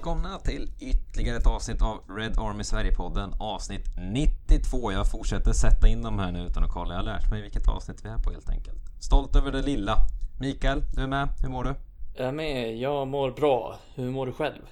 Välkomna 0.00 0.38
till 0.38 0.70
ytterligare 0.78 1.36
ett 1.36 1.46
avsnitt 1.46 1.82
av 1.82 1.98
Red 2.08 2.38
Army 2.38 2.64
Sverige-podden, 2.64 3.34
avsnitt 3.40 3.84
92. 4.12 4.92
Jag 4.92 5.10
fortsätter 5.10 5.52
sätta 5.52 5.88
in 5.88 6.02
de 6.02 6.18
här 6.18 6.32
nu 6.32 6.38
utan 6.46 6.64
att 6.64 6.70
kolla. 6.70 6.94
Jag 6.94 6.98
har 6.98 7.04
lärt 7.04 7.30
mig 7.30 7.42
vilket 7.42 7.68
avsnitt 7.68 8.04
vi 8.04 8.08
är 8.08 8.18
på 8.18 8.30
helt 8.30 8.50
enkelt. 8.50 8.78
Stolt 9.00 9.36
över 9.36 9.52
det 9.52 9.62
lilla. 9.62 9.96
Mikael, 10.40 10.82
du 10.94 11.02
är 11.02 11.06
med. 11.06 11.28
Hur 11.42 11.48
mår 11.48 11.64
du? 11.64 11.74
Jag 12.14 12.28
är 12.28 12.32
med. 12.32 12.76
Jag 12.76 13.08
mår 13.08 13.30
bra. 13.30 13.78
Hur 13.94 14.10
mår 14.10 14.26
du 14.26 14.32
själv? 14.32 14.62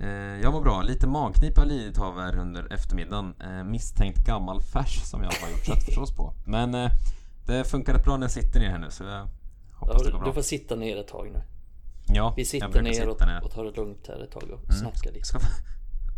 Eh, 0.00 0.08
jag 0.42 0.52
mår 0.52 0.60
bra. 0.60 0.82
Lite 0.82 1.06
magknip 1.06 1.56
har 1.58 1.66
lidit 1.66 1.98
av 1.98 2.20
här 2.20 2.36
under 2.38 2.72
eftermiddagen. 2.72 3.34
Eh, 3.40 3.64
misstänkt 3.64 4.26
gammal 4.26 4.60
färs 4.60 5.02
som 5.02 5.22
jag 5.22 5.30
har 5.30 5.50
gjort 5.50 5.66
köttfärssås 5.66 6.16
på. 6.16 6.32
Men 6.46 6.74
eh, 6.74 6.90
det 7.46 7.64
funkar 7.64 7.94
rätt 7.94 8.04
bra 8.04 8.16
när 8.16 8.24
jag 8.24 8.30
sitter 8.32 8.60
ner 8.60 8.70
här 8.70 8.78
nu 8.78 8.90
så 8.90 9.04
jag 9.04 9.28
hoppas 9.72 9.96
Ja, 9.98 10.04
det 10.04 10.10
går 10.10 10.18
du 10.18 10.24
bra. 10.24 10.32
får 10.32 10.42
sitta 10.42 10.74
ner 10.74 10.96
ett 10.96 11.08
tag 11.08 11.30
nu. 11.32 11.42
Ja, 12.06 12.34
Vi 12.36 12.44
sitter 12.44 12.82
ner 12.82 12.92
sitta 12.92 13.10
och, 13.10 13.26
ner. 13.26 13.44
och 13.44 13.50
tar 13.50 13.64
det 13.64 13.76
lugnt 13.76 14.04
här 14.08 14.24
ett 14.24 14.30
tag 14.30 14.42
och 14.42 14.64
Mm. 14.64 14.76
snackar 14.80 15.12
lite. 15.12 15.26
Ska 15.26 15.38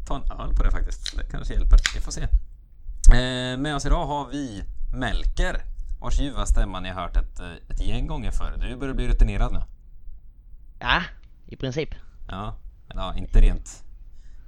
ta 0.07 0.17
en 0.17 0.41
öl 0.41 0.55
på 0.57 0.63
det 0.63 0.71
faktiskt. 0.71 1.17
Det 1.17 1.25
kanske 1.31 1.55
hjälper. 1.55 1.79
Vi 1.95 2.01
får 2.01 2.13
se. 2.13 2.23
Eh, 2.23 3.59
med 3.59 3.75
oss 3.77 3.87
idag 3.87 4.07
har 4.07 4.27
vi 4.33 4.63
Melker. 4.95 5.61
Vars 6.01 6.21
ljuva 6.21 6.47
stämma 6.47 6.81
ni 6.81 6.89
har 6.89 7.03
hört 7.03 7.17
ett, 7.17 7.41
eh, 7.41 7.53
ett 7.71 7.83
gäng 7.83 8.07
gånger 8.07 8.31
förr. 8.31 8.59
Du 8.61 8.77
börjar 8.77 8.95
bli 8.95 9.09
rutinerad 9.09 9.53
nu. 9.53 9.63
Ja, 10.79 11.03
i 11.47 11.57
princip. 11.57 11.89
Ja, 12.29 12.57
men 12.89 12.97
ja, 12.97 13.15
inte 13.17 13.41
rent... 13.41 13.83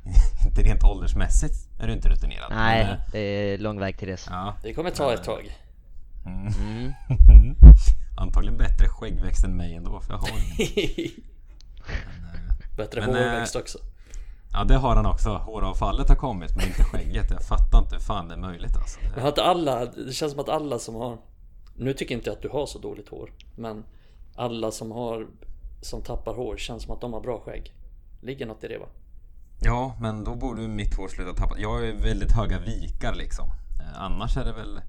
inte 0.46 0.62
rent 0.62 0.84
åldersmässigt 0.84 1.68
är 1.80 1.86
du 1.86 1.92
inte 1.92 2.08
rutinerad. 2.08 2.50
Nej, 2.50 2.84
Men, 2.84 2.94
eh, 2.94 3.00
det 3.12 3.18
är 3.18 3.58
lång 3.58 3.80
väg 3.80 3.98
till 3.98 4.08
dess. 4.08 4.26
ja. 4.30 4.54
Det 4.62 4.74
kommer 4.74 4.91
ta 4.91 5.14
ett 5.14 5.24
tag. 5.24 5.56
Mm. 6.26 6.46
Mm. 6.46 6.92
Antagligen 8.20 8.58
bättre 8.58 8.88
skäggväxt 8.88 9.44
än 9.44 9.56
mig 9.56 9.74
ändå, 9.74 10.00
för 10.00 10.12
jag 10.12 10.19
har 10.19 10.28
ingen. 10.28 11.11
Bättre 12.77 13.00
Men, 13.00 13.10
eh, 13.10 13.16
hårväxt 13.16 13.56
också. 13.56 13.78
Ja, 14.52 14.64
det 14.64 14.75
har 14.75 14.97
han 14.97 15.06
också. 15.06 15.28
Håravfallet 15.28 16.08
har 16.08 16.16
kommit, 16.16 16.56
men 16.56 16.66
inte 16.66 16.84
skägget. 16.84 17.30
Jag 17.30 17.42
fattar 17.42 17.78
inte 17.78 17.94
hur 17.94 18.02
fan 18.02 18.28
det 18.28 18.34
är 18.34 18.38
möjligt 18.38 18.77
alltså. 18.77 19.00
Men 19.14 19.22
har 19.22 19.28
inte 19.28 19.42
alla, 19.42 19.84
det 19.86 20.12
känns 20.12 20.33
som 20.33 20.41
att 20.41 20.48
alla 20.48 20.78
som 20.78 20.94
har 20.94 21.19
Nu 21.77 21.92
tycker 21.92 22.14
inte 22.14 22.28
jag 22.28 22.36
att 22.36 22.42
du 22.42 22.48
har 22.48 22.66
så 22.66 22.78
dåligt 22.78 23.08
hår 23.08 23.33
Men 23.56 23.84
alla 24.36 24.70
som 24.70 24.92
har 24.92 25.27
Som 25.80 26.03
tappar 26.03 26.34
hår 26.34 26.56
känns 26.56 26.82
som 26.82 26.94
att 26.94 27.00
de 27.00 27.12
har 27.12 27.20
bra 27.20 27.41
skägg 27.44 27.75
Ligger 28.20 28.47
något 28.47 28.64
i 28.64 28.69
det 28.69 28.78
va? 28.78 28.86
Ja, 29.60 29.97
men 30.00 30.25
då 30.25 30.34
borde 30.34 30.69
mitt 30.69 30.97
hår 30.97 31.08
sluta 31.08 31.34
tappa. 31.34 31.58
Jag 31.58 31.69
har 31.69 31.80
ju 31.80 31.97
väldigt 31.97 32.32
höga 32.32 32.58
vikar 32.58 33.14
liksom. 33.14 33.47
Eh, 33.80 34.03
annars 34.03 34.36
är 34.36 34.44
det 34.44 34.53
väl... 34.53 34.80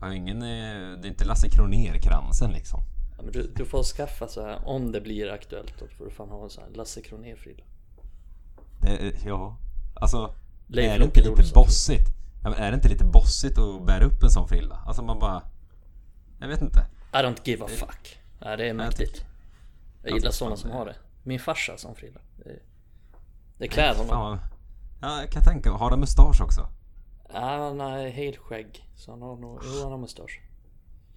Har 0.00 0.10
ingen... 0.10 0.42
eh, 0.42 0.98
Det 1.00 1.06
är 1.06 1.10
inte 1.10 1.24
Lasse 1.24 1.48
Kronér-kransen 1.48 2.52
liksom. 2.52 2.80
Ja, 3.16 3.22
men 3.22 3.32
du, 3.32 3.52
du 3.56 3.64
får 3.64 3.82
skaffa 3.82 4.28
så 4.28 4.46
här 4.46 4.68
om 4.68 4.92
det 4.92 5.00
blir 5.00 5.30
aktuellt 5.30 5.74
Då 5.78 5.86
får 5.98 6.04
du 6.04 6.10
fan 6.10 6.28
ha 6.28 6.44
en 6.44 6.50
sån 6.50 6.64
här 6.64 6.70
Lasse 6.70 7.02
Kronér-frilla 7.02 7.62
är- 8.82 9.12
ja, 9.26 9.56
alltså... 9.94 10.34
Leif 10.66 10.92
är 10.94 10.98
det 10.98 11.04
inte 11.04 11.20
lite 11.20 11.52
bossigt? 11.54 12.06
Ja, 12.44 12.54
är 12.54 12.70
det 12.70 12.74
inte 12.74 12.88
lite 12.88 13.04
bossigt 13.04 13.58
att 13.58 13.86
bära 13.86 14.04
upp 14.04 14.22
en 14.22 14.30
sån 14.30 14.48
frilla? 14.48 14.82
Alltså 14.86 15.02
man 15.02 15.18
bara... 15.18 15.42
Jag 16.40 16.48
vet 16.48 16.60
inte. 16.62 16.86
I 17.12 17.16
don't 17.16 17.38
give 17.44 17.64
a 17.64 17.68
fuck 17.68 18.18
Nej 18.40 18.56
det 18.56 18.68
är 18.68 18.72
mäktigt 18.74 19.12
tycker- 19.14 19.26
Jag 20.02 20.12
gillar 20.14 20.30
sådana 20.30 20.56
fan 20.56 20.60
som 20.60 20.70
det. 20.70 20.76
har 20.76 20.86
det 20.86 20.96
Min 21.22 21.40
farsa 21.40 21.72
har 21.72 21.76
sån 21.76 21.94
frilla 21.94 22.20
Det, 22.44 22.58
det 23.58 23.68
klär 23.68 23.94
honom 23.94 24.38
ja, 25.00 25.20
jag 25.20 25.30
kan 25.32 25.42
tänka 25.42 25.70
Har 25.70 25.90
han 25.90 26.00
mustasch 26.00 26.40
också? 26.40 26.68
Ja, 27.32 27.66
han 27.66 27.80
har 27.80 28.08
helt 28.08 28.36
skägg 28.36 28.88
Så 28.96 29.10
han 29.10 29.22
har 29.22 29.36
nog, 29.36 29.60
jo 29.64 29.82
han 29.82 29.90
har 29.90 29.98
mustasch 29.98 30.40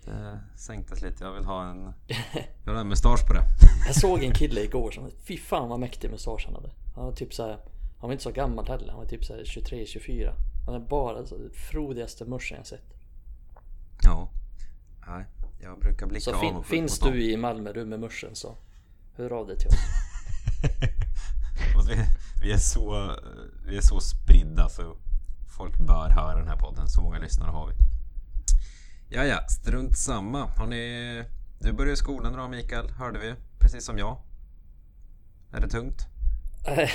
Det 0.06 0.40
sänktes 0.56 1.02
lite. 1.02 1.24
Jag 1.24 1.34
vill 1.34 1.46
ha 1.46 1.70
en... 1.70 1.84
Jag 2.34 2.66
vill 2.66 2.74
ha 2.74 2.82
en 2.82 2.88
mustasch 2.88 3.28
på 3.28 3.34
det. 3.34 3.44
Jag 3.86 3.96
såg 3.96 4.24
en 4.24 4.34
kille 4.34 4.62
igår 4.62 4.92
som, 4.92 5.12
fy 5.24 5.38
fan 5.38 5.70
vad 5.70 5.80
mäktig 5.80 6.12
mustasch 6.12 6.46
han 6.46 6.56
hade. 6.56 6.70
Han 6.96 7.06
var 7.06 7.12
typ 7.12 7.34
så 7.34 7.44
här, 7.44 7.52
han 8.00 8.08
var 8.10 8.12
inte 8.12 8.24
så 8.24 8.32
gammal 8.32 8.68
heller, 8.68 8.90
han 8.90 9.00
var 9.00 9.06
typ 9.06 9.26
så 9.26 9.34
här 9.34 9.44
23-24. 9.44 10.34
Han 10.66 10.76
är 10.76 10.80
bara 10.80 11.26
så 11.26 11.36
frodigaste 11.54 12.26
morsan 12.26 12.58
jag 12.58 12.68
sett. 12.68 12.94
Ja. 14.04 14.30
Nej, 15.08 15.26
jag 15.60 15.80
brukar 15.80 16.06
blicka 16.06 16.24
Så 16.24 16.36
av 16.36 16.40
fin, 16.40 16.56
och 16.56 16.66
finns 16.66 17.02
mot 17.02 17.10
dem. 17.10 17.20
du 17.20 17.32
i 17.32 17.38
Malmö, 17.38 17.74
du 17.74 17.86
med 17.86 18.00
morsen 18.00 18.36
så 18.36 18.58
hör 19.16 19.32
av 19.34 19.48
dig 19.48 19.58
till 19.58 19.68
oss. 19.68 19.76
Vi, 22.42 22.52
är 22.52 22.58
så, 22.58 23.16
vi 23.66 23.78
är 23.78 23.82
så 23.82 24.00
spridda 24.00 24.70
så 24.70 24.96
folk 25.52 25.78
bör 25.78 26.10
höra 26.10 26.38
den 26.40 26.48
här 26.48 26.58
podden. 26.58 26.88
Så 26.88 27.02
många 27.02 27.20
lyssnare 27.20 27.52
har 27.52 27.68
vi. 27.68 27.74
Ja, 29.10 29.26
ja, 29.26 29.48
strunt 29.48 29.98
samma. 29.98 30.46
Har 30.46 30.68
ni... 30.68 31.24
Du 31.60 31.72
börjar 31.74 31.96
skolan 31.96 32.34
idag 32.34 32.50
Mikael, 32.50 32.90
hörde 32.90 33.20
vi. 33.20 33.34
Precis 33.60 33.86
som 33.86 33.98
jag. 33.98 34.18
Är 35.54 35.62
det 35.62 35.68
tungt? 35.68 36.08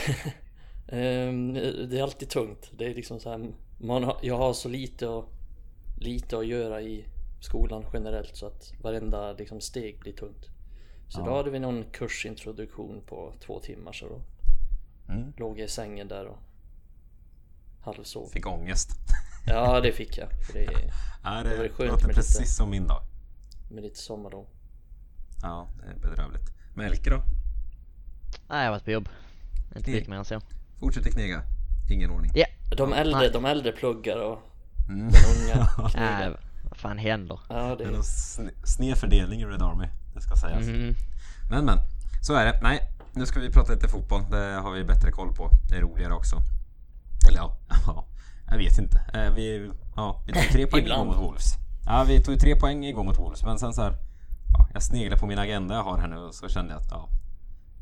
Ehm, 0.88 1.54
det 1.90 1.98
är 1.98 2.02
alltid 2.02 2.28
tungt. 2.30 2.70
Det 2.78 2.84
är 2.86 2.94
liksom 2.94 3.20
så 3.20 3.30
här, 3.30 3.50
man 3.78 4.04
har, 4.04 4.16
jag 4.22 4.38
har 4.38 4.52
så 4.52 4.68
lite, 4.68 5.06
och, 5.06 5.32
lite 5.96 6.38
att 6.38 6.46
göra 6.46 6.80
i 6.82 7.04
skolan 7.40 7.84
generellt 7.92 8.36
så 8.36 8.46
att 8.46 8.72
varenda 8.82 9.32
liksom, 9.32 9.60
steg 9.60 10.00
blir 10.00 10.12
tungt. 10.12 10.46
Så 11.08 11.24
då 11.24 11.36
hade 11.36 11.50
vi 11.50 11.58
någon 11.58 11.84
kursintroduktion 11.92 13.02
på 13.06 13.34
två 13.40 13.60
timmar 13.60 13.92
så 13.92 14.08
då 14.08 14.20
Mm. 15.08 15.32
låg 15.36 15.58
jag 15.58 15.64
i 15.64 15.68
sängen 15.68 16.08
där 16.08 16.26
och 16.26 16.38
halvsov. 17.86 18.28
Fick 18.32 18.46
ångest. 18.46 18.90
Ja 19.48 19.80
det 19.80 19.92
fick 19.92 20.18
jag. 20.18 20.28
För 20.46 20.52
det 20.52 20.64
är 20.64 20.92
Ja, 21.24 21.30
Det 21.42 21.56
var 21.56 21.62
det 21.64 21.68
skönt 21.70 21.90
låter 21.90 22.06
med 22.06 22.14
precis 22.16 22.38
lite- 22.40 22.52
som 22.52 22.70
min 22.70 22.86
dag. 22.86 23.02
med 23.70 23.82
lite 23.82 23.98
sommarlov. 23.98 24.46
Ja, 25.42 25.68
det 25.80 25.90
är 26.06 26.10
bedrövligt. 26.10 26.50
Melke 26.74 27.10
då? 27.10 27.16
Nej, 28.48 28.58
jag 28.58 28.64
har 28.64 28.70
varit 28.70 28.84
på 28.84 28.90
jobb. 28.90 29.08
Inte 29.76 29.90
Mm. 29.90 29.92
mycket 29.98 30.08
mer 30.10 30.16
än 30.16 30.24
så. 30.24 30.40
Fortsätter 30.80 31.10
knega. 31.10 31.42
Ingen 31.90 32.10
ordning. 32.10 32.32
Ja, 32.34 32.46
De 32.76 32.92
äldre, 32.92 33.18
Nej. 33.20 33.30
de 33.32 33.44
äldre 33.44 33.72
pluggar 33.72 34.16
och 34.16 34.38
Mm. 34.88 35.08
de 35.08 35.18
unga 35.52 35.68
nej, 35.78 35.90
knigar. 35.90 36.40
vad 36.70 36.76
fan 36.76 36.98
händer? 36.98 37.40
Ja 37.48 37.76
Det 37.78 37.84
är 37.84 37.88
sne- 37.92 38.64
sned 38.64 38.96
fördelning 38.96 39.40
i 39.40 39.44
Red 39.44 39.62
Army. 39.62 39.86
Det 40.14 40.20
ska 40.20 40.36
sägas. 40.36 40.66
Mhm. 40.66 40.94
Men 41.50 41.64
men, 41.64 41.78
så 42.22 42.34
är 42.34 42.44
det. 42.44 42.60
Nej, 42.62 42.80
nu 43.12 43.26
ska 43.26 43.40
vi 43.40 43.50
prata 43.50 43.72
lite 43.72 43.88
fotboll. 43.88 44.22
Det 44.30 44.54
har 44.62 44.72
vi 44.72 44.84
bättre 44.84 45.10
koll 45.10 45.34
på. 45.34 45.50
Det 45.70 45.76
är 45.76 45.80
roligare 45.80 46.12
också. 46.14 46.36
Eller 47.28 47.38
ja, 47.38 47.56
ja 47.86 48.04
jag 48.50 48.58
vet 48.58 48.78
inte. 48.78 49.00
Eh, 49.14 49.34
Vi, 49.34 49.70
ja, 49.96 50.22
vi 50.26 50.32
tog 50.32 50.52
tre 50.52 50.66
poäng 50.66 50.84
igår 50.84 51.04
mot 51.04 51.16
Wolves. 51.16 51.54
Ja, 51.86 52.04
vi 52.08 52.20
tog 52.20 52.40
tre 52.40 52.56
poäng 52.56 52.84
igår 52.84 53.04
mot 53.04 53.18
Wolves. 53.18 53.44
Men 53.44 53.58
sen 53.58 53.72
så 53.74 53.82
här, 53.82 53.94
ja, 54.52 54.68
jag 54.72 54.82
sneglar 54.82 55.18
på 55.18 55.26
min 55.26 55.38
agenda 55.38 55.74
jag 55.74 55.82
har 55.82 55.98
här 55.98 56.08
nu 56.08 56.16
och 56.16 56.34
så 56.34 56.48
kände 56.48 56.72
jag 56.72 56.80
att 56.80 56.90
ja, 56.90 57.08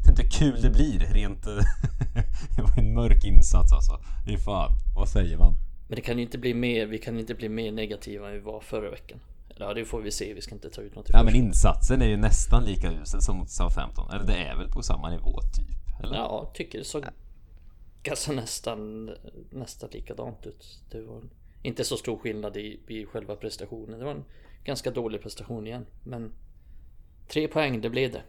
är 0.06 0.10
inte 0.10 0.24
kul 0.24 0.62
det 0.62 0.70
blir 0.70 0.98
rent... 0.98 1.42
det 2.56 2.62
var 2.62 2.78
en 2.78 2.94
mörk 2.94 3.24
insats 3.24 3.72
alltså. 3.72 4.00
Fy 4.26 4.36
fan, 4.38 4.72
vad 4.94 5.08
säger 5.08 5.38
man? 5.38 5.54
Men 5.88 5.96
det 5.96 6.02
kan 6.02 6.16
ju 6.16 6.22
inte 6.22 6.38
bli 6.38 6.54
mer, 6.54 6.86
vi 6.86 6.98
kan 6.98 7.18
inte 7.18 7.34
bli 7.34 7.48
mer 7.48 7.72
negativa 7.72 8.26
än 8.26 8.32
vi 8.32 8.40
var 8.40 8.60
förra 8.60 8.90
veckan. 8.90 9.18
Ja 9.58 9.74
det 9.74 9.84
får 9.84 10.00
vi 10.00 10.10
se, 10.10 10.34
vi 10.34 10.40
ska 10.42 10.54
inte 10.54 10.70
ta 10.70 10.80
ut 10.80 10.96
något 10.96 11.06
Ja 11.08 11.22
men 11.22 11.34
insatsen 11.34 12.02
är 12.02 12.06
ju 12.06 12.16
nästan 12.16 12.64
lika 12.64 12.92
usel 12.92 13.22
som 13.22 13.36
mot 13.36 13.50
Southampton. 13.50 14.10
Eller 14.10 14.24
det 14.26 14.36
är 14.36 14.56
väl 14.56 14.68
på 14.68 14.82
samma 14.82 15.10
nivå 15.10 15.40
typ? 15.40 16.02
Eller? 16.04 16.16
Ja, 16.16 16.50
tycker 16.54 16.78
det 16.78 16.84
såg 16.84 17.04
ganska 18.04 18.32
nästan, 18.32 19.10
nästan 19.50 19.90
likadant 19.92 20.46
ut. 20.46 20.80
Det 20.90 21.02
var 21.02 21.22
inte 21.62 21.84
så 21.84 21.96
stor 21.96 22.18
skillnad 22.18 22.56
i, 22.56 22.80
i 22.88 23.06
själva 23.06 23.36
prestationen. 23.36 23.98
Det 23.98 24.04
var 24.04 24.12
en 24.12 24.24
ganska 24.64 24.90
dålig 24.90 25.22
prestation 25.22 25.66
igen. 25.66 25.86
Men 26.02 26.32
tre 27.28 27.48
poäng, 27.48 27.80
det 27.80 27.90
blev 27.90 28.12
det. 28.12 28.22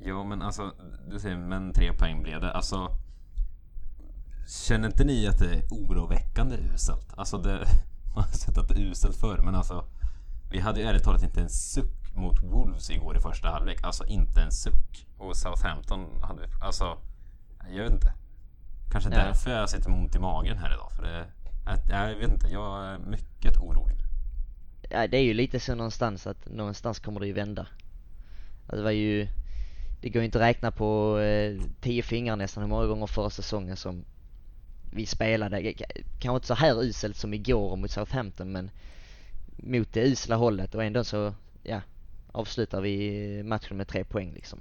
Jo 0.00 0.24
men 0.24 0.42
alltså, 0.42 0.72
du 1.10 1.20
säger 1.20 1.36
men 1.36 1.72
tre 1.72 1.92
poäng 1.92 2.22
blev 2.22 2.40
det. 2.40 2.52
Alltså 2.52 2.88
Känner 4.48 4.88
inte 4.88 5.04
ni 5.04 5.26
att 5.26 5.38
det 5.38 5.54
är 5.54 5.62
oroväckande 5.70 6.56
uselt? 6.56 7.14
Alltså 7.16 7.38
det, 7.38 7.66
man 8.14 8.24
har 8.24 8.30
sett 8.30 8.58
att 8.58 8.68
det 8.68 8.74
är 8.74 8.90
uselt 8.90 9.16
förr 9.16 9.40
men 9.44 9.54
alltså 9.54 9.84
Vi 10.50 10.60
hade 10.60 10.80
ju 10.80 10.86
ärligt 10.86 11.04
talat 11.04 11.22
inte 11.22 11.40
en 11.40 11.50
suck 11.50 12.14
mot 12.14 12.42
Wolves 12.42 12.90
igår 12.90 13.16
i 13.16 13.20
första 13.20 13.48
halvlek. 13.48 13.82
Alltså 13.82 14.06
inte 14.06 14.42
en 14.42 14.52
suck. 14.52 15.06
Och 15.18 15.36
Southampton 15.36 16.22
hade 16.22 16.42
vi, 16.42 16.48
alltså 16.60 16.98
jag 17.70 17.84
vet 17.84 17.92
inte. 17.92 18.12
Kanske 18.92 19.10
Ja. 19.10 19.16
därför 19.16 19.50
jag 19.50 19.70
sitter 19.70 19.90
med 19.90 19.98
ont 19.98 20.16
i 20.16 20.18
magen 20.18 20.58
här 20.58 20.74
idag. 20.74 20.92
För 20.92 21.02
det, 21.02 21.26
att, 21.66 21.88
jag 21.88 22.14
vet 22.14 22.30
inte, 22.30 22.48
jag 22.48 22.84
är 22.86 22.98
mycket 22.98 23.56
orolig. 23.56 23.96
Ja, 24.90 25.06
det 25.06 25.16
är 25.16 25.22
ju 25.22 25.34
lite 25.34 25.60
så 25.60 25.74
någonstans 25.74 26.26
att 26.26 26.48
någonstans 26.50 26.98
kommer 26.98 27.20
det 27.20 27.26
ju 27.26 27.32
vända. 27.32 27.66
Alltså, 28.62 28.76
det 28.76 28.82
var 28.82 28.90
ju... 28.90 29.28
Det 30.00 30.08
går 30.10 30.22
ju 30.22 30.26
inte 30.26 30.38
att 30.38 30.44
räkna 30.44 30.70
på 30.70 31.18
eh, 31.18 31.60
tio 31.80 32.02
fingrar 32.02 32.36
nästan 32.36 32.62
hur 32.62 32.68
många 32.68 32.86
gånger 32.86 33.06
förra 33.06 33.30
säsongen 33.30 33.76
som 33.76 34.04
vi 34.92 35.06
spelade. 35.06 35.72
Kanske 36.18 36.34
inte 36.34 36.46
så 36.46 36.54
här 36.54 36.82
uselt 36.82 37.16
som 37.16 37.34
igår 37.34 37.76
mot 37.76 37.90
Southampton 37.90 38.52
men 38.52 38.70
mot 39.56 39.92
det 39.92 40.00
usla 40.06 40.36
hållet 40.36 40.74
och 40.74 40.84
ändå 40.84 41.04
så, 41.04 41.34
ja, 41.62 41.80
avslutar 42.32 42.80
vi 42.80 43.42
matchen 43.42 43.76
med 43.76 43.88
tre 43.88 44.04
poäng 44.04 44.32
liksom. 44.32 44.58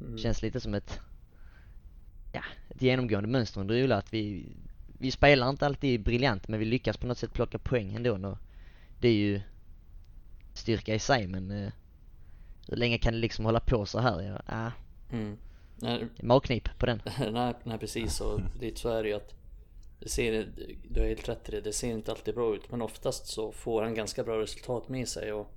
Mm. 0.00 0.18
Känns 0.18 0.42
lite 0.42 0.60
som 0.60 0.74
ett, 0.74 1.00
ja, 2.34 2.42
ett 2.68 2.82
genomgående 2.82 3.28
mönster 3.28 3.60
under 3.60 3.84
Ola 3.84 3.96
att 3.96 4.12
vi, 4.14 4.46
vi 4.98 5.10
spelar 5.10 5.50
inte 5.50 5.66
alltid 5.66 6.02
briljant 6.02 6.48
men 6.48 6.58
vi 6.60 6.64
lyckas 6.64 6.96
på 6.96 7.06
något 7.06 7.18
sätt 7.18 7.32
plocka 7.32 7.58
poäng 7.58 7.94
ändå. 7.94 8.28
Och 8.28 8.38
det 9.00 9.08
är 9.08 9.12
ju 9.12 9.40
styrka 10.54 10.94
i 10.94 10.98
sig 10.98 11.26
men 11.26 11.50
eh, 11.50 11.72
hur 12.68 12.76
länge 12.76 12.98
kan 12.98 13.12
det 13.12 13.18
liksom 13.18 13.44
hålla 13.44 13.60
på 13.60 13.86
så 13.86 13.98
här? 13.98 14.22
Ja, 14.22 14.42
ah, 14.46 14.70
Mm. 15.12 15.36
Nej, 15.76 16.06
magknip 16.22 16.78
på 16.78 16.86
den. 16.86 17.02
nej, 17.32 17.54
nej 17.64 17.78
precis. 17.78 18.20
Och 18.20 18.40
lite 18.60 18.80
så 18.80 18.88
är 18.88 19.02
det 19.02 19.08
ju 19.08 19.14
att 19.14 19.34
det 20.00 20.08
ser, 20.08 20.48
du 20.88 21.00
har 21.00 21.06
helt 21.06 21.28
rätt 21.28 21.48
i 21.48 21.52
det, 21.52 21.60
det 21.60 21.72
ser 21.72 21.90
inte 21.90 22.10
alltid 22.10 22.34
bra 22.34 22.54
ut 22.54 22.70
men 22.70 22.82
oftast 22.82 23.26
så 23.26 23.52
får 23.52 23.82
han 23.82 23.94
ganska 23.94 24.24
bra 24.24 24.40
resultat 24.40 24.88
med 24.88 25.08
sig. 25.08 25.32
Och 25.32 25.50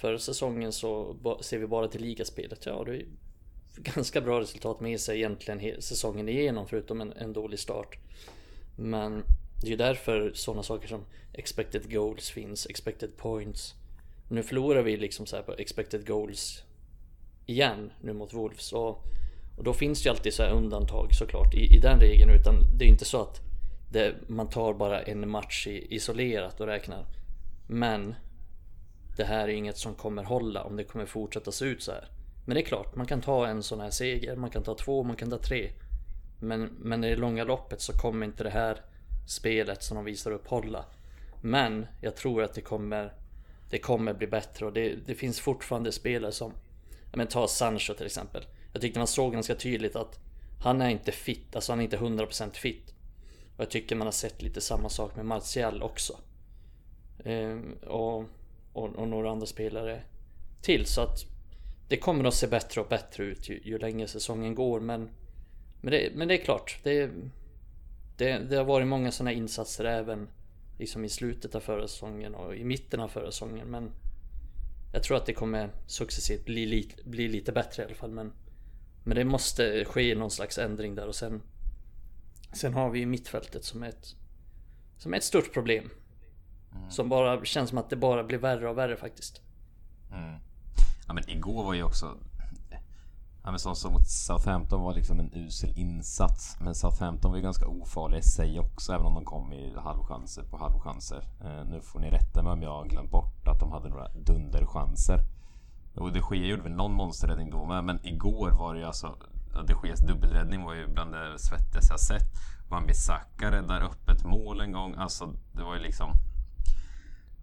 Förra 0.00 0.18
säsongen 0.18 0.72
så 0.72 1.16
ser 1.40 1.58
vi 1.58 1.66
bara 1.66 1.88
till 1.88 2.00
ligaspelet, 2.00 2.66
ja 2.66 2.84
det 2.84 3.02
ganska 3.76 4.20
bra 4.20 4.40
resultat 4.40 4.80
med 4.80 5.00
sig 5.00 5.16
egentligen 5.16 5.82
säsongen 5.82 6.28
igenom 6.28 6.66
förutom 6.66 7.00
en, 7.00 7.12
en 7.12 7.32
dålig 7.32 7.58
start. 7.58 7.98
Men 8.76 9.22
det 9.60 9.66
är 9.66 9.70
ju 9.70 9.76
därför 9.76 10.32
sådana 10.34 10.62
saker 10.62 10.88
som 10.88 11.04
expected 11.32 11.92
goals 11.92 12.30
finns, 12.30 12.66
expected 12.66 13.16
points. 13.16 13.74
Nu 14.28 14.42
förlorar 14.42 14.82
vi 14.82 14.96
liksom 14.96 15.26
så 15.26 15.42
på 15.42 15.52
expected 15.52 16.06
goals 16.06 16.62
igen 17.46 17.92
nu 18.00 18.12
mot 18.12 18.34
Wolves 18.34 18.72
och, 18.72 19.04
och 19.56 19.64
då 19.64 19.72
finns 19.72 20.02
det 20.02 20.06
ju 20.06 20.10
alltid 20.10 20.34
så 20.34 20.42
undantag 20.42 21.14
såklart 21.14 21.54
i, 21.54 21.76
i 21.76 21.78
den 21.78 22.00
regeln 22.00 22.30
utan 22.30 22.78
det 22.78 22.84
är 22.84 22.88
inte 22.88 23.04
så 23.04 23.22
att 23.22 23.40
det, 23.92 24.14
man 24.26 24.48
tar 24.48 24.74
bara 24.74 25.02
en 25.02 25.30
match 25.30 25.66
isolerat 25.66 26.60
och 26.60 26.66
räknar. 26.66 27.06
Men 27.68 28.14
det 29.16 29.24
här 29.24 29.48
är 29.48 29.52
inget 29.52 29.78
som 29.78 29.94
kommer 29.94 30.24
hålla 30.24 30.62
om 30.62 30.76
det 30.76 30.84
kommer 30.84 31.06
fortsätta 31.06 31.52
se 31.52 31.64
ut 31.64 31.82
så 31.82 31.92
här. 31.92 32.08
Men 32.46 32.54
det 32.54 32.60
är 32.60 32.66
klart, 32.66 32.96
man 32.96 33.06
kan 33.06 33.20
ta 33.20 33.46
en 33.46 33.62
sån 33.62 33.80
här 33.80 33.90
seger, 33.90 34.36
man 34.36 34.50
kan 34.50 34.62
ta 34.62 34.74
två, 34.74 35.02
man 35.02 35.16
kan 35.16 35.30
ta 35.30 35.38
tre. 35.38 35.70
Men, 36.40 36.62
men 36.62 37.04
i 37.04 37.10
det 37.10 37.16
långa 37.16 37.44
loppet 37.44 37.80
så 37.80 37.92
kommer 37.92 38.26
inte 38.26 38.44
det 38.44 38.50
här 38.50 38.80
spelet 39.26 39.82
som 39.82 39.96
de 39.96 40.04
visar 40.04 40.30
upp 40.30 40.46
hålla. 40.46 40.84
Men 41.42 41.86
jag 42.00 42.16
tror 42.16 42.42
att 42.42 42.54
det 42.54 42.60
kommer 42.60 43.12
Det 43.70 43.78
kommer 43.78 44.14
bli 44.14 44.26
bättre 44.26 44.66
och 44.66 44.72
det, 44.72 44.94
det 45.06 45.14
finns 45.14 45.40
fortfarande 45.40 45.92
spelare 45.92 46.32
som 46.32 46.52
men 47.12 47.26
ta 47.26 47.48
Sancho 47.48 47.94
till 47.94 48.06
exempel. 48.06 48.46
Jag 48.72 48.82
tyckte 48.82 48.98
man 48.98 49.06
såg 49.06 49.32
ganska 49.32 49.54
tydligt 49.54 49.96
att 49.96 50.18
han 50.60 50.80
är 50.80 50.88
inte 50.88 51.12
fit, 51.12 51.56
alltså 51.56 51.72
han 51.72 51.80
är 51.80 51.84
inte 51.84 51.96
100% 51.96 52.52
fit. 52.52 52.94
Och 53.56 53.60
jag 53.60 53.70
tycker 53.70 53.96
man 53.96 54.06
har 54.06 54.12
sett 54.12 54.42
lite 54.42 54.60
samma 54.60 54.88
sak 54.88 55.16
med 55.16 55.26
Martial 55.26 55.82
också. 55.82 56.18
Ehm, 57.24 57.72
och, 57.86 58.24
och, 58.72 58.96
och, 58.96 59.08
några 59.08 59.30
andra 59.30 59.46
spelare 59.46 60.02
till 60.62 60.86
så 60.86 61.00
att 61.00 61.35
det 61.88 61.96
kommer 61.96 62.24
att 62.24 62.34
se 62.34 62.46
bättre 62.46 62.80
och 62.80 62.88
bättre 62.88 63.24
ut 63.24 63.48
ju, 63.48 63.60
ju 63.64 63.78
längre 63.78 64.08
säsongen 64.08 64.54
går 64.54 64.80
men 64.80 65.10
men 65.80 65.92
det, 65.92 66.10
men 66.14 66.28
det 66.28 66.34
är 66.34 66.44
klart, 66.44 66.78
det, 66.82 67.10
det, 68.16 68.38
det 68.38 68.56
har 68.56 68.64
varit 68.64 68.86
många 68.86 69.12
sådana 69.12 69.32
insatser 69.32 69.84
även 69.84 70.28
liksom 70.78 71.04
i 71.04 71.08
slutet 71.08 71.54
av 71.54 71.60
förra 71.60 71.88
säsongen 71.88 72.34
och 72.34 72.56
i 72.56 72.64
mitten 72.64 73.00
av 73.00 73.08
förra 73.08 73.30
säsongen 73.30 73.68
men 73.68 73.90
jag 74.92 75.02
tror 75.02 75.16
att 75.16 75.26
det 75.26 75.32
kommer 75.32 75.70
successivt 75.86 76.44
bli, 76.44 76.66
lite, 76.66 77.04
bli 77.04 77.28
lite 77.28 77.52
bättre 77.52 77.82
i 77.82 77.86
alla 77.86 77.94
fall 77.94 78.10
men 78.10 78.32
Men 79.04 79.16
det 79.16 79.24
måste 79.24 79.84
ske 79.84 80.14
någon 80.14 80.30
slags 80.30 80.58
ändring 80.58 80.94
där 80.94 81.06
och 81.06 81.14
sen 81.14 81.42
Sen 82.52 82.74
har 82.74 82.90
vi 82.90 83.06
mittfältet 83.06 83.64
som 83.64 83.82
är 83.82 83.88
ett 83.88 84.16
Som 84.98 85.12
är 85.12 85.16
ett 85.16 85.24
stort 85.24 85.52
problem 85.52 85.90
mm. 86.74 86.90
Som 86.90 87.08
bara 87.08 87.44
känns 87.44 87.68
som 87.68 87.78
att 87.78 87.90
det 87.90 87.96
bara 87.96 88.24
blir 88.24 88.38
värre 88.38 88.68
och 88.68 88.78
värre 88.78 88.96
faktiskt 88.96 89.40
mm. 90.12 90.40
Ja 91.06 91.14
men 91.14 91.30
igår 91.30 91.64
var 91.64 91.74
ju 91.74 91.82
också 91.82 92.16
Ja, 93.46 93.50
men 93.50 93.58
som, 93.58 93.76
som 93.76 93.92
mot 93.92 94.08
Southampton 94.08 94.82
var 94.82 94.94
liksom 94.94 95.20
en 95.20 95.30
usel 95.34 95.78
insats. 95.78 96.56
Men 96.60 96.74
Southampton 96.74 97.30
var 97.30 97.38
ju 97.38 97.42
ganska 97.42 97.66
ofarliga 97.66 98.18
i 98.18 98.22
sig 98.22 98.60
också, 98.60 98.92
även 98.92 99.06
om 99.06 99.14
de 99.14 99.24
kom 99.24 99.52
i 99.52 99.74
halvchanser 99.76 100.42
på 100.42 100.56
halvchanser. 100.56 101.22
Eh, 101.44 101.64
nu 101.70 101.80
får 101.80 102.00
ni 102.00 102.10
rätta 102.10 102.42
mig 102.42 102.52
om 102.52 102.62
jag 102.62 102.70
har 102.70 102.84
glömt 102.84 103.10
bort 103.10 103.48
att 103.48 103.60
de 103.60 103.72
hade 103.72 103.88
några 103.88 104.08
dunderchanser. 104.08 105.20
Och 105.94 106.12
de 106.12 106.20
Gea 106.30 106.46
gjorde 106.46 106.62
väl 106.62 106.72
någon 106.72 106.92
monsterräddning 106.92 107.50
då 107.50 107.64
med, 107.64 107.84
men 107.84 108.06
igår 108.06 108.50
var 108.50 108.74
det 108.74 108.80
ju 108.80 108.86
alltså... 108.86 109.16
De 109.66 109.86
Geas 109.86 110.00
dubbelräddning 110.00 110.64
var 110.64 110.74
ju 110.74 110.86
bland 110.86 111.12
det 111.12 111.38
svettigaste 111.38 111.92
jag 111.92 112.00
sett. 112.00 112.28
Van 112.68 112.86
Bissaka 112.86 113.50
räddar 113.50 113.80
öppet 113.80 114.24
mål 114.24 114.60
en 114.60 114.72
gång. 114.72 114.94
Alltså, 114.94 115.34
det 115.52 115.62
var 115.62 115.74
ju 115.74 115.80
liksom... 115.80 116.10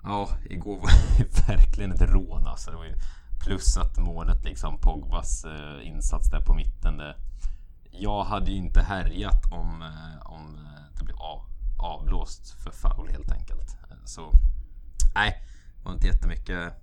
Ja, 0.03 0.27
igår 0.49 0.77
var 0.77 0.91
det 1.17 1.47
verkligen 1.47 1.91
ett 1.91 2.01
rån 2.01 2.47
alltså. 2.47 2.71
Det 2.71 2.77
var 2.77 2.85
ju 2.85 2.95
Plus 3.43 3.77
att 3.77 3.97
målet 3.97 4.43
liksom 4.43 4.77
Pogbas 4.77 5.45
eh, 5.45 5.87
insats 5.87 6.29
där 6.29 6.39
på 6.39 6.53
mitten. 6.53 6.97
Det, 6.97 7.15
jag 7.91 8.23
hade 8.23 8.51
ju 8.51 8.57
inte 8.57 8.81
härjat 8.81 9.51
om, 9.51 9.81
eh, 9.81 10.31
om 10.31 10.55
eh, 10.55 10.97
det 10.99 11.05
blev 11.05 11.17
av, 11.17 11.41
avblåst 11.79 12.51
för 12.63 12.71
foul 12.71 13.09
helt 13.09 13.31
enkelt. 13.31 13.77
Så 14.05 14.31
nej, 15.15 15.41
det 15.77 15.85
var 15.85 15.93
inte 15.93 16.07
jättemycket 16.07 16.73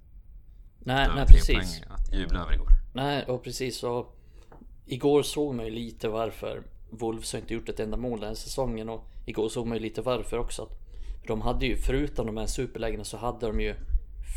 nej, 0.79 1.09
nej, 1.15 1.27
precis. 1.27 1.83
att 1.89 2.13
jubla 2.13 2.41
över 2.41 2.53
igår. 2.53 2.69
Nej, 2.93 3.25
och 3.25 3.45
precis. 3.45 3.83
Och 3.83 4.17
igår 4.87 5.23
såg 5.23 5.55
man 5.55 5.65
ju 5.65 5.71
lite 5.71 6.09
varför 6.09 6.63
Wolves 6.91 7.33
har 7.33 7.41
inte 7.41 7.55
gjort 7.55 7.69
ett 7.69 7.81
enda 7.81 7.97
mål 7.97 8.21
den 8.21 8.29
här 8.29 8.35
säsongen 8.35 8.89
och 8.89 9.09
igår 9.25 9.49
såg 9.49 9.67
man 9.67 9.77
ju 9.77 9.83
lite 9.83 10.03
varför 10.03 10.39
också. 10.39 10.69
De 11.27 11.41
hade 11.41 11.67
ju, 11.67 11.77
förutom 11.77 12.27
de 12.27 12.37
här 12.37 12.47
superlägena 12.47 13.05
så 13.05 13.17
hade 13.17 13.47
de 13.47 13.61
ju 13.61 13.75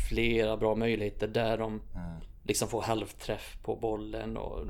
flera 0.08 0.56
bra 0.56 0.74
möjligheter 0.74 1.28
där 1.28 1.58
de 1.58 1.80
mm. 1.94 2.20
liksom 2.42 2.68
får 2.68 2.82
halvträff 2.82 3.56
på 3.62 3.76
bollen 3.76 4.36
och 4.36 4.66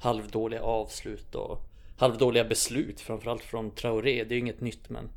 halvdåliga 0.00 0.62
avslut 0.62 1.34
och 1.34 1.68
halvdåliga 1.96 2.44
beslut 2.44 3.00
framförallt 3.00 3.42
från 3.42 3.70
Traoré. 3.70 4.24
Det 4.24 4.34
är 4.34 4.36
ju 4.36 4.38
inget 4.38 4.60
nytt 4.60 4.90
men 4.90 5.08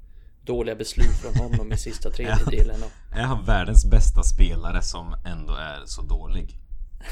dåliga 0.41 0.75
beslut 0.75 1.15
från 1.21 1.35
honom 1.35 1.71
i 1.71 1.77
sista 1.77 2.09
tredjedelen. 2.15 2.83
Och... 2.83 3.17
Är 3.17 3.23
han 3.23 3.45
världens 3.45 3.85
bästa 3.89 4.23
spelare 4.23 4.81
som 4.81 5.15
ändå 5.25 5.53
är 5.53 5.85
så 5.85 6.01
dålig? 6.01 6.59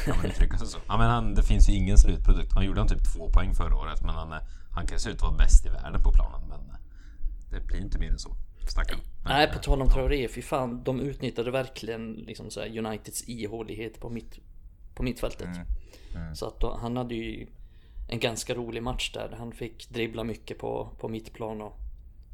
Kan 0.06 0.18
man 0.18 0.26
uttrycka 0.26 0.58
sig 0.58 0.68
så? 0.68 0.78
Ja, 0.88 0.98
men 0.98 1.10
han, 1.10 1.36
det 1.36 1.44
finns 1.44 1.70
ju 1.70 1.74
ingen 1.74 1.98
slutprodukt. 1.98 2.54
Han 2.54 2.66
gjorde 2.66 2.80
han 2.80 2.88
typ 2.88 3.14
två 3.14 3.30
poäng 3.30 3.54
förra 3.54 3.76
året 3.76 4.02
men 4.02 4.16
han, 4.16 4.34
han 4.72 4.88
kan 4.88 5.00
se 5.00 5.10
ut 5.10 5.16
att 5.16 5.22
vara 5.22 5.38
bäst 5.38 5.66
i 5.66 5.70
världen 5.70 6.02
på 6.04 6.12
planen 6.12 6.42
men 6.50 6.60
det 7.52 7.68
blir 7.68 7.82
inte 7.82 8.00
mer 8.00 8.12
än 8.12 8.20
så. 8.20 8.36
Stackarn. 8.72 9.00
Nej, 9.26 9.52
på 9.54 9.60
tal 9.60 9.82
om 9.82 9.90
Traoré, 9.90 10.28
fy 10.28 10.42
fan. 10.42 10.84
De 10.84 11.00
utnyttjade 11.00 11.52
verkligen 11.52 12.14
liksom 12.14 12.50
så 12.50 12.62
Uniteds 12.62 13.30
ihålighet 13.30 14.00
på, 14.00 14.10
mitt, 14.10 14.40
på 14.96 15.04
mittfältet. 15.04 15.48
Mm. 15.48 15.68
Mm. 16.16 16.36
Så 16.36 16.46
att 16.48 16.60
då, 16.60 16.78
han 16.82 16.98
hade 16.98 17.16
ju 17.16 17.48
en 18.10 18.20
ganska 18.20 18.56
rolig 18.56 18.84
match 18.84 19.12
där. 19.14 19.36
Han 19.38 19.52
fick 19.52 19.90
dribbla 19.90 20.24
mycket 20.24 20.58
på, 20.58 20.90
på 21.00 21.10
mittplan 21.10 21.62
och 21.62 21.78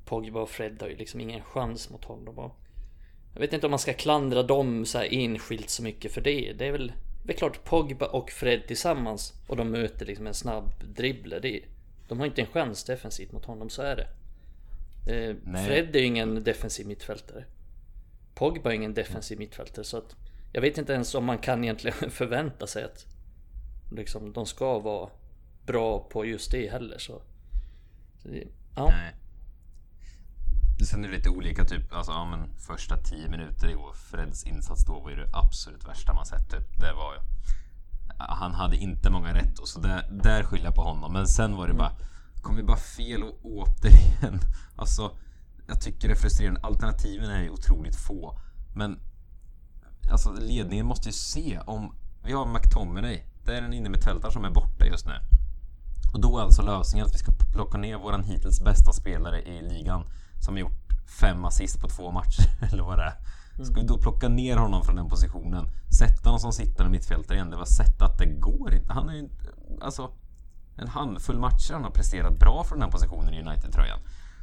Pogba 0.06 0.42
och 0.42 0.50
Fred 0.50 0.82
har 0.82 0.90
ju 0.90 0.96
liksom 0.96 1.22
ingen 1.22 1.44
chans 1.44 1.90
mot 1.90 2.06
honom. 2.06 2.40
Och 2.40 2.56
jag 3.34 3.42
vet 3.42 3.54
inte 3.54 3.68
om 3.68 3.72
man 3.72 3.80
ska 3.80 3.94
klandra 3.94 4.44
dem 4.44 4.86
så 4.86 4.98
här 4.98 5.08
enskilt 5.12 5.70
så 5.70 5.84
mycket 5.84 6.12
för 6.12 6.22
det. 6.22 6.54
Det 6.54 6.68
är 6.68 6.72
väl, 6.72 6.94
det 7.26 7.34
är 7.34 7.38
klart 7.38 7.64
Pogba 7.64 8.06
och 8.06 8.32
Fred 8.32 8.68
tillsammans 8.68 9.34
och 9.48 9.56
de 9.56 9.72
möter 9.72 10.06
liksom 10.06 10.28
en 10.28 10.34
snabb 10.34 10.74
dribbler. 10.96 11.40
Det, 11.40 11.62
de 12.08 12.20
har 12.20 12.26
inte 12.26 12.42
en 12.42 12.48
chans 12.48 12.84
defensivt 12.84 13.32
mot 13.32 13.46
honom, 13.46 13.70
så 13.70 13.82
är 13.82 13.96
det. 13.96 14.08
Eh, 15.06 15.36
Fred 15.66 15.96
är 15.96 16.00
ju 16.00 16.06
ingen 16.06 16.44
defensiv 16.44 16.88
mittfältare. 16.88 17.46
Pogba 18.36 18.70
är 18.70 18.74
ingen 18.74 18.94
defensiv 18.94 19.40
mittfältare 19.40 19.86
så 19.86 19.98
att 19.98 20.16
jag 20.54 20.62
vet 20.62 20.78
inte 20.78 20.94
ens 20.94 21.16
om 21.16 21.26
man 21.26 21.38
kan 21.38 21.64
egentligen 21.64 21.98
förvänta 22.12 22.68
sig 22.68 22.84
att 22.84 23.06
liksom, 23.92 24.34
de 24.34 24.46
ska 24.46 24.80
vara 24.80 25.10
bra 25.66 26.00
på 26.00 26.26
just 26.26 26.52
det 26.52 26.72
heller 26.72 26.98
så. 26.98 27.22
ja. 28.76 28.88
Nej. 28.90 29.16
Sen 30.86 31.04
är 31.04 31.10
det 31.10 31.16
lite 31.16 31.30
olika 31.30 31.66
typ, 31.66 31.94
alltså 31.94 32.12
ja, 32.12 32.26
men 32.26 32.60
första 32.60 32.98
10 32.98 33.30
minuter 33.30 33.70
igår, 33.70 33.94
Freds 33.94 34.44
insats 34.44 34.86
då 34.86 35.00
var 35.00 35.10
ju 35.10 35.16
det 35.16 35.30
absolut 35.34 35.88
värsta 35.88 36.14
man 36.14 36.26
sett. 36.26 36.50
Typ. 36.50 36.80
Det 36.80 36.94
var 36.94 37.14
ju, 37.14 37.20
han 38.18 38.54
hade 38.54 38.78
inte 38.78 39.10
många 39.10 39.34
rätt 39.34 39.60
och 39.60 39.68
så 39.68 39.80
där, 39.80 40.10
där 40.12 40.44
skyller 40.44 40.66
jag 40.66 40.76
på 40.76 40.82
honom. 40.82 41.14
Men 41.14 41.28
sen 41.28 41.56
var 41.56 41.68
det 41.68 41.74
bara 41.74 41.92
kom 42.42 42.56
vi 42.56 42.64
bara 42.64 42.78
fel 42.78 43.24
och 43.24 43.40
återigen. 43.44 44.40
Alltså, 44.76 45.12
jag 45.68 45.82
tycker 45.82 46.08
det 46.08 46.14
är 46.14 46.16
frustrerande. 46.16 46.62
Alternativen 46.64 47.30
är 47.30 47.44
ju 47.44 47.50
otroligt 47.50 47.96
få. 47.96 48.40
Men 48.76 49.00
alltså 50.12 50.32
ledningen 50.32 50.86
måste 50.86 51.10
ju 51.10 51.14
se 51.14 51.60
om 51.66 51.96
vi 52.24 52.34
har 52.34 52.46
McTominay. 52.46 53.24
Det 53.46 53.58
är 53.58 53.62
en 53.62 53.74
innermittfältare 53.74 54.32
som 54.32 54.46
är 54.46 54.50
borta 54.50 54.86
just 54.86 55.06
nu. 55.06 55.14
Och 56.14 56.22
då 56.22 56.38
är 56.38 56.42
alltså 56.42 56.62
lösningen 56.62 57.08
att 57.08 57.14
vi 57.14 57.18
ska 57.18 57.32
plocka 57.54 57.78
ner 57.78 57.98
våran 57.98 58.24
hittills 58.24 58.62
bästa 58.62 58.94
spelare 58.94 59.42
i 59.42 59.62
ligan 59.62 60.04
som 60.40 60.54
har 60.54 60.60
gjort 60.60 60.90
fem 61.22 61.46
assist 61.46 61.82
på 61.82 61.88
två 61.88 62.12
matcher 62.12 62.50
eller 62.72 62.84
vad 62.84 62.98
det 62.98 63.04
är. 63.04 63.16
Ska 63.66 63.76
vi 63.76 63.88
då 63.88 63.98
plocka 63.98 64.28
ner 64.28 64.58
honom 64.58 64.84
från 64.84 64.96
den 64.96 65.10
positionen? 65.10 65.66
Sätta 66.00 66.30
honom 66.30 66.40
som 66.40 66.52
sittande 66.52 66.92
mittfältare 66.92 67.36
igen? 67.36 67.50
Det 67.50 67.58
var 67.58 67.66
sett 67.66 68.02
att 68.02 68.18
det 68.18 68.26
går 68.26 68.74
inte. 68.74 68.94
Han 68.94 69.10
är 69.10 69.14
ju 69.14 69.30
alltså 69.82 70.12
en 70.82 70.88
handfull 70.88 71.40
matcher 71.40 71.74
han 71.74 71.84
har 71.84 71.92
presterat 71.92 72.40
bra 72.40 72.64
från 72.64 72.80
den 72.80 72.90
positionen 72.90 73.34
i 73.34 73.42
United-tröjan. 73.42 74.00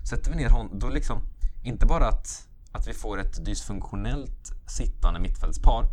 Sätter 0.09 0.31
vi 0.31 0.37
ner 0.37 0.51
honom, 0.51 0.79
då 0.79 0.89
liksom, 0.89 1.21
inte 1.63 1.87
bara 1.87 2.09
att, 2.09 2.49
att 2.73 2.89
vi 2.89 2.93
får 2.93 3.21
ett 3.21 3.45
dysfunktionellt 3.45 4.53
sittande 4.67 5.21
mittfältspar. 5.21 5.85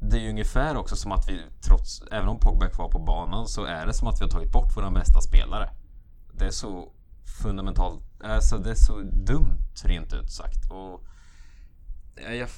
Det 0.00 0.16
är 0.16 0.20
ju 0.20 0.30
ungefär 0.30 0.76
också 0.76 0.96
som 0.96 1.12
att 1.12 1.28
vi, 1.28 1.40
trots, 1.60 2.02
även 2.12 2.28
om 2.28 2.38
Pogba 2.38 2.66
är 2.66 2.70
kvar 2.70 2.88
på 2.88 2.98
banan, 2.98 3.46
så 3.48 3.64
är 3.64 3.86
det 3.86 3.94
som 3.94 4.08
att 4.08 4.20
vi 4.20 4.24
har 4.24 4.30
tagit 4.30 4.52
bort 4.52 4.76
vår 4.76 4.90
bästa 4.90 5.20
spelare. 5.20 5.70
Det 6.32 6.44
är 6.44 6.50
så 6.50 6.92
fundamentalt, 7.42 8.02
alltså 8.24 8.58
det 8.58 8.70
är 8.70 8.74
så 8.74 9.00
dumt 9.02 9.74
rent 9.84 10.12
ut 10.12 10.30
sagt. 10.30 10.70
Och 10.70 11.04
jag, 12.38 12.48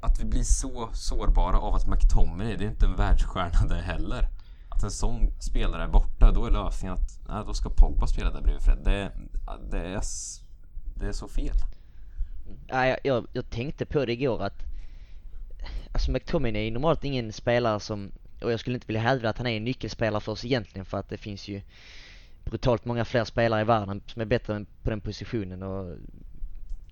att 0.00 0.20
vi 0.20 0.24
blir 0.24 0.42
så 0.42 0.88
sårbara 0.92 1.58
av 1.58 1.74
att 1.74 1.86
McTominay, 1.86 2.56
det 2.56 2.64
är 2.64 2.70
inte 2.70 2.86
en 2.86 2.96
världsstjärna 2.96 3.68
det 3.68 3.82
heller 3.82 4.28
att 4.78 4.84
en 4.84 4.90
sån 4.90 5.32
spelare 5.38 5.82
är 5.82 5.88
borta, 5.88 6.32
då 6.32 6.44
är 6.44 6.50
lösningen 6.50 6.94
att 6.94 7.20
nej, 7.28 7.42
då 7.46 7.54
ska 7.54 7.70
Pogba 7.70 8.06
spela 8.06 8.30
där 8.30 8.40
bredvid 8.40 8.62
Fred. 8.62 8.78
Det, 8.84 9.12
det, 9.70 9.78
är, 9.78 10.02
det 10.94 11.06
är 11.06 11.12
så 11.12 11.28
fel. 11.28 11.54
Jag, 12.68 12.98
jag, 13.04 13.26
jag 13.32 13.50
tänkte 13.50 13.86
på 13.86 14.04
det 14.04 14.12
igår 14.12 14.42
att 14.42 14.62
Alltså 15.92 16.10
McTominay 16.12 16.66
är 16.66 16.70
normalt 16.70 17.04
ingen 17.04 17.32
spelare 17.32 17.80
som 17.80 18.12
och 18.42 18.52
jag 18.52 18.60
skulle 18.60 18.74
inte 18.74 18.86
vilja 18.86 19.00
hävda 19.00 19.28
att 19.28 19.38
han 19.38 19.46
är 19.46 19.56
en 19.56 19.64
nyckelspelare 19.64 20.20
för 20.20 20.32
oss 20.32 20.44
egentligen 20.44 20.84
för 20.84 20.98
att 20.98 21.08
det 21.08 21.16
finns 21.16 21.48
ju 21.48 21.62
brutalt 22.44 22.84
många 22.84 23.04
fler 23.04 23.24
spelare 23.24 23.60
i 23.60 23.64
världen 23.64 24.02
som 24.06 24.22
är 24.22 24.26
bättre 24.26 24.64
på 24.82 24.90
den 24.90 25.00
positionen 25.00 25.62
och 25.62 25.96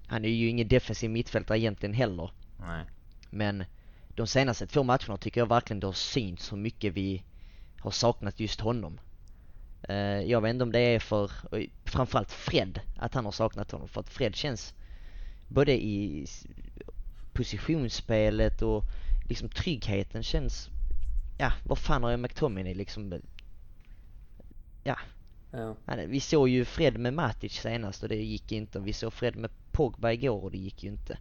han 0.06 0.24
är 0.24 0.28
ju 0.28 0.48
ingen 0.48 0.68
defensiv 0.68 1.10
mittfältare 1.10 1.58
egentligen 1.58 1.94
heller. 1.94 2.30
Nej. 2.60 2.84
Men 3.30 3.64
de 4.08 4.26
senaste 4.26 4.66
två 4.66 4.82
matcherna 4.82 5.16
tycker 5.16 5.40
jag 5.40 5.48
verkligen 5.48 5.80
det 5.80 5.86
har 5.86 5.92
synts 5.92 6.52
hur 6.52 6.56
mycket 6.56 6.92
vi 6.92 7.22
har 7.86 7.92
saknat 7.92 8.40
just 8.40 8.60
honom. 8.60 9.00
Eh, 9.82 10.20
jag 10.20 10.40
vet 10.40 10.50
inte 10.50 10.62
om 10.62 10.72
det 10.72 10.80
är 10.80 11.00
för, 11.00 11.30
framförallt 11.84 12.32
Fred, 12.32 12.80
att 12.96 13.14
han 13.14 13.24
har 13.24 13.32
saknat 13.32 13.70
honom. 13.70 13.88
För 13.88 14.00
att 14.00 14.10
Fred 14.10 14.36
känns 14.36 14.74
både 15.48 15.72
i 15.72 16.26
positionsspelet 17.32 18.62
och 18.62 18.84
liksom 19.28 19.48
tryggheten 19.48 20.22
känns, 20.22 20.68
ja 21.38 21.52
vad 21.64 21.78
fan 21.78 22.02
har 22.02 22.10
jag 22.10 22.20
McTominay 22.20 22.74
liksom, 22.74 23.20
ja. 24.84 24.98
ja. 25.50 25.76
Vi 26.06 26.20
såg 26.20 26.48
ju 26.48 26.64
Fred 26.64 26.98
med 26.98 27.14
Matic 27.14 27.52
senast 27.52 28.02
och 28.02 28.08
det 28.08 28.16
gick 28.16 28.52
inte. 28.52 28.80
Vi 28.80 28.92
såg 28.92 29.12
Fred 29.12 29.36
med 29.36 29.50
Pogba 29.72 30.12
igår 30.12 30.44
och 30.44 30.50
det 30.50 30.58
gick 30.58 30.82
ju 30.82 30.90
inte. 30.90 31.18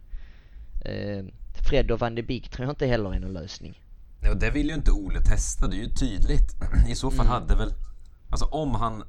Eh, 0.84 1.24
Fred 1.68 1.90
och 1.90 2.00
Van 2.00 2.14
de 2.14 2.22
Beek 2.22 2.48
tror 2.48 2.66
jag 2.66 2.72
inte 2.72 2.86
heller 2.86 3.14
är 3.14 3.20
någon 3.20 3.32
lösning. 3.32 3.80
Ja, 4.20 4.34
det 4.34 4.50
vill 4.50 4.68
ju 4.68 4.74
inte 4.74 4.90
Ole 4.90 5.20
testa, 5.20 5.66
det 5.66 5.76
är 5.76 5.78
ju 5.78 5.88
tydligt. 5.88 6.56
I 6.88 6.94
så 6.94 7.10
fall 7.10 7.26
mm. 7.26 7.32
hade 7.32 7.56
väl... 7.56 7.74
Alltså 8.30 8.46
om 8.46 8.74
han... 8.74 9.04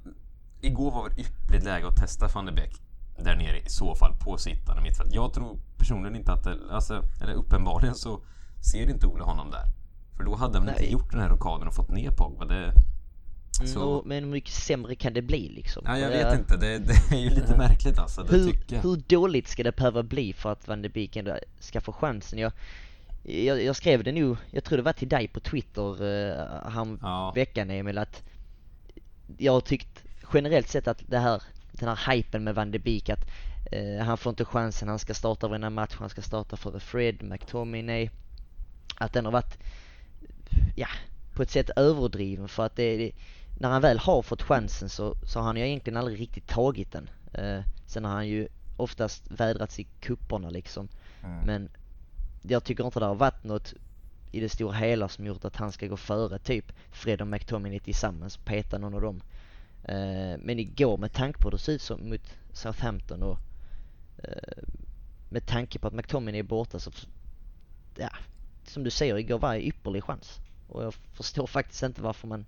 Igår 0.61 0.91
var 0.91 1.03
väl 1.09 1.19
ypperligt 1.19 1.65
läge 1.65 1.87
att 1.87 1.95
testa 1.95 2.27
van 2.27 2.45
de 2.45 2.51
Beek 2.51 2.81
där 3.19 3.35
nere 3.35 3.59
i 3.59 3.69
så 3.69 3.95
fall 3.95 4.13
på 4.19 4.37
sittande 4.37 4.81
mittfält. 4.81 5.13
Jag 5.13 5.33
tror 5.33 5.59
personligen 5.77 6.15
inte 6.15 6.31
att 6.31 6.43
det, 6.43 6.57
alltså, 6.71 7.03
eller 7.21 7.33
uppenbarligen 7.33 7.95
så 7.95 8.21
ser 8.71 8.89
inte 8.89 9.07
Ole 9.07 9.23
honom 9.23 9.51
där. 9.51 9.63
För 10.17 10.23
då 10.23 10.35
hade 10.35 10.59
han 10.59 10.69
inte 10.69 10.91
gjort 10.91 11.11
den 11.11 11.21
här 11.21 11.29
rockaden 11.29 11.67
och 11.67 11.75
fått 11.75 11.91
ner 11.91 12.11
Pogba. 12.11 12.45
Det, 12.45 12.73
Mm, 13.59 13.73
så... 13.73 14.03
men 14.05 14.23
hur 14.23 14.31
mycket 14.31 14.53
sämre 14.53 14.95
kan 14.95 15.13
det 15.13 15.21
bli 15.21 15.49
liksom? 15.49 15.83
Ja, 15.85 15.97
jag 15.97 16.09
vet 16.09 16.39
inte, 16.39 16.57
det, 16.57 16.79
det, 16.79 17.15
är 17.15 17.19
ju 17.19 17.29
lite 17.29 17.57
märkligt 17.57 17.99
alltså, 17.99 18.23
det 18.23 18.37
hur, 18.37 18.45
tycker 18.45 18.75
jag. 18.75 18.83
Hur 18.83 18.95
dåligt 19.07 19.47
ska 19.47 19.63
det 19.63 19.75
behöva 19.75 20.03
bli 20.03 20.33
för 20.33 20.51
att 20.51 20.67
Van 20.67 20.81
de 20.81 20.89
Beek 20.89 21.15
ändå 21.15 21.37
ska 21.59 21.81
få 21.81 21.91
chansen? 21.91 22.39
Jag, 22.39 22.51
jag, 23.27 23.63
jag 23.63 23.75
skrev 23.75 24.03
det 24.03 24.11
nu, 24.11 24.37
jag 24.51 24.63
tror 24.63 24.77
det 24.77 24.83
var 24.83 24.93
till 24.93 25.09
dig 25.09 25.27
på 25.27 25.39
Twitter 25.39 26.03
uh, 26.03 26.69
han 26.69 26.99
ja. 27.01 27.31
veckan 27.35 27.69
Emil 27.69 27.97
att 27.97 28.23
jag 29.37 29.53
har 29.53 29.61
tyckt 29.61 30.03
generellt 30.33 30.67
sett 30.67 30.87
att 30.87 31.03
det 31.07 31.19
här, 31.19 31.41
den 31.71 31.89
här 31.89 32.13
hypen 32.13 32.43
med 32.43 32.55
Van 32.55 32.71
de 32.71 32.79
Beek 32.79 33.09
att 33.09 33.29
uh, 33.73 34.03
han 34.03 34.17
får 34.17 34.29
inte 34.29 34.45
chansen, 34.45 34.89
han 34.89 34.99
ska 34.99 35.13
starta 35.13 35.47
varenda 35.47 35.69
match, 35.69 35.95
han 35.99 36.09
ska 36.09 36.21
starta 36.21 36.57
för 36.57 36.79
Fred, 36.79 37.23
McTominay. 37.23 38.09
Att 38.99 39.13
den 39.13 39.25
har 39.25 39.31
varit, 39.31 39.57
ja, 40.75 40.87
på 41.33 41.43
ett 41.43 41.51
sätt 41.51 41.69
överdriven 41.75 42.47
för 42.47 42.65
att 42.65 42.75
det, 42.75 42.97
det 42.97 43.11
när 43.59 43.69
han 43.69 43.81
väl 43.81 43.99
har 43.99 44.21
fått 44.21 44.41
chansen 44.41 44.89
så, 44.89 45.15
så 45.23 45.39
har 45.39 45.45
han 45.45 45.57
ju 45.57 45.67
egentligen 45.67 45.97
aldrig 45.97 46.19
riktigt 46.19 46.47
tagit 46.47 46.91
den. 46.91 47.09
Eh, 47.33 47.61
sen 47.85 48.05
har 48.05 48.11
han 48.11 48.27
ju 48.27 48.47
oftast 48.77 49.31
vädrats 49.31 49.79
i 49.79 49.87
kupperna 49.99 50.49
liksom. 50.49 50.87
Mm. 51.23 51.45
Men 51.45 51.69
jag 52.49 52.63
tycker 52.63 52.85
inte 52.85 52.99
det 52.99 53.05
har 53.05 53.15
varit 53.15 53.43
något 53.43 53.73
i 54.31 54.39
det 54.39 54.49
stora 54.49 54.73
hela 54.73 55.09
som 55.09 55.25
gjort 55.25 55.45
att 55.45 55.55
han 55.55 55.71
ska 55.71 55.87
gå 55.87 55.97
före 55.97 56.39
typ 56.39 56.71
Fred 56.91 57.21
och 57.21 57.27
McTominay 57.27 57.79
tillsammans 57.79 58.37
och 58.37 58.45
peta 58.45 58.77
någon 58.77 58.93
av 58.93 59.01
dem. 59.01 59.21
Eh, 59.83 60.39
men 60.39 60.59
igår 60.59 60.97
med 60.97 61.13
tanke 61.13 61.39
på 61.39 61.47
hur 61.47 61.51
det 61.51 61.57
ser 61.57 61.73
ut 61.73 61.81
som 61.81 62.09
mot 62.09 62.21
Southampton 62.53 63.23
och 63.23 63.37
eh, 64.23 64.63
med 65.29 65.45
tanke 65.45 65.79
på 65.79 65.87
att 65.87 65.93
McTominay 65.93 66.39
är 66.39 66.43
borta 66.43 66.79
så 66.79 66.91
ja, 67.95 68.09
som 68.63 68.83
du 68.83 68.89
säger 68.89 69.17
igår 69.17 69.39
var 69.39 69.55
en 69.55 69.61
ypperlig 69.61 70.03
chans. 70.03 70.39
Och 70.67 70.83
jag 70.83 70.93
förstår 70.93 71.47
faktiskt 71.47 71.83
inte 71.83 72.01
varför 72.01 72.27
man 72.27 72.45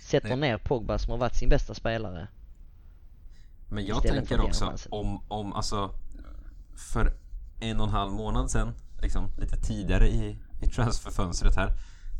sätter 0.00 0.28
Nej. 0.28 0.50
ner 0.50 0.58
Pogba 0.58 0.98
som 0.98 1.10
har 1.10 1.18
varit 1.18 1.34
sin 1.34 1.48
bästa 1.48 1.74
spelare. 1.74 2.28
Men 3.68 3.86
jag 3.86 4.02
tänker 4.02 4.40
också 4.40 4.74
om, 4.90 5.20
om 5.28 5.52
alltså 5.52 5.90
för 6.92 7.12
en 7.60 7.80
och 7.80 7.86
en 7.86 7.92
halv 7.92 8.12
månad 8.12 8.50
sedan, 8.50 8.74
liksom 9.02 9.30
lite 9.36 9.56
tidigare 9.56 10.08
i, 10.08 10.38
i 10.60 10.66
transferfönstret 10.66 11.56
här, 11.56 11.72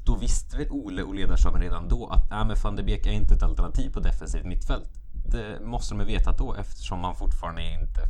då 0.04 0.16
visste 0.16 0.56
väl 0.56 0.70
Ole 0.70 1.02
och 1.02 1.14
ledarstaben 1.14 1.61
redan 1.61 1.88
då 1.88 2.06
att 2.06 2.30
äh, 2.30 2.44
men 2.44 2.56
van 2.62 2.76
de 2.76 2.82
Beek 2.82 3.06
är 3.06 3.11
inte 3.11 3.35
ett 3.35 3.42
alternativ 3.42 3.90
på 3.90 4.00
defensivt 4.00 4.44
mittfält. 4.44 4.90
Det 5.30 5.61
måste 5.64 5.94
de 5.94 6.00
ha 6.00 6.06
vetat 6.06 6.38
då 6.38 6.54
eftersom 6.54 7.00
man 7.00 7.14
fortfarande 7.14 7.62
inte, 7.62 8.00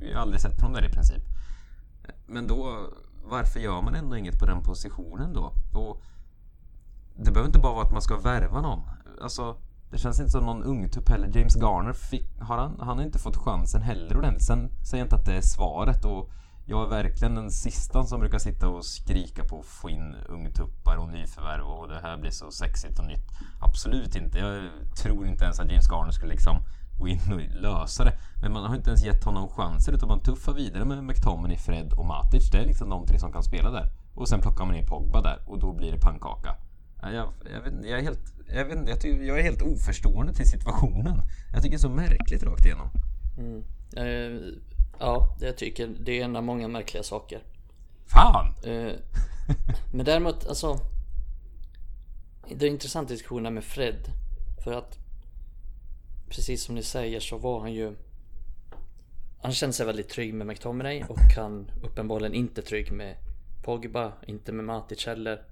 vi 0.00 0.12
har 0.12 0.20
aldrig 0.20 0.40
sett 0.40 0.60
honom 0.60 0.72
där 0.72 0.88
i 0.88 0.92
princip. 0.92 1.22
Men 2.26 2.46
då, 2.46 2.86
varför 3.24 3.60
gör 3.60 3.82
man 3.82 3.94
ändå 3.94 4.16
inget 4.16 4.38
på 4.38 4.46
den 4.46 4.62
positionen 4.62 5.32
då? 5.32 5.52
Och 5.72 6.02
det 7.16 7.30
behöver 7.30 7.46
inte 7.46 7.58
bara 7.58 7.72
vara 7.72 7.84
att 7.84 7.92
man 7.92 8.02
ska 8.02 8.16
värva 8.16 8.60
någon. 8.60 8.80
Alltså, 9.22 9.56
det 9.90 9.98
känns 9.98 10.18
inte 10.18 10.30
som 10.30 10.46
någon 10.46 10.62
ungtupp 10.62 11.08
heller. 11.08 11.30
James 11.38 11.56
Garner 11.56 11.92
fick, 11.92 12.40
har 12.40 12.58
han, 12.58 12.76
han 12.80 12.96
har 12.96 13.04
inte 13.04 13.18
fått 13.18 13.36
chansen 13.36 13.82
heller 13.82 14.16
ordentligt. 14.16 14.46
Sen 14.46 14.70
säger 14.84 15.00
jag 15.00 15.06
inte 15.06 15.16
att 15.16 15.26
det 15.26 15.36
är 15.36 15.40
svaret 15.40 16.04
och 16.04 16.30
jag 16.64 16.84
är 16.84 16.88
verkligen 16.88 17.34
den 17.34 17.50
sista 17.50 18.04
som 18.04 18.20
brukar 18.20 18.38
sitta 18.38 18.68
och 18.68 18.84
skrika 18.84 19.44
på 19.44 19.58
att 19.60 19.66
få 19.66 19.90
in 19.90 20.14
ungtuppar 20.28 20.96
och 20.96 21.08
nyförvärv 21.08 21.64
och 21.64 21.88
det 21.88 22.00
här 22.02 22.16
blir 22.16 22.30
så 22.30 22.50
sexigt 22.50 22.98
och 22.98 23.04
nytt. 23.04 23.28
Absolut 23.60 24.16
inte. 24.16 24.38
Jag 24.38 24.70
tror 24.96 25.26
inte 25.26 25.44
ens 25.44 25.60
att 25.60 25.70
James 25.70 25.90
Garner 25.90 26.10
skulle 26.12 26.32
liksom 26.32 26.56
gå 26.98 27.08
in 27.08 27.32
och 27.32 27.62
lösa 27.62 28.04
det. 28.04 28.18
Men 28.42 28.52
man 28.52 28.64
har 28.64 28.76
inte 28.76 28.90
ens 28.90 29.04
gett 29.04 29.24
honom 29.24 29.48
chanser 29.48 29.92
utan 29.92 30.08
man 30.08 30.20
tuffar 30.20 30.52
vidare 30.52 30.84
med 30.84 31.04
McTominay, 31.04 31.56
Fred 31.56 31.92
och 31.92 32.06
Matic. 32.06 32.50
Det 32.50 32.58
är 32.58 32.66
liksom 32.66 32.90
de 32.90 33.06
tre 33.06 33.18
som 33.18 33.32
kan 33.32 33.42
spela 33.42 33.70
där. 33.70 33.88
Och 34.14 34.28
sen 34.28 34.40
plockar 34.40 34.64
man 34.64 34.74
in 34.74 34.86
Pogba 34.86 35.22
där 35.22 35.38
och 35.46 35.58
då 35.58 35.72
blir 35.72 35.92
det 35.92 36.00
pannkaka. 36.00 36.56
Jag, 37.02 37.12
jag, 37.14 37.28
jag, 37.82 37.98
är 37.98 38.02
helt, 38.02 38.34
jag, 38.48 38.64
vet, 38.64 38.88
jag, 38.88 39.00
tycker, 39.00 39.24
jag 39.24 39.38
är 39.38 39.42
helt 39.42 39.62
oförstående 39.62 40.32
till 40.32 40.48
situationen. 40.48 41.22
Jag 41.52 41.62
tycker 41.62 41.76
det 41.76 41.76
är 41.76 41.88
så 41.88 41.88
märkligt 41.88 42.42
rakt 42.42 42.64
igenom. 42.64 42.90
Mm. 43.38 43.64
Eh, 43.96 44.40
Ja, 45.04 45.36
jag 45.40 45.56
tycker 45.56 45.86
det 45.86 46.20
är 46.20 46.24
en 46.24 46.36
av 46.36 46.42
många 46.42 46.68
märkliga 46.68 47.02
saker. 47.02 47.42
Fan! 48.06 48.54
Eh, 48.64 48.92
men 49.92 50.06
däremot, 50.06 50.46
alltså. 50.46 50.78
Det 52.48 52.66
är 52.66 52.70
intressant 52.70 53.08
diskussion 53.08 53.54
med 53.54 53.64
Fred. 53.64 54.06
För 54.64 54.72
att 54.72 54.98
precis 56.28 56.62
som 56.62 56.74
ni 56.74 56.82
säger 56.82 57.20
så 57.20 57.38
var 57.38 57.60
han 57.60 57.72
ju 57.72 57.96
Han 59.42 59.52
kände 59.52 59.72
sig 59.72 59.86
väldigt 59.86 60.08
trygg 60.08 60.34
med 60.34 60.46
McTominay 60.46 61.04
och 61.08 61.20
han 61.36 61.70
uppenbarligen 61.82 62.34
inte 62.34 62.62
trygg 62.62 62.92
med 62.92 63.16
Pogba, 63.64 64.12
inte 64.26 64.52
med 64.52 64.64
Matic 64.64 65.06
heller. 65.06 65.42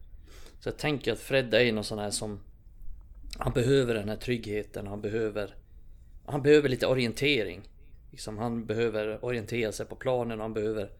Så 0.61 0.69
jag 0.69 0.79
tänker 0.79 1.13
att 1.13 1.19
Fred 1.19 1.55
är 1.55 1.73
någon 1.73 1.85
sån 1.85 1.99
här 1.99 2.11
som 2.11 2.41
Han 3.39 3.53
behöver 3.53 3.95
den 3.95 4.09
här 4.09 4.17
tryggheten, 4.17 4.87
han 4.87 5.01
behöver 5.01 5.55
Han 6.27 6.43
behöver 6.43 6.69
lite 6.69 6.87
orientering 6.87 7.63
liksom, 8.11 8.39
Han 8.39 8.67
behöver 8.67 9.25
orientera 9.25 9.73
sig 9.73 9.87
på 9.87 9.97
planen 9.97 10.39
och 10.39 10.45
han 10.45 10.55
behöver 10.55 10.91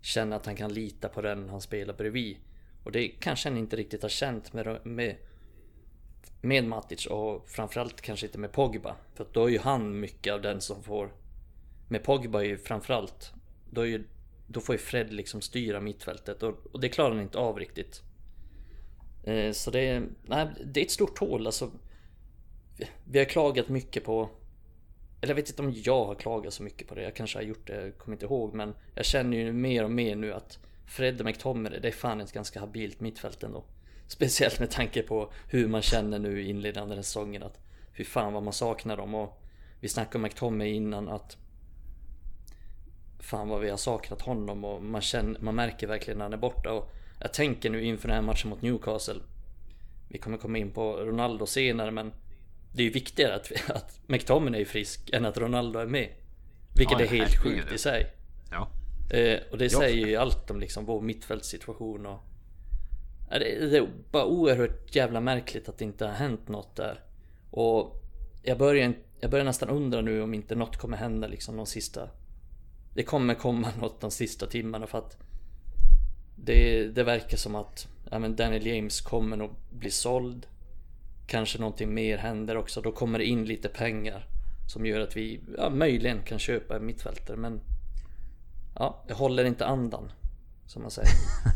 Känna 0.00 0.36
att 0.36 0.46
han 0.46 0.56
kan 0.56 0.72
lita 0.72 1.08
på 1.08 1.22
den 1.22 1.48
han 1.48 1.60
spelar 1.60 1.94
bredvid 1.94 2.36
Och 2.84 2.92
det 2.92 3.08
kanske 3.08 3.48
han 3.48 3.58
inte 3.58 3.76
riktigt 3.76 4.02
har 4.02 4.08
känt 4.08 4.52
med, 4.52 4.86
med 4.86 5.16
med 6.44 6.64
Matic 6.64 7.06
och 7.06 7.48
framförallt 7.48 8.00
kanske 8.00 8.26
inte 8.26 8.38
med 8.38 8.52
Pogba. 8.52 8.96
För 9.14 9.26
då 9.32 9.44
är 9.44 9.48
ju 9.48 9.58
han 9.58 10.00
mycket 10.00 10.32
av 10.32 10.42
den 10.42 10.60
som 10.60 10.82
får... 10.82 11.12
Med 11.88 12.02
Pogba 12.02 12.40
är 12.40 12.44
ju 12.44 12.58
framförallt... 12.58 13.32
Då, 13.70 13.80
är 13.80 13.86
ju, 13.86 14.04
då 14.46 14.60
får 14.60 14.74
ju 14.74 14.78
Fred 14.78 15.12
liksom 15.12 15.40
styra 15.40 15.80
mittfältet 15.80 16.42
och, 16.42 16.66
och 16.72 16.80
det 16.80 16.88
klarar 16.88 17.10
han 17.10 17.22
inte 17.22 17.38
av 17.38 17.58
riktigt. 17.58 18.02
Eh, 19.24 19.52
så 19.52 19.70
det 19.70 19.80
är, 19.80 20.08
nej, 20.22 20.48
det 20.64 20.80
är 20.80 20.84
ett 20.84 20.90
stort 20.90 21.18
hål 21.18 21.46
alltså. 21.46 21.70
Vi 23.04 23.18
har 23.18 23.26
klagat 23.26 23.68
mycket 23.68 24.04
på 24.04 24.30
eller 25.24 25.30
jag 25.30 25.36
vet 25.36 25.48
inte 25.48 25.62
om 25.62 25.72
jag 25.76 26.04
har 26.04 26.14
klagat 26.14 26.54
så 26.54 26.62
mycket 26.62 26.88
på 26.88 26.94
det. 26.94 27.02
Jag 27.02 27.14
kanske 27.14 27.38
har 27.38 27.42
gjort 27.42 27.66
det, 27.66 27.84
jag 27.84 27.98
kommer 27.98 28.16
inte 28.16 28.26
ihåg. 28.26 28.54
Men 28.54 28.74
jag 28.94 29.04
känner 29.04 29.36
ju 29.36 29.52
mer 29.52 29.84
och 29.84 29.90
mer 29.90 30.16
nu 30.16 30.32
att 30.32 30.58
Fred 30.86 31.24
McTominay, 31.24 31.80
det 31.80 31.88
är 31.88 31.92
fan 31.92 32.20
ett 32.20 32.32
ganska 32.32 32.60
habilt 32.60 33.00
mittfält 33.00 33.42
ändå. 33.42 33.64
Speciellt 34.06 34.60
med 34.60 34.70
tanke 34.70 35.02
på 35.02 35.32
hur 35.48 35.68
man 35.68 35.82
känner 35.82 36.18
nu 36.18 36.42
i 36.42 36.48
inledande 36.48 36.96
säsongen 36.96 37.42
att 37.42 37.58
Fy 37.96 38.04
fan 38.04 38.32
vad 38.32 38.42
man 38.42 38.52
saknar 38.52 38.96
dem 38.96 39.14
och 39.14 39.42
Vi 39.80 39.88
snackade 39.88 40.16
om 40.16 40.22
McTominay 40.22 40.72
innan 40.72 41.08
att 41.08 41.36
Fan 43.18 43.48
vad 43.48 43.60
vi 43.60 43.70
har 43.70 43.76
saknat 43.76 44.22
honom 44.22 44.64
och 44.64 44.82
man, 44.82 45.00
känner, 45.00 45.40
man 45.40 45.54
märker 45.54 45.86
verkligen 45.86 46.18
när 46.18 46.24
han 46.24 46.32
är 46.32 46.36
borta 46.36 46.72
och 46.72 46.92
jag 47.20 47.32
tänker 47.32 47.70
nu 47.70 47.84
inför 47.84 48.08
den 48.08 48.14
här 48.14 48.22
matchen 48.22 48.50
mot 48.50 48.62
Newcastle. 48.62 49.20
Vi 50.08 50.18
kommer 50.18 50.38
komma 50.38 50.58
in 50.58 50.70
på 50.70 50.96
Ronaldo 50.96 51.46
senare 51.46 51.90
men 51.90 52.12
det 52.74 52.82
är 52.82 52.84
ju 52.84 52.90
viktigare 52.90 53.34
att, 53.34 53.52
att 53.70 54.00
McTominay 54.06 54.60
är 54.60 54.64
frisk 54.64 55.10
än 55.12 55.24
att 55.24 55.38
Ronaldo 55.38 55.78
är 55.78 55.86
med. 55.86 56.08
Vilket 56.76 57.00
ja, 57.00 57.04
är 57.04 57.08
helt 57.08 57.42
sjukt 57.42 57.72
i 57.72 57.78
sig. 57.78 58.12
Ja. 58.50 58.68
Eh, 59.16 59.40
och 59.50 59.58
det 59.58 59.70
säger 59.70 60.06
ju 60.06 60.16
allt 60.16 60.50
om 60.50 60.60
liksom 60.60 60.84
vår 60.84 61.00
mittfältssituation 61.00 62.06
och 62.06 62.20
det 63.28 63.76
är 63.76 63.88
bara 64.10 64.24
oerhört 64.24 64.96
jävla 64.96 65.20
märkligt 65.20 65.68
att 65.68 65.78
det 65.78 65.84
inte 65.84 66.06
har 66.06 66.12
hänt 66.12 66.48
något 66.48 66.76
där. 66.76 67.00
Och 67.50 68.02
jag 68.42 68.58
börjar, 68.58 68.94
jag 69.20 69.30
börjar 69.30 69.44
nästan 69.44 69.68
undra 69.68 70.00
nu 70.00 70.22
om 70.22 70.34
inte 70.34 70.54
något 70.54 70.76
kommer 70.76 70.96
hända 70.96 71.26
liksom 71.26 71.56
de 71.56 71.66
sista... 71.66 72.08
Det 72.94 73.02
kommer 73.02 73.34
komma 73.34 73.68
något 73.80 74.00
de 74.00 74.10
sista 74.10 74.46
timmarna 74.46 74.86
för 74.86 74.98
att 74.98 75.16
det, 76.36 76.88
det 76.88 77.04
verkar 77.04 77.36
som 77.36 77.54
att 77.54 77.88
ja, 78.10 78.18
men 78.18 78.36
Daniel 78.36 78.66
James 78.66 79.00
kommer 79.00 79.36
nog 79.36 79.50
bli 79.70 79.90
såld. 79.90 80.46
Kanske 81.26 81.58
någonting 81.58 81.94
mer 81.94 82.18
händer 82.18 82.56
också. 82.56 82.80
Då 82.80 82.92
kommer 82.92 83.18
det 83.18 83.24
in 83.24 83.44
lite 83.44 83.68
pengar 83.68 84.26
som 84.66 84.86
gör 84.86 85.00
att 85.00 85.16
vi 85.16 85.40
ja, 85.58 85.70
möjligen 85.70 86.22
kan 86.22 86.38
köpa 86.38 86.76
en 86.76 86.86
mittfältare 86.86 87.36
men 87.36 87.60
ja, 88.74 89.04
jag 89.08 89.16
håller 89.16 89.44
inte 89.44 89.66
andan 89.66 90.12
som 90.66 90.82
man 90.82 90.90
säger. 90.90 91.10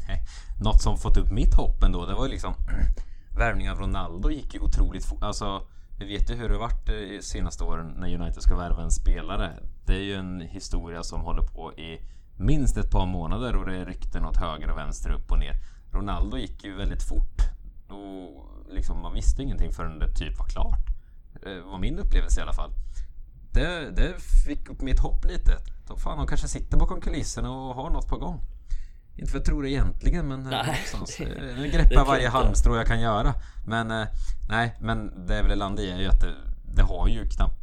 Något 0.62 0.82
som 0.82 0.98
fått 0.98 1.16
upp 1.16 1.30
mitt 1.30 1.54
hopp 1.54 1.82
ändå, 1.82 2.06
det 2.06 2.14
var 2.14 2.26
ju 2.26 2.30
liksom 2.30 2.54
Värvningen 3.38 3.72
av 3.72 3.78
Ronaldo 3.78 4.30
gick 4.30 4.54
ju 4.54 4.60
otroligt 4.60 5.04
fort. 5.04 5.22
Alltså, 5.22 5.62
vi 5.98 6.06
vet 6.06 6.30
ju 6.30 6.34
hur 6.34 6.48
det 6.48 6.58
varit 6.58 6.88
eh, 6.88 6.94
de 6.94 7.22
senaste 7.22 7.64
åren 7.64 7.94
när 7.98 8.20
United 8.20 8.42
ska 8.42 8.56
värva 8.56 8.82
en 8.82 8.90
spelare. 8.90 9.52
Det 9.86 9.92
är 9.92 10.00
ju 10.00 10.14
en 10.14 10.40
historia 10.40 11.02
som 11.02 11.20
håller 11.20 11.42
på 11.42 11.72
i 11.72 12.00
minst 12.36 12.76
ett 12.76 12.90
par 12.90 13.06
månader 13.06 13.56
och 13.56 13.66
det 13.66 13.76
är 13.76 13.86
rykten 13.86 14.24
åt 14.24 14.36
höger 14.36 14.70
och 14.70 14.78
vänster, 14.78 15.10
upp 15.10 15.30
och 15.30 15.38
ner. 15.38 15.54
Ronaldo 15.92 16.36
gick 16.36 16.64
ju 16.64 16.76
väldigt 16.76 17.02
fort 17.02 17.38
och 17.88 18.48
liksom 18.70 19.02
man 19.02 19.14
visste 19.14 19.42
ingenting 19.42 19.72
förrän 19.72 19.98
det 19.98 20.14
typ 20.14 20.38
var 20.38 20.46
klart. 20.46 20.78
Det 21.42 21.60
var 21.60 21.78
min 21.78 21.98
upplevelse 21.98 22.40
i 22.40 22.42
alla 22.42 22.52
fall. 22.52 22.70
Det, 23.52 23.90
det 23.90 24.20
fick 24.46 24.68
upp 24.70 24.80
mitt 24.80 24.98
hopp 25.00 25.24
lite. 25.24 25.52
Då 25.88 25.96
fan, 25.96 26.18
de 26.18 26.26
kanske 26.26 26.48
sitter 26.48 26.78
bakom 26.78 27.00
kulisserna 27.00 27.50
och 27.50 27.74
har 27.74 27.90
något 27.90 28.08
på 28.08 28.16
gång. 28.16 28.40
Inte 29.16 29.30
för 29.30 29.38
att 29.38 29.46
jag 29.46 29.52
tror 29.52 29.62
det 29.62 29.70
egentligen 29.70 30.28
men 30.28 30.40
eh, 30.46 30.50
Nej, 30.50 30.78
det- 31.18 31.24
eh, 31.50 31.56
Nu 31.56 31.68
greppar 31.68 32.04
varje 32.04 32.22
jag 32.22 32.28
inte. 32.30 32.38
halmstrå 32.38 32.76
jag 32.76 32.86
kan 32.86 33.00
göra. 33.00 33.34
Men 33.66 33.90
eh, 33.90 34.06
nej, 34.48 34.76
men 34.80 35.26
det 35.26 35.36
jag 35.36 35.44
vill 35.44 35.58
landa 35.58 35.82
i 35.82 35.90
är 35.90 35.98
ju 35.98 36.06
att 36.06 36.20
det, 36.20 36.34
det 36.74 36.82
har 36.82 37.08
ju 37.08 37.28
knappt... 37.28 37.58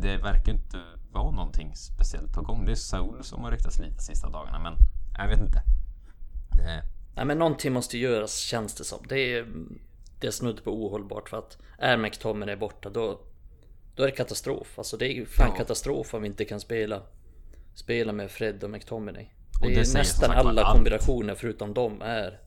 Det 0.00 0.16
verkar 0.16 0.52
inte 0.52 0.80
vara 1.12 1.30
någonting 1.30 1.74
speciellt 1.76 2.32
på 2.32 2.42
gång. 2.42 2.64
Det 2.66 2.72
är 2.72 2.76
Saul 2.76 3.24
som 3.24 3.44
har 3.44 3.50
ryktats 3.50 3.78
lite 3.78 4.02
sista 4.02 4.30
dagarna 4.30 4.58
men 4.58 4.74
jag 5.18 5.28
vet 5.28 5.40
inte. 5.40 5.62
Det, 6.50 6.82
Nej 7.16 7.24
men 7.24 7.38
någonting 7.38 7.72
måste 7.72 7.98
göras 7.98 8.36
känns 8.38 8.74
det 8.74 8.84
som. 8.84 8.98
Det 9.08 9.18
är, 9.38 9.46
det 10.20 10.26
är 10.26 10.30
snudd 10.30 10.64
på 10.64 10.70
ohållbart 10.84 11.28
för 11.28 11.38
att 11.38 11.58
är 11.78 11.96
McTominay 11.96 12.52
är 12.52 12.56
borta 12.58 12.90
då, 12.90 13.20
då 13.94 14.02
är 14.02 14.06
det 14.06 14.12
katastrof. 14.16 14.78
Alltså 14.78 14.96
det 14.96 15.06
är 15.06 15.14
ju 15.14 15.26
fan 15.26 15.48
Ja. 15.50 15.56
katastrof 15.56 16.14
om 16.14 16.22
vi 16.22 16.28
inte 16.28 16.44
kan 16.44 16.60
spela, 16.60 17.02
spela 17.74 18.12
med 18.12 18.30
Fred 18.30 18.64
och 18.64 18.70
McTominay. 18.70 19.26
Och 19.62 19.68
Det 19.68 19.74
det 19.74 19.80
är 19.90 19.94
nästan 19.98 20.30
alla 20.30 20.62
allt. 20.62 20.76
kombinationer 20.76 21.34
förutom 21.34 21.74
dem 21.74 22.02
är, 22.02 22.40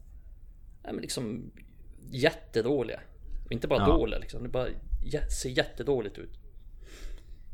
är 0.84 0.94
liksom 0.94 1.52
jättedåliga. 2.12 3.00
Och 3.46 3.52
inte 3.52 3.68
bara 3.68 3.80
Ja. 3.80 3.86
dåliga 3.88 4.20
liksom, 4.20 4.44
det 4.44 4.50
bara 4.50 4.68
ser 5.42 5.50
jättedåligt 5.50 6.18
ut. 6.18 6.40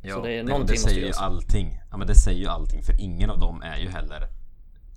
ja, 0.03 0.15
Så 0.15 0.21
det 0.21 0.31
är 0.31 0.43
det, 0.43 0.63
det 0.67 0.77
säger 0.77 1.05
ju 1.07 1.11
allting. 1.15 1.79
Ja 1.91 1.97
men 1.97 2.07
det 2.07 2.15
säger 2.15 2.39
ju 2.39 2.47
allting 2.47 2.83
för 2.83 3.01
ingen 3.01 3.29
av 3.29 3.39
dem 3.39 3.61
är 3.61 3.77
ju 3.77 3.89
heller 3.89 4.27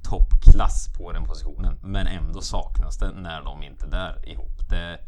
toppklass 0.04 0.88
på 0.98 1.12
den 1.12 1.24
positionen. 1.24 1.78
Men 1.82 2.06
ändå 2.06 2.40
saknas 2.40 2.98
det 2.98 3.12
när 3.12 3.42
de 3.42 3.62
inte 3.62 3.86
är 3.86 3.90
där 3.90 4.28
ihop. 4.28 4.68
Det, 4.70 4.98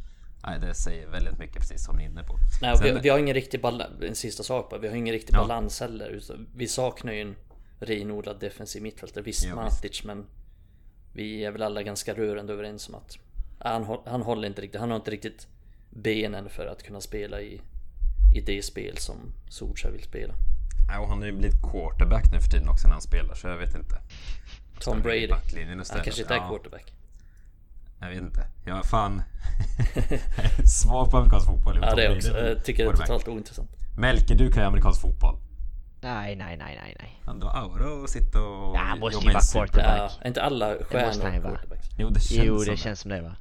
nej, 0.50 0.58
det 0.60 0.74
säger 0.74 1.06
väldigt 1.08 1.38
mycket 1.38 1.56
precis 1.56 1.84
som 1.84 1.96
ni 1.96 2.04
är 2.04 2.08
inne 2.08 2.22
på. 2.22 2.38
Nej, 2.62 2.78
vi, 2.82 2.92
vi 3.02 3.08
har 3.08 3.18
ingen 3.18 3.34
riktig 3.34 3.60
balans, 3.62 3.92
en 4.02 4.14
sista 4.14 4.42
sak 4.42 4.70
bara. 4.70 4.80
Vi 4.80 4.88
har 4.88 4.94
ingen 4.94 5.12
riktig 5.14 5.34
Ja. 5.34 5.38
balans 5.38 5.80
heller. 5.80 6.20
Vi 6.56 6.68
saknar 6.68 7.12
ju 7.12 7.20
en 7.20 7.36
renodlad 7.80 8.40
defensiv 8.40 8.82
mittfältare. 8.82 9.24
Visst 9.24 9.44
Ja, 9.44 9.54
Matic 9.54 10.04
men 10.04 10.26
vi 11.12 11.44
är 11.44 11.50
väl 11.50 11.62
alla 11.62 11.82
ganska 11.82 12.14
rörande 12.14 12.52
överens 12.52 12.88
om 12.88 12.94
att 12.94 13.18
han, 13.58 13.98
han 14.06 14.22
håller 14.22 14.48
inte 14.48 14.62
riktigt, 14.62 14.80
han 14.80 14.90
har 14.90 14.96
inte 14.96 15.10
riktigt 15.10 15.46
benen 15.90 16.48
för 16.48 16.66
att 16.66 16.82
kunna 16.82 17.00
spela 17.00 17.40
i, 17.40 17.60
i 18.36 18.40
det 18.40 18.62
spel 18.62 18.96
som 18.96 19.16
Solskjaer 19.50 19.92
vill 19.92 20.02
spela. 20.04 20.34
Ja, 20.88 21.00
och 21.00 21.08
han 21.08 21.18
har 21.18 21.26
ju 21.26 21.32
blivit 21.32 21.62
quarterback 21.62 22.32
nu 22.32 22.40
för 22.40 22.50
tiden 22.50 22.68
också 22.68 22.86
när 22.88 22.92
han 22.92 23.02
spelar 23.02 23.34
så 23.34 23.48
jag 23.48 23.56
vet 23.58 23.74
inte. 23.74 23.96
Tom 24.80 25.00
Brady. 25.02 25.28
Han 25.30 25.40
kanske 26.04 26.22
inte 26.22 26.34
är 26.34 26.38
Ja, 26.38 26.48
quarterback. 26.48 26.92
Jag 28.00 28.08
vet 28.08 28.18
inte. 28.18 28.46
Jag 28.66 28.78
är 28.78 28.82
fan 28.82 29.22
svag 30.64 31.10
på 31.10 31.16
amerikansk 31.16 31.46
fotboll. 31.46 31.78
Ja 31.82 31.94
det 31.94 32.04
är 32.06 32.16
också, 32.16 32.38
jag 32.38 32.64
tycker 32.64 32.84
det 32.84 32.90
är 32.90 32.96
totalt 32.96 33.28
ointressant. 33.28 33.70
Melke, 33.98 34.34
du 34.34 34.50
kan 34.52 34.62
ju 34.62 34.66
amerikansk 34.68 35.00
fotboll. 35.00 35.36
Nej, 36.00 36.36
nej, 36.36 36.56
nej, 36.56 36.78
nej, 36.82 36.96
nej. 37.00 37.20
Han 37.24 37.42
har 37.42 37.50
aura 37.62 38.02
och 38.02 38.08
sitta 38.08 38.42
och 38.42 38.76
Ja, 38.76 38.80
han 38.80 38.98
måste 38.98 39.14
jobba 39.14 39.24
ju 39.24 39.30
i 39.30 39.34
en 39.34 39.40
vara 39.54 39.66
quarterback. 39.66 40.12
Ja, 40.22 40.28
inte 40.28 40.42
alla 40.42 40.74
stjärnor 40.90 41.40
quarterbacks? 41.40 41.88
Jo, 41.98 42.08
det 42.08 42.20
känns 42.20 42.44
Jo, 42.44 42.58
som 42.58 42.70
det 42.70 42.76
känns 42.76 43.00
som 43.00 43.10
det 43.10 43.20
va. 43.22 43.36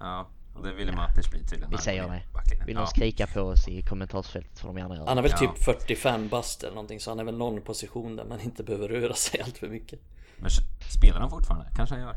Ja, 0.00 0.28
och 0.54 0.64
det 0.66 0.72
ville 0.74 0.92
Matic 0.92 1.30
bli 1.30 1.40
tydligen. 1.40 1.70
Vi 1.70 1.78
säger 1.78 2.02
det. 2.02 2.22
Vill 2.66 2.74
Ja. 2.74 2.80
någon 2.80 2.86
skrika 2.88 3.26
på 3.26 3.40
oss 3.40 3.68
i 3.68 3.82
kommentarsfältet 3.82 4.58
får 4.58 4.68
de 4.68 4.78
gärna 4.78 4.94
göra 4.96 5.06
Han 5.06 5.16
det. 5.16 5.20
är 5.20 5.22
väl 5.22 5.32
Ja. 5.40 5.52
typ 5.54 5.64
45 5.64 6.28
bast 6.28 6.62
eller 6.62 6.74
någonting 6.74 7.00
så 7.00 7.10
han 7.10 7.18
är 7.20 7.24
väl 7.24 7.36
någon 7.38 7.62
position 7.62 8.16
där 8.16 8.24
man 8.24 8.40
inte 8.40 8.62
behöver 8.62 8.88
röra 8.88 9.14
sig 9.14 9.40
allt 9.40 9.58
för 9.58 9.68
mycket. 9.68 10.00
Men 10.36 10.50
spelar 10.90 11.20
han 11.20 11.30
fortfarande? 11.30 11.66
Kanske 11.76 11.94
han 11.94 12.02
gör. 12.04 12.16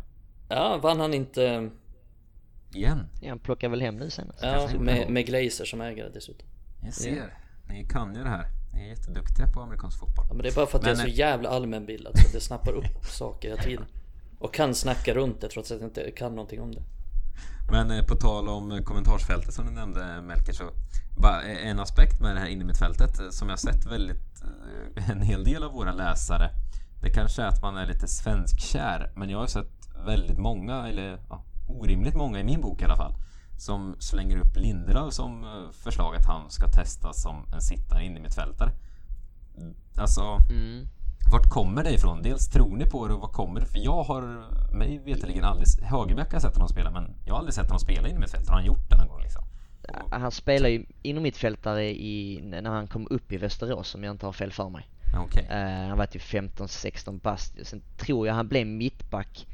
Ja, 0.50 0.78
vann 0.78 1.00
han 1.00 1.14
inte 1.14 1.70
Igen. 2.74 3.08
Ja, 3.22 3.30
han 3.30 3.40
plockar 3.40 3.70
väl 3.70 3.82
hem 3.82 3.96
nu 3.96 4.10
senast. 4.10 4.40
Ja, 4.42 4.70
med, 4.80 5.10
med 5.10 5.26
Glazer 5.26 5.66
som 5.66 5.82
ägare 5.82 6.10
dessutom. 6.14 6.48
Jag 6.84 6.94
ser. 6.94 7.34
Ni 7.70 7.86
kan 7.86 8.16
ju 8.16 8.24
det 8.24 8.30
här. 8.30 8.48
Ni 8.74 8.82
är 8.82 8.88
jätteduktiga 8.88 9.48
på 9.48 9.62
amerikansk 9.62 10.00
fotboll. 10.00 10.26
Ja, 10.30 10.34
men 10.34 10.44
det 10.44 10.50
är 10.50 10.56
bara 10.56 10.66
för 10.66 10.78
att 10.78 10.84
jag 10.84 10.92
är 10.92 10.96
Men, 10.96 11.06
så 11.06 11.12
eh, 11.12 11.18
jävla 11.18 11.50
allmänbildad 11.50 12.20
så 12.20 12.28
att 12.28 12.34
jag 12.34 12.44
snappar 12.44 12.72
upp 12.72 13.06
saker 13.06 13.50
hela 13.50 13.62
tiden. 13.62 13.86
Och 14.40 14.54
kan 14.54 14.76
snacka 14.76 15.14
runt 15.14 15.42
det 15.42 15.50
trots 15.50 15.72
att 15.72 15.82
jag 15.82 15.88
inte 15.88 16.12
kan 16.12 16.32
någonting 16.32 16.62
om 16.62 16.72
det. 16.72 16.82
Men 17.72 17.92
eh, 17.92 18.06
på 18.06 18.16
tal 18.16 18.50
om 18.50 18.72
eh, 18.72 18.82
kommentarsfältet 18.82 19.54
som 19.54 19.66
du 19.66 19.72
nämnde 19.72 20.22
Melker 20.22 20.54
så 20.54 20.64
bara 21.18 21.42
en 21.44 21.80
aspekt 21.80 22.22
med 22.22 22.36
det 22.36 22.40
här 22.40 22.48
inne 22.48 22.66
mitt 22.66 22.78
fältet 22.78 23.20
eh, 23.20 23.30
som 23.30 23.50
jag 23.50 23.60
sett 23.60 23.86
väldigt 23.86 24.44
en 25.12 25.22
hel 25.22 25.44
del 25.44 25.64
av 25.64 25.72
våra 25.72 25.94
läsare 25.94 26.50
det 27.02 27.10
kanske 27.10 27.42
är 27.42 27.48
att 27.48 27.62
man 27.62 27.78
är 27.78 27.88
lite 27.88 28.08
svenskkär 28.08 29.12
men 29.16 29.30
jag 29.30 29.40
har 29.40 29.48
sett 29.48 29.79
väldigt 30.06 30.38
många 30.38 30.88
eller 30.88 31.20
ja, 31.30 31.44
orimligt 31.68 32.16
många 32.16 32.40
i 32.40 32.44
min 32.44 32.62
bok 32.62 32.82
i 32.82 32.86
alla 32.86 32.96
fall 32.96 33.14
som 33.58 33.96
slänger 34.00 34.38
upp 34.38 34.56
Lindelöf 34.58 35.14
som 35.14 35.44
eh, 35.44 35.72
förslag 35.72 36.16
att 36.16 36.26
han 36.26 36.50
ska 36.50 36.68
testas 36.68 37.22
som 37.22 37.46
en 37.54 37.62
sittande 37.62 38.06
inne 38.06 38.20
mittfältare. 38.20 38.72
Alltså 39.98 40.22
Mm. 40.50 40.88
vart 41.32 41.50
kommer 41.50 41.84
det 41.84 41.94
ifrån? 41.94 42.22
Dels 42.22 42.50
tror 42.50 42.76
ni 42.78 42.86
på 42.86 43.08
det 43.08 43.14
och 43.14 43.22
vad 43.22 43.32
kommer 43.32 43.60
det? 43.60 43.66
För 43.66 43.80
jag 43.80 44.04
har 44.04 44.22
mig 44.74 45.00
veterligen 45.06 45.44
aldrig... 45.44 45.68
Högerback 45.84 46.28
har 46.28 46.34
jag 46.34 46.42
sett 46.42 46.56
honom 46.56 46.70
spela 46.70 46.92
men 46.92 47.16
jag 47.26 47.34
har 47.34 47.40
aldrig 47.40 47.54
sett 47.54 47.66
honom 47.68 47.80
spela 47.80 48.08
in 48.08 48.16
i 48.16 48.20
mitt 48.20 48.32
fält. 48.32 48.50
Har 48.50 48.56
han 48.56 48.66
gjort 48.66 48.90
det 48.90 48.98
någon 48.98 49.08
gång 49.08 49.22
liksom? 49.22 49.44
Han 50.12 50.32
spelar 50.32 50.70
ju 50.70 50.86
inom 51.02 51.24
mittfältare 51.24 51.84
i, 51.90 52.42
när 52.44 52.70
han 52.70 52.88
kom 52.88 53.08
upp 53.10 53.32
i 53.32 53.38
Västerås 53.38 53.96
om 53.96 54.04
jag 54.04 54.12
inte 54.12 54.26
har 54.26 54.34
fel 54.34 54.52
för 54.52 54.70
mig. 54.70 54.90
ja, 55.14 55.20
Okej. 55.26 55.48
Eh, 55.52 55.88
han 55.90 55.98
var 55.98 56.06
typ 56.06 56.22
15-16 56.22 57.22
bast. 57.22 57.54
Sen 57.64 57.82
tror 57.98 58.28
jag 58.28 58.34
han 58.34 58.48
blev 58.48 58.68
mittback. 58.68 59.48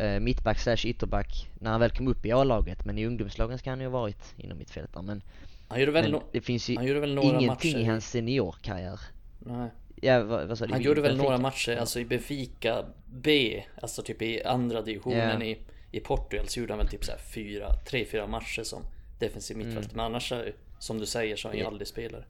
Uh, 0.00 0.20
mittback 0.20 0.58
slash 0.58 0.76
ytterback 0.86 1.48
när 1.60 1.70
han 1.70 1.80
väl 1.80 1.90
kom 1.90 2.08
upp 2.08 2.26
i 2.26 2.32
A-laget. 2.32 2.84
Men 2.84 2.98
i 2.98 3.06
ungdomslagen 3.06 3.58
ska 3.58 3.70
han 3.70 3.80
ju 3.80 3.86
ha 3.86 3.92
varit 3.92 4.34
inom 4.36 4.58
mittfältare. 4.58 5.02
Men, 5.02 5.22
Han 5.68 5.80
gjorde 5.80 5.92
väl, 5.92 6.14
no- 6.14 6.22
det 6.32 6.40
finns 6.40 6.68
ju 6.68 6.76
han 6.76 6.86
gjorde 6.86 7.00
väl 7.00 7.14
några 7.14 7.28
ingenting 7.40 7.72
matcher 7.72 7.78
i 7.78 7.84
hans 7.84 8.10
seniorkarriär. 8.10 9.00
Nej. 9.38 9.68
Ja, 10.02 10.22
vad, 10.24 10.48
vad 10.48 10.58
sa 10.58 10.66
du? 10.66 10.72
Han 10.72 10.82
gjorde 10.82 11.00
väl 11.00 11.10
Benfica? 11.10 11.24
några 11.24 11.38
matcher, 11.38 11.76
alltså 11.76 12.00
i 12.00 12.04
Benfica 12.04 12.84
B, 13.12 13.62
alltså 13.82 14.02
typ 14.02 14.22
i 14.22 14.42
andra 14.42 14.82
divisionen 14.82 15.40
Ja. 15.40 15.46
i, 15.46 15.58
i 15.90 16.00
Portugal 16.00 16.48
så 16.48 16.60
gjorde 16.60 16.72
han 16.72 16.78
väl 16.78 16.88
typ 16.88 17.04
såhär 17.04 17.18
fyra, 17.18 17.72
tre, 17.90 18.04
fyra 18.04 18.26
matcher 18.26 18.62
som 18.62 18.82
defensiv 19.18 19.56
mittfältare. 19.56 19.92
Men 19.96 20.04
annars, 20.04 20.32
är- 20.32 20.52
som 20.78 20.98
du 20.98 21.06
säger, 21.06 21.36
så 21.36 21.48
har 21.48 21.52
han 21.52 21.58
ju 21.58 21.64
aldrig 21.66 21.88
spelat. 21.88 22.24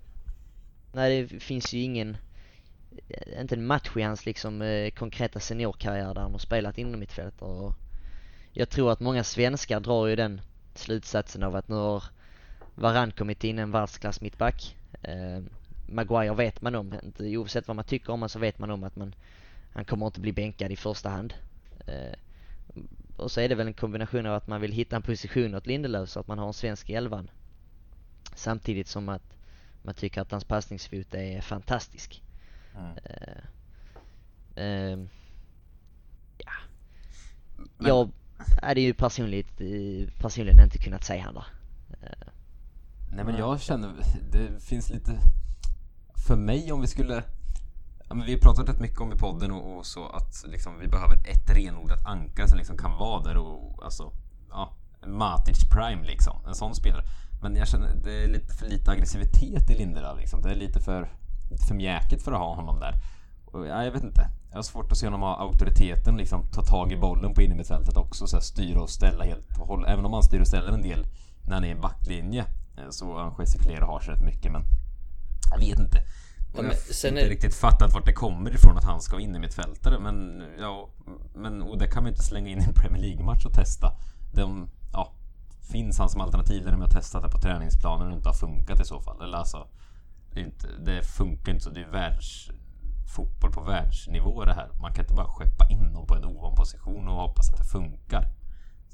Nej, 0.93 1.23
det 1.23 1.41
finns 1.41 1.73
ju 1.75 1.81
ingen, 1.81 2.11
eh, 2.11 2.17
Eh, 3.09 3.41
inte 3.41 3.55
en 3.55 3.67
match 3.67 3.97
i 3.97 4.03
hans 4.03 4.27
liksom 4.27 4.63
eh, 4.63 4.91
konkreta 4.91 5.41
seniorkarriär 5.41 6.15
där 6.15 6.21
han 6.21 6.33
har 6.33 6.39
spelat 6.39 6.79
inom 6.79 7.01
mittfältare. 7.01 7.49
Och 7.49 7.75
jag 8.53 8.69
tror 8.69 8.93
att 8.93 9.01
många 9.01 9.25
svenskar 9.25 9.81
drar 9.81 10.07
ju 10.07 10.17
den 10.17 10.41
slutsatsen 10.75 11.43
av 11.43 11.57
att 11.57 11.69
nu 11.69 11.75
har 11.75 12.05
Varann 12.75 13.11
kommit 13.11 13.45
in 13.45 13.59
en 13.59 13.71
världsklass 13.71 14.21
mittback. 14.21 14.77
Eh, 15.03 15.43
Maguire 15.89 16.35
vet 16.35 16.63
man 16.63 16.75
om, 16.75 16.95
inte 17.05 17.37
oavsett 17.37 17.69
vad 17.69 17.77
man 17.77 17.85
tycker 17.85 18.09
om 18.09 18.21
honom 18.21 18.29
så 18.29 18.39
vet 18.39 18.59
man 18.59 18.71
om 18.71 18.85
att 18.85 18.97
man, 18.97 19.15
han 19.73 19.85
kommer 19.85 20.07
inte 20.07 20.21
bli 20.21 20.33
bänkad 20.33 20.73
i 20.73 20.77
första 20.77 21.09
hand. 21.09 21.35
Eh, 21.87 22.19
och 23.17 23.31
så 23.31 23.41
är 23.41 23.49
det 23.49 23.55
väl 23.55 23.67
en 23.67 23.75
kombination 23.75 24.27
av 24.27 24.35
att 24.35 24.47
man 24.47 24.61
vill 24.61 24.73
hitta 24.73 24.97
en 24.97 25.03
position 25.03 25.55
åt 25.55 25.67
Lindelöf 25.67 26.09
så 26.09 26.21
att 26.21 26.27
man 26.27 26.39
har 26.39 26.47
en 26.47 26.53
svensk 26.53 26.91
i 26.91 26.95
elvan. 26.95 27.31
Samtidigt 28.35 28.89
som 28.89 29.09
att 29.09 29.37
man 29.83 29.95
tycker 29.95 30.21
att 30.21 30.31
hans 30.31 30.45
passningsfot 30.45 31.15
är 31.15 31.41
fantastisk. 31.41 32.23
Mm. 32.79 32.97
Ehm, 34.57 35.09
ja. 36.39 36.53
Men- 37.77 37.89
Jag 37.89 38.11
hade 38.63 38.81
ju 38.81 38.95
personligt, 38.95 39.61
eh, 39.61 40.09
personligen 40.21 40.65
inte 40.65 40.79
kunnat 40.79 41.05
säga 41.05 41.23
han 41.25 41.35
där. 41.35 41.47
Eh, 42.03 42.29
Nej 43.13 43.25
men 43.25 43.37
jag 43.37 43.61
känner, 43.61 43.93
det 44.33 44.63
finns 44.63 44.91
lite... 44.91 45.19
För 46.27 46.37
mig 46.37 46.73
om 46.73 46.81
vi 46.81 46.87
skulle... 46.87 47.23
Ja, 48.09 48.15
men 48.15 48.27
vi 48.27 48.33
har 48.33 48.41
pratat 48.41 48.69
rätt 48.69 48.81
mycket 48.81 49.01
om 49.01 49.13
i 49.13 49.17
podden 49.17 49.51
och, 49.51 49.79
och 49.79 49.87
så 49.87 50.09
att 50.09 50.45
liksom, 50.49 50.79
vi 50.81 50.89
behöver 50.89 51.15
ett 51.15 51.51
renodlat 51.57 52.07
ankare 52.07 52.49
som 52.49 52.59
liksom 52.59 52.77
kan 52.77 52.91
vara 52.99 53.23
där 53.23 53.37
och 53.37 53.85
alltså... 53.85 54.13
Ja, 54.51 54.73
Matic 55.07 55.69
Prime 55.71 56.07
liksom. 56.07 56.37
En 56.47 56.55
sån 56.55 56.75
spelare. 56.75 57.03
Men 57.43 57.57
jag 57.57 57.69
känner 57.69 57.95
det 58.05 58.25
är 58.25 58.29
lite 58.29 58.55
för 58.55 58.67
lite 58.67 58.91
aggressivitet 58.91 59.71
i 59.71 59.75
Lindelöf 59.75 60.19
liksom. 60.19 60.43
Det 60.43 60.51
är 60.51 60.55
lite 60.55 60.81
för, 60.81 61.13
för 61.69 61.75
mjäkigt 61.75 62.23
för 62.23 62.33
att 62.33 62.39
ha 62.39 62.55
honom 62.55 62.81
där. 62.81 62.95
Och, 63.45 63.67
ja, 63.67 63.85
jag 63.85 63.93
vet 63.93 64.05
inte. 64.05 64.29
Jag 64.51 64.59
har 64.59 64.63
svårt 64.63 64.93
att 64.93 64.99
se 64.99 65.07
honom 65.07 65.23
ha 65.23 65.37
auktoriteten 65.37 66.17
liksom. 66.17 66.47
Ta 66.53 66.63
tag 66.63 66.93
i 66.93 66.97
bollen 66.97 67.35
på 67.35 67.43
innermittfältet 67.43 67.97
också. 67.97 68.27
Så 68.27 68.37
här, 68.37 68.41
styra 68.41 68.81
och 68.81 68.91
ställa 68.91 69.25
helt 69.25 69.59
och 69.59 69.67
hållet. 69.67 69.91
Även 69.91 70.05
om 70.05 70.13
han 70.13 70.23
styr 70.23 70.41
och 70.41 70.49
ställer 70.49 70.73
en 70.73 70.83
del 70.83 71.07
när 71.43 71.55
han 71.55 71.65
är 71.65 71.69
i 71.69 71.71
en 71.71 71.81
backlinje. 71.81 72.45
Eh, 72.79 72.91
så 72.91 73.35
gestikulerar 73.39 73.83
och 73.83 73.93
har 73.93 74.01
sig 74.01 74.15
rätt 74.15 74.25
mycket 74.25 74.53
men 74.53 74.63
jag 75.51 75.59
vet 75.59 75.79
inte. 75.79 75.99
Ja, 76.55 76.63
jag 76.63 76.65
har 76.65 77.09
inte 77.09 77.21
är... 77.21 77.29
riktigt 77.29 77.55
fattat 77.55 77.95
vart 77.95 78.07
det 78.07 78.13
kommer 78.13 78.55
ifrån 78.55 78.77
att 78.77 78.85
han 78.85 79.01
ska 79.01 79.21
in 79.21 79.37
i 79.37 79.39
mittfältare 79.39 79.99
men 79.99 80.43
ja, 80.59 80.89
men 81.35 81.63
och 81.63 81.79
det 81.79 81.87
kan 81.87 82.03
man 82.03 82.13
inte 82.13 82.23
slänga 82.23 82.51
in 82.51 82.59
i 82.59 82.65
en 82.65 82.75
Premier 82.75 83.03
League-match 83.03 83.47
och 83.47 83.53
testa. 83.53 83.93
De, 84.33 84.71
ja, 84.93 85.13
finns 85.73 85.99
han 85.99 86.09
som 86.09 86.21
alternativ 86.21 86.65
när 86.65 86.73
de 86.73 86.81
har 86.81 86.89
testat 86.89 87.23
det 87.23 87.29
på 87.29 87.39
träningsplanen 87.39 88.07
och 88.07 88.13
inte 88.13 88.29
har 88.29 88.35
funkat 88.35 88.81
i 88.81 88.85
så 88.85 89.01
fall. 89.01 89.23
Eller 89.23 89.39
alltså, 89.39 89.67
det, 90.39 90.45
inte, 90.45 90.69
det 90.93 91.03
funkar 91.03 91.53
inte 91.53 91.65
så. 91.65 91.71
Det 91.71 91.81
är 91.81 91.91
världs, 91.91 92.51
fotboll 93.17 93.53
på 93.53 93.63
världsnivå 93.63 94.45
det 94.45 94.55
här. 94.55 94.71
Man 94.81 94.93
kan 94.93 95.05
inte 95.05 95.15
bara 95.15 95.29
skeppa 95.29 95.69
in 95.71 95.93
dem 95.93 96.07
på 96.07 96.15
en 96.15 96.25
ovan 96.25 96.55
position 96.55 97.09
och 97.09 97.15
hoppas 97.15 97.53
att 97.53 97.59
det 97.59 97.65
funkar. 97.65 98.29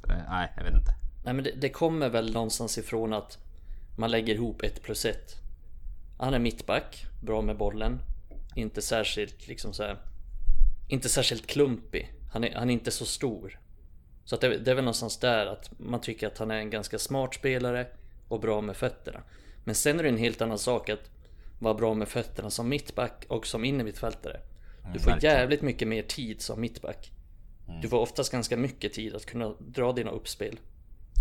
Så 0.01 0.07
det, 0.07 0.25
nej, 0.29 0.53
jag 0.57 0.65
vet 0.65 0.75
inte. 0.75 0.95
Nej 1.25 1.35
men 1.35 1.45
det, 1.45 1.51
det 1.51 1.69
kommer 1.69 2.09
väl 2.09 2.33
någonstans 2.33 2.79
ifrån 2.79 3.13
att 3.13 3.39
man 3.97 4.11
lägger 4.11 4.35
ihop 4.35 4.63
ett 4.63 4.83
plus 4.83 5.05
ett. 5.05 5.37
Han 6.19 6.35
är 6.35 6.39
mittback, 6.39 7.07
bra 7.21 7.43
med 7.43 7.57
bollen. 7.57 8.01
Inte 8.55 8.83
särskilt 8.83 9.49
liksom 9.49 9.73
så 9.73 9.83
här, 9.83 9.97
Inte 10.89 11.09
särskilt 11.09 11.47
klumpig. 11.47 12.13
Han 12.33 12.45
är, 12.45 12.55
han 12.55 12.71
är 12.71 12.75
inte 12.75 12.91
så 12.91 13.05
stor. 13.05 13.61
Så 14.25 14.35
att 14.35 14.41
det, 14.41 14.59
det 14.59 14.71
är 14.71 14.75
väl 14.75 14.85
någonstans 14.85 15.19
där 15.19 15.47
att 15.47 15.71
man 15.79 16.01
tycker 16.01 16.27
att 16.27 16.39
han 16.39 16.51
är 16.51 16.59
en 16.59 16.71
ganska 16.71 16.99
smart 16.99 17.35
spelare 17.35 17.87
och 18.29 18.41
bra 18.41 18.61
med 18.61 18.77
fötterna. 18.77 19.21
Men 19.65 19.75
sen 19.75 19.99
är 19.99 20.03
det 20.03 20.09
en 20.09 20.17
helt 20.17 20.43
annan 20.43 20.59
sak 20.59 20.89
att 20.89 21.11
vara 21.59 21.75
bra 21.75 21.95
med 21.95 22.09
fötterna 22.09 22.51
som 22.51 22.69
mittback 22.69 23.25
och 23.29 23.47
som 23.47 23.65
innermittfältare. 23.65 24.41
Du 24.93 24.99
får 24.99 25.11
Verkligen. 25.11 25.37
jävligt 25.37 25.63
mycket 25.63 25.89
mer 25.89 26.03
tid 26.03 26.43
som 26.43 26.61
mittback. 26.61 27.13
Mm. 27.69 27.81
Du 27.81 27.89
får 27.89 27.99
oftast 27.99 28.33
ganska 28.33 28.57
mycket 28.57 28.93
tid 28.93 29.15
att 29.15 29.27
kunna 29.27 29.53
dra 29.59 29.93
dina 29.93 30.11
uppspel. 30.11 30.59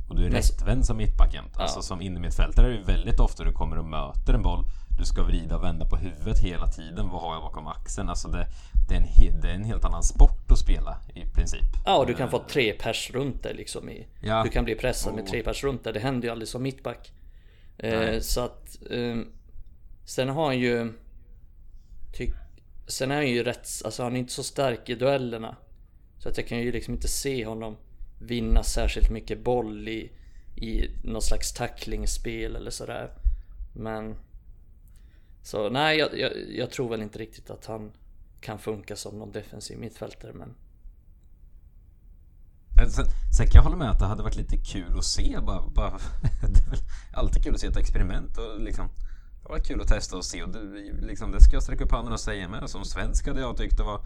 Och 0.10 0.16
du 0.16 0.26
är 0.26 0.30
rättvänd 0.30 0.86
som 0.86 0.98
mittback 0.98 1.34
jämt. 1.34 1.58
Alltså 1.58 1.82
som 1.82 2.02
innermittfältare 2.02 2.68
är 2.68 2.78
det 2.78 2.84
väldigt 2.84 3.20
ofta 3.20 3.44
du 3.44 3.52
kommer 3.52 3.78
och 3.78 3.86
möter 3.86 4.34
en 4.34 4.42
boll. 4.42 4.66
Du 5.00 5.06
ska 5.06 5.24
vrida 5.24 5.56
och 5.56 5.64
vända 5.64 5.86
på 5.86 5.96
huvudet 5.96 6.40
hela 6.40 6.68
tiden. 6.68 7.10
Vad 7.10 7.22
har 7.22 7.34
jag 7.34 7.42
bakom 7.42 7.68
axeln? 7.68 8.10
Alltså 8.10 8.28
det, 8.28 8.48
det, 8.90 8.96
är 8.96 9.00
en, 9.00 9.42
det 9.42 9.50
är 9.50 9.54
en 9.54 9.64
helt 9.64 9.86
annan 9.86 10.04
sport 10.04 10.52
att 10.52 10.60
spela 10.60 10.98
i 11.16 11.26
princip. 11.26 11.66
Ja, 11.86 11.98
och 11.98 12.08
du 12.08 12.14
kan 12.14 12.30
få 12.30 12.38
eh. 12.38 12.46
tre 12.48 12.74
pers 12.74 13.12
runt 13.14 13.44
dig 13.44 13.54
liksom. 13.54 13.90
I, 13.90 14.08
ja. 14.22 14.44
Du 14.44 14.50
kan 14.50 14.66
bli 14.66 14.76
pressad 14.76 15.16
med 15.16 15.28
tre 15.28 15.44
pers 15.44 15.64
runt 15.64 15.84
dig. 15.84 15.94
Det 15.94 16.00
händer 16.00 16.28
ju 16.28 16.32
aldrig 16.32 16.48
som 16.48 16.64
mittback. 16.64 17.12
Eh, 17.78 18.20
så 18.20 18.42
att... 18.42 18.78
Eh, 18.90 19.16
sen 20.06 20.30
har 20.30 20.46
han 20.46 20.60
ju... 20.60 20.94
Tyck, 22.14 22.34
sen 22.88 23.12
är 23.12 23.16
han 23.16 23.30
ju 23.30 23.44
rätt... 23.44 23.68
Alltså 23.86 24.04
han 24.04 24.16
är 24.16 24.20
inte 24.20 24.34
så 24.34 24.44
stark 24.44 24.90
i 24.90 24.96
duellerna. 24.96 25.58
Så 26.18 26.30
att 26.30 26.38
jag 26.38 26.48
kan 26.48 26.60
ju 26.60 26.72
liksom 26.72 26.94
inte 26.94 27.08
se 27.08 27.46
honom 27.46 27.78
vinna 28.20 28.64
särskilt 28.64 29.10
mycket 29.10 29.44
boll 29.44 29.88
i, 29.88 30.12
i 30.56 30.90
någon 31.04 31.22
slags 31.22 31.54
tacklingsspel 31.54 32.56
eller 32.56 32.72
sådär. 32.72 33.12
Men... 33.74 34.16
Så 35.42 35.70
nej, 35.70 35.98
jag, 35.98 36.20
jag, 36.20 36.32
jag, 36.50 36.72
tror 36.72 36.90
väl 36.90 37.02
inte 37.02 37.20
riktigt 37.20 37.50
att 37.50 37.66
han 37.66 37.92
kan 38.42 38.60
funka 38.60 38.96
som 38.96 39.20
någon 39.20 39.32
defensiv 39.32 39.78
mittfältare 39.80 40.34
men... 40.34 40.56
Eh, 42.82 42.90
sen, 42.90 43.06
sen 43.38 43.46
kan 43.46 43.60
jag 43.60 43.64
hålla 43.64 43.76
med 43.76 43.92
att 43.92 44.00
det 44.00 44.06
hade 44.06 44.24
varit 44.24 44.36
lite 44.36 44.58
kul 44.58 44.98
att 44.98 45.06
se 45.06 45.38
bara, 45.42 45.68
bara 45.68 45.90
Det 46.42 46.60
är 46.60 46.70
väl 46.70 46.80
alltid 47.14 47.44
kul 47.44 47.54
att 47.54 47.60
se 47.60 47.68
ett 47.68 47.78
experiment 47.78 48.38
och 48.38 48.62
liksom 48.62 48.90
det 49.44 49.50
var 49.50 49.60
kul 49.60 49.82
att 49.82 49.88
testa 49.88 50.18
och 50.18 50.26
se 50.26 50.44
och 50.44 50.50
det, 50.50 50.60
liksom, 51.02 51.32
det 51.32 51.42
ska 51.42 51.56
jag 51.56 51.64
sträcka 51.64 51.84
upp 51.84 51.92
handen 51.92 52.14
och 52.14 52.20
säga 52.20 52.48
med. 52.48 52.70
Som 52.70 52.86
svensk 52.86 53.28
hade 53.28 53.42
jag 53.42 53.58
tyckt 53.58 53.78
det 53.78 53.84
var 53.84 54.06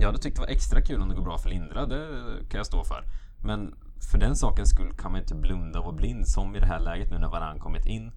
Jag 0.00 0.06
hade 0.06 0.18
tyckt 0.18 0.36
det 0.36 0.42
var 0.42 0.48
extra 0.48 0.80
kul 0.80 1.02
om 1.02 1.08
det 1.08 1.14
går 1.14 1.22
bra 1.22 1.38
för 1.38 1.50
Lindra, 1.50 1.86
det 1.86 2.08
kan 2.50 2.58
jag 2.58 2.66
stå 2.66 2.84
för. 2.84 3.04
Men 3.38 3.74
för 4.10 4.18
den 4.18 4.36
sakens 4.36 4.70
skull 4.70 4.92
kan 4.98 5.12
man 5.12 5.20
inte 5.20 5.34
blunda 5.34 5.78
och 5.78 5.84
vara 5.84 5.96
blind 5.96 6.28
som 6.28 6.56
i 6.56 6.60
det 6.60 6.66
här 6.66 6.80
läget 6.80 7.10
nu 7.10 7.18
när 7.18 7.28
Varann 7.28 7.58
kommit 7.58 7.86
in. 7.86 8.12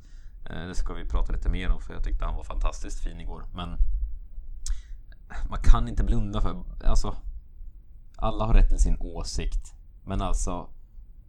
Eh, 0.49 0.67
det 0.67 0.75
ska 0.75 0.93
vi 0.93 1.05
prata 1.05 1.33
lite 1.33 1.49
mer 1.49 1.69
om 1.69 1.81
för 1.81 1.93
jag 1.93 2.03
tyckte 2.03 2.25
han 2.25 2.35
var 2.35 2.43
fantastiskt 2.43 3.03
fin 3.03 3.19
igår. 3.19 3.43
Men 3.55 3.77
man 5.49 5.59
kan 5.63 5.87
inte 5.87 6.03
blunda 6.03 6.41
för, 6.41 6.63
alltså 6.85 7.15
alla 8.15 8.45
har 8.45 8.53
rätt 8.53 8.69
till 8.69 8.79
sin 8.79 8.97
åsikt. 8.99 9.73
Men 10.05 10.21
alltså 10.21 10.69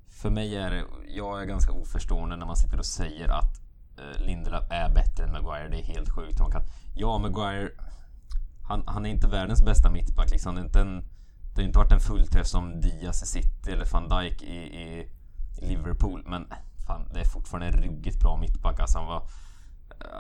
för 0.09 0.31
mig 0.31 0.57
är 0.57 0.71
det, 0.71 0.85
jag 1.09 1.43
är 1.43 1.47
ganska 1.47 1.73
oförstående 1.73 2.37
när 2.37 2.47
man 2.47 2.57
sitter 2.57 2.79
och 2.79 2.87
säger 2.87 3.29
att 3.29 3.66
Eh, 3.99 4.27
Lindelöf 4.27 4.65
är 4.71 4.91
bättre 4.91 5.25
än 5.25 5.33
Maguire. 5.33 5.69
Det 5.69 5.81
är 5.81 5.85
helt 5.85 6.11
sjukt. 6.11 6.41
Man 6.41 6.51
kan, 6.51 6.63
ja, 6.95 7.19
Maguire 7.19 7.71
han, 8.69 8.85
han 8.87 9.07
är 9.07 9.11
inte 9.11 9.29
världens 9.29 9.63
bästa 9.65 9.91
mittback 9.91 10.31
liksom. 10.31 10.55
Det 10.55 10.61
är 10.61 10.65
inte 10.65 10.81
en 10.81 11.05
det 11.57 11.63
har 11.63 11.67
inte 11.67 11.79
varit 11.79 11.93
en 11.93 12.01
fullträff 12.01 12.47
som 12.47 12.81
Diaz 12.81 13.23
i 13.23 13.27
City 13.27 13.71
eller 13.71 13.85
van 13.93 14.09
Dijk 14.09 14.43
i, 14.43 14.57
i, 14.57 15.09
i 15.59 15.67
Liverpool. 15.67 16.23
Men 16.27 16.47
fan, 16.87 17.09
det 17.15 17.21
är 17.21 17.25
fortfarande 17.25 17.67
en 17.67 17.83
ruggigt 17.83 18.21
bra 18.21 18.37
mittback. 18.37 18.81
Alltså 18.81 18.99
han, 18.99 19.07
var, 19.07 19.29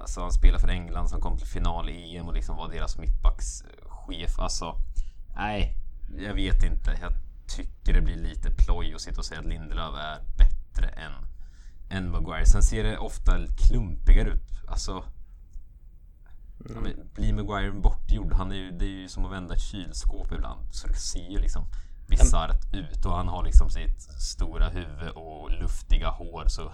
alltså 0.01 0.21
han 0.21 0.33
spelade 0.33 0.61
för 0.61 0.69
England 0.69 1.09
som 1.09 1.21
kom 1.21 1.39
till 1.39 1.47
final 1.47 1.91
i 1.91 2.17
EM 2.17 2.27
och 2.27 2.35
liksom 2.35 2.57
var 2.57 2.69
deras 2.69 2.99
mittbackschef. 2.99 4.39
Alltså, 4.39 4.77
nej, 5.37 5.75
jag 6.19 6.35
vet 6.35 6.63
inte. 6.63 6.99
Jag 7.01 7.13
tycker 7.47 7.93
det 7.93 8.01
blir 8.01 8.17
lite 8.17 8.51
ploj 8.51 8.95
att 8.95 9.01
sitta 9.01 9.19
och 9.19 9.25
säga 9.25 9.41
att 9.41 9.47
Lindelöf 9.47 9.95
är 9.99 10.19
bättre 10.37 10.89
än, 10.89 11.13
än 11.91 12.11
Maguire. 12.11 12.47
Sen 12.47 12.63
ser 12.63 12.85
det 12.85 12.99
ofta 12.99 13.33
klumpigare 13.57 14.29
ut. 14.31 14.43
Alltså, 14.69 15.05
Mm. 16.71 16.93
blir 17.15 17.33
Maguire 17.33 17.73
bortgjord? 17.73 18.33
Han 18.33 18.53
är 18.53 18.57
ju, 18.57 18.71
det 18.71 18.85
är 18.85 18.89
ju 18.91 19.09
som 19.09 19.25
att 19.25 19.33
vända 19.33 19.55
ett 19.55 19.61
kylskåp 19.61 20.33
ibland. 20.33 20.75
Så 20.75 20.89
det 20.89 20.95
ser 20.95 21.31
ju 21.31 21.39
liksom 21.39 21.65
bisarrt 22.09 22.75
ut 22.75 23.07
och 23.07 23.17
han 23.17 23.29
har 23.29 23.45
liksom 23.45 23.71
sitt 23.71 24.03
stora 24.03 24.69
huvud 24.69 25.11
och 25.15 25.51
luftiga 25.51 26.09
hår 26.09 26.45
så 26.47 26.73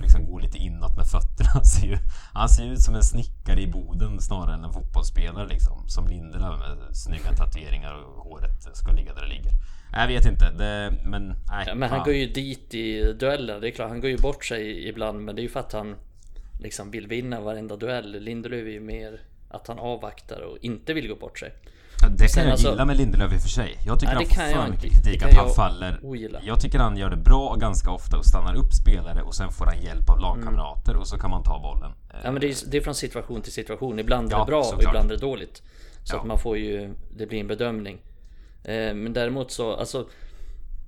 liksom 0.00 0.26
går 0.26 0.40
lite 0.40 0.58
inåt 0.58 0.96
med 0.96 1.06
fötterna. 1.06 1.50
Han 1.54 1.64
ser, 1.64 1.86
ju, 1.86 1.98
han 2.32 2.48
ser 2.48 2.64
ut 2.64 2.80
som 2.80 2.94
en 2.94 3.02
snickare 3.02 3.60
i 3.60 3.66
Boden 3.66 4.20
snarare 4.20 4.54
än 4.54 4.64
en 4.64 4.72
fotbollsspelare 4.72 5.48
liksom. 5.48 5.88
Som 5.88 6.06
Lindelöf 6.08 6.60
med 6.60 6.96
snygga 6.96 7.32
tatueringar 7.32 7.94
och 7.94 8.24
håret 8.24 8.76
ska 8.76 8.92
ligga 8.92 9.14
där 9.14 9.22
det 9.22 9.28
ligger. 9.28 9.52
Jag 9.92 10.06
vet 10.08 10.26
inte, 10.26 10.50
det, 10.50 10.94
men 11.04 11.28
nej. 11.28 11.64
Ja, 11.66 11.74
men 11.74 11.90
han 11.90 12.04
går 12.04 12.14
ju 12.14 12.26
dit 12.26 12.74
i 12.74 13.12
duellen. 13.12 13.60
Det 13.60 13.68
är 13.68 13.70
klart, 13.70 13.88
han 13.88 14.00
går 14.00 14.10
ju 14.10 14.18
bort 14.18 14.44
sig 14.44 14.88
ibland 14.88 15.24
men 15.24 15.36
det 15.36 15.40
är 15.40 15.44
ju 15.44 15.48
för 15.48 15.60
att 15.60 15.72
han 15.72 15.96
liksom 16.60 16.90
vill 16.90 17.06
vinna 17.06 17.40
varenda 17.40 17.76
duell. 17.76 18.20
Lindelöf 18.20 18.66
är 18.66 18.70
ju 18.70 18.80
mer 18.80 19.20
att 19.48 19.66
han 19.66 19.78
avvaktar 19.78 20.40
och 20.40 20.58
inte 20.60 20.94
vill 20.94 21.08
gå 21.08 21.14
bort 21.14 21.38
sig. 21.38 21.52
Ja, 22.04 22.10
det 22.10 22.34
kan 22.34 22.42
jag 22.42 22.52
alltså, 22.52 22.70
gilla 22.70 22.84
med 22.84 22.96
Lindelöf 22.96 23.32
i 23.32 23.36
och 23.36 23.40
för 23.40 23.48
sig. 23.48 23.78
Jag 23.86 24.00
tycker 24.00 24.14
nej, 24.14 24.26
han 24.36 24.52
får 24.52 24.62
för 24.62 24.70
mycket 24.70 24.92
kritik 24.92 25.22
att 25.22 25.34
han 25.34 25.50
faller. 25.50 26.00
Ogilla. 26.02 26.40
Jag 26.42 26.60
tycker 26.60 26.78
han 26.78 26.96
gör 26.96 27.10
det 27.10 27.16
bra 27.16 27.54
ganska 27.54 27.90
ofta 27.90 28.16
och 28.16 28.26
stannar 28.26 28.54
upp 28.54 28.72
spelare 28.72 29.22
och 29.22 29.34
sen 29.34 29.52
får 29.52 29.66
han 29.66 29.82
hjälp 29.82 30.10
av 30.10 30.18
lagkamrater 30.18 30.90
mm. 30.90 31.00
och 31.00 31.08
så 31.08 31.18
kan 31.18 31.30
man 31.30 31.42
ta 31.42 31.58
bollen. 31.58 31.92
Ja 32.24 32.30
men 32.30 32.40
det 32.40 32.46
är, 32.46 32.70
det 32.70 32.76
är 32.76 32.80
från 32.80 32.94
situation 32.94 33.42
till 33.42 33.52
situation. 33.52 33.98
Ibland 33.98 34.32
är 34.32 34.38
det 34.38 34.44
bra 34.44 34.62
såklart. 34.62 34.84
och 34.84 34.90
ibland 34.90 35.10
är 35.10 35.14
det 35.14 35.20
dåligt. 35.20 35.62
Så 36.04 36.16
ja. 36.16 36.20
att 36.20 36.26
man 36.26 36.38
får 36.38 36.58
ju, 36.58 36.94
det 37.16 37.26
blir 37.26 37.40
en 37.40 37.46
bedömning. 37.46 37.98
Eh, 38.64 38.94
men 38.94 39.12
däremot 39.12 39.50
så, 39.50 39.74
alltså 39.74 40.06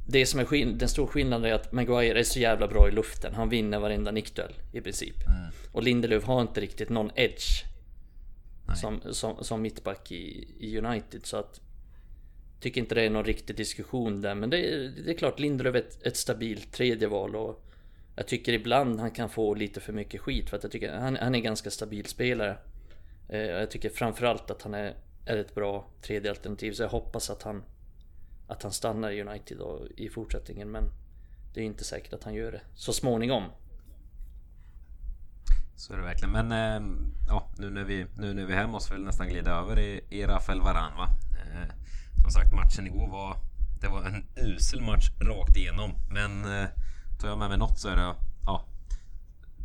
det 0.06 0.26
som 0.26 0.40
är 0.40 0.78
den 0.78 0.88
stora 0.88 1.06
skillnaden 1.06 1.50
är 1.50 1.54
att 1.54 1.72
Maguire 1.72 2.18
är 2.18 2.24
så 2.24 2.38
jävla 2.38 2.68
bra 2.68 2.88
i 2.88 2.90
luften. 2.90 3.34
Han 3.34 3.48
vinner 3.48 3.78
varenda 3.78 4.10
nickduell 4.10 4.52
i 4.72 4.80
princip. 4.80 5.16
Mm. 5.26 5.52
Och 5.72 5.82
Lindelöf 5.82 6.24
har 6.24 6.40
inte 6.40 6.60
riktigt 6.60 6.88
någon 6.88 7.10
edge 7.14 7.64
som, 8.74 9.00
som, 9.10 9.44
som 9.44 9.62
mittback 9.62 10.12
i, 10.12 10.48
i 10.58 10.78
United. 10.78 11.26
Så 11.26 11.36
att 11.36 11.60
Tycker 12.60 12.80
inte 12.80 12.94
det 12.94 13.02
är 13.02 13.10
någon 13.10 13.24
riktig 13.24 13.56
diskussion 13.56 14.20
där. 14.20 14.34
Men 14.34 14.50
det 14.50 14.58
är, 14.58 14.92
det 15.04 15.10
är 15.10 15.16
klart 15.16 15.38
Lindelöf 15.38 15.74
är 15.74 15.78
ett, 15.78 16.06
ett 16.06 16.16
stabilt 16.16 16.72
tredje 16.72 17.08
val 17.08 17.36
och 17.36 17.64
Jag 18.16 18.26
tycker 18.26 18.52
ibland 18.52 19.00
han 19.00 19.10
kan 19.10 19.28
få 19.28 19.54
lite 19.54 19.80
för 19.80 19.92
mycket 19.92 20.20
skit. 20.20 20.50
För 20.50 20.56
att 20.56 20.62
jag 20.62 20.72
tycker 20.72 20.92
han, 20.92 21.16
han 21.16 21.34
är 21.34 21.38
ganska 21.38 21.70
stabil 21.70 22.06
spelare. 22.06 22.58
Eh, 23.28 23.40
Jag 23.40 23.70
tycker 23.70 23.90
framförallt 23.90 24.50
att 24.50 24.62
han 24.62 24.74
är, 24.74 24.94
är 25.26 25.36
ett 25.36 25.54
bra 25.54 25.88
tredje 26.02 26.30
alternativ. 26.30 26.72
Så 26.72 26.82
jag 26.82 26.88
hoppas 26.88 27.30
att 27.30 27.42
han 27.42 27.62
Att 28.48 28.62
han 28.62 28.72
stannar 28.72 29.10
i 29.10 29.22
United 29.22 29.58
då, 29.58 29.86
i 29.96 30.08
fortsättningen. 30.08 30.70
Men 30.70 30.84
Det 31.54 31.60
är 31.60 31.64
inte 31.64 31.84
säkert 31.84 32.12
att 32.12 32.24
han 32.24 32.34
gör 32.34 32.52
det 32.52 32.60
så 32.74 32.92
småningom 32.92 33.42
så 35.76 35.92
är 35.92 35.96
det 35.96 36.02
verkligen. 36.02 36.32
Men 36.32 36.52
eh, 36.52 36.98
ja, 37.28 37.50
nu 37.58 37.70
när 37.70 37.84
vi, 37.84 38.06
nu 38.16 38.34
när 38.34 38.44
vi 38.44 38.52
är 38.52 38.56
här 38.56 38.66
måste 38.66 38.94
vi 38.94 39.00
nästan 39.00 39.28
glida 39.28 39.50
över 39.50 39.78
i, 39.78 40.04
i 40.10 40.26
Rafael 40.26 40.60
Varan 40.60 40.96
va? 40.96 41.08
Eh, 41.32 41.74
som 42.22 42.30
sagt 42.30 42.52
matchen 42.52 42.86
igår 42.86 43.08
var 43.08 43.36
Det 43.80 43.88
var 43.88 44.02
en 44.04 44.26
usel 44.36 44.82
match 44.82 45.10
rakt 45.20 45.56
igenom. 45.56 45.94
Men 46.10 46.44
eh, 46.44 46.68
tar 47.20 47.28
jag 47.28 47.38
med 47.38 47.48
mig 47.48 47.58
något 47.58 47.78
så 47.78 47.88
är 47.88 47.96
det 47.96 48.14
ja, 48.46 48.64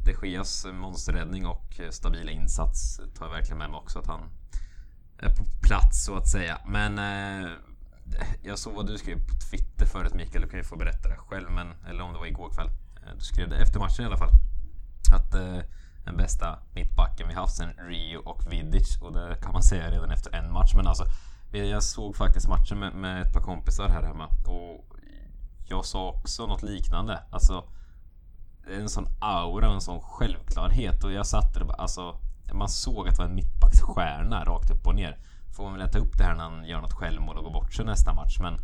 De 0.06 0.28
Geas 0.28 0.66
monsterräddning 0.74 1.46
och 1.46 1.80
stabila 1.90 2.32
insats 2.32 3.02
tar 3.16 3.26
jag 3.26 3.34
verkligen 3.34 3.58
med 3.58 3.70
mig 3.70 3.78
också 3.78 4.00
att 4.00 4.08
han 4.08 4.30
är 5.18 5.30
på 5.36 5.44
plats 5.62 6.06
så 6.06 6.16
att 6.16 6.28
säga. 6.28 6.58
Men 6.68 7.00
eh, 7.00 7.52
jag 8.44 8.60
såg 8.60 8.74
vad 8.74 8.88
du 8.88 8.98
skrev 8.98 9.16
på 9.28 9.36
Twitter 9.50 9.86
förut 9.86 10.14
Mikael, 10.14 10.42
du 10.42 10.50
kan 10.50 10.60
ju 10.60 10.64
få 10.64 10.76
berätta 10.76 11.10
det 11.10 11.16
själv, 11.18 11.52
men, 11.52 11.68
eller 11.90 12.04
om 12.04 12.14
det 12.14 12.20
var 12.20 12.26
igår 12.26 12.50
kväll. 12.50 12.68
Eh, 12.68 13.16
du 13.16 13.22
skrev 13.22 13.50
det 13.50 13.58
efter 13.58 13.80
matchen 13.80 14.04
i 14.04 14.08
alla 14.08 14.18
fall. 14.18 14.32
Att 15.14 15.34
eh, 15.36 15.60
den 16.06 16.18
bästa 16.18 16.60
mittbacken 16.74 17.28
vi 17.28 17.34
haft 17.34 17.56
sen 17.56 17.70
Rio 17.88 18.18
och 18.18 18.54
Vidic 18.54 19.02
och 19.02 19.14
det 19.14 19.38
kan 19.42 19.54
man 19.54 19.64
säga 19.64 19.92
redan 19.92 20.12
efter 20.12 20.36
en 20.36 20.52
match. 20.52 20.74
Men 20.76 20.88
alltså, 20.88 21.06
jag 21.52 21.84
såg 21.84 22.16
faktiskt 22.16 22.48
matchen 22.48 22.80
med, 22.80 22.94
med 22.94 23.22
ett 23.22 23.34
par 23.34 23.42
kompisar 23.42 23.90
här 23.90 24.04
hemma 24.04 24.28
och 24.46 24.86
jag 25.66 25.86
sa 25.86 26.10
också 26.10 26.48
något 26.48 26.64
liknande. 26.64 27.24
Alltså, 27.30 27.64
en 28.68 28.90
sån 28.90 29.08
aura, 29.20 29.68
och 29.68 29.74
en 29.74 29.82
sån 29.82 30.02
självklarhet 30.02 31.04
och 31.04 31.12
jag 31.12 31.28
satte 31.28 31.60
det 31.60 31.66
bara, 31.66 31.78
alltså 31.78 32.16
man 32.54 32.70
såg 32.70 33.08
att 33.08 33.16
det 33.16 33.22
var 33.22 33.30
en 33.30 33.36
mittbacksstjärna 33.36 34.44
rakt 34.44 34.72
upp 34.72 34.88
och 34.88 34.96
ner. 34.96 35.18
Får 35.56 35.64
man 35.64 35.74
väl 35.74 35.88
äta 35.88 36.00
upp 36.00 36.18
det 36.18 36.24
här 36.24 36.36
när 36.36 36.44
han 36.44 36.66
gör 36.66 36.82
något 36.82 36.94
självmål 36.94 37.38
och 37.38 37.44
går 37.44 37.52
bort 37.52 37.74
sig 37.74 37.86
nästa 37.86 38.14
match. 38.14 38.38
Men 38.40 38.58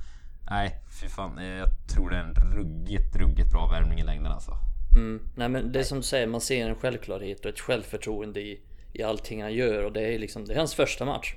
nej, 0.49 0.83
fy 0.89 1.07
fan. 1.07 1.37
Jag 1.37 1.87
tror 1.87 2.09
det 2.09 2.17
är 2.17 2.23
en 2.23 2.33
ruggigt, 2.33 3.15
ruggigt 3.15 3.51
bra 3.51 3.67
värvning 3.67 3.99
i 3.99 4.03
längden 4.03 4.31
alltså. 4.31 4.57
Mm. 4.97 5.21
Nej 5.35 5.49
men 5.49 5.71
det 5.71 5.79
är 5.79 5.83
som 5.83 5.97
du 5.97 6.03
säger, 6.03 6.27
man 6.27 6.41
ser 6.41 6.69
en 6.69 6.75
självklarhet 6.75 7.45
och 7.45 7.51
ett 7.51 7.59
självförtroende 7.59 8.41
i, 8.41 8.59
i 8.93 9.03
allting 9.03 9.41
han 9.41 9.53
gör 9.53 9.83
och 9.83 9.93
det 9.93 10.01
är 10.01 10.19
liksom, 10.19 10.45
det 10.45 10.53
är 10.53 10.57
hans 10.57 10.75
första 10.75 11.05
match. 11.05 11.35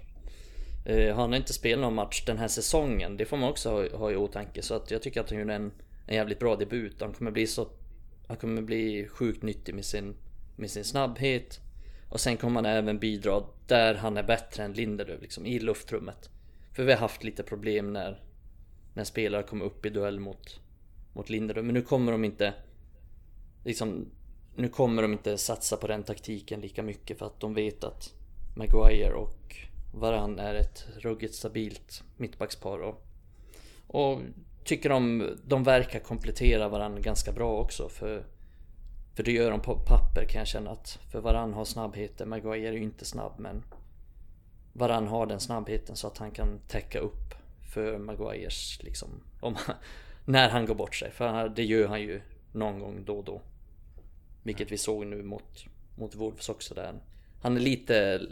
Uh, 0.91 1.15
han 1.15 1.31
har 1.31 1.37
inte 1.37 1.53
spelat 1.53 1.81
någon 1.81 1.95
match 1.95 2.25
den 2.27 2.39
här 2.39 2.49
säsongen, 2.49 3.17
det 3.17 3.25
får 3.25 3.37
man 3.37 3.51
också 3.51 3.71
ha, 3.71 3.97
ha 3.97 4.11
i 4.11 4.17
åtanke. 4.17 4.63
Så 4.63 4.75
att 4.75 4.91
jag 4.91 5.03
tycker 5.03 5.21
att 5.21 5.31
han 5.31 5.39
gjorde 5.39 5.55
en, 5.55 5.73
en 6.07 6.15
jävligt 6.15 6.39
bra 6.39 6.57
debut. 6.57 7.01
Han 7.01 7.13
kommer 7.13 7.31
bli 7.31 7.47
så... 7.47 7.69
Han 8.27 8.37
kommer 8.37 8.63
bli 8.63 9.09
sjukt 9.09 9.43
nyttig 9.43 9.75
med 9.75 9.85
sin, 9.85 10.17
med 10.57 10.71
sin 10.71 10.85
snabbhet. 10.85 11.61
Och 12.09 12.21
sen 12.21 12.37
kommer 12.37 12.63
han 12.63 12.67
även 12.67 12.99
bidra 12.99 13.43
där 13.67 13.95
han 13.95 14.17
är 14.17 14.23
bättre 14.23 14.65
än 14.65 14.73
Lindelöf, 14.73 15.21
liksom 15.23 15.47
i 15.47 15.59
luftrummet. 15.59 16.31
För 16.73 16.85
vi 16.85 16.93
har 16.93 16.99
haft 16.99 17.25
lite 17.25 17.43
problem 17.43 17.93
när, 17.93 18.23
när 18.95 19.05
spelare 19.05 19.43
kommer 19.43 19.65
upp 19.65 19.87
i 19.87 19.91
duell 19.91 20.21
mot, 20.21 20.61
mot 21.13 21.31
Lindelöf. 21.31 21.65
Men 21.65 21.75
nu 21.75 21.83
kommer 21.83 22.13
de 22.13 22.25
inte 22.25 22.55
liksom, 23.65 24.07
nu 24.55 24.69
kommer 24.69 25.03
de 25.03 25.13
inte 25.13 25.39
satsa 25.39 25.77
på 25.77 25.87
den 25.87 26.03
taktiken 26.03 26.61
lika 26.61 26.83
mycket 26.83 27.19
för 27.19 27.27
att 27.27 27.41
de 27.41 27.55
vet 27.55 27.85
att 27.85 28.15
Maguire 28.57 29.13
och 29.13 29.57
Varann 29.95 30.39
är 30.39 30.55
ett 30.55 30.87
ruggigt 30.97 31.35
stabilt 31.35 32.03
mittbackspar 32.17 32.79
och, 32.79 33.07
och 33.87 34.21
tycker 34.65 34.89
de, 34.89 35.29
de 35.45 35.65
verkar 35.65 36.01
komplettera 36.01 36.69
varandra 36.69 37.01
ganska 37.01 37.33
bra 37.33 37.61
också 37.61 37.89
för 37.89 38.25
för 39.15 39.25
det 39.25 39.33
gör 39.33 39.51
de 39.51 39.61
på 39.61 39.75
papper 39.75 40.25
kan 40.25 40.39
jag 40.39 40.49
känna 40.49 40.71
att 40.71 40.99
för 41.13 41.21
Varann 41.21 41.53
har 41.53 41.65
snabbheten, 41.65 42.29
Maguire 42.29 42.69
är 42.69 42.73
ju 42.73 42.83
inte 42.83 43.05
snabb 43.05 43.33
men 43.39 43.63
Varann 44.73 45.09
har 45.09 45.27
den 45.27 45.41
snabbheten 45.41 45.97
så 45.97 46.07
att 46.07 46.19
han 46.19 46.31
kan 46.31 46.59
täcka 46.69 46.99
upp 46.99 47.35
för 47.75 47.99
Maguires 47.99 48.83
liksom 48.83 49.09
om, 49.41 49.57
när 50.25 50.49
han 50.49 50.67
går 50.67 50.75
bort 50.75 50.95
sig. 50.95 51.11
För 51.11 51.49
det 51.49 51.65
gör 51.65 51.89
han 51.89 52.01
ju 52.01 52.21
någon 52.53 52.79
gång 52.79 53.05
då 53.05 53.19
och 53.19 53.25
då. 53.25 53.41
Vilket 54.43 54.73
vi 54.73 54.79
såg 54.79 55.07
nu 55.07 55.23
mot, 55.23 55.65
mot 55.97 56.15
Wolves 56.15 56.49
också 56.49 56.75
där. 56.75 56.95
Han 57.41 57.57
är 57.57 57.61
lite... 57.61 58.27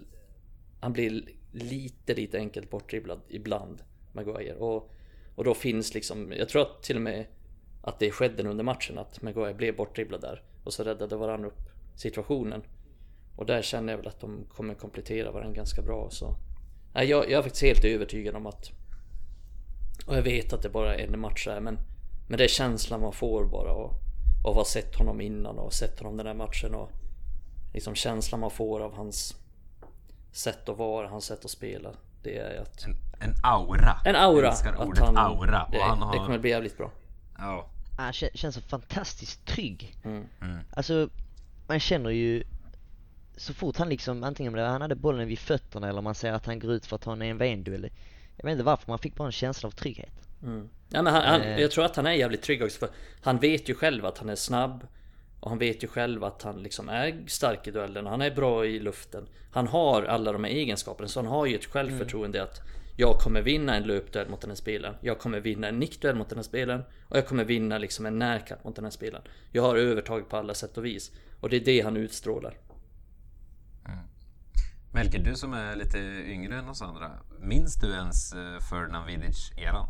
Han 0.81 0.93
blir 0.93 1.23
lite, 1.53 2.15
lite 2.15 2.39
enkelt 2.39 2.71
bortdribblad 2.71 3.21
ibland, 3.29 3.83
Maguire. 4.13 4.55
Och, 4.55 4.91
och 5.35 5.45
då 5.45 5.55
finns 5.55 5.95
liksom... 5.95 6.33
Jag 6.33 6.49
tror 6.49 6.63
att 6.63 6.83
till 6.83 6.97
och 6.97 7.03
med 7.03 7.27
att 7.83 7.99
det 7.99 8.11
skedde 8.11 8.49
under 8.49 8.65
matchen 8.65 8.99
att 8.99 9.23
Maguire 9.23 9.55
blev 9.55 9.77
bortdribblad 9.77 10.21
där. 10.21 10.43
Och 10.65 10.73
så 10.73 10.85
räddade 10.85 11.17
varandra 11.17 11.49
upp 11.49 11.71
situationen. 11.97 12.63
Och 13.37 13.47
där 13.47 13.63
känner 13.63 13.93
jag 13.93 13.99
väl 13.99 14.09
att 14.09 14.21
de 14.21 14.45
kommer 14.49 14.75
komplettera 14.75 15.31
varandra 15.31 15.57
ganska 15.57 15.83
bra. 15.83 16.11
Så. 16.11 16.37
Nej, 16.95 17.07
jag, 17.07 17.25
jag 17.25 17.39
är 17.39 17.43
faktiskt 17.43 17.63
helt 17.63 17.85
övertygad 17.85 18.35
om 18.35 18.47
att... 18.47 18.71
Och 20.07 20.17
jag 20.17 20.23
vet 20.23 20.53
att 20.53 20.63
det 20.63 20.69
bara 20.69 20.97
är 20.97 21.07
en 21.07 21.21
match 21.21 21.47
här 21.47 21.61
men... 21.61 21.79
Men 22.29 22.39
det 22.39 22.45
är 22.45 22.49
känslan 22.49 23.01
man 23.01 23.13
får 23.13 23.45
bara. 23.45 23.73
Och, 23.73 23.93
av 24.45 24.51
att 24.51 24.57
ha 24.57 24.65
sett 24.65 24.95
honom 24.95 25.21
innan 25.21 25.59
och 25.59 25.73
sett 25.73 25.99
honom 25.99 26.17
den 26.17 26.27
här 26.27 26.35
matchen 26.35 26.75
och 26.75 26.91
liksom 27.75 27.95
känslan 27.95 28.41
man 28.41 28.51
får 28.51 28.81
av 28.81 28.95
hans 28.95 29.37
sätt 30.33 30.69
att 30.69 30.79
vara, 30.79 31.09
hans 31.09 31.25
sätt 31.25 31.45
att 31.45 31.51
spela. 31.51 31.91
Det 32.23 32.39
är 32.39 32.63
att... 32.63 32.85
En, 32.85 32.97
en 33.21 33.35
aura. 33.43 34.01
En 34.05 34.17
aura. 34.17 34.43
Jag 34.43 34.53
älskar 34.53 34.87
ordet 34.87 35.05
han, 35.05 35.17
aura. 35.17 35.65
Och 35.65 35.73
det, 35.73 35.83
han 35.83 36.03
har... 36.03 36.13
det 36.13 36.19
kommer 36.19 36.39
bli 36.39 36.51
jävligt 36.51 36.77
bra. 36.77 36.91
Ja. 37.39 37.69
Han 37.97 38.13
känns 38.13 38.55
så 38.55 38.61
fantastiskt 38.61 39.47
trygg. 39.47 39.97
Mm. 40.05 40.27
Mm. 40.41 40.59
Alltså, 40.73 41.09
man 41.67 41.81
känner 41.81 42.11
ju 42.11 42.45
så 43.37 43.55
fort 43.55 43.77
han 43.77 43.89
liksom, 43.89 44.25
antingen 44.25 44.55
om 44.55 44.61
han 44.61 44.81
hade 44.81 44.95
bollen 44.95 45.29
vid 45.29 45.39
fötterna 45.39 45.89
eller 45.89 46.03
man 46.03 46.15
ser 46.15 46.33
att 46.33 46.47
han 46.47 46.59
går 46.59 46.73
ut 46.73 46.87
för 46.87 46.97
att 46.97 47.03
ta 47.03 47.13
en 47.13 47.23
en-duell. 47.23 47.91
Jag 48.37 48.45
vet 48.45 48.53
inte 48.53 48.65
varför, 48.65 48.91
man 48.91 48.99
fick 48.99 49.15
bara 49.15 49.27
en 49.27 49.33
känsla 49.33 49.67
av 49.67 49.71
trygghet. 49.71 50.28
Mm. 50.43 50.69
Ja, 50.89 51.03
men 51.03 51.13
han, 51.13 51.23
han, 51.25 51.41
eh. 51.41 51.61
jag 51.61 51.71
tror 51.71 51.85
att 51.85 51.97
han 51.97 52.07
är 52.07 52.13
jävligt 52.13 52.43
trygg 52.43 52.63
också 52.63 52.79
för 52.79 52.89
han 53.23 53.39
vet 53.39 53.69
ju 53.69 53.75
själv 53.75 54.07
att 54.07 54.19
han 54.19 54.29
är 54.29 54.35
snabb 54.35 54.87
och 55.41 55.51
han 55.51 55.59
vet 55.59 55.85
ju 55.85 55.89
själv 55.89 56.25
att 56.25 56.43
han 56.43 56.63
liksom 56.63 56.89
är 56.89 57.25
stark 57.27 57.67
i 57.67 57.71
duellen 57.71 58.05
och 58.05 58.11
han 58.11 58.23
är 58.23 58.31
bra 58.31 58.67
i 58.67 58.81
luften. 58.81 59.29
Han 59.53 59.67
har 59.67 60.03
alla 60.03 60.33
de 60.33 60.45
här 60.45 60.51
egenskaperna 60.51 61.09
så 61.09 61.21
han 61.21 61.27
har 61.27 61.47
ju 61.47 61.55
ett 61.55 61.65
självförtroende 61.65 62.39
mm. 62.39 62.51
att 62.51 62.61
jag 63.01 63.19
kommer 63.19 63.43
vinna 63.43 63.77
en 63.77 63.83
löpduell 63.83 64.29
mot 64.29 64.41
den 64.41 64.51
här 64.51 64.57
spelaren. 64.57 64.95
Jag 65.01 65.19
kommer 65.19 65.41
vinna 65.41 65.69
en 65.69 65.79
nickduell 65.79 66.17
mot 66.17 66.29
den 66.29 66.39
här 66.39 66.43
spelaren. 66.43 66.83
Och 67.09 67.17
jag 67.17 67.27
kommer 67.27 67.45
vinna 67.45 67.79
liksom 67.79 68.07
en 68.07 68.19
närkamp 68.19 68.65
mot 68.65 68.77
den 68.77 68.85
här 68.85 68.91
spelaren. 68.91 69.25
Jag 69.53 69.63
har 69.63 69.77
övertag 69.77 70.29
på 70.29 70.37
alla 70.37 70.55
sätt 70.55 70.79
och 70.79 70.85
vis. 70.85 71.13
Och 71.41 71.49
det 71.51 71.57
är 71.57 71.65
det 71.65 71.81
han 71.81 71.97
utstrålar. 71.97 72.59
Mm. 73.85 73.99
Melker, 74.93 75.19
du 75.19 75.35
som 75.35 75.53
är 75.53 75.77
lite 75.77 75.99
yngre 76.27 76.59
än 76.59 76.69
oss 76.69 76.83
andra. 76.83 77.11
Minns 77.41 77.75
du 77.75 77.93
ens 77.93 78.33
eh, 78.33 78.59
Ferdinand 78.71 79.07
Vidic-eran? 79.07 79.89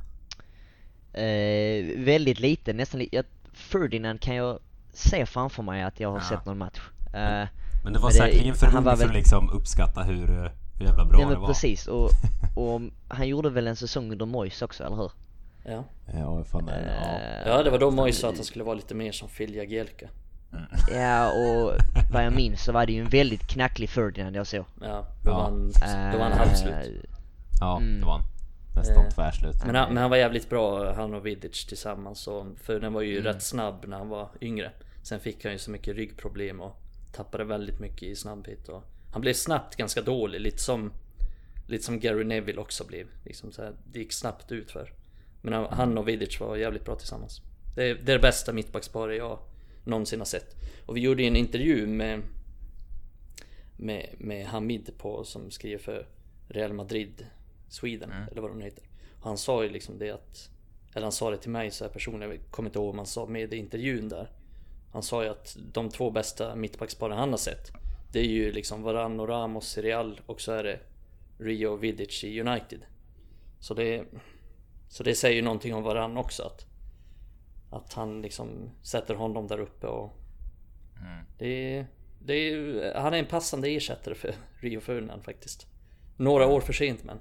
Eh, 1.13 2.05
väldigt 2.05 2.41
lite, 2.41 2.73
nästan 2.73 3.01
lite. 3.01 3.23
Ferdinand 3.53 4.21
kan 4.21 4.35
jag 4.35 4.59
se 4.93 5.27
framför 5.27 5.63
mig 5.63 5.83
att 5.83 6.01
jag 6.01 6.11
har 6.11 6.19
ja. 6.19 6.25
sett 6.25 6.47
någon 6.47 6.59
match. 6.59 6.81
Eh, 7.15 7.49
men 7.85 7.93
det 7.93 7.99
var 7.99 8.11
säkerligen 8.11 8.55
för 8.55 8.77
ung 8.77 8.85
för 8.85 9.05
att 9.05 9.15
liksom 9.15 9.51
uppskatta 9.51 10.03
hur, 10.03 10.31
eh, 10.31 10.51
hur 10.79 10.87
jävla 10.87 11.05
bra 11.05 11.21
ja, 11.21 11.29
det 11.29 11.37
var. 11.37 11.47
precis. 11.47 11.87
Och, 11.87 12.11
och 12.57 12.81
han 13.09 13.29
gjorde 13.29 13.51
väl 13.51 13.67
en 13.67 13.77
säsong 13.77 14.13
under 14.13 14.27
Mois 14.27 14.63
också, 14.63 14.85
eller 14.85 14.97
hur? 14.97 15.11
Ja. 15.65 15.85
Ja, 16.15 16.45
fan, 16.45 16.69
uh, 16.69 16.75
ja. 16.75 17.21
ja, 17.47 17.63
det 17.63 17.71
var 17.71 17.79
då 17.79 17.91
Mois 17.91 18.19
sa 18.19 18.29
att 18.29 18.37
han 18.37 18.45
skulle 18.45 18.65
vara 18.65 18.75
lite 18.75 18.95
mer 18.95 19.13
som 19.13 19.29
Phil 19.29 19.55
Jagielka. 19.55 20.09
Mm. 20.53 20.65
Ja, 21.03 21.33
och 21.33 21.73
vad 22.13 22.25
jag 22.25 22.33
minns 22.33 22.65
så 22.65 22.73
var 22.73 22.87
det 22.87 22.93
ju 22.93 23.01
en 23.01 23.09
väldigt 23.09 23.47
knacklig 23.47 23.91
Ferdinand 23.91 24.37
jag 24.37 24.47
såg. 24.47 24.65
Ja, 24.81 25.07
då 25.25 25.31
var 25.31 25.43
han, 25.43 25.73
då 26.13 26.19
var 26.19 26.25
han 26.25 26.39
halvslut. 26.39 27.05
Ja, 27.61 27.77
mm. 27.77 28.01
det 28.01 28.07
var 28.07 28.13
han. 28.13 28.23
Nästan 28.79 29.05
eh, 29.05 29.11
tvärslut. 29.11 29.57
Men 29.67 29.75
han, 29.75 29.89
men 29.89 29.97
han 29.97 30.11
var 30.11 30.17
jävligt 30.17 30.51
bra, 30.51 30.93
han 30.93 31.15
och 31.15 31.27
Vidic 31.27 31.67
tillsammans. 31.67 32.21
Så, 32.21 32.55
för 32.63 32.81
den 32.81 32.93
var 32.93 33.03
ju 33.03 33.19
mm. 33.19 33.25
rätt 33.25 33.43
snabb 33.43 33.85
när 33.89 33.99
han 33.99 34.09
var 34.09 34.29
yngre. 34.41 34.71
Sen 35.03 35.21
fick 35.21 35.45
han 35.45 35.53
ju 35.53 35.59
så 35.59 35.71
mycket 35.71 35.97
ryggproblem 35.97 36.61
och 36.61 36.77
tappade 37.13 37.45
väldigt 37.45 37.81
mycket 37.81 38.03
i 38.03 38.17
snabbhet. 38.17 38.69
Och 38.69 38.83
han 39.13 39.21
blev 39.21 39.33
snabbt 39.33 39.77
ganska 39.77 40.03
dålig, 40.03 40.41
lite 40.41 40.59
som 40.59 40.93
Lite 41.69 41.85
som 41.85 42.01
Gary 42.01 42.25
Neville 42.25 42.61
också 42.61 42.85
blev. 42.85 43.07
Liksom 43.25 43.53
så 43.53 43.63
här, 43.63 43.75
det 43.93 43.99
gick 43.99 44.13
snabbt 44.13 44.53
ut 44.53 44.71
för. 44.71 44.93
Men 45.43 45.53
han 45.53 45.99
och 45.99 46.09
Vidic 46.09 46.41
var 46.41 46.57
jävligt 46.57 46.85
bra 46.85 46.95
tillsammans. 46.95 47.43
Det 47.77 47.83
är 47.83 47.95
det, 47.95 48.13
är 48.13 48.17
det 48.17 48.23
bästa 48.23 48.53
mittbacksparet 48.53 49.19
jag 49.19 49.39
någonsin 49.85 50.21
har 50.21 50.27
sett. 50.27 50.57
Och 50.87 50.97
vi 50.97 51.01
gjorde 51.01 51.23
en 51.23 51.37
intervju 51.37 51.87
med 51.87 52.23
med, 53.77 54.15
med 54.19 54.47
Hamid 54.47 54.91
på, 54.99 55.25
som 55.25 55.51
skriver 55.51 55.79
för 55.79 56.07
Real 56.49 56.73
Madrid 56.73 57.27
Sweden, 57.69 58.13
mm. 58.13 58.29
eller 58.29 58.41
vad 58.41 58.51
de 58.51 58.61
heter. 58.61 58.85
Han 59.23 59.39
sa 59.39 59.63
ju 59.63 59.69
liksom 59.69 59.99
det 59.99 60.11
att 60.11 60.51
Eller 60.95 61.03
han 61.03 61.13
sa 61.13 61.31
det 61.31 61.37
till 61.37 61.51
mig 61.51 61.71
så 61.71 61.85
här 61.85 61.91
personligen, 61.91 62.31
jag 62.31 62.41
kommer 62.51 62.69
inte 62.69 62.79
ihåg 62.79 62.87
vad 62.87 62.97
han 62.97 63.07
sa 63.07 63.27
med 63.27 63.55
i 63.55 63.57
intervjun 63.57 64.09
där 64.09 64.31
Han 64.93 65.03
sa 65.03 65.23
ju 65.23 65.29
att 65.29 65.57
de 65.73 65.89
två 65.89 66.11
bästa 66.11 66.57
mittbacksparen 66.57 67.19
han 67.19 67.31
har 67.31 67.37
sett 67.37 67.73
Det 68.13 68.19
är 68.19 68.25
ju 68.25 68.53
liksom 68.53 68.83
Varann 68.83 69.21
och 69.21 69.29
Ramos 69.29 69.79
i 69.79 69.83
Real 69.83 70.21
och 70.27 70.41
så 70.41 70.53
är 70.53 70.65
det 70.65 70.81
Rio 71.39 71.69
och 71.69 71.85
Vidic 71.85 72.25
i 72.25 72.41
United 72.41 72.81
Så 73.61 73.75
det 73.75 74.05
Så 74.89 75.03
det 75.03 75.15
säger 75.15 75.37
ju 75.37 75.43
någonting 75.43 75.75
om 75.75 75.83
Varann 75.83 76.17
också 76.17 76.43
att 76.43 76.67
Att 77.71 77.93
han 77.93 78.23
liksom 78.23 78.71
sätter 78.83 79.15
honom 79.15 79.47
där 79.47 79.61
uppe 79.61 79.87
och 79.87 80.13
mm. 81.01 81.25
Det 81.39 81.87
det 82.21 82.93
han 82.97 83.15
är 83.15 83.19
en 83.19 83.27
passande 83.27 83.69
ersättare 83.69 84.15
för 84.15 84.35
Rio 84.61 84.81
Ferdinand 84.81 85.25
faktiskt. 85.25 85.67
Några 86.17 86.47
år 86.47 86.61
för 86.61 86.73
sent 86.73 87.05
men. 87.05 87.21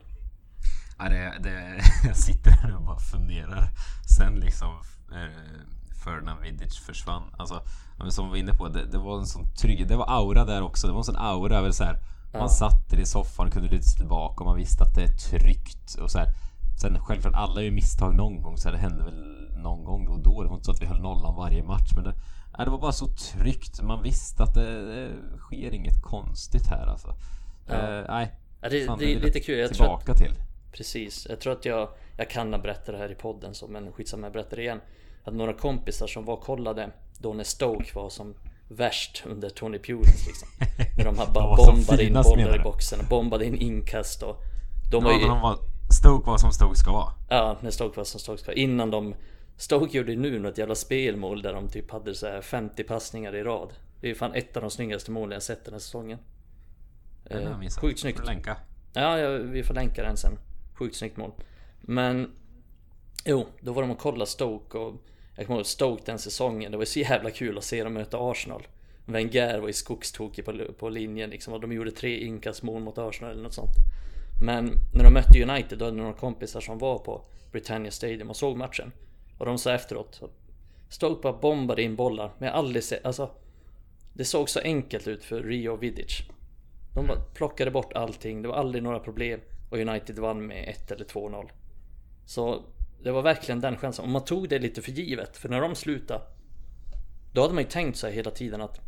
Ja, 1.00 1.10
det, 1.10 1.34
det, 1.44 1.82
jag 2.08 2.16
sitter 2.18 2.52
här 2.52 2.76
och 2.76 2.82
bara 2.82 3.00
funderar. 3.00 3.70
Sen 4.18 4.36
liksom 4.36 4.70
eh, 5.12 5.62
Ferdinand 6.04 6.42
Vidic 6.42 6.78
försvann. 6.78 7.24
Alltså, 7.38 7.62
som 8.10 8.26
vi 8.26 8.30
var 8.30 8.38
inne 8.38 8.54
på, 8.54 8.68
det, 8.68 8.86
det, 8.86 8.98
var 8.98 9.20
en 9.20 9.26
sån 9.26 9.54
trygg... 9.54 9.88
Det 9.88 9.96
var 9.96 10.10
aura 10.10 10.46
där 10.46 10.62
också. 10.62 10.88
Det 10.88 10.94
var 10.94 11.00
en 11.00 11.04
sån 11.04 11.16
aura. 11.16 11.62
Väl 11.62 11.74
så 11.74 11.84
här, 11.84 12.00
ja. 12.34 12.40
Man 12.40 12.50
satt 12.50 12.94
i 12.94 13.06
soffan, 13.06 13.52
kunde 13.52 13.70
luta 13.70 13.84
sig 13.84 13.98
tillbaka 13.98 14.44
och 14.44 14.46
man 14.46 14.58
visste 14.58 14.84
att 14.84 14.96
det 14.96 15.04
är 15.04 15.18
tryggt. 15.18 15.96
Och 15.96 16.12
så 16.12 16.20
här. 16.20 16.28
Sen 16.82 17.00
självklart, 17.00 17.34
alla 17.34 17.62
gör 17.62 17.72
misstag 17.72 18.16
någon 18.16 18.42
gång. 18.42 18.58
Så 18.58 18.68
här, 18.68 18.76
det 18.76 18.82
hände 18.82 19.04
väl 19.04 19.50
någon 19.58 19.84
gång 19.84 20.06
då 20.06 20.12
och 20.12 20.24
då. 20.24 20.44
Det 20.44 20.50
var 20.50 20.56
inte 20.56 20.66
så 20.66 20.72
att 20.72 20.82
vi 20.82 20.86
höll 20.86 21.02
nollan 21.02 21.36
varje 21.36 21.64
match. 21.64 21.92
Men 21.96 22.04
det, 22.04 22.14
ja, 22.58 22.66
det 22.66 22.72
var 22.72 22.78
bara 22.80 22.92
så 22.92 23.08
tryggt. 23.08 23.82
Man 23.82 24.04
visste 24.04 24.44
att 24.44 24.54
det, 24.54 24.86
det 24.86 25.10
sker 25.38 25.74
inget 25.74 26.02
konstigt 26.02 26.68
här 26.68 26.88
alltså. 26.88 27.16
Ja. 27.68 27.74
Eh, 27.74 28.06
nej. 28.08 28.36
Ja, 28.62 28.70
det, 28.70 28.96
det, 29.00 29.14
är 29.14 29.20
lite 29.20 29.40
kul. 29.40 29.60
Jag 29.60 29.74
tillbaka 29.74 30.12
att, 30.12 30.18
till. 30.18 30.34
Precis. 30.72 31.28
Jag 31.30 31.40
tror 31.40 31.54
att 31.54 31.66
jag, 31.66 31.90
jag 32.18 32.30
kan 32.30 32.54
ha 32.54 32.60
berättat 32.60 32.86
det 32.86 32.98
här 32.98 33.12
i 33.12 33.16
podden 33.16 33.54
så, 33.54 33.68
men 33.68 33.92
skitsamma 33.92 34.26
jag 34.26 34.34
berättar 34.34 34.58
det 34.58 34.64
igen. 34.64 34.82
Att 35.24 35.34
några 35.34 35.54
kompisar 35.54 36.08
som 36.08 36.26
var 36.26 36.34
och 36.34 36.44
kollade 36.44 36.90
då 37.18 37.34
när 37.34 37.44
Stoke 37.44 37.92
var 37.96 38.10
som 38.10 38.36
värst 38.68 39.24
under 39.26 39.50
Tony 39.50 39.80
Pulis 39.80 40.28
liksom. 40.28 40.48
När 40.98 41.06
de 41.06 41.16
bara 41.16 41.26
De 41.26 41.34
var 41.34 41.58
som 41.58 41.76
bombade 41.76 42.04
in 42.04 42.14
bollar 42.14 42.60
i 42.60 42.64
boxen 42.64 43.00
och 43.00 43.06
bombade 43.06 43.46
in 43.46 43.56
inkast 43.56 44.24
och 44.24 44.44
de 44.92 45.04
Ja, 45.04 45.10
var 45.10 45.14
ju, 45.14 45.20
men 45.20 45.30
de 45.30 45.42
var, 45.42 45.58
Stoke 46.00 46.30
var 46.30 46.38
som 46.38 46.52
Stoke 46.52 46.76
ska 46.76 46.92
vara. 46.92 47.14
Ja, 47.30 47.58
när 47.62 47.72
Stoke 47.72 47.98
var 47.98 48.04
som 48.04 48.20
Stoke 48.20 48.42
ska. 48.42 48.54
Innan 48.54 48.92
de... 48.92 49.16
Stoke 49.58 49.98
gjorde 49.98 50.12
ju 50.12 50.20
nu 50.20 50.40
något 50.40 50.58
jävla 50.58 50.76
spelmål 50.76 51.42
där 51.42 51.54
de 51.54 51.70
typ 51.70 51.92
hade 51.92 52.16
så 52.16 52.28
här 52.28 52.42
50 52.42 52.84
passningar 52.84 53.36
i 53.36 53.44
rad. 53.44 53.74
Det 54.02 54.10
är 54.10 54.16
fan 54.16 54.34
ett 54.34 54.58
av 54.58 54.62
de 54.62 54.72
snyggaste 54.72 55.12
målen 55.12 55.32
jag 55.32 55.44
sett 55.44 55.66
den 55.66 55.74
här 55.74 55.80
säsongen. 55.80 56.20
Eh, 57.26 57.60
sjukt 57.82 58.00
snyggt. 58.00 58.26
Länka. 58.26 58.58
Ja, 58.94 59.20
ja, 59.20 59.30
vi 59.30 59.64
får 59.64 59.74
länka 59.74 60.04
den 60.04 60.18
sen. 60.18 60.40
Sjukt 60.78 60.96
snyggt 60.96 61.18
mål. 61.18 61.32
Men... 61.82 62.32
Jo, 63.26 63.46
då 63.60 63.74
var 63.74 63.82
de 63.82 63.92
och 63.92 64.00
kollade 64.00 64.32
Stoke 64.32 64.78
och... 64.78 64.96
Jag 65.36 65.46
kommer 65.46 65.60
ihåg 65.60 65.66
Stoke 65.66 66.04
den 66.06 66.20
säsongen. 66.20 66.72
Det 66.72 66.78
var 66.78 66.86
så 66.86 67.00
jävla 67.00 67.32
kul 67.32 67.58
att 67.58 67.64
se 67.64 67.84
dem 67.84 67.94
möta 67.94 68.18
Arsenal. 68.20 68.68
Wenger 69.06 69.60
var 69.60 69.68
ju 69.68 69.74
skogstokig 69.74 70.46
på, 70.46 70.74
på 70.80 70.90
linjen 70.90 71.30
liksom. 71.30 71.54
Och 71.54 71.62
de 71.62 71.72
gjorde 71.72 71.92
tre 71.92 72.18
inkastmål 72.18 72.82
mot 72.82 72.98
Arsenal 72.98 73.32
eller 73.32 73.44
något 73.44 73.54
sånt. 73.54 73.76
Men 74.46 74.72
när 74.94 75.04
de 75.04 75.14
mötte 75.14 75.44
United 75.44 75.80
då 75.80 75.86
hade 75.86 75.98
några 75.98 76.14
kompisar 76.14 76.62
som 76.62 76.78
var 76.78 76.98
på 76.98 77.22
Britannia 77.52 77.92
Stadium 77.92 78.30
och 78.30 78.36
såg 78.36 78.58
matchen. 78.58 78.92
Och 79.38 79.46
de 79.46 79.58
sa 79.58 79.74
efteråt 79.74 80.22
Stoke 80.90 81.22
bara 81.22 81.34
bombade 81.34 81.84
in 81.84 81.96
bollar. 81.96 82.32
Men 82.38 82.48
jag 82.48 82.54
har 82.54 82.60
aldrig 82.60 82.84
sett, 82.84 83.06
alltså 83.06 83.30
Det 84.14 84.26
såg 84.26 84.50
så 84.50 84.60
enkelt 84.60 85.08
ut 85.08 85.24
för 85.24 85.44
Rio 85.44 85.70
och 85.70 85.84
Vidic. 85.84 86.22
De 86.96 87.08
bara 87.08 87.20
plockade 87.34 87.72
bort 87.72 87.94
allting, 87.94 88.42
det 88.42 88.48
var 88.48 88.56
aldrig 88.56 88.84
några 88.84 89.00
problem. 89.00 89.40
Och 89.70 89.78
United 89.78 90.20
vann 90.20 90.48
med 90.48 90.70
1 90.70 90.92
eller 90.92 91.06
2-0. 91.06 91.50
Så 92.26 92.64
det 93.04 93.12
var 93.12 93.22
verkligen 93.22 93.62
den 93.62 93.78
chansen. 93.78 94.06
Och 94.06 94.12
man 94.12 94.26
tog 94.26 94.50
det 94.50 94.60
lite 94.60 94.82
för 94.82 94.92
givet. 94.92 95.38
För 95.38 95.50
när 95.50 95.62
de 95.62 95.76
slutade 95.76 96.22
Då 97.34 97.42
hade 97.42 97.54
man 97.54 97.64
ju 97.64 97.70
tänkt 97.70 97.98
sig 97.98 98.14
hela 98.14 98.32
tiden 98.32 98.62
att 98.62 98.82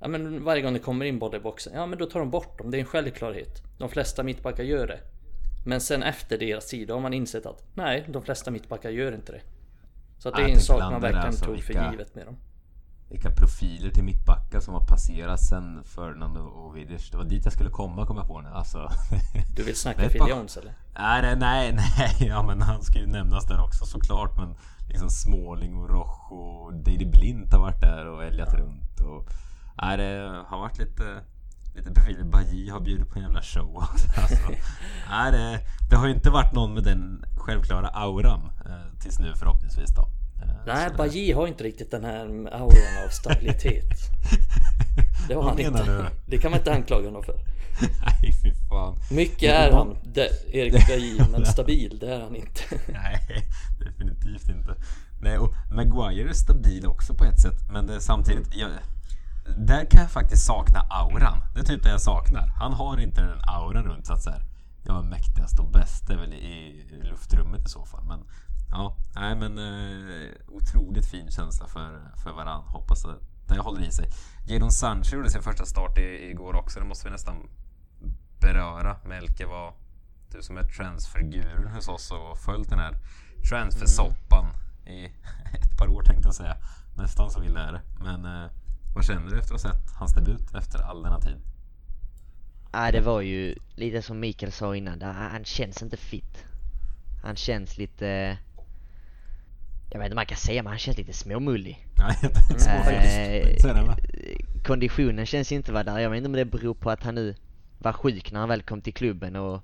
Ja 0.00 0.08
men 0.08 0.44
varje 0.44 0.62
gång 0.62 0.72
det 0.72 0.78
kommer 0.78 1.04
in 1.04 1.18
bollar 1.18 1.38
i 1.38 1.40
boxen, 1.40 1.72
ja 1.74 1.86
men 1.86 1.98
då 1.98 2.06
tar 2.06 2.20
de 2.20 2.30
bort 2.30 2.58
dem. 2.58 2.70
Det 2.70 2.76
är 2.76 2.80
en 2.80 2.86
självklarhet. 2.86 3.62
De 3.78 3.88
flesta 3.88 4.22
mittbackar 4.22 4.64
gör 4.64 4.86
det. 4.86 5.00
Men 5.66 5.80
sen 5.80 6.02
efter 6.02 6.38
deras 6.38 6.74
då 6.86 6.94
har 6.94 7.00
man 7.00 7.12
insett 7.12 7.46
att 7.46 7.64
nej, 7.74 8.04
de 8.08 8.22
flesta 8.22 8.50
mittbackar 8.50 8.90
gör 8.90 9.14
inte 9.14 9.32
det. 9.32 9.40
Så 10.18 10.28
att 10.28 10.36
det 10.36 10.42
är 10.42 10.48
en 10.48 10.60
sak 10.60 10.80
man 10.80 11.00
verkligen 11.00 11.26
alltså, 11.26 11.44
tog 11.44 11.58
för 11.58 11.68
vilka- 11.68 11.90
givet 11.90 12.14
med 12.14 12.26
dem. 12.26 12.36
Vilka 13.08 13.30
profiler 13.30 13.90
till 13.90 14.04
mittbackar 14.04 14.60
som 14.60 14.74
har 14.74 14.86
passerat 14.86 15.40
sen 15.40 15.84
Fernando 15.84 16.40
och 16.40 16.76
Vidic. 16.76 17.10
Det 17.10 17.16
var 17.16 17.24
dit 17.24 17.44
jag 17.44 17.52
skulle 17.52 17.70
komma, 17.70 18.06
kom 18.06 18.16
jag 18.16 18.26
på 18.26 18.40
nu. 18.40 18.48
Alltså. 18.48 18.90
Du 19.56 19.62
vill 19.62 19.76
snacka 19.76 20.02
är 20.02 20.08
Phil 20.08 20.22
Jones 20.28 20.56
eller? 20.56 20.72
Nej, 20.94 21.36
nej, 21.36 21.72
nej, 21.72 22.16
ja 22.28 22.42
men 22.42 22.62
han 22.62 22.82
ska 22.82 22.98
ju 22.98 23.06
nämnas 23.06 23.46
där 23.46 23.60
också 23.64 23.84
såklart. 23.84 24.36
Men 24.36 24.54
liksom 24.88 25.10
Småling 25.10 25.76
och 25.76 25.90
Roche 25.90 26.34
och 26.34 26.74
Dady 26.74 27.06
Blint 27.06 27.52
har 27.52 27.60
varit 27.60 27.80
där 27.80 28.06
och 28.06 28.24
Elliot 28.24 28.54
runt. 28.54 29.00
Och, 29.00 29.28
nej, 29.82 29.96
det 29.96 30.44
har 30.46 30.58
varit 30.58 30.78
lite, 30.78 31.20
lite 31.74 31.90
profiler. 31.90 32.24
Bajy 32.24 32.70
har 32.70 32.80
bjudit 32.80 33.10
på 33.10 33.18
en 33.18 33.24
jävla 33.24 33.42
show. 33.42 33.76
Alltså, 34.16 34.48
nej, 35.10 35.32
det, 35.32 35.60
det 35.90 35.96
har 35.96 36.06
ju 36.06 36.14
inte 36.14 36.30
varit 36.30 36.52
någon 36.52 36.74
med 36.74 36.84
den 36.84 37.24
självklara 37.36 37.88
auran 37.88 38.50
eh, 38.66 38.98
tills 39.00 39.18
nu 39.18 39.34
förhoppningsvis 39.34 39.94
då. 39.94 40.08
Eh, 40.42 40.48
Nej, 40.66 40.88
så 40.90 40.96
Bajy 40.96 41.32
har 41.32 41.46
inte 41.46 41.64
riktigt 41.64 41.90
den 41.90 42.04
här 42.04 42.26
auran 42.52 43.04
av 43.04 43.08
stabilitet. 43.10 43.84
Det 45.28 45.34
har 45.34 45.42
Vad 45.42 45.50
han 45.50 45.60
inte. 45.60 45.84
du? 45.84 46.04
Det 46.26 46.38
kan 46.38 46.50
man 46.50 46.60
inte 46.60 46.72
anklaga 46.72 47.06
honom 47.06 47.22
för. 47.22 47.34
Nej, 47.80 48.32
fy 48.42 48.52
fan. 48.68 48.96
Mycket 49.10 49.52
är 49.52 49.72
han, 49.72 49.96
det, 50.04 50.28
Erik 50.54 50.88
Bajy, 50.88 51.18
men 51.32 51.46
stabil 51.56 51.98
det 52.00 52.14
är 52.14 52.20
han 52.20 52.36
inte. 52.36 52.60
Nej, 52.88 53.46
definitivt 53.78 54.48
inte. 54.48 54.74
Nej, 55.20 55.38
och 55.38 55.54
Maguire 55.72 56.28
är 56.28 56.32
stabil 56.32 56.86
också 56.86 57.14
på 57.14 57.24
ett 57.24 57.40
sätt, 57.40 57.70
men 57.70 57.86
det 57.86 57.94
är 57.94 58.00
samtidigt... 58.00 58.54
Jag, 58.54 58.70
där 59.58 59.84
kan 59.84 60.00
jag 60.00 60.10
faktiskt 60.10 60.46
sakna 60.46 60.80
auran. 60.90 61.38
Det 61.54 61.60
är 61.60 61.64
typ 61.64 61.82
det 61.82 61.88
jag 61.90 62.00
saknar. 62.00 62.46
Han 62.46 62.72
har 62.72 63.00
inte 63.00 63.20
den 63.20 63.38
auran 63.46 63.84
runt 63.84 64.06
så 64.06 64.12
att 64.12 64.22
säga. 64.22 64.40
Jag 64.84 64.98
är 64.98 65.02
mäktigast 65.02 65.58
och 65.58 65.70
bäst, 65.70 66.06
det 66.06 66.12
är 66.14 66.18
väl 66.18 66.32
i, 66.32 66.36
i 66.36 67.00
luftrummet 67.10 67.66
i 67.66 67.68
så 67.68 67.84
fall. 67.84 68.04
Men 68.04 68.18
ja, 68.70 68.96
nej 69.14 69.36
men 69.36 69.58
eh, 69.58 70.30
otroligt 70.48 71.06
fin 71.06 71.30
känsla 71.30 71.66
för, 71.66 72.00
för 72.24 72.32
varann. 72.32 72.62
Hoppas 72.62 73.04
att 73.04 73.20
det 73.48 73.58
håller 73.58 73.82
i 73.82 73.90
sig. 73.90 74.08
Jadon 74.46 74.72
Sancho 74.72 75.16
gjorde 75.16 75.30
sin 75.30 75.42
första 75.42 75.64
start 75.64 75.98
i, 75.98 76.30
igår 76.30 76.54
också. 76.56 76.80
Det 76.80 76.86
måste 76.86 77.06
vi 77.06 77.12
nästan 77.12 77.48
beröra. 78.40 78.96
Melke 79.04 79.46
var 79.46 79.74
du 80.32 80.42
som 80.42 80.56
är 80.56 80.62
transferguren 80.62 81.74
hos 81.74 81.88
oss 81.88 82.10
och 82.10 82.38
följt 82.38 82.70
den 82.70 82.78
här 82.78 82.94
transfersoppan 83.50 84.46
i 84.86 85.04
ett 85.54 85.78
par 85.78 85.88
år 85.88 86.02
tänkte 86.02 86.28
jag 86.28 86.34
säga. 86.34 86.56
Nästan 86.96 87.30
så 87.30 87.44
illa 87.44 87.60
är 87.60 87.72
det. 87.72 87.82
Men 88.00 88.24
eh, 88.24 88.50
vad 88.94 89.04
känner 89.04 89.30
du 89.30 89.38
efter 89.38 89.54
att 89.54 89.62
ha 89.62 89.72
sett 89.72 89.90
hans 89.98 90.14
debut 90.14 90.54
efter 90.54 90.78
all 90.78 91.02
denna 91.02 91.20
tid? 91.20 91.36
Ja, 92.72 92.92
det 92.92 93.00
var 93.00 93.20
ju 93.20 93.54
lite 93.74 94.02
som 94.02 94.20
Mikael 94.20 94.52
sa 94.52 94.76
innan, 94.76 95.02
han 95.02 95.44
känns 95.44 95.82
inte 95.82 95.96
fit. 95.96 96.44
Han 97.22 97.36
känns 97.36 97.78
lite... 97.78 98.38
Jag 99.90 99.98
vet 99.98 100.06
inte 100.06 100.12
om 100.14 100.16
man 100.16 100.26
kan 100.26 100.38
säga 100.38 100.62
men 100.62 100.70
han 100.70 100.78
känns 100.78 100.96
lite 100.98 101.12
småmullig. 101.12 101.86
Nej. 101.98 102.16
Eh, 103.42 103.56
Så 103.60 103.94
konditionen 104.64 105.26
känns 105.26 105.52
inte 105.52 105.72
vara 105.72 105.84
där. 105.84 105.98
Jag 105.98 106.10
vet 106.10 106.16
inte 106.16 106.26
om 106.26 106.32
det 106.32 106.44
beror 106.44 106.74
på 106.74 106.90
att 106.90 107.02
han 107.02 107.14
nu 107.14 107.34
var 107.78 107.92
sjuk 107.92 108.32
när 108.32 108.40
han 108.40 108.48
väl 108.48 108.62
kom 108.62 108.80
till 108.80 108.94
klubben 108.94 109.36
och 109.36 109.62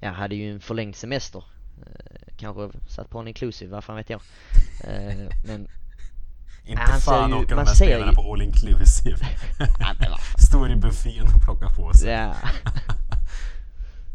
ja, 0.00 0.10
hade 0.10 0.34
ju 0.34 0.50
en 0.52 0.60
förlängd 0.60 0.96
semester. 0.96 1.44
Eh, 1.86 2.32
kanske 2.36 2.78
satt 2.88 3.10
på 3.10 3.18
en 3.18 3.28
inclusive, 3.28 3.70
vad 3.70 3.84
fan 3.84 3.96
vet 3.96 4.10
jag. 4.10 4.20
Eh, 4.84 5.14
men 5.46 5.68
Inte 6.66 6.82
han 6.82 7.00
fan 7.00 7.30
ju- 7.30 7.36
åker 7.36 7.48
de 7.56 7.58
här 7.66 7.74
spelarna 7.74 8.12
ju- 8.12 8.16
på 8.16 8.32
all 8.32 8.42
inclusive. 8.42 9.16
Står 10.48 10.70
i 10.72 10.76
buffén 10.76 11.24
och 11.36 11.42
plockar 11.44 11.68
på 11.74 11.94
sig. 11.94 12.10
ja. 12.10 12.34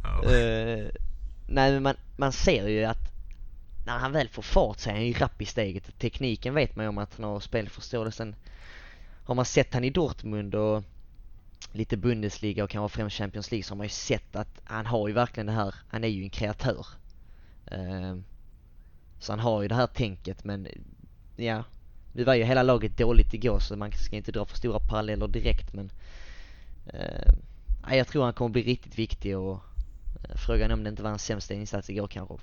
Ja. 0.03 0.23
Eh, 0.31 0.85
nej 1.47 1.71
men 1.71 1.83
man, 1.83 1.95
man 2.17 2.31
ser 2.31 2.67
ju 2.67 2.83
att 2.85 3.11
när 3.85 3.97
han 3.97 4.11
väl 4.11 4.29
får 4.29 4.41
fart 4.41 4.79
så 4.79 4.89
är 4.89 4.93
han 4.93 5.05
ju 5.05 5.13
rapp 5.13 5.41
i 5.41 5.45
steget. 5.45 5.99
Tekniken 5.99 6.53
vet 6.53 6.75
man 6.75 6.85
ju 6.85 6.89
om 6.89 6.97
att 6.97 7.15
han 7.15 7.25
har 7.25 7.39
spelförståelsen. 7.39 8.35
Har 9.23 9.35
man 9.35 9.45
sett 9.45 9.73
han 9.73 9.83
i 9.83 9.89
Dortmund 9.89 10.55
och 10.55 10.83
lite 11.71 11.97
Bundesliga 11.97 12.63
och 12.63 12.69
kanske 12.69 12.97
främst 12.97 13.17
Champions 13.17 13.51
League 13.51 13.63
så 13.63 13.71
har 13.71 13.77
man 13.77 13.85
ju 13.85 13.89
sett 13.89 14.35
att 14.35 14.61
han 14.63 14.85
har 14.85 15.07
ju 15.07 15.13
verkligen 15.13 15.47
det 15.47 15.53
här, 15.53 15.75
han 15.87 16.03
är 16.03 16.07
ju 16.07 16.23
en 16.23 16.29
kreatör. 16.29 16.87
Ehm, 17.65 18.23
så 19.19 19.31
han 19.31 19.39
har 19.39 19.61
ju 19.61 19.67
det 19.67 19.75
här 19.75 19.87
tänket 19.87 20.43
men 20.43 20.67
ja, 21.35 21.63
nu 22.13 22.23
var 22.23 22.33
ju 22.33 22.43
hela 22.43 22.63
laget 22.63 22.97
dåligt 22.97 23.33
igår 23.33 23.59
så 23.59 23.75
man 23.75 23.91
ska 23.91 24.15
inte 24.15 24.31
dra 24.31 24.45
för 24.45 24.57
stora 24.57 24.79
paralleller 24.79 25.27
direkt 25.27 25.73
men 25.73 25.91
ehm, 26.87 27.35
nej, 27.87 27.97
jag 27.97 28.07
tror 28.07 28.23
han 28.23 28.33
kommer 28.33 28.49
bli 28.49 28.61
riktigt 28.61 28.99
viktig 28.99 29.37
och 29.37 29.61
eh, 30.23 30.35
frågan 30.35 30.71
är 30.71 30.73
om 30.73 30.83
det 30.83 30.89
inte 30.89 31.03
var 31.03 31.09
hans 31.09 31.25
sämsta 31.25 31.53
insats 31.53 31.89
igår 31.89 32.07
kanske 32.07 32.37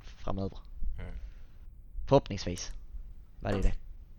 framöver. 0.00 0.58
Förhoppningsvis 2.12 2.70
Vad 3.40 3.52
är 3.52 3.62
det. 3.62 3.72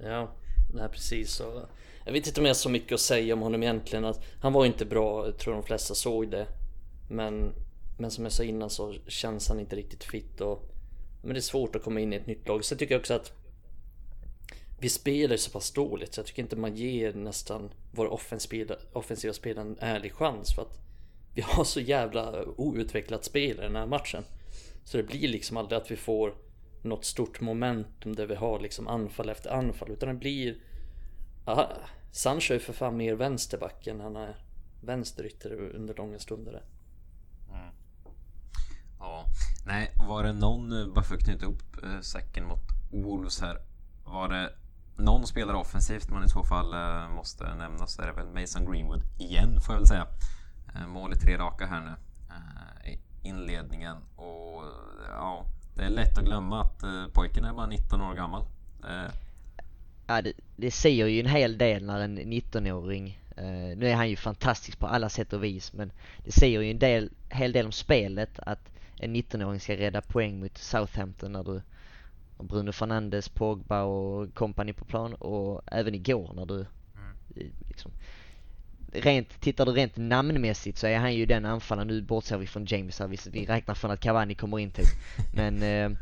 Ja, 0.09 0.31
nej 0.73 0.89
precis 0.89 1.31
så. 1.31 1.65
Jag 2.05 2.13
vet 2.13 2.27
inte 2.27 2.39
om 2.41 2.45
jag 2.45 2.49
har 2.49 2.55
så 2.55 2.69
mycket 2.69 2.91
att 2.91 2.99
säga 2.99 3.33
om 3.33 3.41
honom 3.41 3.63
egentligen. 3.63 4.05
Att 4.05 4.23
han 4.41 4.53
var 4.53 4.65
inte 4.65 4.85
bra, 4.85 5.25
jag 5.25 5.37
tror 5.37 5.53
de 5.53 5.63
flesta 5.63 5.95
såg 5.95 6.31
det. 6.31 6.47
Men, 7.09 7.53
men 7.97 8.11
som 8.11 8.23
jag 8.23 8.31
sa 8.31 8.43
innan 8.43 8.69
så 8.69 8.93
känns 9.07 9.49
han 9.49 9.59
inte 9.59 9.75
riktigt 9.75 10.03
fit 10.03 10.41
och 10.41 10.69
men 11.21 11.33
det 11.33 11.39
är 11.39 11.41
svårt 11.41 11.75
att 11.75 11.83
komma 11.83 11.99
in 11.99 12.13
i 12.13 12.15
ett 12.15 12.27
nytt 12.27 12.47
lag. 12.47 12.65
Så 12.65 12.73
jag 12.73 12.79
tycker 12.79 12.99
också 12.99 13.13
att 13.13 13.31
vi 14.79 14.89
spelar 14.89 15.37
så 15.37 15.51
pass 15.51 15.71
dåligt 15.71 16.13
så 16.13 16.19
jag 16.19 16.25
tycker 16.25 16.41
inte 16.41 16.55
man 16.55 16.75
ger 16.75 17.13
nästan 17.13 17.73
våra 17.91 18.09
offensiva, 18.09 18.75
offensiva 18.93 19.33
spelare 19.33 19.65
en 19.65 19.77
ärlig 19.79 20.13
chans 20.13 20.55
för 20.55 20.61
att 20.61 20.79
vi 21.33 21.41
har 21.41 21.63
så 21.63 21.79
jävla 21.79 22.43
outvecklat 22.45 23.25
spel 23.25 23.57
i 23.59 23.61
den 23.61 23.75
här 23.75 23.87
matchen. 23.87 24.23
Så 24.83 24.97
det 24.97 25.03
blir 25.03 25.27
liksom 25.27 25.57
aldrig 25.57 25.81
att 25.81 25.91
vi 25.91 25.95
får 25.95 26.33
något 26.83 27.05
stort 27.05 27.41
momentum 27.41 28.15
där 28.15 28.25
vi 28.25 28.35
har 28.35 28.59
liksom 28.59 28.87
anfall 28.87 29.29
efter 29.29 29.49
anfall 29.49 29.91
utan 29.91 30.09
det 30.09 30.15
blir 30.15 30.57
Aha, 31.45 31.69
Sancho 32.11 32.53
är 32.53 32.59
för 32.59 32.73
fan 32.73 32.97
mer 32.97 33.13
vänsterback 33.13 33.87
än 33.87 33.99
han 33.99 34.15
är 34.15 34.35
vänsterytter 34.81 35.51
under 35.75 35.95
långa 35.95 36.19
stunder. 36.19 36.63
Mm. 37.49 37.75
Ja, 38.99 39.25
nej, 39.65 39.91
var 40.07 40.23
det 40.23 40.33
någon, 40.33 40.81
eh, 40.81 40.93
bara 40.93 41.03
för 41.03 41.15
att 41.15 41.23
knyta 41.23 41.45
ihop 41.45 41.83
eh, 41.83 41.99
säcken 41.99 42.47
mot 42.47 42.59
Wolves 42.91 43.41
här. 43.41 43.61
Var 44.05 44.29
det 44.29 44.53
någon 44.97 45.27
spelare 45.27 45.57
offensivt 45.57 46.09
man 46.09 46.23
i 46.23 46.29
så 46.29 46.43
fall 46.43 46.73
eh, 46.73 47.15
måste 47.15 47.55
nämna 47.55 47.87
så 47.87 48.01
är 48.01 48.07
det 48.07 48.13
väl 48.13 48.41
Mason 48.41 48.71
Greenwood 48.71 49.03
igen 49.19 49.61
får 49.61 49.75
jag 49.75 49.79
väl 49.79 49.87
säga. 49.87 50.07
Mål 50.87 51.13
i 51.13 51.15
tre 51.15 51.37
raka 51.37 51.65
här 51.65 51.81
nu 51.81 51.95
i 52.91 52.99
inledningen 53.27 53.97
och 54.15 54.63
ja, 55.09 55.45
det 55.75 55.83
är 55.83 55.89
lätt 55.89 56.17
att 56.17 56.25
glömma 56.25 56.61
att 56.61 56.83
eh, 56.83 57.05
pojken 57.13 57.45
är 57.45 57.53
bara 57.53 57.67
19 57.67 58.01
år 58.01 58.13
gammal. 58.13 58.45
Eh, 58.89 59.11
Ja, 60.07 60.21
det, 60.21 60.33
det 60.55 60.71
säger 60.71 61.07
ju 61.07 61.19
en 61.19 61.25
hel 61.25 61.57
del 61.57 61.85
när 61.85 61.99
en 61.99 62.19
19-åring 62.19 63.19
Uh, 63.37 63.77
nu 63.77 63.87
är 63.87 63.95
han 63.95 64.09
ju 64.09 64.15
fantastisk 64.15 64.79
på 64.79 64.87
alla 64.87 65.09
sätt 65.09 65.33
och 65.33 65.43
vis 65.43 65.73
men 65.73 65.91
det 66.25 66.31
säger 66.31 66.61
ju 66.61 66.71
en 66.71 66.79
del, 66.79 67.09
hel 67.29 67.51
del 67.51 67.65
om 67.65 67.71
spelet 67.71 68.39
att 68.39 68.69
en 68.99 69.15
19-åring 69.15 69.59
ska 69.59 69.77
rädda 69.77 70.01
poäng 70.01 70.39
mot 70.39 70.57
Southampton 70.57 71.31
när 71.31 71.43
du 71.43 71.61
har 72.37 72.45
Bruno 72.45 72.71
Fernandes, 72.71 73.29
Pogba 73.29 73.83
och 73.83 74.33
company 74.33 74.73
på 74.73 74.85
plan 74.85 75.13
och 75.13 75.61
även 75.65 75.95
igår 75.95 76.33
när 76.35 76.45
du 76.45 76.55
mm. 76.55 77.51
liksom, 77.67 77.91
rent, 78.93 79.41
tittar 79.41 79.65
du 79.65 79.71
rent 79.71 79.97
namnmässigt 79.97 80.77
så 80.77 80.87
är 80.87 80.97
han 80.97 81.13
ju 81.13 81.25
den 81.25 81.45
anfallaren, 81.45 81.87
nu 81.87 82.01
bortser 82.01 82.37
vi 82.37 82.47
från 82.47 82.65
James 82.65 82.99
här, 82.99 83.07
vi, 83.07 83.17
vi 83.31 83.45
räknar 83.45 83.75
från 83.75 83.91
att 83.91 83.99
Cavani 83.99 84.35
kommer 84.35 84.59
in 84.59 84.71
typ. 84.71 84.87
Men 85.33 85.63
eh, 85.63 85.97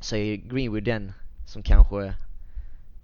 så 0.00 0.16
är 0.16 0.36
Greenwood 0.36 0.84
den 0.84 1.12
som 1.46 1.62
kanske 1.62 2.06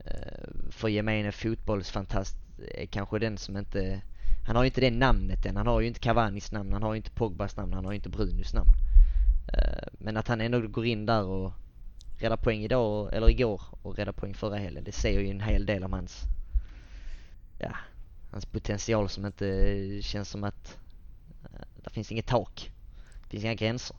eh, 0.05 0.49
för 0.71 0.89
gemene 0.89 1.33
fotbollsfantast 1.33 2.37
är 2.75 2.87
kanske 2.87 3.19
den 3.19 3.39
som 3.39 3.57
inte, 3.57 4.01
han 4.47 4.57
har 4.57 4.63
ju 4.63 4.69
inte 4.69 4.81
det 4.81 4.91
namnet 4.91 5.47
än, 5.47 5.57
han 5.57 5.67
har 5.67 5.81
ju 5.81 5.87
inte 5.87 6.01
Cavanis 6.01 6.53
namn, 6.53 6.73
han 6.73 6.83
har 6.83 6.93
ju 6.93 6.97
inte 6.97 7.11
Pogbas 7.11 7.57
namn, 7.57 7.73
han 7.73 7.85
har 7.85 7.93
ju 7.93 7.97
inte 7.97 8.09
Brunos 8.09 8.55
namn. 8.55 8.71
Eh, 9.53 9.89
men 9.99 10.17
att 10.17 10.29
han 10.29 10.41
ändå 10.41 10.61
går 10.61 10.87
in 10.87 11.07
där 11.07 11.25
och 11.25 11.53
räddar 12.19 12.37
poäng 12.37 12.65
idag, 12.65 13.15
eller 13.15 13.31
igår, 13.31 13.63
och 13.83 13.97
räddar 13.97 14.13
poäng 14.13 14.35
förra 14.35 14.57
helgen, 14.57 14.85
det 14.85 14.93
säger 14.93 15.21
ju 15.21 15.31
en 15.31 15.41
hel 15.41 15.67
del 15.67 15.85
om 15.85 15.93
hans, 15.93 16.23
ja, 17.59 17.77
hans 18.31 18.47
potential 18.47 19.09
som 19.09 19.27
inte 19.27 19.99
känns 20.03 20.29
som 20.29 20.45
att 20.45 20.79
uh, 21.45 21.61
det 21.85 21.91
finns 21.91 22.13
inget 22.13 22.27
tak. 22.27 22.73
Det 23.23 23.31
finns 23.31 23.45
inga 23.45 23.55
gränser. 23.55 23.97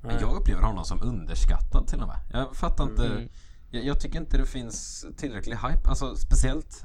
Men 0.00 0.20
jag 0.20 0.36
upplever 0.36 0.62
honom 0.62 0.84
som 0.84 1.02
underskattad 1.02 1.86
till 1.86 2.00
och 2.00 2.08
med. 2.08 2.18
Jag 2.32 2.56
fattar 2.56 2.84
inte. 2.84 3.06
Mm. 3.06 3.28
Jag, 3.70 3.84
jag, 3.84 4.00
tycker 4.00 4.20
inte 4.20 4.38
det 4.38 4.46
finns 4.46 5.06
tillräcklig 5.16 5.56
hype. 5.56 5.88
Alltså 5.88 6.16
speciellt, 6.16 6.84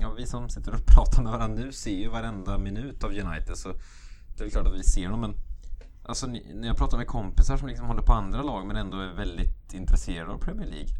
ja, 0.00 0.12
vi 0.16 0.26
som 0.26 0.48
sitter 0.48 0.74
och 0.74 0.86
pratar 0.86 1.22
med 1.22 1.32
varandra 1.32 1.64
nu 1.64 1.72
ser 1.72 1.96
ju 1.96 2.08
varenda 2.08 2.58
minut 2.58 3.04
av 3.04 3.10
United 3.10 3.56
så 3.56 3.74
det 4.36 4.44
är 4.44 4.50
klart 4.50 4.66
att 4.66 4.74
vi 4.74 4.82
ser 4.82 5.08
dem 5.08 5.20
men 5.20 5.34
Alltså 6.08 6.26
när 6.26 6.66
jag 6.66 6.76
pratar 6.76 6.98
med 6.98 7.06
kompisar 7.06 7.56
som 7.56 7.68
liksom 7.68 7.86
håller 7.86 8.02
på 8.02 8.12
andra 8.12 8.42
lag 8.42 8.66
men 8.66 8.76
ändå 8.76 9.00
är 9.00 9.12
väldigt 9.12 9.74
intresserade 9.74 10.32
av 10.32 10.38
Premier 10.38 10.66
League 10.66 10.94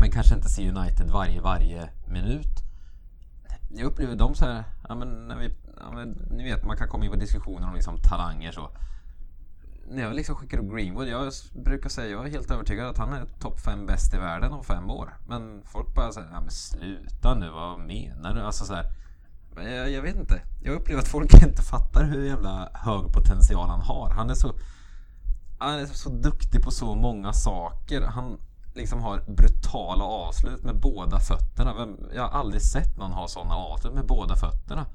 men 0.00 0.10
kanske 0.10 0.34
inte 0.34 0.48
ser 0.48 0.62
United 0.62 1.10
varje, 1.10 1.40
varje 1.40 1.90
minut 2.06 2.71
jag 3.74 3.86
upplever 3.86 4.16
dem 4.16 4.34
så 4.34 4.44
här, 4.44 4.64
ja 4.88 4.94
men, 4.94 5.28
när 5.28 5.36
vi, 5.36 5.54
ja 5.80 5.92
men 5.92 6.08
ni 6.30 6.44
vet 6.44 6.64
man 6.64 6.76
kan 6.76 6.88
komma 6.88 7.04
in 7.04 7.10
på 7.10 7.16
diskussioner 7.16 7.68
om 7.68 7.74
liksom 7.74 7.98
talanger 7.98 8.52
så. 8.52 8.70
När 9.88 10.02
jag 10.02 10.14
liksom 10.14 10.36
skickar 10.36 10.58
upp 10.58 10.74
Greenwood, 10.74 11.08
jag 11.08 11.32
brukar 11.64 11.88
säga 11.88 12.10
jag 12.10 12.26
är 12.26 12.30
helt 12.30 12.50
övertygad 12.50 12.86
att 12.86 12.98
han 12.98 13.12
är 13.12 13.24
topp 13.38 13.60
5 13.60 13.86
bäst 13.86 14.14
i 14.14 14.16
världen 14.16 14.52
om 14.52 14.64
fem 14.64 14.90
år. 14.90 15.16
Men 15.28 15.62
folk 15.64 15.94
bara 15.94 16.12
säger, 16.12 16.28
ja 16.32 16.40
men 16.40 16.50
sluta 16.50 17.34
nu, 17.34 17.50
vad 17.50 17.80
menar 17.80 18.34
du? 18.34 18.40
Alltså 18.40 18.64
så 18.64 18.74
här, 18.74 18.86
men 19.54 19.72
jag, 19.72 19.90
jag, 19.90 20.02
vet 20.02 20.16
inte. 20.16 20.42
Jag 20.62 20.74
upplever 20.74 21.02
att 21.02 21.08
folk 21.08 21.34
inte 21.42 21.62
fattar 21.62 22.04
hur 22.04 22.24
jävla 22.24 22.70
hög 22.74 23.12
potential 23.12 23.68
han 23.68 23.80
har. 23.80 24.10
Han 24.10 24.30
är 24.30 24.34
så, 24.34 24.52
han 25.58 25.80
är 25.80 25.86
så 25.86 26.10
duktig 26.10 26.62
på 26.62 26.70
så 26.70 26.94
många 26.94 27.32
saker. 27.32 28.02
Han, 28.02 28.38
liksom 28.74 29.02
har 29.02 29.20
brutala 29.26 30.04
avslut 30.04 30.62
med 30.62 30.76
båda 30.76 31.20
fötterna. 31.20 31.96
Jag 32.14 32.22
har 32.22 32.40
aldrig 32.40 32.62
sett 32.62 32.98
någon 32.98 33.12
ha 33.12 33.28
sådana 33.28 33.54
avslut 33.54 33.94
med 33.94 34.06
båda 34.06 34.36
fötterna. 34.36 34.86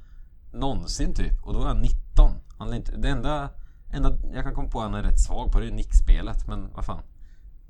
Någonsin 0.54 1.14
typ. 1.14 1.44
Och 1.44 1.54
då 1.54 1.62
är 1.62 1.68
han 1.68 1.82
19. 1.82 2.32
Han 2.58 2.70
är 2.70 2.76
inte, 2.76 2.98
det 2.98 3.10
enda, 3.10 3.50
enda 3.94 4.18
jag 4.34 4.44
kan 4.44 4.54
komma 4.54 4.70
på 4.70 4.80
att 4.80 4.92
han 4.92 4.94
är 4.94 5.04
rätt 5.04 5.20
svag 5.20 5.52
på 5.52 5.60
det 5.60 5.68
är 5.68 5.72
nickspelet. 5.72 6.48
Men 6.48 6.74
vad 6.74 6.86
fan. 6.86 7.04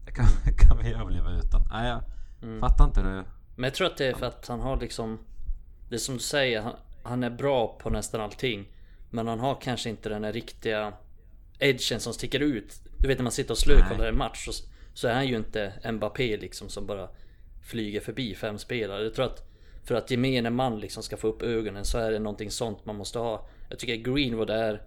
Det 0.06 0.12
kan, 0.12 0.26
kan 0.58 0.78
vi 0.78 0.94
överleva 0.94 1.32
utan. 1.32 1.68
Nej, 1.72 1.90
jag 1.90 2.04
mm. 2.42 2.60
fattar 2.60 2.86
inte 2.86 3.02
det. 3.02 3.24
Men 3.56 3.64
jag 3.64 3.74
tror 3.74 3.88
att 3.88 3.98
det 3.98 4.08
är 4.08 4.14
för 4.14 4.26
att 4.26 4.48
han 4.48 4.60
har 4.60 4.78
liksom 4.78 5.20
Det 5.90 5.96
är 5.96 6.00
som 6.00 6.16
du 6.16 6.20
säger, 6.20 6.62
han, 6.62 6.74
han 7.04 7.24
är 7.24 7.30
bra 7.30 7.78
på 7.82 7.90
nästan 7.90 8.22
allting. 8.22 8.68
Men 9.10 9.28
han 9.28 9.40
har 9.40 9.62
kanske 9.62 9.90
inte 9.90 10.10
den 10.10 10.24
här 10.24 10.34
riktiga 10.34 10.94
edgen 11.60 12.00
som 12.00 12.14
sticker 12.14 12.40
ut. 12.40 12.82
Du 12.98 13.08
vet 13.08 13.18
när 13.18 13.24
man 13.24 13.32
sitter 13.32 13.52
och 13.52 13.58
slökollar 13.58 14.06
en 14.06 14.18
match. 14.18 14.48
Och, 14.48 14.54
så 14.98 15.08
är 15.08 15.14
han 15.14 15.28
ju 15.28 15.38
inte 15.38 15.74
Mbappé 15.92 16.38
liksom 16.38 16.70
som 16.70 16.86
bara 16.86 17.10
flyger 17.64 18.02
förbi 18.02 18.36
fem 18.36 18.58
spelare. 18.58 19.04
Jag 19.04 19.14
tror 19.14 19.26
att 19.26 19.44
för 19.84 19.96
att 19.96 20.12
gemene 20.12 20.50
man 20.50 20.80
liksom 20.80 21.04
ska 21.04 21.18
få 21.18 21.28
upp 21.28 21.42
ögonen 21.42 21.86
så 21.86 21.98
är 21.98 22.12
det 22.12 22.20
någonting 22.20 22.52
sånt 22.52 22.86
man 22.86 22.96
måste 22.96 23.20
ha. 23.20 23.48
Jag 23.70 23.80
tycker 23.80 23.96
Greenwood 23.96 24.50
är 24.50 24.82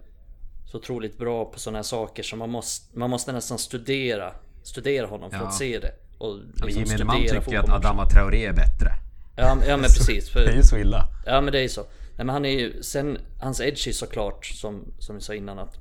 så 0.71 0.77
otroligt 0.77 1.17
bra 1.17 1.45
på 1.45 1.59
sådana 1.59 1.77
här 1.77 1.83
saker 1.83 2.23
så 2.23 2.35
man 2.35 2.49
måste, 2.49 2.99
man 2.99 3.09
måste 3.09 3.31
nästan 3.31 3.57
studera 3.57 4.33
Studera 4.63 5.07
honom 5.07 5.31
för 5.31 5.37
ja. 5.37 5.47
att 5.47 5.53
se 5.53 5.79
det. 5.79 5.91
Och 6.17 6.39
liksom 6.63 6.83
gemene 6.83 7.03
man 7.03 7.21
tycker 7.21 7.59
att 7.59 7.69
Adama 7.69 8.05
Traoré 8.05 8.45
är 8.45 8.53
bättre. 8.53 8.91
Ja, 9.35 9.57
ja 9.67 9.77
men 9.77 9.83
precis. 9.83 10.29
För, 10.29 10.39
det 10.39 10.51
är 10.51 10.55
ju 10.55 10.63
så 10.63 10.77
illa. 10.77 11.05
Ja 11.25 11.41
men 11.41 11.51
det 11.51 11.59
är 11.59 11.63
ju 11.63 11.69
så. 11.69 11.81
Nej, 11.81 12.25
men 12.25 12.29
han 12.29 12.45
är 12.45 12.59
ju, 12.59 12.83
sen 12.83 13.17
hans 13.39 13.61
edge 13.61 13.87
är 13.87 13.91
såklart 13.91 14.45
som, 14.45 14.93
som 14.99 15.15
vi 15.15 15.21
sa 15.21 15.33
innan 15.33 15.59
att 15.59 15.77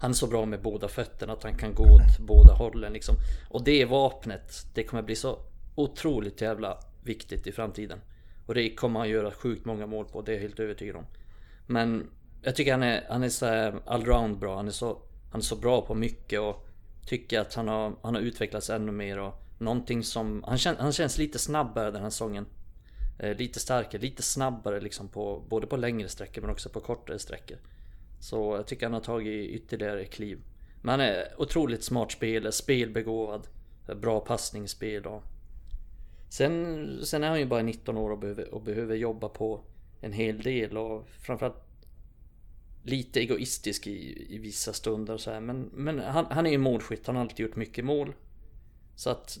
han 0.00 0.10
är 0.10 0.14
så 0.14 0.26
bra 0.26 0.46
med 0.46 0.62
båda 0.62 0.88
fötterna 0.88 1.32
att 1.32 1.42
han 1.42 1.54
kan 1.54 1.74
gå 1.74 1.84
åt 1.84 2.18
båda 2.18 2.52
hållen 2.52 2.92
liksom. 2.92 3.14
Och 3.48 3.64
det 3.64 3.84
vapnet, 3.84 4.66
det 4.74 4.84
kommer 4.84 5.02
bli 5.02 5.16
så 5.16 5.38
otroligt 5.74 6.40
jävla 6.40 6.78
viktigt 7.02 7.46
i 7.46 7.52
framtiden. 7.52 8.00
Och 8.46 8.54
det 8.54 8.74
kommer 8.74 9.00
han 9.00 9.08
göra 9.08 9.30
sjukt 9.30 9.64
många 9.64 9.86
mål 9.86 10.04
på, 10.04 10.22
det 10.22 10.32
är 10.32 10.34
jag 10.34 10.42
helt 10.42 10.60
övertygad 10.60 10.96
om. 10.96 11.06
Men 11.66 12.10
jag 12.42 12.56
tycker 12.56 12.72
han 12.72 12.82
är, 12.82 13.04
han 13.08 13.22
är 13.22 13.28
så 13.28 13.46
allround 13.86 14.38
bra, 14.38 14.56
han 14.56 14.66
är 14.66 14.72
så, 14.72 14.98
han 15.30 15.40
är 15.40 15.44
så 15.44 15.56
bra 15.56 15.86
på 15.86 15.94
mycket 15.94 16.40
och 16.40 16.66
tycker 17.06 17.40
att 17.40 17.54
han 17.54 17.68
har, 17.68 17.92
han 18.02 18.14
har 18.14 18.22
utvecklats 18.22 18.70
ännu 18.70 18.92
mer 18.92 19.18
och 19.18 19.34
någonting 19.58 20.04
som, 20.04 20.44
han, 20.46 20.58
kän, 20.58 20.76
han 20.78 20.92
känns 20.92 21.18
lite 21.18 21.38
snabbare 21.38 21.90
den 21.90 22.02
här 22.02 22.10
säsongen. 22.10 22.46
Eh, 23.18 23.36
lite 23.36 23.60
starkare, 23.60 24.02
lite 24.02 24.22
snabbare 24.22 24.80
liksom 24.80 25.08
på, 25.08 25.44
både 25.48 25.66
på 25.66 25.76
längre 25.76 26.08
sträckor 26.08 26.42
men 26.42 26.50
också 26.50 26.68
på 26.68 26.80
kortare 26.80 27.18
sträckor. 27.18 27.58
Så 28.20 28.56
jag 28.56 28.66
tycker 28.66 28.86
han 28.86 28.92
har 28.92 29.00
tagit 29.00 29.50
ytterligare 29.50 30.04
kliv. 30.04 30.38
Men 30.82 30.90
han 30.90 31.00
är 31.00 31.34
otroligt 31.38 31.84
smart 31.84 32.12
spelare, 32.12 32.52
spelbegåvad. 32.52 33.46
Bra 33.96 34.20
passningsspel 34.20 35.06
och... 35.06 35.22
Sen, 36.28 37.00
sen 37.04 37.24
är 37.24 37.28
han 37.28 37.38
ju 37.38 37.46
bara 37.46 37.62
19 37.62 37.96
år 37.96 38.10
och 38.10 38.18
behöver, 38.18 38.54
och 38.54 38.62
behöver 38.62 38.96
jobba 38.96 39.28
på 39.28 39.60
en 40.00 40.12
hel 40.12 40.42
del 40.42 40.76
och 40.76 41.08
framförallt 41.08 41.62
lite 42.82 43.20
egoistisk 43.20 43.86
i, 43.86 44.26
i 44.34 44.38
vissa 44.38 44.72
stunder 44.72 45.14
och 45.14 45.20
så 45.20 45.30
här. 45.30 45.40
Men, 45.40 45.70
men 45.72 45.98
han, 45.98 46.26
han 46.30 46.46
är 46.46 46.50
ju 46.50 46.58
målskytt, 46.58 47.06
han 47.06 47.16
har 47.16 47.22
alltid 47.22 47.46
gjort 47.46 47.56
mycket 47.56 47.84
mål. 47.84 48.14
Så 48.94 49.10
att 49.10 49.38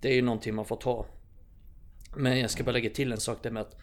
det 0.00 0.08
är 0.08 0.14
ju 0.14 0.22
någonting 0.22 0.54
man 0.54 0.64
får 0.64 0.76
ta. 0.76 1.06
Men 2.16 2.40
jag 2.40 2.50
ska 2.50 2.64
bara 2.64 2.72
lägga 2.72 2.90
till 2.90 3.12
en 3.12 3.20
sak 3.20 3.42
där 3.42 3.50
med 3.50 3.62
att 3.62 3.76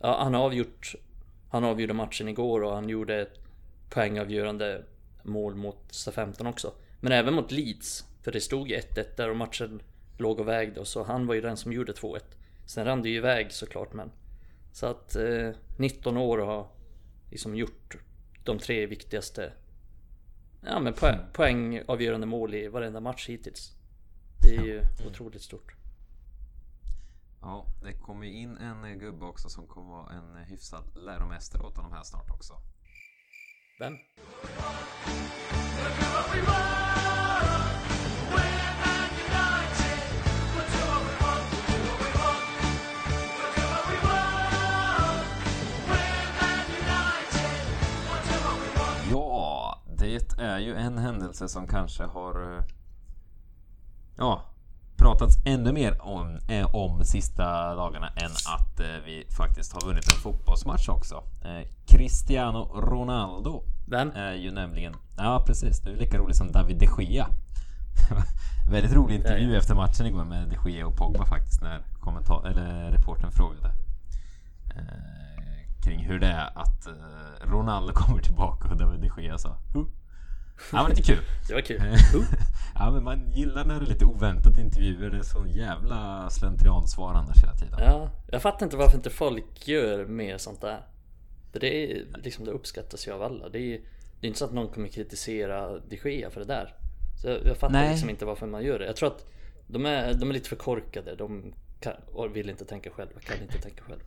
ja, 0.00 0.22
han 0.22 0.34
har 0.34 0.40
avgjort 0.40 0.94
Han 1.50 1.64
avgjorde 1.64 1.94
matchen 1.94 2.28
igår 2.28 2.62
och 2.62 2.74
han 2.74 2.88
gjorde 2.88 3.20
ett 3.20 3.47
poängavgörande 3.90 4.84
mål 5.22 5.54
mot 5.54 5.92
SA-15 5.92 6.48
också. 6.48 6.72
Men 7.00 7.12
även 7.12 7.34
mot 7.34 7.50
Leeds. 7.50 8.04
För 8.22 8.32
det 8.32 8.40
stod 8.40 8.68
1-1 8.68 9.16
där 9.16 9.30
och 9.30 9.36
matchen 9.36 9.82
låg 10.18 10.40
och 10.40 10.48
vägde 10.48 10.80
och 10.80 10.88
så 10.88 11.02
han 11.04 11.26
var 11.26 11.34
ju 11.34 11.40
den 11.40 11.56
som 11.56 11.72
gjorde 11.72 11.92
2-1. 11.92 12.20
Sen 12.66 12.84
rann 12.84 13.02
det 13.02 13.08
ju 13.08 13.16
iväg 13.16 13.52
såklart 13.52 13.92
men. 13.92 14.10
Så 14.72 14.86
att 14.86 15.16
eh, 15.16 15.50
19 15.78 16.16
år 16.16 16.38
har 16.38 16.68
liksom 17.30 17.54
gjort 17.54 17.96
de 18.44 18.58
tre 18.58 18.86
viktigaste 18.86 19.52
Ja 20.60 20.80
men 20.80 20.92
poäng, 20.92 21.18
poängavgörande 21.32 22.26
mål 22.26 22.54
i 22.54 22.68
varenda 22.68 23.00
match 23.00 23.28
hittills. 23.28 23.72
Det 24.42 24.56
är 24.56 24.62
ju 24.62 24.82
otroligt 25.06 25.42
stort. 25.42 25.74
Ja, 27.40 27.66
det 27.82 27.92
kommer 27.92 28.26
in 28.26 28.56
en 28.56 28.98
gubbe 28.98 29.24
också 29.24 29.48
som 29.48 29.66
kommer 29.66 29.88
vara 29.88 30.12
en 30.12 30.36
hyfsad 30.44 30.84
läromästare 30.96 31.62
åt 31.62 31.76
honom 31.76 31.92
här 31.92 32.02
snart 32.02 32.30
också. 32.30 32.54
Den. 33.78 33.98
Ja, 49.10 49.82
det 49.98 50.38
är 50.38 50.58
ju 50.58 50.74
en 50.74 50.98
händelse 50.98 51.48
som 51.48 51.66
kanske 51.66 52.04
har 52.04 52.52
eh, 52.52 52.64
ja, 54.16 54.42
pratats 55.08 55.36
ännu 55.44 55.72
mer 55.72 56.02
om, 56.02 56.38
eh, 56.48 56.74
om 56.74 57.04
sista 57.04 57.74
dagarna 57.74 58.08
än 58.08 58.30
att 58.30 58.80
eh, 58.80 58.86
vi 59.04 59.26
faktiskt 59.36 59.72
har 59.72 59.80
vunnit 59.80 60.12
en 60.12 60.20
fotbollsmatch 60.20 60.88
också. 60.88 61.22
Eh, 61.44 61.68
Cristiano 61.86 62.80
Ronaldo 62.80 63.64
Vem? 63.86 64.10
är 64.10 64.32
ju 64.32 64.50
nämligen... 64.50 64.94
Ja 65.16 65.44
precis, 65.46 65.80
det 65.80 65.90
är 65.90 65.96
lika 65.96 66.18
roligt 66.18 66.36
som 66.36 66.52
David 66.52 66.78
de 66.78 67.04
Gea. 67.04 67.28
Väldigt 68.70 68.92
rolig 68.92 69.14
intervju 69.14 69.56
efter 69.56 69.74
matchen 69.74 70.06
igår 70.06 70.24
med 70.24 70.48
de 70.48 70.70
Gea 70.70 70.86
och 70.86 70.96
Pogba 70.96 71.26
faktiskt 71.26 71.62
när 71.62 71.80
kommentar 72.00 72.46
eller 72.46 72.90
reporten 72.90 73.30
frågade 73.30 73.72
eh, 74.70 75.84
kring 75.84 76.04
hur 76.04 76.18
det 76.18 76.26
är 76.26 76.58
att 76.58 76.86
eh, 76.86 77.50
Ronaldo 77.50 77.92
kommer 77.94 78.22
tillbaka 78.22 78.68
och 78.68 78.76
David 78.76 79.00
de 79.00 79.22
Gea 79.22 79.38
sa 79.38 79.56
Huh? 79.74 79.86
Ja 80.72 80.82
men 80.82 80.90
lite 80.90 81.02
kul. 81.02 81.24
Det 81.48 81.54
var 81.54 81.60
kul. 81.60 81.80
ja 82.74 82.90
men 82.90 83.04
man 83.04 83.30
gillar 83.30 83.64
när 83.64 83.80
det 83.80 83.86
är 83.86 83.88
lite 83.88 84.04
oväntat 84.04 84.58
intervjuer. 84.58 85.10
Det 85.10 85.18
är 85.18 85.22
så 85.22 85.46
jävla 85.46 86.30
slentriansvar 86.30 87.14
annars 87.14 87.42
hela 87.42 87.54
tiden. 87.54 87.78
Ja, 87.78 88.10
jag 88.30 88.42
fattar 88.42 88.66
inte 88.66 88.76
varför 88.76 88.96
inte 88.96 89.10
folk 89.10 89.68
gör 89.68 90.06
mer 90.06 90.38
sånt 90.38 90.60
där. 90.60 90.80
För 91.52 91.60
det 91.60 91.92
är 91.92 92.06
liksom, 92.22 92.44
det 92.44 92.50
uppskattas 92.50 93.08
ju 93.08 93.12
av 93.12 93.22
alla. 93.22 93.48
Det 93.48 93.58
är, 93.58 93.80
det 94.20 94.26
är 94.26 94.28
inte 94.28 94.38
så 94.38 94.44
att 94.44 94.52
någon 94.52 94.68
kommer 94.68 94.88
kritisera 94.88 95.78
de 95.78 95.96
Gea 95.96 96.30
för 96.30 96.40
det 96.40 96.46
där. 96.46 96.74
Så 97.22 97.28
jag, 97.28 97.46
jag 97.46 97.56
fattar 97.56 97.72
Nej. 97.72 97.90
liksom 97.90 98.10
inte 98.10 98.24
varför 98.24 98.46
man 98.46 98.64
gör 98.64 98.78
det. 98.78 98.86
Jag 98.86 98.96
tror 98.96 99.08
att 99.08 99.26
de 99.66 99.86
är, 99.86 100.14
de 100.14 100.30
är 100.30 100.34
lite 100.34 100.48
för 100.48 100.56
korkade. 100.56 101.16
De 101.16 101.54
kan, 101.80 101.92
och 102.12 102.36
vill 102.36 102.50
inte 102.50 102.64
tänka 102.64 102.90
själva, 102.90 103.20
kan 103.20 103.42
inte 103.42 103.58
tänka 103.58 103.82
själva. 103.82 104.04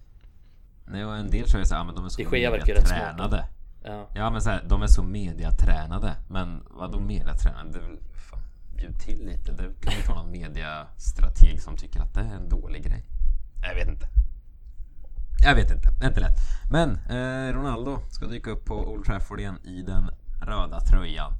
Nej, 0.86 1.06
och 1.06 1.16
en 1.16 1.30
del 1.30 1.44
tror 1.44 1.60
jag 1.60 1.68
så 1.68 1.76
här, 1.76 1.84
men 1.84 1.96
de 1.96 2.06
är 2.06 2.10
så 2.10 2.22
De 2.22 2.74
rätt 2.74 2.88
smarta. 2.88 3.44
Ja. 3.84 4.10
Ja 4.14 4.30
men 4.30 4.42
så 4.42 4.50
här, 4.50 4.64
de 4.68 4.82
är 4.82 4.88
så 4.88 5.04
mediatränade. 5.04 6.16
Men 6.28 6.64
vadå 6.70 7.00
mediatränade? 7.00 7.80
Fan, 8.30 8.40
bjud 8.76 9.00
till 9.00 9.26
lite. 9.26 9.52
Det 9.52 9.82
kan 9.82 9.94
ju 9.94 10.02
vara 10.08 10.22
någon 10.22 10.32
mediastrateg 10.32 11.62
som 11.62 11.78
tycker 11.78 12.00
att 12.02 12.14
det 12.14 12.20
är 12.20 12.36
en 12.36 12.50
dålig 12.50 12.84
grej. 12.84 13.06
Jag 13.68 13.76
vet 13.76 13.88
inte. 13.88 14.08
Jag 15.44 15.56
vet 15.56 15.72
inte, 15.72 15.90
det 16.00 16.06
är 16.06 16.10
inte 16.10 16.20
lätt. 16.20 16.38
Men 16.72 16.90
eh, 17.10 17.54
Ronaldo 17.54 18.00
ska 18.10 18.26
dyka 18.26 18.52
upp 18.52 18.66
på 18.66 18.92
Old 18.92 19.06
Trafford 19.06 19.40
igen 19.40 19.60
i 19.64 19.82
den 19.82 20.10
röda 20.42 20.80
tröjan. 20.80 21.34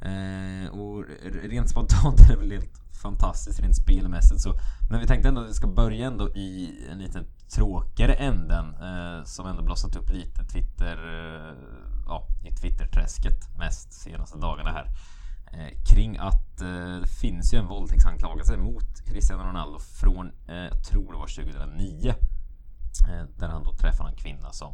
Eh, 0.00 0.68
och 0.68 1.04
rent 1.42 1.70
spontant 1.70 2.20
är 2.24 2.28
det 2.28 2.36
väl 2.36 2.50
helt 2.50 2.83
fantastiskt 3.04 3.60
rent 3.60 3.76
spelmässigt 3.76 4.40
så. 4.40 4.54
Men 4.90 5.00
vi 5.00 5.06
tänkte 5.06 5.28
ändå 5.28 5.40
att 5.40 5.48
vi 5.48 5.54
ska 5.54 5.66
börja 5.66 6.06
ändå 6.06 6.28
i 6.28 6.78
en 6.90 6.98
lite 6.98 7.24
tråkigare 7.54 8.14
änden 8.14 8.66
eh, 8.74 9.24
som 9.24 9.46
ändå 9.46 9.62
blossat 9.62 9.96
upp 9.96 10.10
lite 10.10 10.44
Twitter, 10.44 10.96
eh, 10.96 11.54
ja, 12.06 12.26
i 12.44 12.54
Twitterträsket 12.54 13.58
mest 13.58 13.92
senaste 13.92 14.38
dagarna 14.38 14.70
här. 14.70 14.86
Eh, 15.52 15.72
kring 15.90 16.16
att 16.16 16.60
eh, 16.60 17.00
det 17.00 17.08
finns 17.20 17.54
ju 17.54 17.58
en 17.58 17.66
våldtäktsanklagelse 17.66 18.56
mot 18.56 19.04
Cristiano 19.06 19.42
Ronaldo 19.42 19.78
från, 19.78 20.32
eh, 20.48 20.54
jag 20.54 20.84
tror 20.84 21.12
det 21.12 21.18
var 21.18 21.26
2009. 21.26 22.14
Eh, 23.08 23.24
där 23.38 23.48
han 23.48 23.64
då 23.64 23.72
träffade 23.72 24.10
en 24.10 24.16
kvinna 24.16 24.52
som 24.52 24.72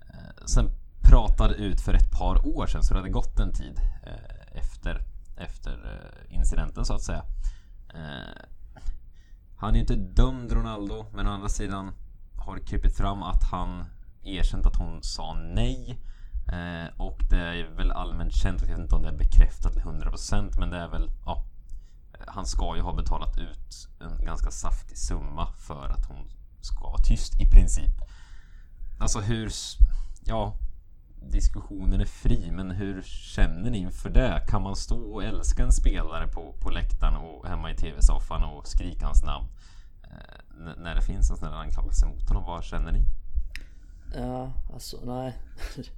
eh, 0.00 0.44
sen 0.46 0.70
pratade 1.02 1.54
ut 1.54 1.80
för 1.80 1.94
ett 1.94 2.10
par 2.10 2.46
år 2.46 2.66
sedan, 2.66 2.82
så 2.82 2.94
det 2.94 3.00
hade 3.00 3.10
gått 3.10 3.40
en 3.40 3.52
tid 3.52 3.80
eh, 4.06 4.60
efter, 4.60 5.02
efter 5.38 5.72
eh, 5.72 6.34
incidenten 6.36 6.84
så 6.84 6.94
att 6.94 7.02
säga. 7.02 7.24
Eh, 7.94 8.42
han 9.56 9.76
är 9.76 9.80
inte 9.80 9.96
dömd 9.96 10.52
Ronaldo, 10.52 11.06
men 11.12 11.26
å 11.26 11.30
andra 11.30 11.48
sidan 11.48 11.92
har 12.36 12.56
det 12.56 12.62
krypit 12.62 12.96
fram 12.96 13.22
att 13.22 13.44
han 13.50 13.84
erkänt 14.22 14.66
att 14.66 14.76
hon 14.76 15.02
sa 15.02 15.34
nej. 15.34 15.98
Eh, 16.52 17.00
och 17.00 17.22
det 17.30 17.36
är 17.36 17.76
väl 17.76 17.90
allmänt 17.90 18.34
känt, 18.34 18.60
jag 18.60 18.68
vet 18.68 18.78
inte 18.78 18.94
om 18.94 19.02
det 19.02 19.08
är 19.08 19.16
bekräftat 19.16 19.72
till 19.72 19.82
100% 19.82 20.58
men 20.58 20.70
det 20.70 20.76
är 20.76 20.88
väl, 20.88 21.10
ja. 21.24 21.44
Eh, 22.12 22.24
han 22.26 22.46
ska 22.46 22.76
ju 22.76 22.82
ha 22.82 22.94
betalat 22.94 23.38
ut 23.38 23.88
en 24.00 24.24
ganska 24.24 24.50
saftig 24.50 24.98
summa 24.98 25.52
för 25.52 25.88
att 25.88 26.06
hon 26.06 26.30
ska 26.60 26.80
vara 26.80 27.02
tyst 27.02 27.40
i 27.40 27.50
princip. 27.50 27.94
Alltså 28.98 29.20
hur, 29.20 29.52
ja, 30.24 30.54
diskussionen 31.22 32.00
är 32.00 32.04
fri, 32.04 32.50
men 32.50 32.70
hur 32.70 33.02
känner 33.02 33.70
ni 33.70 33.78
inför 33.78 34.10
det? 34.10 34.42
Kan 34.48 34.62
man 34.62 34.76
stå 34.76 34.96
och 34.96 35.24
älska 35.24 35.62
en 35.62 35.72
spelare 35.72 36.26
på, 36.26 36.54
på 36.60 36.70
läktaren 36.70 37.16
och 37.16 37.46
hemma 37.46 37.70
i 37.70 37.74
tv-soffan 37.74 38.44
och 38.44 38.66
skrika 38.66 39.06
hans 39.06 39.24
namn? 39.24 39.46
Eh, 40.02 40.74
när 40.76 40.94
det 40.94 41.02
finns 41.02 41.30
en 41.30 41.36
sån 41.36 41.48
här 41.48 41.56
anklagelse 41.56 42.06
mot 42.06 42.28
honom, 42.28 42.44
vad 42.44 42.64
känner 42.64 42.92
ni? 42.92 43.02
Ja, 44.14 44.52
alltså 44.72 44.98
nej. 45.04 45.32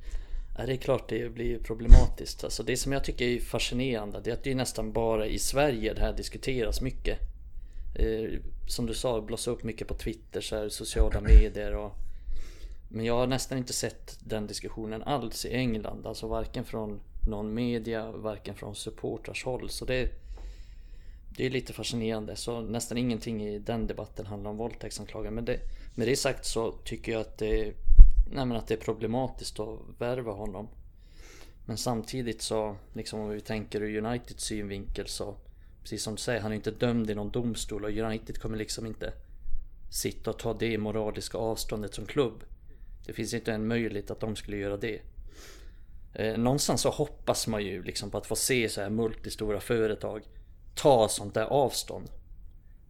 Ja, 0.58 0.66
det 0.66 0.72
är 0.72 0.76
klart 0.76 1.08
det 1.08 1.34
blir 1.34 1.58
problematiskt. 1.58 2.44
Alltså, 2.44 2.62
det 2.62 2.76
som 2.76 2.92
jag 2.92 3.04
tycker 3.04 3.24
är 3.24 3.40
fascinerande 3.40 4.20
det 4.24 4.30
är 4.30 4.34
att 4.34 4.44
det 4.44 4.50
är 4.50 4.54
nästan 4.54 4.92
bara 4.92 5.26
i 5.26 5.38
Sverige 5.38 5.94
det 5.94 6.00
här 6.00 6.12
diskuteras 6.12 6.80
mycket. 6.80 7.18
Eh, 7.94 8.40
som 8.66 8.86
du 8.86 8.94
sa, 8.94 9.20
blossa 9.20 9.50
upp 9.50 9.62
mycket 9.62 9.88
på 9.88 9.94
Twitter, 9.94 10.40
så 10.40 10.56
här, 10.56 10.68
sociala 10.68 11.20
medier 11.20 11.74
och... 11.74 11.92
Men 12.92 13.04
jag 13.04 13.14
har 13.14 13.26
nästan 13.26 13.58
inte 13.58 13.72
sett 13.72 14.18
den 14.20 14.46
diskussionen 14.46 15.02
alls 15.02 15.44
i 15.44 15.54
England. 15.54 16.06
Alltså 16.06 16.28
varken 16.28 16.64
från 16.64 17.00
någon 17.28 17.54
media, 17.54 18.10
varken 18.10 18.54
från 18.54 18.74
supportrars 18.74 19.44
håll. 19.44 19.70
Så 19.70 19.84
det, 19.84 20.08
det 21.36 21.46
är 21.46 21.50
lite 21.50 21.72
fascinerande. 21.72 22.36
Så 22.36 22.60
nästan 22.60 22.98
ingenting 22.98 23.42
i 23.42 23.58
den 23.58 23.86
debatten 23.86 24.26
handlar 24.26 24.50
om 24.50 24.56
våldtäktsanklagelser. 24.56 25.34
Men 25.34 25.44
det, 25.44 25.60
med 25.94 26.08
det 26.08 26.16
sagt 26.16 26.44
så 26.44 26.72
tycker 26.72 27.12
jag 27.12 27.20
att 27.20 27.38
det, 27.38 27.74
nej 28.32 28.46
men 28.46 28.52
att 28.52 28.66
det 28.66 28.74
är 28.74 28.78
problematiskt 28.78 29.60
att 29.60 29.78
värva 29.98 30.32
honom. 30.32 30.68
Men 31.66 31.76
samtidigt 31.76 32.42
så, 32.42 32.76
liksom 32.92 33.20
om 33.20 33.28
vi 33.28 33.40
tänker 33.40 33.82
ur 33.82 34.04
Uniteds 34.04 34.44
synvinkel 34.44 35.06
så 35.06 35.36
Precis 35.82 36.02
som 36.02 36.14
du 36.14 36.20
säger, 36.22 36.40
han 36.40 36.52
är 36.52 36.56
inte 36.56 36.70
dömd 36.70 37.10
i 37.10 37.14
någon 37.14 37.30
domstol 37.30 37.84
och 37.84 37.90
United 37.90 38.38
kommer 38.38 38.56
liksom 38.56 38.86
inte 38.86 39.12
Sitta 39.90 40.30
och 40.30 40.38
ta 40.38 40.54
det 40.54 40.78
moraliska 40.78 41.38
avståndet 41.38 41.94
som 41.94 42.06
klubb. 42.06 42.44
Det 43.06 43.12
finns 43.12 43.34
inte 43.34 43.52
en 43.52 43.66
möjlighet 43.66 44.10
att 44.10 44.20
de 44.20 44.36
skulle 44.36 44.56
göra 44.56 44.76
det. 44.76 45.00
Eh, 46.14 46.38
någonstans 46.38 46.80
så 46.80 46.90
hoppas 46.90 47.46
man 47.46 47.64
ju 47.64 47.82
liksom 47.82 48.10
på 48.10 48.18
att 48.18 48.26
få 48.26 48.36
se 48.36 48.68
så 48.68 48.80
här 48.80 48.90
multistora 48.90 49.60
företag 49.60 50.22
ta 50.74 51.08
sånt 51.08 51.34
där 51.34 51.44
avstånd. 51.44 52.08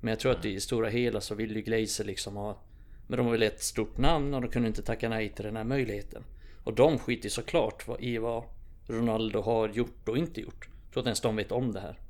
Men 0.00 0.11
jag 0.11 0.20
tror 0.20 0.32
att 0.32 0.44
i 0.44 0.61
stora 0.61 0.88
hela 0.88 1.20
så 1.20 1.34
vill 1.34 1.56
ju 1.56 1.62
Glazer 1.62 2.04
liksom 2.04 2.36
ha 2.36 2.58
Men 3.06 3.16
de 3.16 3.26
har 3.26 3.32
väl 3.32 3.42
ett 3.42 3.62
stort 3.62 3.98
namn 3.98 4.34
och 4.34 4.40
de 4.42 4.48
kunde 4.50 4.68
inte 4.68 4.82
tacka 4.82 5.08
nej 5.08 5.28
till 5.34 5.44
den 5.44 5.56
här 5.56 5.64
möjligheten. 5.64 6.24
Och 6.64 6.74
de 6.74 6.98
skiter 6.98 7.24
ju 7.24 7.30
såklart 7.30 7.88
vad- 7.88 8.00
i 8.00 8.18
vad 8.18 8.44
Ronaldo 8.86 9.40
har 9.40 9.68
gjort 9.68 10.08
och 10.08 10.18
inte 10.18 10.40
gjort. 10.40 10.68
Jag 10.84 10.92
tror 10.92 11.00
att 11.02 11.06
ens 11.06 11.20
de 11.20 11.36
vet 11.36 11.52
om 11.52 11.72
det 11.72 11.80
här. 11.80 11.98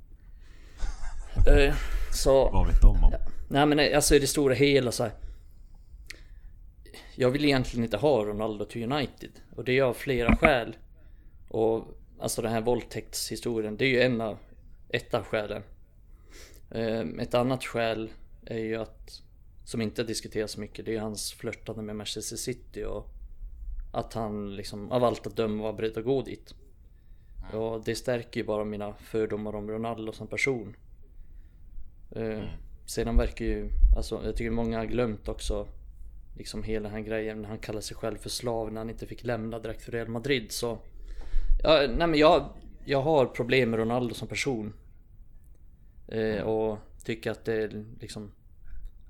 Eh, 1.47 1.75
så... 2.13 2.51
Vad 2.51 2.67
vet 2.67 2.81
de 2.81 3.05
om? 3.05 3.13
Nej 3.49 3.67
men 3.67 3.95
alltså 3.95 4.15
i 4.15 4.19
det 4.19 4.27
stora 4.27 4.55
hela 4.55 4.93
så 4.93 5.03
här. 5.03 5.13
Jag 7.21 7.31
vill 7.31 7.45
egentligen 7.45 7.85
inte 7.85 7.97
ha 7.97 8.25
Ronaldo 8.25 8.65
till 8.65 8.93
United. 8.93 9.31
Och 9.57 9.65
det 9.65 9.79
är 9.79 9.83
av 9.83 9.95
flera 9.95 10.37
skäl. 10.37 10.77
Och 11.49 11.85
alltså 12.19 12.43
den 12.43 12.53
här 12.53 12.61
våldtäktshistorien, 12.61 13.77
det 13.77 13.85
är 13.85 13.89
ju 13.89 14.01
en 14.01 14.21
av, 14.21 14.39
ett 14.89 15.15
av 15.15 15.25
skälen. 15.25 15.63
Eh, 16.71 17.01
Ett 17.01 17.35
annat 17.35 17.65
skäl 17.65 18.11
är 18.47 18.59
ju 18.59 18.77
att, 18.77 19.23
som 19.65 19.81
inte 19.81 20.05
diskuteras 20.05 20.57
mycket, 20.57 20.87
det 20.87 20.97
är 20.97 21.01
hans 21.01 21.33
flörtande 21.33 21.83
med 21.83 21.97
Manchester 21.97 22.37
City 22.37 22.85
och 22.85 23.07
att 23.93 24.15
han 24.15 24.57
liksom 24.57 24.93
av 24.93 25.05
allt 25.05 25.27
att 25.27 25.37
döma 25.37 25.63
var 25.63 25.73
beredd 25.73 25.99
att 25.99 26.05
gå 26.05 26.23
dit. 26.23 26.55
Och 27.53 27.85
det 27.85 27.95
stärker 27.95 28.41
ju 28.41 28.47
bara 28.47 28.65
mina 28.65 28.95
fördomar 28.95 29.55
om 29.55 29.71
Ronaldo 29.71 30.13
som 30.13 30.27
person. 30.27 30.77
Eh, 32.11 32.43
Sedan 32.87 33.17
verkar 33.17 33.45
ju, 33.45 33.71
alltså 33.97 34.21
jag 34.25 34.37
tycker 34.37 34.51
många 34.51 34.79
har 34.79 34.87
glömt 34.87 35.29
också 35.29 35.67
Liksom 36.41 36.63
hela 36.63 36.89
den 36.89 36.93
här 36.93 37.01
grejen 37.05 37.43
när 37.43 37.49
han 37.49 37.59
kallar 37.59 37.81
sig 37.81 37.97
själv 37.97 38.17
för 38.17 38.29
slav 38.31 38.73
när 38.73 38.81
han 38.81 38.91
inte 38.91 39.07
fick 39.07 39.25
lämna 39.25 39.59
direkt 39.59 39.83
för 39.83 39.93
Real 39.93 40.09
Madrid 40.09 40.53
så 40.53 40.79
ja, 41.63 41.87
Nej 41.89 42.07
men 42.07 42.15
jag, 42.15 42.49
jag 42.85 43.03
har 43.03 43.27
problem 43.27 43.71
med 43.71 43.79
Ronaldo 43.79 44.15
som 44.15 44.29
person. 44.29 44.73
Eh, 46.09 46.41
Och 46.43 46.79
tycker 47.05 47.31
att 47.31 47.45
det 47.45 47.55
är 47.55 47.85
liksom 48.01 48.33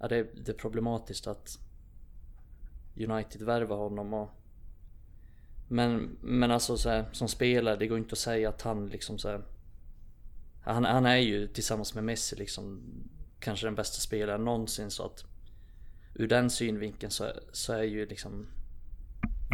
Ja 0.01 0.09
det, 0.09 0.17
är- 0.17 0.29
det 0.45 0.53
är 0.53 0.57
problematiskt 0.57 1.27
att 1.27 1.59
United 2.97 3.43
värvar 3.43 3.77
honom 3.77 4.15
och 4.15 4.31
Men, 5.69 6.17
men 6.21 6.51
alltså 6.51 6.77
så 6.77 6.89
här, 6.89 7.05
som 7.13 7.29
spelare, 7.29 7.77
det 7.77 7.87
går 7.87 7.99
inte 7.99 8.13
att 8.13 8.19
säga 8.19 8.49
att 8.49 8.63
han 8.63 8.89
liksom 8.89 9.19
så 9.19 9.29
här, 9.29 9.43
han, 10.63 10.85
han 10.85 11.07
är 11.07 11.17
ju 11.17 11.47
tillsammans 11.49 11.95
med 11.95 12.05
Messi 12.05 12.37
liksom 12.37 12.81
Kanske 13.41 13.67
den 13.67 13.75
bästa 13.75 14.01
spelaren 14.01 14.45
någonsin 14.45 14.91
så 14.91 15.03
att 15.07 15.25
Ur 16.15 16.29
den 16.29 16.51
synvinkeln 16.51 17.11
så, 17.11 17.33
så 17.53 17.73
är 17.73 17.83
ju 17.83 18.07
liksom 18.07 18.47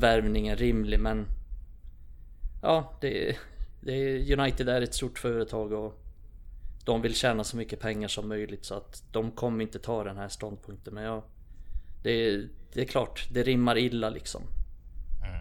Värvningen 0.01 0.57
rimlig 0.57 1.01
men 1.01 1.27
Ja 2.63 2.99
det, 3.01 3.37
det 3.81 4.33
United 4.39 4.69
är 4.69 4.83
ett 4.83 4.95
stort 4.95 5.19
företag 5.19 5.73
och 5.73 6.03
De 6.85 7.03
vill 7.03 7.15
tjäna 7.15 7.45
så 7.45 7.57
mycket 7.57 7.81
pengar 7.81 8.09
som 8.09 8.29
möjligt 8.29 8.65
så 8.65 8.75
att 8.75 9.03
de 9.13 9.31
kommer 9.31 9.63
inte 9.63 9.79
ta 9.79 10.05
den 10.05 10.17
här 10.17 10.29
ståndpunkten 10.29 10.95
men 10.95 11.05
jag 11.05 11.23
Det, 12.03 12.37
det 12.73 12.81
är 12.81 12.85
klart, 12.85 13.29
det 13.33 13.43
rimmar 13.43 13.79
illa 13.79 14.11
liksom 14.11 14.43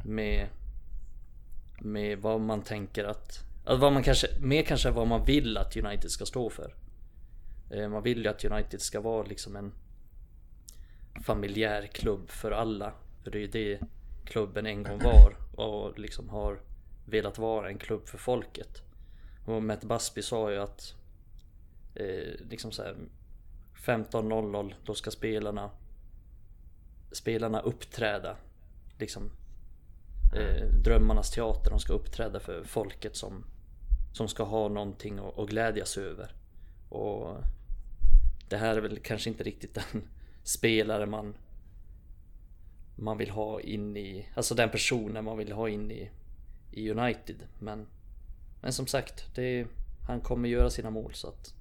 Med 0.05 0.47
Med 1.81 2.19
vad 2.19 2.41
man 2.41 2.61
tänker 2.61 3.03
att 3.03 3.39
Alltså 3.65 3.81
vad 3.81 3.93
man 3.93 4.03
kanske, 4.03 4.27
mer 4.39 4.63
kanske 4.63 4.91
vad 4.91 5.07
man 5.07 5.25
vill 5.25 5.57
att 5.57 5.77
United 5.77 6.11
ska 6.11 6.25
stå 6.25 6.49
för. 6.49 6.75
Eh, 7.69 7.89
Man 7.89 8.03
vill 8.03 8.23
ju 8.23 8.27
att 8.27 8.45
United 8.45 8.81
ska 8.81 9.01
vara 9.01 9.23
liksom 9.23 9.55
en 9.55 9.71
familjär 11.23 11.87
klubb 11.87 12.29
för 12.29 12.51
alla. 12.51 12.93
För 13.23 13.31
det 13.31 13.37
är 13.37 13.41
ju 13.41 13.47
det 13.47 13.79
klubben 14.25 14.65
en 14.65 14.83
gång 14.83 14.99
var 14.99 15.35
och 15.55 15.99
liksom 15.99 16.29
har 16.29 16.59
velat 17.05 17.37
vara 17.37 17.69
en 17.69 17.77
klubb 17.77 18.07
för 18.07 18.17
folket. 18.17 18.81
Och 19.45 19.63
Matt 19.63 19.83
Busby 19.83 20.21
sa 20.21 20.51
ju 20.51 20.57
att 20.57 20.95
eh, 21.95 22.47
liksom 22.49 22.71
så 22.71 22.83
här 22.83 22.95
15.00 23.75 24.73
då 24.85 24.93
ska 24.93 25.11
spelarna 25.11 25.71
spelarna 27.11 27.59
uppträda. 27.59 28.37
Liksom 28.99 29.31
eh, 30.35 30.65
drömmarnas 30.67 31.31
teater. 31.31 31.69
De 31.69 31.79
ska 31.79 31.93
uppträda 31.93 32.39
för 32.39 32.63
folket 32.63 33.15
som 33.15 33.45
som 34.15 34.27
ska 34.27 34.43
ha 34.43 34.67
någonting 34.67 35.19
att, 35.19 35.39
att 35.39 35.49
glädjas 35.49 35.97
över. 35.97 36.31
Och 36.89 37.37
det 38.49 38.57
här 38.57 38.77
är 38.77 38.81
väl 38.81 38.99
kanske 38.99 39.29
inte 39.29 39.43
riktigt 39.43 39.73
den 39.73 40.07
spelare 40.45 41.05
man 41.05 41.35
man 42.95 43.17
vill 43.17 43.29
ha 43.29 43.61
in 43.61 43.97
i, 43.97 44.29
alltså 44.35 44.55
den 44.55 44.69
personen 44.69 45.25
man 45.25 45.37
vill 45.37 45.51
ha 45.51 45.69
in 45.69 45.91
i, 45.91 46.09
i 46.71 46.91
United. 46.91 47.35
Men, 47.59 47.87
men 48.61 48.73
som 48.73 48.87
sagt, 48.87 49.35
det, 49.35 49.67
han 50.07 50.21
kommer 50.21 50.49
göra 50.49 50.69
sina 50.69 50.89
mål 50.89 51.13
så 51.13 51.27
att 51.27 51.53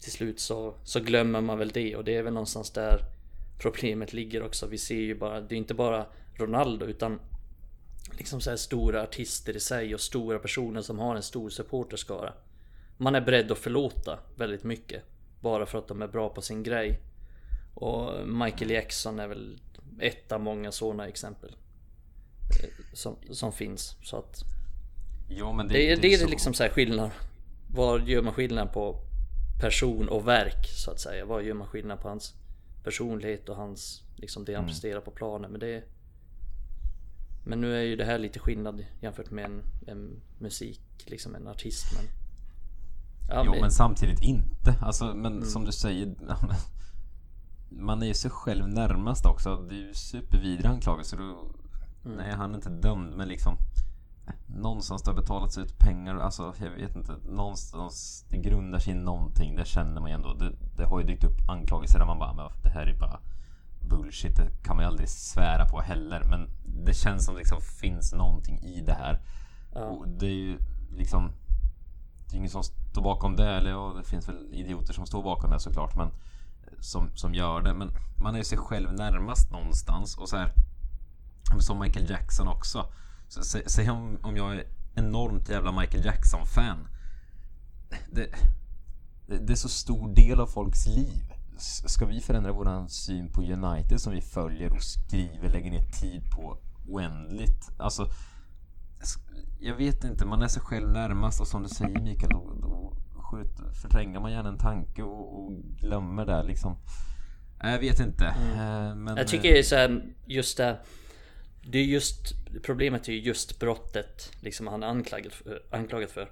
till 0.00 0.12
slut 0.12 0.40
så, 0.40 0.74
så 0.84 1.00
glömmer 1.00 1.40
man 1.40 1.58
väl 1.58 1.68
det 1.68 1.96
och 1.96 2.04
det 2.04 2.16
är 2.16 2.22
väl 2.22 2.32
någonstans 2.32 2.70
där 2.70 3.00
problemet 3.58 4.12
ligger 4.12 4.42
också. 4.42 4.66
Vi 4.66 4.78
ser 4.78 5.00
ju 5.00 5.14
bara, 5.14 5.40
det 5.40 5.54
är 5.54 5.56
inte 5.56 5.74
bara 5.74 6.06
Ronaldo 6.34 6.86
utan 6.86 7.20
liksom 8.18 8.40
så 8.40 8.50
här 8.50 8.56
stora 8.56 9.02
artister 9.02 9.56
i 9.56 9.60
sig 9.60 9.94
och 9.94 10.00
stora 10.00 10.38
personer 10.38 10.82
som 10.82 10.98
har 10.98 11.16
en 11.16 11.22
stor 11.22 11.50
supporterskara. 11.50 12.32
Man 12.96 13.14
är 13.14 13.20
beredd 13.20 13.52
att 13.52 13.58
förlåta 13.58 14.18
väldigt 14.36 14.64
mycket 14.64 15.02
bara 15.40 15.66
för 15.66 15.78
att 15.78 15.88
de 15.88 16.02
är 16.02 16.08
bra 16.08 16.28
på 16.28 16.42
sin 16.42 16.62
grej. 16.62 17.00
Och 17.74 18.28
Michael 18.28 18.70
Jackson 18.70 19.18
är 19.18 19.26
väl 19.28 19.60
ett 20.00 20.32
av 20.32 20.40
många 20.40 20.72
sådana 20.72 21.08
exempel. 21.08 21.56
Eh, 22.62 22.68
som, 22.92 23.16
som 23.30 23.52
finns. 23.52 23.96
Så 24.02 24.16
att 24.16 24.42
Ja, 25.28 25.52
men 25.52 25.68
det, 25.68 25.74
det, 25.74 25.94
det, 25.94 26.00
det 26.02 26.14
är 26.14 26.18
så- 26.18 26.28
liksom 26.28 26.54
så 26.54 26.62
här 26.62 26.70
skillnad. 26.70 27.10
Vad 27.68 28.08
gör 28.08 28.22
man 28.22 28.34
skillnad 28.34 28.72
på 28.72 28.96
person 29.60 30.08
och 30.08 30.28
verk 30.28 30.66
så 30.68 30.90
att 30.90 31.00
säga? 31.00 31.24
Vad 31.24 31.42
gör 31.44 31.54
man 31.54 31.66
skillnad 31.68 32.00
på 32.00 32.08
hans 32.08 32.34
personlighet 32.84 33.48
och 33.48 33.56
hans 33.56 34.02
liksom 34.16 34.44
det 34.44 34.52
han 34.54 34.62
Mm. 34.64 34.68
presterar 34.72 35.00
på 35.00 35.10
planen? 35.10 35.50
Men 35.50 35.60
det 35.60 35.84
Men 37.46 37.60
nu 37.60 37.76
är 37.76 37.82
ju 37.82 37.96
det 37.96 38.04
här 38.04 38.18
lite 38.18 38.38
skillnad 38.38 38.84
jämfört 39.00 39.30
med 39.30 39.44
en, 39.44 39.62
en 39.86 40.20
musik, 40.38 40.80
liksom 41.06 41.34
en 41.34 41.48
artist. 41.48 41.84
Men, 41.96 42.04
ja, 43.28 43.42
Jo 43.46 43.50
men- 43.52 43.60
men 43.60 43.70
samtidigt 43.70 44.22
inte. 44.22 44.74
Alltså 44.80 45.14
men 45.14 45.44
som 45.46 45.64
du 45.64 45.72
säger. 45.72 46.06
Man 47.68 48.02
är 48.02 48.06
ju 48.06 48.14
sig 48.14 48.30
själv 48.30 48.68
närmast 48.68 49.26
också. 49.26 49.56
Det 49.56 49.74
är 49.74 49.78
ju 49.78 49.94
supervidriga 49.94 50.70
anklagelser. 50.70 51.20
Och, 51.20 51.56
Nej 52.02 52.32
han 52.32 52.50
är 52.50 52.54
inte 52.54 52.70
dömd 52.70 53.16
men 53.16 53.28
liksom. 53.28 53.56
Någonstans 54.46 55.02
det 55.02 55.10
har 55.10 55.16
betalats 55.16 55.58
ut 55.58 55.78
pengar. 55.78 56.16
Alltså 56.16 56.54
jag 56.60 56.70
vet 56.70 56.96
inte. 56.96 57.12
Någonstans 57.28 58.24
det 58.28 58.36
grundar 58.36 58.78
sig 58.78 58.92
i 58.92 58.96
någonting. 58.96 59.56
Det 59.56 59.64
känner 59.64 60.00
man 60.00 60.10
ju 60.10 60.14
ändå. 60.14 60.34
Det, 60.34 60.52
det 60.76 60.84
har 60.84 61.00
ju 61.00 61.06
dykt 61.06 61.24
upp 61.24 61.48
anklagelser 61.48 61.98
där 61.98 62.06
man 62.06 62.18
bara. 62.18 62.34
Men 62.34 62.46
det 62.62 62.68
här 62.68 62.86
är 62.86 62.98
bara 62.98 63.20
bullshit. 63.80 64.36
Det 64.36 64.50
kan 64.64 64.76
man 64.76 64.84
ju 64.84 64.88
aldrig 64.88 65.08
svära 65.08 65.64
på 65.64 65.80
heller. 65.80 66.22
Men 66.30 66.48
det 66.84 66.94
känns 66.94 67.24
som 67.24 67.34
det 67.34 67.38
liksom 67.38 67.60
finns 67.60 68.12
någonting 68.12 68.58
i 68.58 68.80
det 68.80 68.92
här. 68.94 69.20
Ja. 69.74 69.80
Och 69.80 70.08
det 70.08 70.26
är 70.26 70.30
ju 70.30 70.58
liksom 70.96 71.32
det 72.34 72.36
är 72.36 72.38
ingen 72.38 72.50
som 72.50 72.62
står 72.62 73.02
bakom 73.02 73.36
det, 73.36 73.48
eller 73.48 73.70
ja, 73.70 73.94
det 73.96 74.04
finns 74.04 74.28
väl 74.28 74.48
idioter 74.52 74.92
som 74.92 75.06
står 75.06 75.22
bakom 75.22 75.50
det 75.50 75.60
såklart, 75.60 75.96
men 75.96 76.10
som, 76.80 77.10
som 77.14 77.34
gör 77.34 77.62
det. 77.62 77.74
Men 77.74 77.90
man 78.22 78.34
är 78.34 78.38
ju 78.38 78.44
sig 78.44 78.58
själv 78.58 78.92
närmast 78.92 79.50
någonstans 79.50 80.18
och 80.18 80.28
så 80.28 80.36
här 80.36 80.52
som 81.60 81.78
Michael 81.78 82.10
Jackson 82.10 82.48
också. 82.48 82.86
Så, 83.28 83.44
sä, 83.44 83.62
säg 83.66 83.90
om, 83.90 84.18
om 84.22 84.36
jag 84.36 84.54
är 84.54 84.64
enormt 84.94 85.48
jävla 85.48 85.80
Michael 85.80 86.04
Jackson-fan. 86.04 86.88
Det, 88.10 88.28
det, 89.26 89.38
det 89.38 89.52
är 89.52 89.56
så 89.56 89.68
stor 89.68 90.14
del 90.14 90.40
av 90.40 90.46
folks 90.46 90.86
liv. 90.86 91.32
Ska 91.86 92.06
vi 92.06 92.20
förändra 92.20 92.52
våran 92.52 92.88
syn 92.88 93.28
på 93.28 93.42
United 93.42 94.00
som 94.00 94.12
vi 94.12 94.20
följer 94.20 94.72
och 94.72 94.82
skriver, 94.82 95.50
lägger 95.50 95.70
ner 95.70 95.90
tid 96.00 96.30
på 96.30 96.58
oändligt? 96.88 97.70
Alltså, 97.78 98.08
jag 99.60 99.76
vet 99.76 100.04
inte, 100.04 100.26
man 100.26 100.42
är 100.42 100.48
sig 100.48 100.62
själv 100.62 100.90
närmast 100.90 101.40
och 101.40 101.48
som 101.48 101.62
du 101.62 101.68
säger 101.68 102.00
Mikael, 102.00 102.32
då, 102.32 102.54
då 102.60 102.92
skjut, 103.34 103.76
förtränger 103.82 104.20
man 104.20 104.32
gärna 104.32 104.48
en 104.48 104.58
tanke 104.58 105.02
och, 105.02 105.38
och 105.44 105.52
glömmer 105.80 106.26
det 106.26 106.42
liksom. 106.42 106.76
Jag 107.62 107.78
vet 107.78 108.00
inte. 108.00 108.24
eh, 108.26 108.94
Men, 108.94 109.16
Jag 109.16 109.28
tycker 109.28 109.52
det 109.52 109.58
är 109.58 109.62
så 109.62 109.76
här, 109.76 110.02
just 110.26 110.56
det 110.56 110.76
Det 111.62 111.78
är 111.78 111.84
just 111.84 112.34
Problemet 112.62 113.08
är 113.08 113.12
ju 113.12 113.20
just 113.20 113.58
brottet 113.60 114.32
Liksom 114.40 114.66
han 114.66 114.82
är 114.82 114.86
anklagad 114.86 115.32
för, 115.32 115.62
anklagad 115.70 116.10
för 116.10 116.30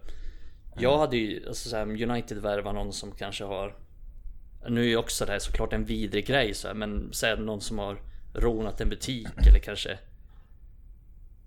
Jag 0.78 0.98
hade 0.98 1.16
ju 1.16 1.48
alltså 1.48 1.68
så 1.68 1.76
här, 1.76 2.02
United 2.02 2.38
värvar 2.38 2.72
någon 2.72 2.92
som 2.92 3.12
kanske 3.12 3.44
har 3.44 3.76
Nu 4.68 4.80
är 4.80 4.88
ju 4.88 4.96
också 4.96 5.26
det 5.26 5.32
här 5.32 5.38
såklart 5.38 5.72
en 5.72 5.84
vidrig 5.84 6.26
grej 6.26 6.54
så 6.54 6.68
här, 6.68 6.74
Men 6.74 7.12
säg 7.12 7.36
någon 7.36 7.60
som 7.60 7.78
har 7.78 8.02
rånat 8.34 8.80
en 8.80 8.88
butik 8.88 9.28
eller 9.48 9.58
kanske 9.58 9.98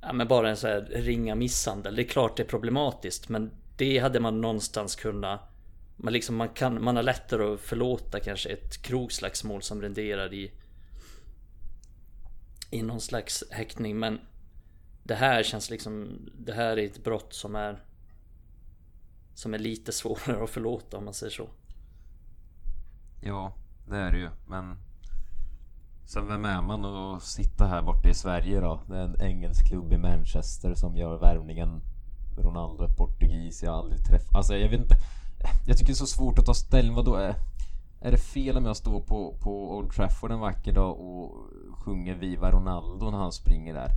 Ja 0.01 0.14
men 0.14 0.28
bara 0.28 0.49
en 0.49 0.58
så 0.58 0.68
här 0.68 0.82
ringa 0.82 1.36
misshandel 1.36 1.95
Det 1.95 2.01
är 2.01 2.08
klart 2.08 2.38
det 2.38 2.43
är 2.43 2.47
problematiskt 2.47 3.30
men 3.30 3.51
det 3.78 3.99
hade 3.99 4.19
man 4.19 4.41
någonstans 4.41 4.95
kunnat 4.95 5.41
man, 5.95 6.13
liksom, 6.13 6.36
man, 6.36 6.49
kan, 6.49 6.84
man 6.84 6.95
har 6.95 7.03
lättare 7.03 7.53
att 7.53 7.59
förlåta 7.59 8.19
kanske 8.19 8.49
ett 8.49 8.82
krogslagsmål 8.82 9.61
som 9.61 9.82
renderar 9.82 10.34
i 10.34 10.51
i 12.71 12.82
någon 12.82 13.01
slags 13.01 13.43
häktning 13.51 13.99
men 13.99 14.19
det 15.03 15.15
här 15.15 15.43
känns 15.43 15.69
liksom 15.69 16.19
Det 16.38 16.53
här 16.53 16.78
är 16.78 16.86
ett 16.86 17.03
brott 17.03 17.34
som 17.34 17.55
är 17.55 17.84
Som 19.34 19.53
är 19.53 19.59
lite 19.59 19.91
svårare 19.91 20.43
att 20.43 20.49
förlåta 20.49 20.97
om 20.97 21.05
man 21.05 21.13
säger 21.13 21.32
så 21.32 21.49
Ja, 23.21 23.55
det 23.89 23.97
är 23.97 24.11
det 24.11 24.17
ju. 24.17 24.30
Men 24.47 24.78
sen 26.05 26.28
vem 26.28 26.45
är 26.45 26.61
man 26.61 26.86
att 26.86 27.23
sitta 27.23 27.65
här 27.65 27.82
borta 27.82 28.09
i 28.09 28.13
Sverige 28.13 28.59
då? 28.59 28.84
Det 28.88 28.97
är 28.97 29.03
en 29.03 29.21
engelsk 29.21 29.67
klubb 29.67 29.93
i 29.93 29.97
Manchester 29.97 30.73
som 30.76 30.97
gör 30.97 31.17
värvningen. 31.17 31.82
Ronaldo 32.38 32.84
är 32.84 32.88
portugis, 32.88 33.64
jag 33.64 33.72
har 33.72 33.80
aldrig 33.80 34.06
träffat... 34.06 34.36
Alltså 34.36 34.58
jag 34.58 34.70
vet 34.70 34.82
inte. 34.82 34.96
Jag 35.68 35.78
tycker 35.78 35.94
det 35.94 35.94
är 35.94 36.06
så 36.06 36.06
svårt 36.06 36.40
att 36.40 36.46
ta 36.46 36.54
ställning. 36.54 36.96
Vadå? 36.96 37.16
Är, 37.16 37.36
är 38.02 38.12
det 38.12 38.18
fel 38.18 38.58
om 38.58 38.66
jag 38.66 38.78
står 38.78 39.02
på, 39.02 39.36
på 39.42 39.78
Old 39.78 39.92
Trafford 39.92 40.32
en 40.32 40.40
vacker 40.40 40.74
dag 40.74 41.00
och 41.00 41.32
sjunger 41.86 42.16
Viva 42.16 42.52
Ronaldo 42.52 43.12
när 43.12 43.18
han 43.18 43.32
springer 43.32 43.74
där? 43.74 43.92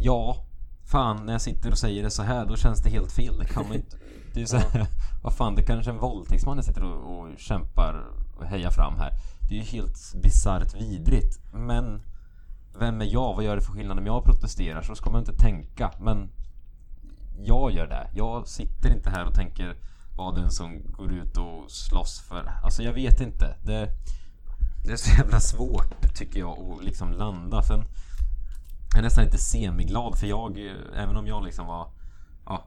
Ja, 0.00 0.36
fan 0.84 1.26
när 1.26 1.32
jag 1.32 1.42
sitter 1.42 1.70
och 1.70 1.78
säger 1.78 2.02
det 2.02 2.10
så 2.10 2.22
här 2.22 2.46
då 2.46 2.56
känns 2.56 2.82
det 2.82 2.90
helt 2.90 3.12
fel. 3.12 3.38
Det 3.38 3.44
kan 3.44 3.66
man 3.68 3.76
inte... 3.76 3.96
Det 4.34 4.42
är 4.42 4.46
så 4.46 4.56
här, 4.56 4.86
vad 5.22 5.32
fan 5.32 5.54
det 5.54 5.62
kanske 5.62 5.90
är 5.90 5.94
en 5.94 6.00
våldtäktsman 6.00 6.56
jag 6.56 6.64
sitter 6.64 6.84
och, 6.84 7.18
och 7.18 7.38
kämpar 7.38 8.06
och 8.36 8.44
hejar 8.44 8.70
fram 8.70 8.96
här. 8.96 9.12
Det 9.48 9.54
är 9.54 9.58
ju 9.58 9.64
helt 9.64 10.14
bisarrt 10.22 10.74
vidrigt. 10.74 11.40
Men 11.52 12.02
vem 12.78 13.00
är 13.00 13.12
jag? 13.12 13.34
Vad 13.34 13.44
gör 13.44 13.56
det 13.56 13.62
för 13.62 13.72
skillnad 13.72 13.98
om 13.98 14.06
jag 14.06 14.24
protesterar? 14.24 14.82
Så 14.82 14.94
ska 14.94 15.10
man 15.10 15.20
inte 15.20 15.36
tänka. 15.36 15.92
Men 16.00 16.30
jag 17.38 17.72
gör 17.72 17.86
det. 17.86 18.08
Jag 18.14 18.48
sitter 18.48 18.90
inte 18.90 19.10
här 19.10 19.24
och 19.24 19.34
tänker 19.34 19.76
vara 20.16 20.34
den 20.34 20.50
som 20.50 20.92
går 20.92 21.12
ut 21.12 21.36
och 21.36 21.70
slåss 21.70 22.20
för... 22.20 22.52
Alltså 22.64 22.82
jag 22.82 22.92
vet 22.92 23.20
inte. 23.20 23.56
Det, 23.62 23.88
det 24.84 24.92
är 24.92 24.96
så 24.96 25.10
jävla 25.18 25.40
svårt 25.40 26.14
tycker 26.14 26.38
jag 26.38 26.58
att 26.58 26.84
liksom 26.84 27.12
landa. 27.12 27.62
Sen 27.62 27.84
jag 28.90 28.98
är 28.98 29.02
nästan 29.02 29.24
lite 29.24 29.38
semiglad 29.38 30.18
för 30.18 30.26
jag, 30.26 30.58
även 30.96 31.16
om 31.16 31.26
jag 31.26 31.44
liksom 31.44 31.66
var... 31.66 31.88
Ja, 32.46 32.64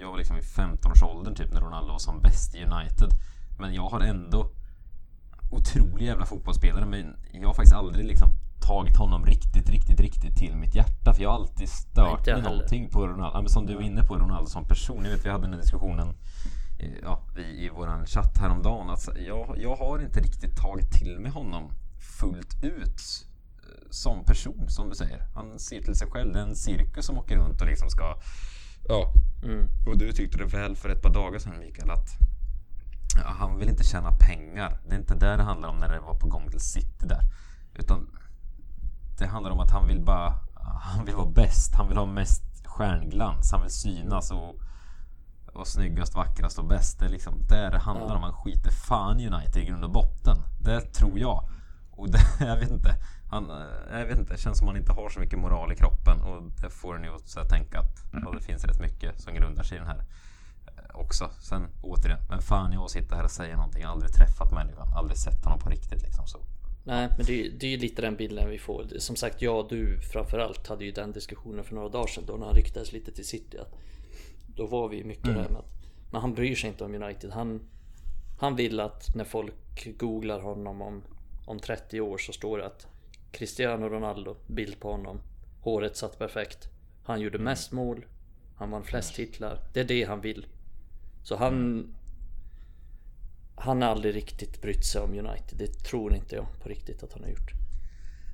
jag 0.00 0.10
var 0.10 0.18
liksom 0.18 0.36
i 0.36 0.40
15-årsåldern 0.40 1.34
typ 1.34 1.52
när 1.52 1.60
Ronaldo 1.60 1.92
var 1.92 1.98
som 1.98 2.20
bäst 2.20 2.54
i 2.54 2.64
United. 2.64 3.10
Men 3.58 3.74
jag 3.74 3.88
har 3.88 4.00
ändå 4.00 4.50
otrolig 5.50 6.06
jävla 6.06 6.26
fotbollsspelare 6.26 6.86
men 6.86 7.16
jag 7.32 7.48
har 7.48 7.54
faktiskt 7.54 7.74
aldrig 7.74 8.06
liksom 8.06 8.28
tagit 8.66 8.96
honom 8.96 9.26
riktigt, 9.26 9.70
riktigt, 9.70 10.00
riktigt 10.00 10.36
till 10.36 10.56
mitt 10.56 10.74
hjärta. 10.74 11.14
För 11.14 11.22
jag 11.22 11.30
har 11.30 11.36
alltid 11.36 11.68
stört 11.68 12.26
mig 12.26 12.42
någonting 12.42 12.90
på 12.90 13.06
Ronaldo. 13.06 13.38
Men 13.38 13.48
som 13.48 13.66
du 13.66 13.74
var 13.74 13.82
inne 13.82 14.02
på, 14.02 14.16
Ronaldo 14.16 14.50
som 14.50 14.64
person. 14.64 15.04
Jag 15.04 15.10
vet 15.10 15.26
vi 15.26 15.30
hade 15.30 15.44
den 15.44 15.52
här 15.52 15.60
diskussionen 15.60 16.08
eh, 16.78 16.90
ja, 17.02 17.20
i, 17.38 17.66
i 17.66 17.68
våran 17.68 18.06
chatt 18.06 18.38
häromdagen. 18.38 18.90
Att 18.90 19.08
jag, 19.26 19.58
jag 19.58 19.76
har 19.76 19.98
inte 20.02 20.20
riktigt 20.20 20.56
tagit 20.56 20.92
till 20.92 21.20
mig 21.20 21.30
honom 21.30 21.72
fullt 22.20 22.64
ut 22.64 23.00
eh, 23.62 23.90
som 23.90 24.24
person, 24.24 24.68
som 24.68 24.88
du 24.88 24.94
säger. 24.94 25.26
Han 25.34 25.58
ser 25.58 25.82
till 25.82 25.94
sig 25.94 26.08
själv. 26.10 26.32
Det 26.32 26.38
är 26.38 26.46
en 26.46 26.56
cirkus 26.56 27.06
som 27.06 27.18
åker 27.18 27.36
runt 27.36 27.60
och 27.60 27.66
liksom 27.66 27.90
ska... 27.90 28.16
Ja, 28.88 29.12
mm. 29.44 29.68
och 29.86 29.98
du 29.98 30.12
tyckte 30.12 30.38
det 30.38 30.44
väl 30.44 30.76
för 30.76 30.88
ett 30.88 31.02
par 31.02 31.10
dagar 31.10 31.38
sedan 31.38 31.58
Mikael 31.58 31.90
att 31.90 32.08
han 33.22 33.58
vill 33.58 33.68
inte 33.68 33.84
tjäna 33.84 34.12
pengar. 34.12 34.80
Det 34.88 34.94
är 34.94 34.98
inte 34.98 35.14
där 35.14 35.36
det 35.36 35.42
handlar 35.42 35.68
om 35.68 35.78
när 35.78 35.88
det 35.88 36.00
var 36.00 36.14
på 36.14 36.28
gång 36.28 36.50
till 36.50 36.60
City 36.60 37.06
där. 37.06 37.20
Utan 37.74 38.08
det 39.18 39.26
handlar 39.26 39.50
om 39.50 39.60
att 39.60 39.70
han 39.70 39.86
vill 39.86 40.00
bara 40.04 40.34
han 40.80 41.04
vill 41.04 41.14
vara 41.14 41.30
bäst. 41.30 41.74
Han 41.74 41.88
vill 41.88 41.96
ha 41.96 42.06
mest 42.06 42.42
stjärnglans. 42.66 43.52
Han 43.52 43.60
vill 43.62 43.70
synas 43.70 44.30
och 44.30 44.54
vara 45.52 45.64
snyggast, 45.64 46.14
vackrast 46.14 46.58
och 46.58 46.64
bäst. 46.64 46.98
Det 46.98 47.06
är 47.06 47.10
liksom 47.10 47.34
där 47.48 47.70
det 47.70 47.78
handlar 47.78 48.08
Ja. 48.08 48.16
om. 48.16 48.22
Han 48.22 48.32
skiter 48.32 48.70
fan 48.70 49.20
United 49.20 49.62
i 49.62 49.64
grund 49.66 49.84
och 49.84 49.90
botten. 49.90 50.36
Det 50.60 50.80
tror 50.80 51.18
jag. 51.18 51.48
Och 51.90 52.10
det, 52.10 52.18
jag 52.40 52.56
vet 52.56 52.70
inte. 52.70 52.94
Han, 53.30 53.50
eh, 53.50 53.98
jag 53.98 54.06
vet 54.06 54.18
inte. 54.18 54.32
Det 54.32 54.38
känns 54.40 54.58
som 54.58 54.66
han 54.66 54.76
inte 54.76 54.92
har 54.92 55.08
så 55.08 55.20
mycket 55.20 55.38
moral 55.38 55.72
i 55.72 55.76
kroppen. 55.76 56.22
Och 56.22 56.42
det 56.62 56.70
får 56.70 56.96
en 56.96 57.04
ju 57.04 57.10
att 57.14 57.48
tänka 57.48 57.78
att 57.78 58.04
ja, 58.12 58.30
det 58.30 58.40
finns 58.40 58.64
rätt 58.64 58.80
mycket 58.80 59.20
som 59.20 59.34
grundar 59.34 59.62
sig 59.62 59.76
i 59.76 59.80
den 59.80 59.88
här 59.88 59.98
eh, 60.66 60.94
också. 61.00 61.30
Sen 61.40 61.66
återigen, 61.82 62.18
men 62.28 62.42
fan 62.42 62.72
jag 62.72 62.82
att 62.84 62.90
sitta 62.90 63.16
här 63.16 63.24
och 63.24 63.30
säga 63.30 63.56
någonting. 63.56 63.80
Jag 63.82 63.88
har 63.88 63.92
aldrig 63.94 64.12
träffat 64.12 64.52
människan. 64.52 64.88
Aldrig 64.96 65.18
sett 65.18 65.44
honom 65.44 65.58
på 65.58 65.68
riktigt 65.70 66.02
liksom. 66.02 66.26
Så. 66.26 66.38
Nej 66.86 67.08
men 67.16 67.26
det, 67.26 67.40
är- 67.40 67.50
det 67.50 67.66
är 67.66 67.70
ju 67.70 67.76
lite 67.76 68.02
den 68.02 68.16
bilden 68.16 68.50
vi 68.50 68.58
får 68.58 68.86
Som 68.98 69.16
sagt 69.16 69.42
jag 69.42 69.58
och 69.58 69.68
du 69.68 70.00
framförallt 70.00 70.66
hade 70.66 70.84
ju 70.84 70.92
den 70.92 71.12
diskussionen 71.12 71.64
för 71.64 71.74
några 71.74 71.88
dagar 71.88 72.06
sedan 72.06 72.24
då 72.26 72.36
när 72.36 72.46
han 72.46 72.54
ryktades 72.54 72.92
lite 72.92 73.12
till 73.12 73.26
City 73.26 73.58
att 73.58 73.74
Då 74.56 74.66
var 74.66 74.88
vi 74.88 75.04
mycket 75.04 75.24
mm. 75.24 75.36
där 75.36 75.48
med 75.48 75.58
att, 75.58 75.72
Men 76.12 76.20
han 76.20 76.34
bryr 76.34 76.54
sig 76.54 76.70
inte 76.70 76.84
om 76.84 76.94
United. 76.94 77.30
Han, 77.30 77.60
han 78.38 78.56
vill 78.56 78.80
att 78.80 79.14
när 79.14 79.24
folk 79.24 79.98
googlar 79.98 80.40
honom 80.40 80.82
om, 80.82 81.02
om 81.46 81.60
30 81.60 82.00
år 82.00 82.18
så 82.18 82.32
står 82.32 82.58
det 82.58 82.66
att 82.66 82.86
Cristiano 83.30 83.88
Ronaldo, 83.88 84.36
bild 84.46 84.80
på 84.80 84.90
honom. 84.90 85.20
Håret 85.60 85.96
satt 85.96 86.18
perfekt. 86.18 86.68
Han 87.04 87.20
gjorde 87.20 87.36
mm. 87.36 87.44
mest 87.44 87.72
mål. 87.72 88.06
Han 88.56 88.70
vann 88.70 88.84
flest 88.84 89.14
titlar. 89.14 89.58
Det 89.72 89.80
är 89.80 89.84
det 89.84 90.04
han 90.04 90.20
vill. 90.20 90.46
Så 91.22 91.36
han... 91.36 91.94
Han 93.56 93.82
har 93.82 93.88
aldrig 93.88 94.14
riktigt 94.14 94.62
brytt 94.62 94.84
sig 94.84 95.00
om 95.00 95.10
United. 95.10 95.58
Det 95.58 95.66
tror 95.66 96.14
inte 96.14 96.36
jag 96.36 96.46
på 96.62 96.68
riktigt 96.68 97.02
att 97.02 97.12
han 97.12 97.22
har 97.22 97.30
gjort. 97.30 97.52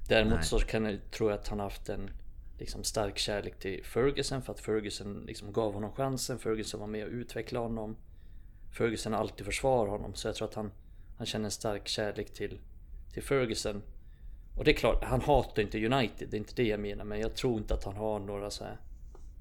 Däremot 0.08 0.34
Nej. 0.34 0.44
så 0.44 0.58
kan 0.58 0.84
jag, 0.84 0.98
tror 1.10 1.30
jag 1.30 1.38
att 1.38 1.48
han 1.48 1.58
har 1.58 1.66
haft 1.66 1.88
en 1.88 2.10
liksom, 2.58 2.84
stark 2.84 3.18
kärlek 3.18 3.58
till 3.58 3.84
Ferguson 3.84 4.42
för 4.42 4.52
att 4.52 4.60
Ferguson 4.60 5.24
liksom, 5.26 5.52
gav 5.52 5.74
honom 5.74 5.92
chansen. 5.92 6.38
Ferguson 6.38 6.80
var 6.80 6.86
med 6.86 7.04
och 7.04 7.12
utvecklade 7.12 7.66
honom. 7.66 7.96
Ferguson 8.72 9.12
har 9.12 9.20
alltid 9.20 9.46
försvarat 9.46 9.90
honom 9.90 10.14
så 10.14 10.28
jag 10.28 10.34
tror 10.34 10.48
att 10.48 10.54
han, 10.54 10.72
han 11.16 11.26
känner 11.26 11.44
en 11.44 11.50
stark 11.50 11.88
kärlek 11.88 12.34
till, 12.34 12.58
till 13.12 13.22
Ferguson. 13.22 13.82
Och 14.56 14.64
det 14.64 14.70
är 14.70 14.74
klart, 14.74 15.04
han 15.04 15.20
hatar 15.20 15.62
inte 15.62 15.86
United, 15.86 16.28
det 16.30 16.36
är 16.36 16.38
inte 16.38 16.54
det 16.54 16.66
jag 16.66 16.80
menar. 16.80 17.04
Men 17.04 17.20
jag 17.20 17.34
tror 17.34 17.58
inte 17.58 17.74
att 17.74 17.84
han 17.84 17.96
har 17.96 18.18
några 18.18 18.50
så 18.50 18.64
här 18.64 18.76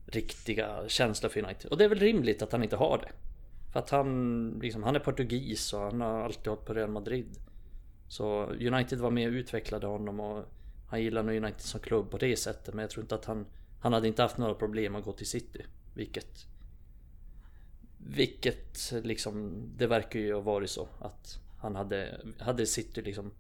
riktiga 0.05 0.83
känslor 0.87 1.29
för 1.29 1.43
United. 1.43 1.71
Och 1.71 1.77
det 1.77 1.83
är 1.83 1.89
väl 1.89 1.99
rimligt 1.99 2.41
att 2.41 2.51
han 2.51 2.63
inte 2.63 2.75
har 2.75 2.97
det. 2.97 3.28
För 3.71 3.79
att 3.79 3.89
han, 3.89 4.49
liksom, 4.61 4.83
han 4.83 4.95
är 4.95 4.99
portugis 4.99 5.73
och 5.73 5.79
han 5.79 6.01
har 6.01 6.21
alltid 6.21 6.47
hållit 6.47 6.65
på 6.65 6.73
Real 6.73 6.89
Madrid. 6.89 7.39
Så 8.07 8.45
United 8.45 8.99
var 8.99 9.11
med 9.11 9.27
och 9.27 9.33
utvecklade 9.33 9.87
honom 9.87 10.19
och 10.19 10.45
han 10.87 11.01
gillar 11.01 11.23
nog 11.23 11.35
United 11.35 11.61
som 11.61 11.79
klubb 11.79 12.11
på 12.11 12.17
det 12.17 12.35
sättet. 12.35 12.73
Men 12.73 12.81
jag 12.81 12.89
tror 12.89 13.03
inte 13.03 13.15
att 13.15 13.25
han, 13.25 13.45
han 13.79 13.93
hade 13.93 14.07
inte 14.07 14.21
haft 14.21 14.37
några 14.37 14.53
problem 14.53 14.95
att 14.95 15.03
gå 15.03 15.11
till 15.11 15.27
City. 15.27 15.65
Vilket 15.93 16.45
vilket 17.97 18.91
liksom, 19.03 19.63
det 19.77 19.87
verkar 19.87 20.19
ju 20.19 20.33
ha 20.33 20.41
varit 20.41 20.69
så 20.69 20.87
att 20.99 21.39
han 21.57 21.75
hade, 21.75 22.21
hade 22.39 22.65
City 22.65 23.01
liksom 23.01 23.31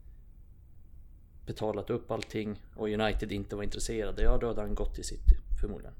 betalat 1.45 1.89
upp 1.89 2.11
allting 2.11 2.61
och 2.75 2.89
United 2.89 3.31
inte 3.31 3.55
var 3.55 3.63
intresserade, 3.63 4.23
ja 4.23 4.37
då 4.37 4.47
hade 4.47 4.61
han 4.61 4.75
gått 4.75 4.95
till 4.95 5.03
City 5.03 5.35
förmodligen. 5.61 5.93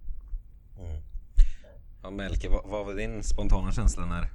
Mm. 0.80 1.02
Ja 2.04 2.10
Melke, 2.10 2.50
vad, 2.50 2.66
vad, 2.66 2.86
var 2.86 2.94
din 2.94 3.24
spontana 3.24 3.72
känsla 3.72 4.06
när... 4.06 4.30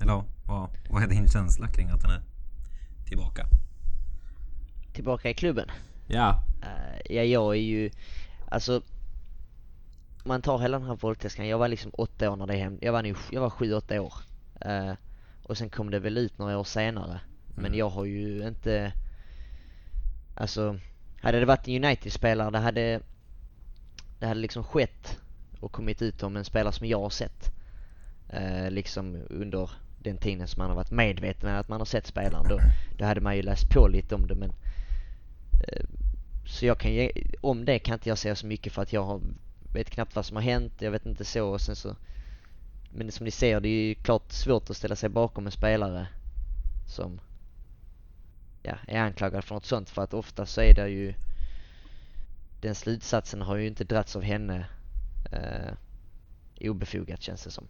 Eller 0.00 0.24
vad, 0.46 0.68
vad 0.90 1.02
är 1.02 1.06
din 1.06 1.28
känsla 1.28 1.68
kring 1.68 1.88
att 1.88 2.02
han 2.02 2.12
är 2.12 2.22
tillbaka? 3.06 3.46
Tillbaka 4.92 5.30
i 5.30 5.34
klubben? 5.34 5.70
Ja. 6.08 6.42
Uh, 6.62 7.14
ja, 7.16 7.22
jag 7.22 7.56
är 7.56 7.60
ju... 7.60 7.90
Alltså... 8.48 8.82
Man 10.24 10.42
tar 10.42 10.58
hela 10.58 10.78
den 10.78 10.88
här 10.88 10.96
våldtäktskan. 10.96 11.48
Jag 11.48 11.58
var 11.58 11.68
liksom 11.68 11.90
åtta 11.94 12.30
år 12.30 12.36
när 12.36 12.46
det 12.46 12.56
hände. 12.56 12.86
Jag 12.86 12.92
var, 12.92 13.02
nu, 13.02 13.14
jag 13.30 13.40
var 13.40 13.50
sju, 13.50 13.74
åtta 13.74 14.00
år. 14.00 14.14
Uh, 14.66 14.92
och 15.42 15.58
sen 15.58 15.70
kom 15.70 15.90
det 15.90 15.98
väl 15.98 16.18
ut 16.18 16.38
några 16.38 16.58
år 16.58 16.64
senare. 16.64 17.10
Mm. 17.10 17.22
Men 17.62 17.74
jag 17.74 17.88
har 17.88 18.04
ju 18.04 18.48
inte... 18.48 18.92
Alltså... 20.34 20.78
Hade 21.22 21.40
det 21.40 21.46
varit 21.46 21.68
en 21.68 21.84
United-spelare, 21.84 22.50
det 22.50 22.58
hade... 22.58 23.00
Det 24.18 24.26
hade 24.26 24.40
liksom 24.40 24.64
skett 24.64 25.20
och 25.60 25.72
kommit 25.72 26.02
ut 26.02 26.22
om 26.22 26.36
en 26.36 26.44
spelare 26.44 26.72
som 26.72 26.86
jag 26.86 27.00
har 27.00 27.10
sett. 27.10 27.52
Eh, 28.28 28.70
liksom 28.70 29.22
under 29.30 29.70
den 29.98 30.18
tiden 30.18 30.48
som 30.48 30.60
man 30.60 30.68
har 30.68 30.76
varit 30.76 30.90
medveten 30.90 31.50
om 31.50 31.56
att 31.56 31.68
man 31.68 31.80
har 31.80 31.86
sett 31.86 32.06
spelaren. 32.06 32.48
Då, 32.48 32.58
då 32.98 33.04
hade 33.04 33.20
man 33.20 33.36
ju 33.36 33.42
läst 33.42 33.70
på 33.70 33.88
lite 33.88 34.14
om 34.14 34.26
det 34.26 34.34
men 34.34 34.52
Eh, 35.68 35.84
så 36.46 36.66
jag 36.66 36.78
kan 36.78 36.92
ge, 36.92 37.12
om 37.40 37.64
det 37.64 37.78
kan 37.78 37.94
inte 37.94 38.08
jag 38.08 38.18
säga 38.18 38.36
så 38.36 38.46
mycket 38.46 38.72
för 38.72 38.82
att 38.82 38.92
jag 38.92 39.04
har, 39.04 39.20
vet 39.72 39.90
knappt 39.90 40.16
vad 40.16 40.26
som 40.26 40.36
har 40.36 40.42
hänt, 40.42 40.72
jag 40.78 40.90
vet 40.90 41.06
inte 41.06 41.24
så 41.24 41.48
och 41.48 41.60
sen 41.60 41.76
så 41.76 41.96
Men 42.92 43.12
som 43.12 43.24
ni 43.24 43.30
ser, 43.30 43.60
det 43.60 43.68
är 43.68 43.88
ju 43.88 43.94
klart 43.94 44.32
svårt 44.32 44.70
att 44.70 44.76
ställa 44.76 44.96
sig 44.96 45.08
bakom 45.08 45.46
en 45.46 45.52
spelare 45.52 46.06
som 46.86 47.20
ja, 48.62 48.74
är 48.88 49.00
anklagad 49.00 49.44
för 49.44 49.54
något 49.54 49.66
sånt 49.66 49.90
för 49.90 50.02
att 50.02 50.14
ofta 50.14 50.46
så 50.46 50.60
är 50.60 50.74
det 50.74 50.88
ju 50.88 51.14
den 52.60 52.74
slutsatsen 52.74 53.42
har 53.42 53.56
ju 53.56 53.66
inte 53.66 53.84
dragits 53.84 54.16
av 54.16 54.22
henne 54.22 54.66
eh, 55.32 55.72
obefogat 56.70 57.22
känns 57.22 57.44
det 57.44 57.50
som. 57.50 57.66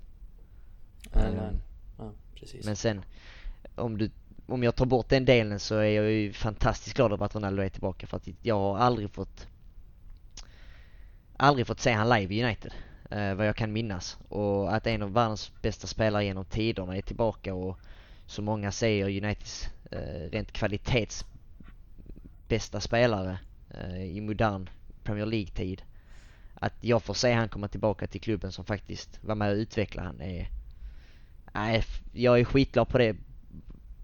Nej, 1.14 1.34
nej. 1.34 1.52
Ja, 1.98 2.12
precis. 2.34 2.66
Men 2.66 2.76
sen 2.76 3.04
om 3.74 3.98
du 3.98 4.10
om 4.46 4.62
jag 4.62 4.76
tar 4.76 4.86
bort 4.86 5.08
den 5.08 5.24
delen 5.24 5.60
så 5.60 5.76
är 5.76 5.90
jag 5.90 6.10
ju 6.10 6.32
fantastiskt 6.32 6.96
glad 6.96 7.12
över 7.12 7.26
att 7.26 7.34
Ronaldo 7.34 7.62
är 7.62 7.68
tillbaka 7.68 8.06
för 8.06 8.16
att 8.16 8.28
jag 8.42 8.54
har 8.54 8.78
aldrig 8.78 9.10
fått 9.10 9.46
aldrig 11.36 11.66
fått 11.66 11.80
se 11.80 11.92
han 11.92 12.08
live 12.08 12.34
i 12.34 12.44
United. 12.44 12.72
Eh, 13.10 13.34
vad 13.34 13.46
jag 13.46 13.56
kan 13.56 13.72
minnas. 13.72 14.18
Och 14.28 14.74
att 14.74 14.86
en 14.86 15.02
av 15.02 15.12
världens 15.12 15.52
bästa 15.62 15.86
spelare 15.86 16.24
genom 16.24 16.44
tiderna 16.44 16.96
är 16.96 17.02
tillbaka 17.02 17.54
och 17.54 17.78
så 18.26 18.42
många 18.42 18.72
säger 18.72 19.04
Uniteds 19.04 19.68
eh, 19.90 20.30
rent 20.30 20.52
kvalitets 20.52 21.24
bästa 22.48 22.80
spelare 22.80 23.38
eh, 23.70 24.02
i 24.02 24.20
modern 24.20 24.68
Premier 25.04 25.26
League-tid. 25.26 25.82
Att 26.62 26.74
jag 26.80 27.02
får 27.02 27.14
se 27.14 27.32
han 27.32 27.48
komma 27.48 27.68
tillbaka 27.68 28.06
till 28.06 28.20
klubben 28.20 28.52
som 28.52 28.64
faktiskt 28.64 29.18
var 29.22 29.34
med 29.34 29.50
och 29.50 29.56
utvecklade 29.56 30.06
han 30.08 30.20
är... 30.20 30.50
Nej, 31.52 31.84
jag 32.12 32.40
är 32.40 32.44
skitglad 32.44 32.88
på 32.88 32.98
det 32.98 33.16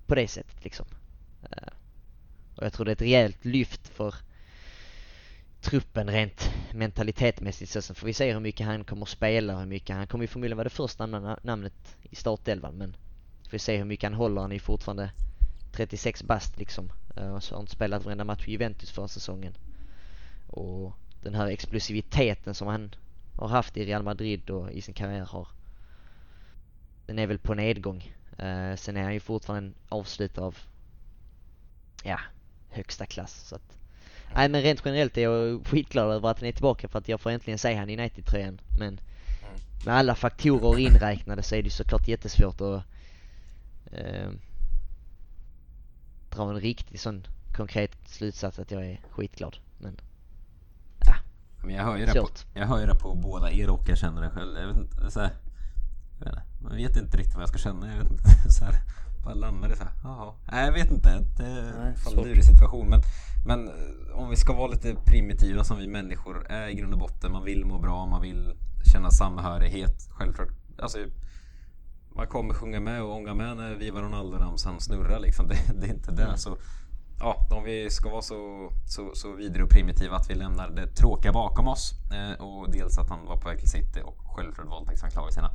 på 0.06 0.14
det 0.14 0.28
sättet 0.28 0.64
liksom. 0.64 0.86
Eh, 1.42 1.72
och 2.56 2.64
jag 2.64 2.72
tror 2.72 2.84
det 2.84 2.90
är 2.90 2.92
ett 2.92 3.02
rejält 3.02 3.44
lyft 3.44 3.88
för 3.88 4.14
truppen 5.60 6.10
rent 6.10 6.50
mentalitetmässigt 6.72 7.84
så 7.84 7.94
får 7.94 8.06
vi 8.06 8.12
se 8.12 8.32
hur 8.32 8.40
mycket 8.40 8.66
han 8.66 8.84
kommer 8.84 9.06
spela, 9.06 9.58
hur 9.58 9.66
mycket 9.66 9.96
han 9.96 10.06
kommer 10.06 10.24
ju 10.24 10.28
förmodligen 10.28 10.56
vara 10.56 10.64
det 10.64 10.70
första 10.70 11.06
namnet 11.42 11.96
i 12.02 12.16
startelvan 12.16 12.74
men 12.74 12.96
får 13.44 13.50
vi 13.50 13.58
se 13.58 13.76
hur 13.76 13.84
mycket 13.84 14.10
han 14.10 14.14
håller, 14.14 14.40
han 14.40 14.52
är 14.52 14.58
fortfarande 14.58 15.10
36 15.72 16.22
bast 16.22 16.58
liksom 16.58 16.92
eh, 17.16 17.34
och 17.34 17.42
så 17.42 17.54
har 17.54 17.58
han 17.58 17.62
inte 17.62 17.72
spelat 17.72 18.04
varenda 18.04 18.24
match 18.24 18.48
i 18.48 18.50
Juventus 18.50 18.90
förra 18.90 19.08
säsongen. 19.08 19.54
Och 20.46 20.92
den 21.26 21.34
här 21.34 21.46
explosiviteten 21.46 22.54
som 22.54 22.68
han 22.68 22.94
har 23.36 23.48
haft 23.48 23.76
i 23.76 23.84
Real 23.84 24.02
Madrid 24.02 24.50
och 24.50 24.70
i 24.70 24.80
sin 24.80 24.94
karriär 24.94 25.24
har 25.24 25.48
den 27.06 27.18
är 27.18 27.26
väl 27.26 27.38
på 27.38 27.54
nedgång 27.54 28.16
Uh, 28.42 28.76
sen 28.76 28.96
är 28.96 29.02
han 29.02 29.14
ju 29.14 29.20
fortfarande 29.20 29.68
en 29.68 29.74
avslutare 29.88 30.44
av, 30.44 30.58
ja, 32.02 32.20
högsta 32.68 33.06
klass. 33.06 33.48
Så 33.48 33.54
att, 33.54 33.78
nej 34.34 34.48
men 34.48 34.62
rent 34.62 34.82
generellt 34.84 35.16
är 35.16 35.22
jag 35.22 35.66
skitglad 35.66 36.12
över 36.12 36.28
att 36.28 36.40
han 36.40 36.48
är 36.48 36.52
tillbaka 36.52 36.88
för 36.88 36.98
att 36.98 37.08
jag 37.08 37.20
får 37.20 37.30
äntligen 37.30 37.58
se 37.58 37.74
han 37.74 37.90
i 37.90 37.96
United-tröjan. 37.96 38.60
Men 38.78 39.00
med 39.84 39.94
alla 39.94 40.14
faktorer 40.14 40.78
inräknade 40.78 41.42
så 41.42 41.54
är 41.54 41.62
det 41.62 41.70
såklart 41.70 42.08
jättesvårt 42.08 42.60
att 42.60 42.84
uh, 43.92 44.30
dra 46.30 46.50
en 46.50 46.60
riktig 46.60 47.00
sån 47.00 47.26
konkret 47.56 47.96
slutsats 48.06 48.58
att 48.58 48.70
jag 48.70 48.86
är 48.86 49.00
skitglad. 49.10 49.56
Men 49.78 50.00
men 51.66 51.74
jag 51.74 51.84
hör 51.84 51.96
ju 51.96 52.06
det 52.06 52.20
på, 52.20 52.28
jag 52.54 52.66
hör 52.66 52.80
ju 52.80 52.86
det 52.86 52.94
på 52.94 53.14
båda 53.14 53.50
er 53.50 53.70
och 53.70 53.88
jag 53.88 53.98
känner 53.98 54.22
det 54.22 54.30
själv. 54.30 54.58
Jag 54.60 54.66
vet 54.66 54.76
inte, 54.76 55.10
så 55.10 55.20
här, 55.20 55.30
jag 56.18 56.24
vet 56.24 56.34
inte. 56.34 56.42
Man 56.62 56.76
vet 56.76 56.96
inte 56.96 57.16
riktigt 57.16 57.34
vad 57.34 57.42
jag 57.42 57.48
ska 57.48 57.58
känna. 57.58 57.88
Jag 57.88 58.02
vet 58.02 58.10
inte. 58.10 58.24
Så 58.50 58.64
här, 58.64 58.74
bara 59.24 59.34
landar 59.34 59.68
det 59.68 59.76
så 59.76 59.84
här. 59.84 59.92
Jaha. 60.02 60.32
Nej, 60.52 60.66
jag 60.66 60.72
vet 60.72 60.90
inte. 60.90 61.24
Det 61.36 61.44
är 61.44 61.94
en 62.06 62.16
lurig 62.16 62.44
situation. 62.44 62.88
Men, 62.88 63.00
men 63.46 63.68
eh, 63.68 64.18
om 64.18 64.30
vi 64.30 64.36
ska 64.36 64.52
vara 64.52 64.70
lite 64.70 64.94
primitiva 65.04 65.64
som 65.64 65.78
vi 65.78 65.88
människor 65.88 66.46
är 66.48 66.68
i 66.68 66.74
grund 66.74 66.92
och 66.92 66.98
botten. 66.98 67.32
Man 67.32 67.44
vill 67.44 67.64
må 67.64 67.78
bra, 67.78 68.06
man 68.06 68.22
vill 68.22 68.54
känna 68.92 69.10
samhörighet. 69.10 70.08
Självklart. 70.10 70.48
Alltså, 70.78 70.98
man 72.14 72.26
kommer 72.26 72.54
sjunga 72.54 72.80
med 72.80 73.02
och 73.02 73.16
ånga 73.16 73.34
med 73.34 73.56
när 73.56 73.74
Viva 73.74 74.00
Ronaldo-ramsan 74.00 74.80
snurrar 74.80 75.20
liksom. 75.20 75.48
Det, 75.48 75.80
det, 75.80 75.86
är 75.86 75.94
inte 75.94 76.12
det. 76.12 76.22
Mm. 76.22 76.36
Så, 76.36 76.56
ja, 77.20 77.46
om 77.50 77.64
vi 77.64 77.90
ska 77.90 78.08
vara 78.08 78.22
så, 78.22 78.70
så, 78.86 79.10
så 79.14 79.32
vidare 79.32 79.62
och 79.62 79.70
primitiva 79.70 80.16
att 80.16 80.30
vi 80.30 80.34
lämnar 80.34 80.70
det 80.70 80.86
tråkiga 80.86 81.32
bakom 81.32 81.68
oss. 81.68 81.94
Eh, 82.12 82.44
och 82.44 82.70
dels 82.70 82.98
att 82.98 83.08
han 83.08 83.26
var 83.26 83.36
på 83.36 83.48
väg 83.48 83.58
till 83.58 83.70
City 83.70 84.00
och 84.04 84.16
självklart 84.36 84.66
våldtäktsanklagelserna 84.66 85.50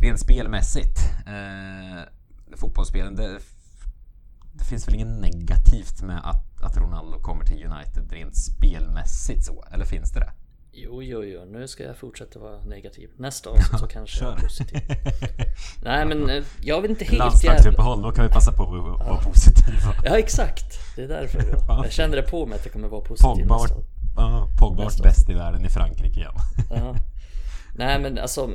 rent 0.00 0.20
spelmässigt. 0.20 0.98
Eh, 1.26 2.02
fotbollsspelen, 2.56 3.16
det, 3.16 3.38
det, 4.52 4.64
finns 4.64 4.88
väl 4.88 4.94
inget 4.94 5.20
negativt 5.20 6.02
med 6.02 6.20
att, 6.24 6.62
att 6.62 6.76
Ronaldo 6.76 7.20
kommer 7.20 7.44
till 7.44 7.66
United 7.66 8.12
rent 8.12 8.36
spelmässigt 8.36 9.44
så, 9.44 9.64
eller 9.70 9.84
finns 9.84 10.12
det 10.12 10.20
det? 10.20 10.32
Jo, 10.72 11.02
jo, 11.02 11.24
jo, 11.24 11.44
nu 11.44 11.68
ska 11.68 11.84
jag 11.84 11.96
fortsätta 11.96 12.38
vara 12.38 12.64
negativ. 12.64 13.10
Nästa 13.16 13.50
avsnitt 13.50 13.80
så 13.80 13.86
kanske 13.86 14.24
jag 14.24 14.38
är 14.38 14.42
positiv. 14.42 14.80
Nej, 15.82 16.06
men 16.06 16.30
eh, 16.30 16.44
jag 16.60 16.82
vet 16.82 16.90
inte 16.90 17.04
helt 17.04 17.18
Landslagsuppehåll, 17.18 18.02
då 18.02 18.12
kan 18.12 18.26
vi 18.26 18.32
passa 18.32 18.52
på 18.52 18.62
att 18.62 18.68
vara 18.68 18.96
ja. 18.98 19.22
positiva. 19.24 19.94
Ja, 20.04 20.18
exakt. 20.18 20.96
Det 20.96 21.02
är 21.02 21.08
därför 21.08 21.38
jag, 21.38 21.84
jag 21.84 21.92
känner 21.92 22.16
det 22.16 22.22
på 22.22 22.46
mig 22.46 22.58
att 22.58 22.64
jag 22.64 22.72
kommer 22.72 22.88
vara 22.88 23.00
positiv 23.00 23.28
Pogba, 23.28 23.62
nästa 23.62 23.76
ja, 24.16 24.48
Pogba 24.58 24.90
bäst 25.02 25.30
i 25.30 25.34
världen 25.34 25.64
i 25.64 25.68
Frankrike 25.68 26.20
igen. 26.20 26.32
Ja. 26.70 26.96
Nej, 27.74 28.00
men 28.00 28.18
alltså 28.18 28.50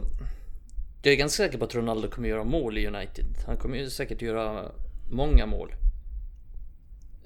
jag 1.01 1.13
är 1.13 1.17
ganska 1.17 1.43
säker 1.43 1.57
på 1.57 1.65
att 1.65 1.75
Ronaldo 1.75 2.09
kommer 2.09 2.29
göra 2.29 2.43
mål 2.43 2.77
i 2.77 2.87
United. 2.87 3.25
Han 3.45 3.57
kommer 3.57 3.77
ju 3.77 3.89
säkert 3.89 4.21
göra 4.21 4.71
många 5.09 5.45
mål. 5.45 5.75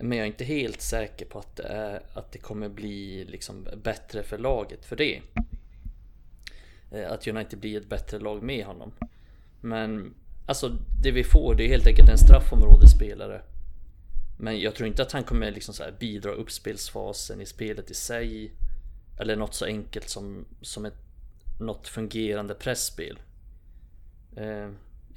Men 0.01 0.17
jag 0.17 0.23
är 0.23 0.31
inte 0.31 0.43
helt 0.43 0.81
säker 0.81 1.25
på 1.25 1.39
att 1.39 1.55
det, 1.55 1.63
är, 1.63 2.01
att 2.13 2.31
det 2.31 2.39
kommer 2.39 2.69
bli 2.69 3.25
liksom 3.25 3.67
bättre 3.83 4.23
för 4.23 4.37
laget 4.37 4.85
för 4.85 4.95
det. 4.95 5.21
Eh, 6.91 7.11
att 7.11 7.27
United 7.27 7.59
blir 7.59 7.77
ett 7.77 7.89
bättre 7.89 8.19
lag 8.19 8.43
med 8.43 8.65
honom. 8.65 8.91
Men 9.61 10.13
alltså 10.45 10.77
det 11.03 11.11
vi 11.11 11.23
får 11.23 11.55
det 11.55 11.63
är 11.63 11.67
helt 11.67 11.87
enkelt 11.87 12.09
en 12.09 12.17
straffområdesspelare. 12.17 13.41
Men 14.37 14.59
jag 14.59 14.75
tror 14.75 14.87
inte 14.87 15.01
att 15.01 15.11
han 15.11 15.23
kommer 15.23 15.51
liksom 15.51 15.73
så 15.73 15.83
bidra 15.99 16.31
uppspelsfasen 16.31 17.41
i 17.41 17.45
spelet 17.45 17.91
i 17.91 17.93
sig. 17.93 18.51
Eller 19.19 19.35
något 19.35 19.53
så 19.53 19.65
enkelt 19.65 20.09
som, 20.09 20.45
som 20.61 20.85
ett, 20.85 20.97
något 21.59 21.87
fungerande 21.87 22.53
pressspel. 22.53 23.19
Eh, 24.35 24.69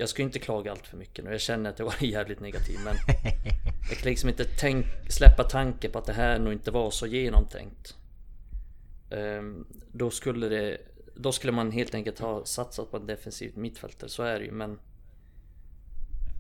jag 0.03 0.09
ska 0.09 0.23
inte 0.23 0.39
klaga 0.39 0.71
allt 0.71 0.87
för 0.87 0.97
mycket 0.97 1.25
nu. 1.25 1.31
Jag 1.31 1.41
känner 1.41 1.71
att 1.71 1.79
jag 1.79 1.87
var 1.87 1.95
jävligt 2.01 2.41
negativ. 2.41 2.79
Men 2.85 2.95
jag 3.89 3.99
kan 3.99 4.11
liksom 4.11 4.29
inte 4.29 4.45
tänk, 4.45 4.87
släppa 5.09 5.45
tanken 5.45 5.93
på 5.93 5.99
att 5.99 6.05
det 6.05 6.13
här 6.13 6.39
nog 6.39 6.53
inte 6.53 6.71
var 6.71 6.91
så 6.91 7.07
genomtänkt. 7.07 7.97
Um, 9.11 9.67
då 9.93 10.11
skulle 10.11 10.49
det 10.49 10.79
Då 11.15 11.33
skulle 11.33 11.53
man 11.53 11.71
helt 11.71 11.95
enkelt 11.95 12.19
ha 12.19 12.45
satsat 12.45 12.91
på 12.91 12.97
en 12.97 13.07
defensiv 13.07 13.59
mittfältare. 13.59 14.11
Så 14.11 14.23
är 14.23 14.39
det 14.39 14.45
ju 14.45 14.53
men 14.53 14.79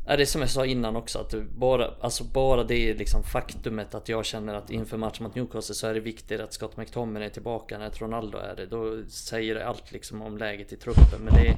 är 0.07 0.17
det 0.17 0.27
som 0.27 0.41
jag 0.41 0.51
sa 0.51 0.67
innan 0.67 0.97
också 0.97 1.19
att 1.19 1.35
bara, 1.43 1.95
alltså 2.01 2.25
bara 2.25 2.65
det 2.65 2.95
liksom 2.95 3.23
faktumet 3.23 3.95
att 3.95 4.09
jag 4.09 4.25
känner 4.25 4.55
att 4.55 4.71
inför 4.71 4.97
matchen 4.97 5.25
mot 5.25 5.35
Newcastle 5.35 5.75
så 5.75 5.87
är 5.87 5.95
det 5.95 6.01
viktigt 6.01 6.41
att 6.41 6.53
Scott 6.53 6.77
McTominay 6.77 7.29
är 7.29 7.31
tillbaka 7.31 7.79
när 7.79 7.91
Ronaldo 7.91 8.39
är 8.39 8.57
det. 8.57 8.67
Då 8.67 9.05
säger 9.09 9.55
det 9.55 9.67
allt 9.67 9.93
liksom 9.93 10.23
om 10.23 10.39
läget 10.39 10.73
i 10.73 10.77
truppen. 10.77 11.21
Men 11.21 11.35
det, 11.35 11.57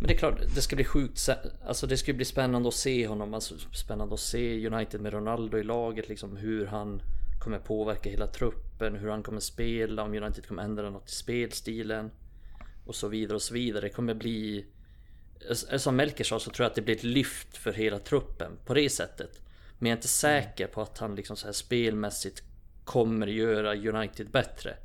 men 0.00 0.08
det 0.08 0.14
är 0.14 0.18
klart, 0.18 0.40
det 0.54 0.62
ska 0.62 0.76
bli 0.76 0.84
sjukt, 0.84 1.28
alltså 1.66 1.86
det 1.86 1.96
ska 1.96 2.12
bli 2.12 2.24
spännande 2.24 2.68
att 2.68 2.74
se 2.74 3.06
honom, 3.06 3.34
alltså 3.34 3.54
spännande 3.58 4.14
att 4.14 4.20
se 4.20 4.66
United 4.66 5.00
med 5.00 5.12
Ronaldo 5.12 5.58
i 5.58 5.62
laget 5.62 6.08
liksom 6.08 6.36
hur 6.36 6.66
han 6.66 7.02
kommer 7.40 7.58
påverka 7.58 8.10
hela 8.10 8.26
truppen, 8.26 8.94
hur 8.94 9.08
han 9.08 9.22
kommer 9.22 9.40
spela, 9.40 10.02
om 10.02 10.14
United 10.14 10.46
kommer 10.46 10.62
ändra 10.62 10.90
något 10.90 11.08
i 11.08 11.12
spelstilen 11.12 12.10
och 12.86 12.94
så 12.94 13.08
vidare 13.08 13.34
och 13.34 13.42
så 13.42 13.54
vidare. 13.54 13.80
Det 13.80 13.88
kommer 13.88 14.14
bli 14.14 14.66
som 15.76 15.96
Melker 15.96 16.24
sa 16.24 16.38
så 16.38 16.50
tror 16.50 16.64
jag 16.64 16.70
att 16.70 16.74
det 16.74 16.82
blir 16.82 16.96
ett 16.96 17.04
lyft 17.04 17.56
för 17.56 17.72
hela 17.72 17.98
truppen 17.98 18.52
på 18.64 18.74
det 18.74 18.90
sättet. 18.90 19.40
Men 19.78 19.90
jag 19.90 19.96
är 19.96 19.98
inte 19.98 20.08
säker 20.08 20.66
på 20.66 20.82
att 20.82 20.98
han 20.98 21.14
liksom 21.14 21.36
så 21.36 21.46
här 21.46 21.52
spelmässigt 21.52 22.42
kommer 22.84 23.26
göra 23.26 23.74
United 23.74 24.30
bättre. 24.30 24.76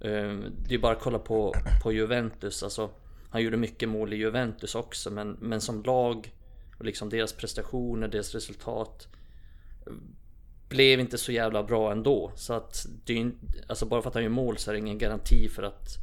Ehm, 0.00 0.44
det 0.68 0.74
är 0.74 0.78
bara 0.78 0.96
att 0.96 1.02
kolla 1.02 1.18
på, 1.18 1.54
på 1.82 1.92
Juventus, 1.92 2.62
alltså 2.62 2.90
han 3.30 3.42
gjorde 3.42 3.56
mycket 3.56 3.88
mål 3.88 4.12
i 4.12 4.16
Juventus 4.16 4.74
också 4.74 5.10
men, 5.10 5.36
men 5.40 5.60
som 5.60 5.82
lag 5.82 6.32
och 6.78 6.84
liksom 6.84 7.08
deras 7.08 7.32
prestationer, 7.32 8.08
deras 8.08 8.34
resultat 8.34 9.08
blev 10.68 11.00
inte 11.00 11.18
så 11.18 11.32
jävla 11.32 11.62
bra 11.62 11.92
ändå. 11.92 12.32
Så 12.34 12.54
att 12.54 12.86
det 13.04 13.20
är 13.20 13.32
alltså 13.68 13.86
bara 13.86 14.02
för 14.02 14.08
att 14.08 14.14
han 14.14 14.22
gör 14.22 14.30
mål 14.30 14.58
så 14.58 14.70
är 14.70 14.72
det 14.72 14.78
ingen 14.78 14.98
garanti 14.98 15.48
för 15.48 15.62
att 15.62 15.96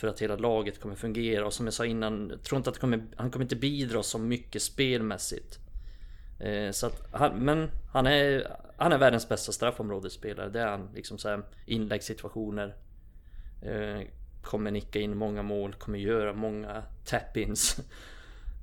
för 0.00 0.08
att 0.08 0.22
hela 0.22 0.36
laget 0.36 0.80
kommer 0.80 0.94
fungera 0.94 1.46
och 1.46 1.52
som 1.52 1.66
jag 1.66 1.74
sa 1.74 1.86
innan, 1.86 2.28
jag 2.30 2.42
tror 2.42 2.56
inte 2.56 2.70
att 2.70 2.78
kommer, 2.78 3.02
han 3.16 3.30
kommer 3.30 3.44
inte 3.44 3.56
bidra 3.56 4.02
så 4.02 4.18
mycket 4.18 4.62
spelmässigt. 4.62 5.58
Eh, 6.38 6.70
så 6.70 6.86
att 6.86 7.08
han, 7.12 7.38
men 7.38 7.70
han 7.92 8.06
är, 8.06 8.56
han 8.76 8.92
är 8.92 8.98
världens 8.98 9.28
bästa 9.28 9.52
straffområdesspelare. 9.52 10.48
Det 10.48 10.60
är 10.60 10.66
han. 10.66 10.88
Liksom 10.94 11.18
så 11.18 11.28
här, 11.28 11.42
inläggssituationer. 11.66 12.76
Eh, 13.62 14.00
kommer 14.42 14.70
nicka 14.70 15.00
in 15.00 15.16
många 15.16 15.42
mål, 15.42 15.74
kommer 15.74 15.98
göra 15.98 16.32
många 16.32 16.82
tap-ins. 17.04 17.80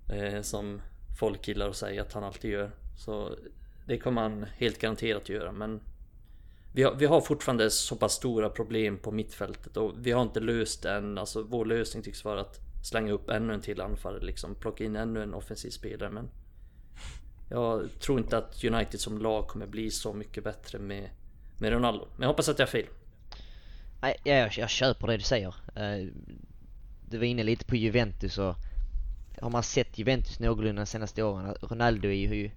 Eh, 0.09 0.41
som 0.41 0.81
folk 1.19 1.47
gillar 1.47 1.69
att 1.69 1.75
säga 1.75 2.01
att 2.01 2.13
han 2.13 2.23
alltid 2.23 2.51
gör. 2.51 2.71
Så 2.97 3.35
det 3.85 3.97
kommer 3.97 4.21
han 4.21 4.45
helt 4.57 4.79
garanterat 4.79 5.29
göra 5.29 5.51
men 5.51 5.81
vi 6.73 6.83
har, 6.83 6.95
vi 6.95 7.05
har 7.05 7.21
fortfarande 7.21 7.69
så 7.69 7.95
pass 7.95 8.13
stora 8.13 8.49
problem 8.49 8.97
på 8.97 9.11
mittfältet 9.11 9.77
och 9.77 9.93
vi 9.97 10.11
har 10.11 10.21
inte 10.21 10.39
löst 10.39 10.83
det 10.83 10.91
än. 10.91 11.17
Alltså 11.17 11.43
vår 11.43 11.65
lösning 11.65 12.03
tycks 12.03 12.25
vara 12.25 12.41
att 12.41 12.59
slänga 12.83 13.11
upp 13.11 13.29
ännu 13.29 13.53
en 13.53 13.61
till 13.61 13.81
anfallare 13.81 14.25
liksom. 14.25 14.55
Plocka 14.55 14.83
in 14.83 14.95
ännu 14.95 15.23
en 15.23 15.33
offensiv 15.33 15.69
spelare 15.69 16.09
men 16.09 16.29
jag 17.49 17.89
tror 17.99 18.19
inte 18.19 18.37
att 18.37 18.63
United 18.63 18.99
som 18.99 19.17
lag 19.17 19.47
kommer 19.47 19.67
bli 19.67 19.91
så 19.91 20.13
mycket 20.13 20.43
bättre 20.43 20.79
med, 20.79 21.09
med 21.59 21.71
Ronaldo. 21.71 22.07
Men 22.15 22.21
jag 22.21 22.27
hoppas 22.27 22.49
att 22.49 22.59
jag 22.59 22.65
har 22.65 22.71
fel. 22.71 22.87
Nej, 24.01 24.15
jag, 24.23 24.57
jag 24.57 24.69
köper 24.69 25.07
det 25.07 25.17
du 25.17 25.23
säger. 25.23 25.55
Eh, 25.75 26.07
du 27.09 27.17
var 27.17 27.25
inne 27.25 27.43
lite 27.43 27.65
på 27.65 27.75
Juventus 27.75 28.37
och 28.37 28.55
har 29.41 29.49
man 29.49 29.63
sett 29.63 29.97
Juventus 29.97 30.39
någorlunda 30.39 30.81
de 30.81 30.85
senaste 30.85 31.23
åren, 31.23 31.55
Ronaldo 31.61 32.07
är 32.07 32.13
ju, 32.13 32.51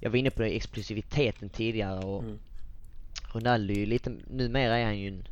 jag 0.00 0.10
var 0.10 0.16
inne 0.16 0.30
på 0.30 0.42
det, 0.42 0.48
explosiviteten 0.48 1.48
tidigare 1.48 2.04
och 2.04 2.22
mm. 2.22 2.38
Ronaldo 3.32 3.72
är 3.72 3.78
ju 3.78 3.86
lite, 3.86 4.12
numera 4.30 4.78
är 4.78 4.84
han 4.84 4.98
ju 4.98 5.08
en, 5.08 5.28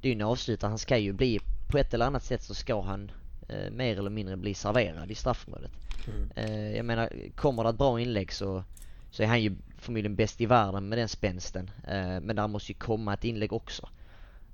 det 0.00 0.08
är 0.08 0.12
ju 0.12 0.20
en 0.20 0.26
avslutare, 0.26 0.68
han 0.68 0.78
ska 0.78 0.98
ju 0.98 1.12
bli, 1.12 1.40
på 1.70 1.78
ett 1.78 1.94
eller 1.94 2.06
annat 2.06 2.24
sätt 2.24 2.42
så 2.42 2.54
ska 2.54 2.82
han 2.82 3.10
eh, 3.48 3.70
mer 3.70 3.98
eller 3.98 4.10
mindre 4.10 4.36
bli 4.36 4.54
serverad 4.54 5.10
i 5.10 5.14
straffområdet. 5.14 5.70
Mm. 6.08 6.30
Eh, 6.34 6.76
jag 6.76 6.84
menar, 6.84 7.12
kommer 7.34 7.64
det 7.64 7.70
ett 7.70 7.78
bra 7.78 8.00
inlägg 8.00 8.32
så, 8.32 8.64
så 9.10 9.22
är 9.22 9.26
han 9.26 9.42
ju 9.42 9.56
förmodligen 9.78 10.16
bäst 10.16 10.40
i 10.40 10.46
världen 10.46 10.88
med 10.88 10.98
den 10.98 11.08
spänsten. 11.08 11.70
Eh, 11.88 12.20
men 12.20 12.36
där 12.36 12.48
måste 12.48 12.72
ju 12.72 12.78
komma 12.78 13.14
ett 13.14 13.24
inlägg 13.24 13.52
också. 13.52 13.88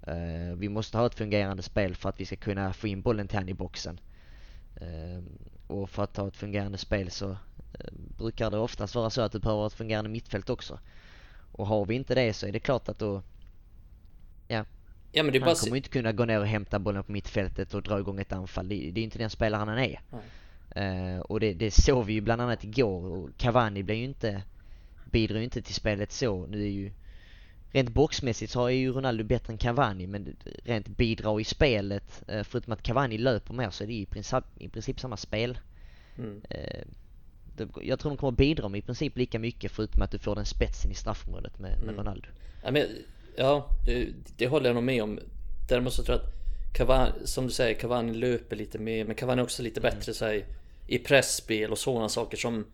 Uh, 0.09 0.55
vi 0.55 0.68
måste 0.68 0.98
ha 0.98 1.07
ett 1.07 1.14
fungerande 1.14 1.62
spel 1.62 1.94
för 1.94 2.09
att 2.09 2.20
vi 2.20 2.26
ska 2.26 2.36
kunna 2.36 2.72
få 2.72 2.86
in 2.86 3.03
bollen 3.03 3.28
till 3.28 3.38
han 3.38 3.48
i 3.48 3.55
boxen. 3.55 4.01
Uh, 4.82 5.22
och 5.66 5.90
för 5.90 6.05
att 6.05 6.16
ha 6.16 6.28
ett 6.28 6.36
fungerande 6.36 6.78
spel 6.78 7.11
så 7.11 7.28
uh, 7.30 7.36
brukar 8.18 8.51
det 8.51 8.59
oftast 8.59 8.94
vara 8.94 9.11
så 9.11 9.20
att 9.20 9.32
du 9.32 9.38
behöver 9.38 9.66
ett 9.66 9.72
fungerande 9.72 10.11
mittfält 10.11 10.51
också. 10.51 10.78
Och 11.53 11.66
har 11.66 11.86
vi 11.86 11.94
inte 11.94 12.14
det 12.14 12.32
så 12.32 12.46
är 12.46 12.53
det 12.53 12.61
klart 12.61 12.88
att 12.88 12.98
då... 12.98 13.22
Ja. 14.48 14.64
ja 15.12 15.22
men 15.22 15.32
det 15.32 15.40
han 15.40 15.55
kommer 15.55 15.76
inte 15.76 15.88
kunna 15.88 16.12
gå 16.12 16.24
ner 16.24 16.40
och 16.40 16.46
hämta 16.46 16.78
bollen 16.78 17.05
på 17.05 17.12
mittfältet 17.12 17.74
och 17.74 17.82
dra 17.82 17.98
igång 17.98 18.20
ett 18.20 18.32
anfall. 18.32 18.68
Det, 18.68 18.74
är 18.74 18.98
inte 18.98 19.18
den 19.18 19.30
spelaren 19.30 19.68
han 19.68 19.78
är. 19.78 20.01
och 21.30 21.40
det, 21.40 21.55
det 21.55 21.70
såg 21.70 22.05
vi 22.05 22.12
ju 22.12 22.20
bland 22.20 22.42
annat 22.42 22.64
igår. 22.64 23.05
Och 23.05 23.30
Cavani 23.36 23.82
blev 23.82 23.96
ju 23.96 24.05
inte... 24.05 24.42
Bidrar 25.05 25.38
ju 25.38 25.44
inte 25.44 25.62
till 25.62 25.74
spelet 25.74 26.12
så. 26.12 26.46
Nu 26.46 26.62
är 26.62 26.70
ju 26.70 26.92
rent 27.73 27.91
boxmässigt 27.91 28.53
så 28.53 28.66
är 28.66 28.71
ju 28.71 28.93
Ronaldo 28.93 29.25
bättre 29.25 29.53
än 29.53 29.59
Cavani 29.59 30.07
men 30.07 30.37
rent 30.64 30.89
bidra 30.89 31.41
i 31.41 31.45
spelet, 31.45 32.23
eh, 32.29 32.43
förutom 32.43 32.73
att 32.73 32.83
Cavani 32.83 33.18
löper 33.18 33.55
mer 33.55 33.71
så 33.71 33.85
är 33.85 33.89
det 33.89 33.95
i 33.95 34.07
princip, 34.07 34.45
i 34.59 34.68
princip 34.68 35.01
samma 35.01 35.16
spel. 35.16 35.59
Mm. 36.18 36.43
Eh, 36.51 36.85
jag 37.83 37.99
tror 37.99 38.11
de 38.11 38.16
kommer 38.16 38.33
bidra 38.33 38.68
med 38.68 38.79
i 38.79 38.83
princip 38.83 39.16
lika 39.16 39.39
mycket 39.39 39.73
förutom 39.73 40.03
att 40.03 40.11
du 40.11 40.18
får 40.18 40.35
den 40.35 40.47
spetsen 40.47 40.91
i 40.91 40.95
straffområdet 40.95 41.59
med, 41.59 41.71
med 41.71 41.83
mm. 41.83 41.97
Ronaldo. 41.97 42.29
Ja, 42.62 42.71
men, 42.71 42.87
ja 43.37 43.68
det, 43.87 44.09
det, 44.37 44.47
håller 44.47 44.66
jag 44.66 44.75
nog 44.75 44.85
med 44.85 45.03
om. 45.03 45.18
Däremot 45.68 45.93
så 45.93 46.03
tror 46.03 46.18
jag 46.18 46.27
att 46.27 46.35
Cavani, 46.77 47.12
som 47.25 47.47
du 47.47 47.53
säger, 47.53 47.75
Cavani 47.75 48.14
löper 48.14 48.57
lite 48.57 48.79
mer 48.79 49.05
men 49.05 49.14
Cavani 49.14 49.41
är 49.41 49.45
också 49.45 49.62
lite 49.62 49.81
mm. 49.81 49.91
bättre 49.91 50.14
så 50.14 50.25
här, 50.25 50.45
i 50.87 50.99
pressspel 50.99 51.71
och 51.71 51.79
sådana 51.79 52.09
saker 52.09 52.37
som 52.37 52.66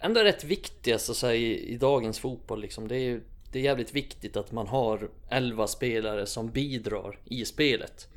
ändå 0.00 0.20
är 0.20 0.24
rätt 0.24 0.44
viktiga 0.44 0.98
så 0.98 1.14
säga, 1.14 1.34
i, 1.34 1.72
i 1.72 1.76
dagens 1.76 2.18
fotboll 2.18 2.60
liksom. 2.60 2.88
Det 2.88 2.96
är 2.96 3.00
ju 3.00 3.20
det 3.52 3.58
är 3.58 3.62
jävligt 3.62 3.94
viktigt 3.94 4.36
att 4.36 4.52
man 4.52 4.66
har 4.66 5.10
11 5.28 5.66
spelare 5.66 6.26
som 6.26 6.50
bidrar 6.50 7.18
i 7.24 7.44
spelet. 7.44 8.08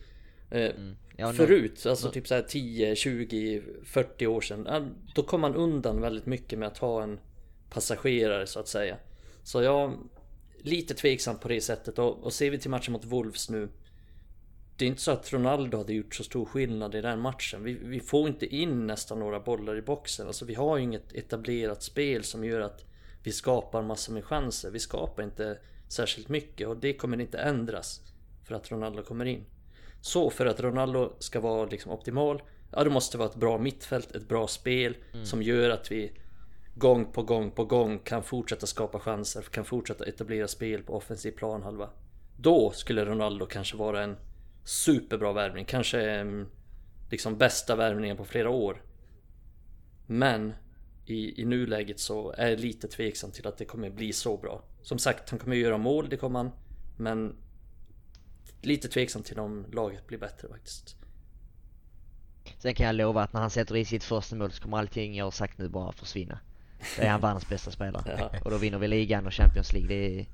Eh, 0.52 0.70
mm. 0.70 0.96
Ja, 1.18 1.34
Förut, 1.34 1.86
alltså 1.86 2.12
typ 2.12 2.28
såhär 2.28 2.42
10, 2.42 2.96
20, 2.96 3.62
40 3.86 4.28
år 4.28 4.42
sedan. 4.42 4.96
Då 5.16 5.24
kom 5.24 5.42
man 5.42 5.56
undan 5.56 6.02
väldigt 6.02 6.26
mycket 6.26 6.60
med 6.60 6.68
att 6.68 6.78
ha 6.78 7.04
en 7.04 7.20
passagerare 7.70 8.48
så 8.48 8.60
att 8.60 8.68
säga. 8.68 8.98
Så 9.44 9.62
jag 9.62 9.98
lite 10.62 10.94
tveksam 10.94 11.40
på 11.40 11.48
det 11.48 11.62
sättet 11.62 12.00
och, 12.00 12.24
och 12.24 12.34
ser 12.34 12.50
vi 12.50 12.60
till 12.60 12.70
matchen 12.70 12.92
mot 12.92 13.06
Wolves 13.06 13.50
nu. 13.50 13.70
Det 14.78 14.86
är 14.86 14.90
inte 14.90 15.02
så 15.02 15.12
att 15.12 15.34
Ronaldo 15.34 15.78
hade 15.78 15.94
gjort 15.94 16.16
så 16.16 16.24
stor 16.24 16.46
skillnad 16.46 16.96
i 16.96 17.02
den 17.02 17.20
matchen. 17.20 17.64
Vi, 17.64 17.74
vi 17.74 18.00
får 18.00 18.28
inte 18.28 18.56
in 18.56 18.88
nästan 18.88 19.20
några 19.20 19.40
bollar 19.40 19.78
i 19.78 19.82
boxen. 19.82 20.28
Alltså 20.28 20.46
vi 20.46 20.54
har 20.54 20.78
ju 20.78 20.84
inget 20.84 21.14
etablerat 21.14 21.84
spel 21.84 22.24
som 22.24 22.46
gör 22.46 22.62
att 22.62 22.86
vi 23.24 23.32
skapar 23.32 23.82
massor 23.82 24.14
med 24.14 24.26
chanser. 24.26 24.72
Vi 24.72 24.80
skapar 24.80 25.24
inte 25.24 25.58
särskilt 25.88 26.30
mycket 26.30 26.68
och 26.68 26.78
det 26.78 26.94
kommer 26.94 27.22
inte 27.22 27.38
ändras 27.38 28.02
för 28.44 28.56
att 28.56 28.72
Ronaldo 28.72 29.04
kommer 29.04 29.26
in. 29.26 29.46
Så 30.02 30.30
för 30.30 30.46
att 30.46 30.60
Ronaldo 30.60 31.16
ska 31.20 31.40
vara 31.40 31.66
liksom 31.66 31.92
optimal, 31.92 32.42
ja 32.72 32.84
då 32.84 32.90
måste 32.90 33.18
det 33.18 33.20
vara 33.20 33.30
ett 33.30 33.36
bra 33.36 33.58
mittfält, 33.58 34.16
ett 34.16 34.28
bra 34.28 34.48
spel 34.48 34.98
mm. 35.14 35.26
som 35.26 35.42
gör 35.42 35.70
att 35.70 35.92
vi 35.92 36.12
gång 36.76 37.12
på 37.12 37.24
gång 37.24 37.52
på 37.52 37.66
gång 37.66 38.00
kan 38.00 38.24
fortsätta 38.24 38.68
skapa 38.68 39.00
chanser, 39.00 39.42
kan 39.42 39.66
fortsätta 39.66 40.06
etablera 40.06 40.48
spel 40.48 40.84
på 40.84 40.96
offensiv 40.96 41.32
planhalva. 41.32 41.90
Då 42.38 42.72
skulle 42.72 43.06
Ronaldo 43.06 43.46
kanske 43.46 43.78
vara 43.78 44.04
en 44.04 44.16
superbra 44.64 45.34
värvning, 45.34 45.66
kanske 45.66 46.02
mm, 46.02 46.48
liksom 47.12 47.38
bästa 47.38 47.76
värvningen 47.76 48.18
på 48.18 48.26
flera 48.26 48.50
år. 48.50 48.82
Men 50.08 50.54
i, 51.06 51.42
i 51.42 51.46
nuläget 51.46 52.00
så 52.00 52.32
är 52.38 52.50
jag 52.50 52.60
lite 52.60 52.88
tveksam 52.88 53.32
till 53.32 53.48
att 53.48 53.58
det 53.58 53.66
kommer 53.66 53.90
bli 53.90 54.14
så 54.14 54.38
bra. 54.38 54.62
Som 54.82 55.00
sagt, 55.00 55.30
han 55.30 55.40
kommer 55.40 55.56
göra 55.56 55.78
mål, 55.78 56.10
det 56.10 56.18
kommer 56.18 56.40
han. 56.40 56.52
Men 56.98 57.36
lite 58.62 58.88
tveksam 58.88 59.24
till 59.24 59.40
om 59.40 59.66
laget 59.72 60.08
blir 60.08 60.18
bättre 60.18 60.48
faktiskt. 60.48 60.96
Sen 62.60 62.76
kan 62.76 62.86
jag 62.86 62.96
lova 62.96 63.24
att 63.24 63.34
när 63.34 63.42
han 63.42 63.50
sätter 63.50 63.76
i 63.76 63.86
sitt 63.86 64.04
första 64.04 64.36
mål 64.36 64.52
så 64.52 64.64
kommer 64.64 64.78
allting 64.78 65.16
jag 65.16 65.26
har 65.26 65.32
sagt 65.32 65.58
nu 65.58 65.70
bara 65.70 65.92
försvinna. 65.92 66.40
Det 66.98 67.04
är 67.06 67.10
han 67.10 67.22
världens 67.22 67.50
bästa 67.50 67.72
spelare. 67.72 68.18
Ja. 68.32 68.40
Och 68.46 68.52
då 68.52 68.58
vinner 68.58 68.78
vi 68.78 68.88
ligan 68.88 69.28
och 69.28 69.34
Champions 69.34 69.74
League. 69.74 69.88
Det 69.90 70.20
är, 70.20 70.26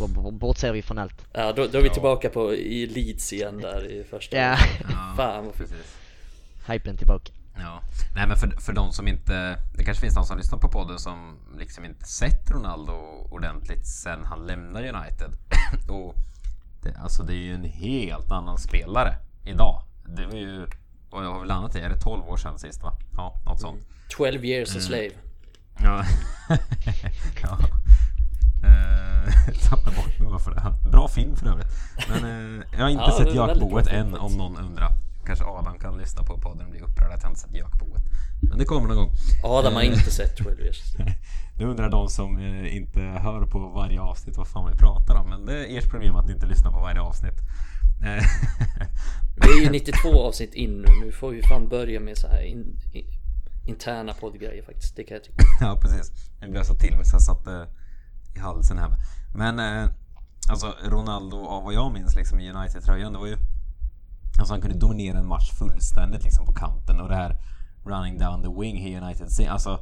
Då 0.00 0.30
bortser 0.30 0.72
vi 0.72 0.82
från 0.82 0.98
allt. 0.98 1.26
Ja, 1.32 1.52
då, 1.52 1.66
då 1.66 1.78
är 1.78 1.82
vi 1.82 1.90
tillbaka 1.90 2.30
på 2.30 2.54
i 2.54 2.86
Leeds 2.86 3.32
igen 3.32 3.58
där 3.60 3.86
i 3.90 4.04
första. 4.04 4.36
Ja, 4.36 4.56
Ja, 4.82 5.14
Fan 5.16 5.44
vad 5.44 5.54
fint. 5.54 5.68
precis. 5.70 5.96
hypen 6.68 6.96
tillbaka. 6.96 7.32
Nej 8.14 8.26
men 8.26 8.36
för, 8.36 8.60
för 8.60 8.72
de 8.72 8.92
som 8.92 9.08
inte, 9.08 9.58
det 9.76 9.84
kanske 9.84 10.00
finns 10.00 10.16
någon 10.16 10.26
som 10.26 10.38
lyssnar 10.38 10.58
på 10.58 10.68
podden 10.68 10.98
som 10.98 11.38
liksom 11.58 11.84
inte 11.84 12.04
sett 12.06 12.50
Ronaldo 12.50 12.92
ordentligt 13.30 13.86
sen 13.86 14.24
han 14.24 14.46
lämnade 14.46 14.92
United. 14.92 15.30
och 15.88 16.14
det, 16.82 16.94
alltså 17.02 17.22
det 17.22 17.32
är 17.32 17.42
ju 17.42 17.54
en 17.54 17.64
helt 17.64 18.30
annan 18.30 18.58
spelare 18.58 19.16
idag. 19.44 19.82
Det 20.04 20.26
var 20.26 20.34
ju, 20.34 20.66
vad 21.10 21.24
jag 21.24 21.32
har 21.32 21.38
väl 21.38 21.48
landat 21.48 21.76
i, 21.76 21.80
är 21.80 21.88
det 21.88 22.00
12 22.00 22.28
år 22.28 22.36
sedan 22.36 22.58
sist 22.58 22.82
va? 22.82 22.92
Ja, 23.16 23.40
något 23.46 23.60
sånt. 23.60 23.86
12 24.08 24.44
years 24.44 24.76
a 24.76 24.80
slave. 24.80 25.10
Ja. 25.78 26.04
ja. 27.42 27.58
Eh, 28.64 29.32
tappade 29.68 29.96
bort 29.96 30.18
mig 30.18 30.40
för 30.40 30.54
det. 30.54 30.90
Bra 30.90 31.08
film 31.08 31.36
för 31.36 31.46
övrigt. 31.46 31.66
Men 32.08 32.24
eh, 32.24 32.64
jag 32.72 32.78
har 32.78 32.88
inte 32.88 33.04
Ja, 33.04 33.18
sett 33.18 33.34
Jakboet 33.34 33.86
än 33.86 34.14
om 34.14 34.32
någon 34.32 34.56
undrar. 34.56 34.92
Kanske 35.26 35.44
Adam 35.44 35.78
kan 35.78 35.98
lyssna 35.98 36.22
på 36.22 36.38
podden 36.38 36.64
och 36.66 36.70
bli 36.70 36.80
upprörd 36.80 37.12
att 37.12 37.22
jag 37.22 37.30
inte 37.30 37.40
sett 37.40 37.54
Jakboet. 37.54 38.02
Men 38.48 38.58
det 38.58 38.64
kommer 38.64 38.88
någon 38.88 38.96
gång. 38.96 39.10
Adam 39.44 39.74
har 39.74 39.82
Eh, 39.82 39.88
inte 39.88 40.10
sett 40.10 40.36
12 40.36 40.60
years. 40.60 40.82
Nu 41.58 41.64
undrar 41.66 41.90
de 41.90 42.08
som 42.08 42.38
eh, 42.38 42.76
inte 42.76 43.00
hör 43.00 43.46
på 43.46 43.58
varje 43.58 44.00
avsnitt 44.00 44.36
vad 44.36 44.48
fan 44.48 44.70
vi 44.72 44.76
pratar 44.78 45.14
om. 45.14 45.28
Men 45.30 45.46
det 45.46 45.66
är 45.66 45.78
ert 45.78 45.90
problem 45.90 46.16
att 46.16 46.26
ni 46.26 46.32
inte 46.32 46.46
lyssnar 46.46 46.70
på 46.72 46.80
varje 46.80 47.00
avsnitt. 47.00 47.38
Eh, 48.04 48.24
Vi 49.36 49.58
är 49.58 49.64
ju 49.64 49.70
92 49.80 50.22
avsnitt 50.28 50.54
in 50.54 50.70
nu. 50.70 51.04
Nu 51.04 51.12
får 51.12 51.30
vi 51.30 51.42
fan 51.42 51.68
börja 51.68 52.00
med 52.00 52.18
så 52.18 52.28
här 52.28 52.42
in, 52.42 52.76
in, 52.92 53.04
interna 53.66 54.12
poddgrejer 54.12 54.62
faktiskt. 54.64 54.96
Det 54.96 55.04
kan 55.04 55.14
jag 55.14 55.24
tycka. 55.24 55.44
ja 55.60 55.78
precis. 55.82 56.12
Jag 56.40 56.66
så 56.66 56.74
till 56.74 56.96
mig 56.96 57.04
så 57.04 57.14
jag 57.14 57.22
satt 57.22 57.46
eh, 57.46 57.62
i 58.36 58.38
halsen 58.38 58.78
här. 58.78 58.90
Men 59.34 59.58
eh, 59.58 59.90
alltså 60.50 60.74
Ronaldo 60.84 61.46
av 61.46 61.64
vad 61.64 61.74
jag 61.74 61.92
minns 61.92 62.14
liksom 62.16 62.40
i 62.40 62.50
United-tröjan 62.52 63.12
det 63.12 63.18
var 63.18 63.26
ju 63.26 63.36
Alltså 64.38 64.54
han 64.54 64.60
kunde 64.60 64.78
dominera 64.78 65.18
en 65.18 65.26
match 65.26 65.50
fullständigt 65.58 66.24
liksom 66.24 66.46
på 66.46 66.52
kanten 66.52 67.00
och 67.00 67.08
det 67.08 67.14
här 67.16 67.36
running 67.84 68.18
down 68.18 68.42
the 68.42 68.60
wing 68.60 68.78
i 68.78 68.96
United 69.00 69.48
alltså 69.50 69.80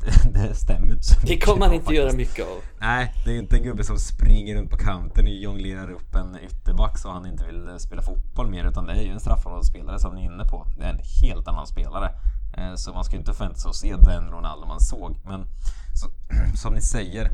det, 0.00 0.32
det 0.48 0.54
stämmer 0.54 0.92
inte 0.92 1.02
så 1.02 1.20
Det 1.20 1.30
mycket 1.30 1.44
kommer 1.44 1.66
han 1.66 1.74
inte 1.74 1.94
göra 1.94 2.10
faktiskt. 2.10 2.30
mycket 2.30 2.52
av. 2.52 2.58
Nej, 2.80 3.14
det 3.24 3.30
är 3.30 3.38
inte 3.38 3.56
en 3.56 3.62
gubbe 3.62 3.84
som 3.84 3.98
springer 3.98 4.56
runt 4.56 4.70
på 4.70 4.76
kanten 4.76 5.24
och 5.24 5.30
jonglerar 5.32 5.90
upp 5.90 6.14
en 6.14 6.38
ytterback 6.44 6.98
så 6.98 7.10
han 7.10 7.26
inte 7.26 7.46
vill 7.46 7.68
eh, 7.68 7.76
spela 7.76 8.02
fotboll 8.02 8.50
mer 8.50 8.64
utan 8.64 8.86
det 8.86 8.92
är 8.92 9.02
ju 9.02 9.10
en 9.12 9.20
straffområdesspelare 9.20 9.98
som 9.98 10.14
ni 10.14 10.20
är 10.20 10.32
inne 10.32 10.44
på. 10.44 10.66
Det 10.78 10.84
är 10.84 10.90
en 10.90 11.00
helt 11.22 11.48
annan 11.48 11.66
spelare. 11.66 12.10
Eh, 12.56 12.74
Så 12.74 12.92
man 12.92 13.04
ska 13.04 13.12
ju 13.14 13.18
inte 13.18 13.32
förvänta 13.34 13.58
sig 13.60 13.68
att 13.68 13.76
se 13.76 13.96
den 13.96 14.30
Ronaldo 14.30 14.66
man 14.66 14.80
såg. 14.80 15.16
Men 15.24 15.46
så, 15.94 16.08
som 16.56 16.74
ni 16.74 16.80
säger, 16.80 17.30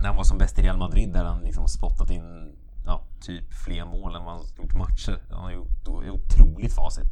när 0.00 0.06
han 0.08 0.16
var 0.16 0.24
som 0.24 0.38
bäst 0.38 0.58
i 0.58 0.62
Real 0.62 0.78
Madrid 0.78 1.12
där 1.12 1.24
han 1.24 1.40
liksom 1.42 1.68
spottat 1.68 2.10
in 2.10 2.52
typ 3.20 3.54
fler 3.54 3.84
mål 3.84 4.14
än 4.16 4.24
vad 4.24 4.34
han 4.34 4.44
gjort 4.56 4.74
matcher. 4.74 5.22
Han 5.30 5.40
har 5.44 5.50
gjort 5.50 5.88
otroligt 5.88 6.74
facit. 6.74 7.06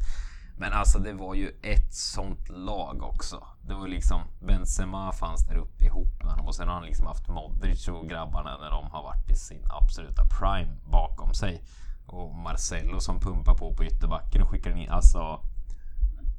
Men 0.59 0.73
alltså 0.73 0.99
det 0.99 1.13
var 1.13 1.35
ju 1.35 1.47
ett 1.63 1.93
sånt 1.93 2.49
lag 2.49 3.03
också. 3.03 3.43
Det 3.61 3.73
var 3.73 3.87
liksom 3.87 4.21
Benzema 4.39 5.11
fanns 5.11 5.47
där 5.47 5.55
uppe 5.55 5.85
ihop 5.85 6.23
med 6.23 6.31
honom 6.31 6.47
och 6.47 6.55
sen 6.55 6.67
har 6.67 6.75
han 6.75 6.83
liksom 6.85 7.05
haft 7.07 7.27
Modric 7.27 7.87
och 7.87 8.09
grabbarna 8.09 8.57
när 8.57 8.69
de 8.71 8.91
har 8.91 9.03
varit 9.03 9.29
i 9.31 9.35
sin 9.35 9.65
absoluta 9.69 10.23
prime 10.39 10.75
bakom 10.91 11.33
sig. 11.33 11.63
Och 12.05 12.35
Marcelo 12.35 12.99
som 12.99 13.19
pumpar 13.19 13.53
på 13.53 13.73
på 13.73 13.83
ytterbacken 13.85 14.41
och 14.41 14.49
skickar 14.49 14.77
in, 14.77 14.89
alltså... 14.89 15.39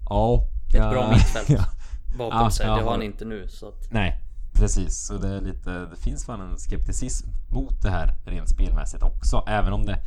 Ja. 0.08 0.42
Ett 0.74 0.90
bra 0.90 1.10
mittfält. 1.10 1.48
Bakom 2.18 2.38
Ja, 2.38 2.50
sig. 2.50 2.66
Det 2.66 2.72
har 2.72 2.82
har- 2.82 2.90
han 2.90 3.02
inte 3.02 3.24
nu. 3.24 3.48
Så 3.48 3.68
att, 3.68 3.92
Nej, 3.92 4.20
precis. 4.58 5.06
Så 5.06 5.18
det 5.18 5.28
är 5.28 5.40
lite, 5.40 5.70
det 5.70 5.96
finns 5.96 6.24
fan 6.24 6.40
en 6.40 6.58
skepticism 6.58 7.28
mot 7.50 7.82
det 7.82 7.90
här 7.90 8.14
rent 8.24 8.48
spelmässigt 8.48 9.02
också. 9.02 9.44
Även 9.46 9.72
om 9.72 9.86
det... 9.86 9.98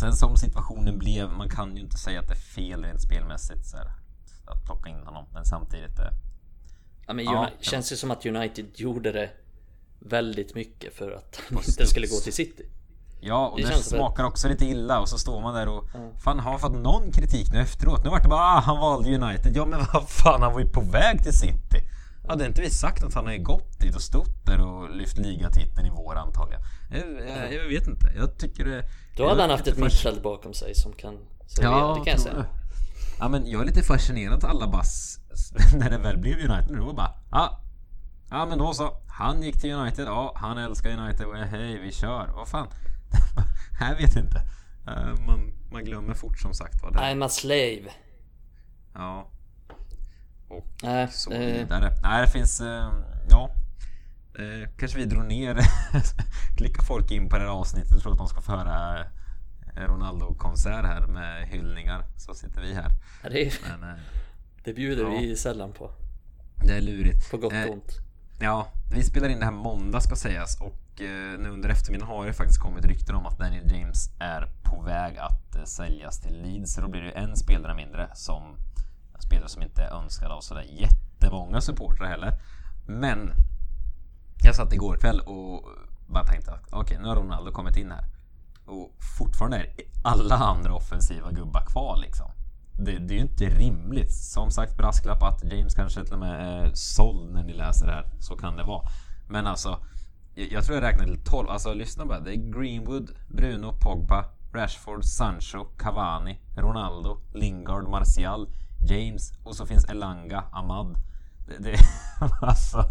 Sen 0.00 0.12
som 0.12 0.36
situationen 0.36 0.98
blev, 0.98 1.30
man 1.30 1.48
kan 1.48 1.76
ju 1.76 1.82
inte 1.82 1.96
säga 1.98 2.20
att 2.20 2.28
det 2.28 2.34
är 2.34 2.38
fel 2.38 2.84
rent 2.84 3.02
spelmässigt 3.02 3.66
så 3.66 3.76
här, 3.76 3.86
att 4.44 4.64
plocka 4.64 4.90
in 4.90 5.06
honom. 5.06 5.24
Men 5.32 5.44
samtidigt... 5.44 5.98
eh, 5.98 6.04
ja, 7.06 7.12
men 7.12 7.24
Ja, 7.24 7.48
känns 7.60 7.88
det 7.88 7.96
som 7.96 8.10
att 8.10 8.26
United 8.26 8.66
gjorde 8.74 9.12
det 9.12 9.30
väldigt 9.98 10.54
mycket 10.54 10.94
för 10.94 11.10
att 11.12 11.40
han 11.48 11.58
inte 11.58 11.86
skulle 11.86 12.06
gå 12.06 12.16
till 12.16 12.32
City. 12.32 12.62
Ja, 13.20 13.48
och 13.48 13.60
Det 13.60 13.66
det, 13.66 13.74
smakar 13.74 14.24
också 14.24 14.48
lite 14.48 14.64
illa 14.64 15.00
och 15.00 15.08
så 15.08 15.18
står 15.18 15.40
man 15.40 15.54
där 15.54 15.68
och 15.68 15.84
fan 16.24 16.38
har 16.38 16.50
han 16.50 16.60
fått 16.60 16.82
någon 16.82 17.12
kritik 17.12 17.52
nu 17.52 17.58
efteråt? 17.60 18.04
Nu 18.04 18.10
vart 18.10 18.22
det 18.22 18.28
bara 18.28 18.40
ah, 18.40 18.60
han 18.60 18.78
valde 18.78 19.14
United. 19.14 19.56
Ja 19.56 19.66
men 19.66 19.80
vad 19.92 20.08
fan 20.08 20.42
han 20.42 20.52
var 20.52 20.60
ju 20.60 20.68
på 20.68 20.80
väg 20.80 21.22
till 21.22 21.32
City. 21.32 21.80
Hade 22.28 22.46
inte 22.46 22.60
vi 22.62 22.70
sagt 22.70 23.04
att 23.04 23.14
han 23.14 23.26
har 23.26 23.36
gått 23.36 23.80
dit 23.80 23.94
och 23.96 24.02
stått 24.02 24.46
där 24.46 24.60
och 24.60 24.90
lyft 24.90 25.18
ligatiteln 25.18 25.86
i 25.86 25.90
vår 25.90 26.14
antagligen? 26.16 26.62
Jag, 26.90 27.28
jag, 27.28 27.52
jag 27.54 27.68
vet 27.68 27.86
inte. 27.86 28.12
Jag 28.16 28.38
tycker 28.38 28.64
det... 28.64 28.82
Då 29.16 29.22
jag 29.22 29.28
hade 29.28 29.40
han 29.40 29.50
haft 29.50 29.66
ett 29.66 29.78
mittfält 29.78 30.22
bakom 30.22 30.54
sig 30.54 30.74
som 30.74 30.92
kan 30.92 31.18
servera. 31.46 31.94
det 31.94 32.04
kan 32.04 32.10
jag 32.12 32.20
säga. 32.20 32.46
Ja 33.18 33.28
men 33.28 33.50
jag 33.50 33.62
är 33.62 33.66
lite 33.66 33.82
fascinerad 33.82 34.34
att 34.34 34.44
alla 34.44 34.68
bara 34.68 34.82
s- 34.82 35.18
när 35.76 35.90
det 35.90 35.98
väl 35.98 36.18
blev 36.18 36.34
United 36.50 36.70
nu 36.70 36.80
och 36.80 36.94
bara 36.94 37.14
ja, 37.30 37.60
ja 38.30 38.46
men 38.46 38.58
då 38.58 38.72
så. 38.74 38.96
Han 39.08 39.42
gick 39.42 39.60
till 39.60 39.72
United, 39.72 40.06
ja 40.06 40.32
han 40.36 40.58
älskar 40.58 40.90
United 40.90 41.26
och 41.26 41.36
hej 41.36 41.78
vi 41.78 41.92
kör. 41.92 42.32
Vad 42.36 42.48
fan. 42.48 42.66
jag 43.80 43.96
vet 43.96 44.16
inte. 44.16 44.38
Eh, 44.86 45.20
Man, 45.26 45.52
man 45.72 45.84
glömmer 45.84 46.14
fort 46.14 46.38
som 46.38 46.54
sagt 46.54 46.82
vad 46.82 46.92
det 46.92 46.98
I'm 46.98 47.24
a 47.24 47.28
slave. 47.28 47.82
Ja. 48.94 49.30
Och 50.56 50.66
Nej, 50.82 51.08
så 51.10 51.32
eh, 51.32 51.38
vidare. 51.52 51.90
Nej 52.02 52.20
det 52.26 52.30
finns, 52.32 52.60
eh, 52.60 52.92
ja. 53.30 53.50
Eh, 54.38 54.68
kanske 54.78 54.98
vi 54.98 55.04
drog 55.04 55.24
ner, 55.24 55.56
klickar 56.56 56.82
folk 56.82 57.10
in 57.10 57.28
på 57.28 57.36
det 57.36 57.42
här 57.42 57.50
avsnittet 57.50 57.92
och 57.96 58.02
tror 58.02 58.12
att 58.12 58.18
de 58.18 58.28
ska 58.28 58.40
få 58.40 58.52
höra 58.52 59.04
Ronaldo-konsert 59.76 60.84
här 60.84 61.06
med 61.06 61.48
hyllningar. 61.48 62.04
Så 62.16 62.34
sitter 62.34 62.60
vi 62.60 62.74
här. 62.74 62.90
ja, 63.22 63.28
det, 63.28 63.46
är- 63.46 63.52
Men 63.78 63.98
det 64.64 64.72
bjuder 64.72 65.02
Ja. 65.04 65.10
vi 65.20 65.36
sällan 65.36 65.72
på. 65.72 65.90
det 66.66 66.74
är 66.76 66.80
lurigt. 66.80 67.30
På 67.30 67.36
gott 67.36 67.52
och 67.52 67.72
ont. 67.72 67.92
Ja, 68.40 68.68
vi 68.94 69.02
spelar 69.02 69.28
in 69.28 69.38
det 69.38 69.44
här 69.44 69.52
måndag 69.52 70.00
ska 70.00 70.16
sägas 70.16 70.60
och 70.60 71.00
eh, 71.00 71.38
nu 71.38 71.48
under 71.48 71.68
eftermiddagen 71.68 72.16
har 72.16 72.26
det 72.26 72.32
faktiskt 72.32 72.60
kommit 72.60 72.84
rykten 72.84 73.14
om 73.14 73.26
att 73.26 73.38
Daniel 73.38 73.72
James 73.72 74.10
är 74.18 74.48
på 74.62 74.80
väg 74.82 75.16
att 75.18 75.56
eh, 75.56 75.64
säljas 75.64 76.20
till 76.20 76.42
Leeds. 76.42 76.74
Så 76.74 76.80
då 76.80 76.88
blir 76.88 77.02
det 77.02 77.10
en 77.10 77.36
spelare 77.36 77.74
mindre 77.74 78.08
som 78.14 78.42
spelare 79.18 79.48
som 79.48 79.62
inte 79.62 79.82
är 79.82 79.90
önskad 79.90 80.32
av 80.32 80.40
sådär 80.40 80.66
jättemånga 80.70 81.60
supportrar 81.60 82.06
heller. 82.06 82.38
Men 82.86 83.32
jag 84.42 84.54
satt 84.54 84.72
igår 84.72 84.96
kväll 84.96 85.20
och 85.20 85.68
bara 86.06 86.24
tänkte 86.24 86.52
att 86.52 86.72
okej, 86.72 86.98
nu 87.00 87.08
har 87.08 87.16
Ronaldo 87.16 87.52
kommit 87.52 87.76
in 87.76 87.90
här. 87.90 88.04
Och 88.66 88.90
fortfarande 89.18 89.56
är 89.56 89.66
alla 90.04 90.34
andra 90.34 90.74
offensiva 90.74 91.30
gubbar 91.30 91.64
kvar 91.66 91.96
liksom. 91.96 92.30
Det, 92.72 92.98
det 92.98 93.14
är 93.14 93.16
ju 93.16 93.22
inte 93.22 93.44
rimligt. 93.44 94.12
Som 94.12 94.50
sagt 94.50 94.76
brasklapp 94.76 95.22
att 95.22 95.44
James 95.44 95.74
kanske 95.74 96.04
till 96.04 96.12
och 96.12 96.18
med 96.18 96.64
är 96.64 96.70
såld 96.74 97.32
när 97.32 97.42
ni 97.42 97.52
läser 97.52 97.86
det 97.86 97.92
här. 97.92 98.06
Så 98.18 98.36
kan 98.36 98.56
det 98.56 98.64
vara. 98.64 98.88
Men 99.28 99.46
alltså, 99.46 99.78
jag, 100.34 100.52
jag 100.52 100.64
tror 100.64 100.76
jag 100.76 100.82
räknade 100.82 101.12
till 101.12 101.24
12. 101.24 101.48
Alltså 101.50 101.74
lyssna 101.74 102.06
bara. 102.06 102.20
Det 102.20 102.30
är 102.30 102.60
Greenwood, 102.60 103.10
Bruno, 103.28 103.72
Pogba, 103.80 104.24
Rashford, 104.52 105.04
Sancho, 105.04 105.64
Cavani, 105.64 106.40
Ronaldo, 106.56 107.18
Lingard, 107.32 107.88
Martial, 107.88 108.48
James 108.90 109.32
och 109.44 109.56
så 109.56 109.66
finns 109.66 109.84
Elanga, 109.84 110.44
Ahmad. 110.52 110.96
Det, 111.46 111.58
det, 111.70 111.78
alltså, 112.40 112.78
eh, 112.78 112.84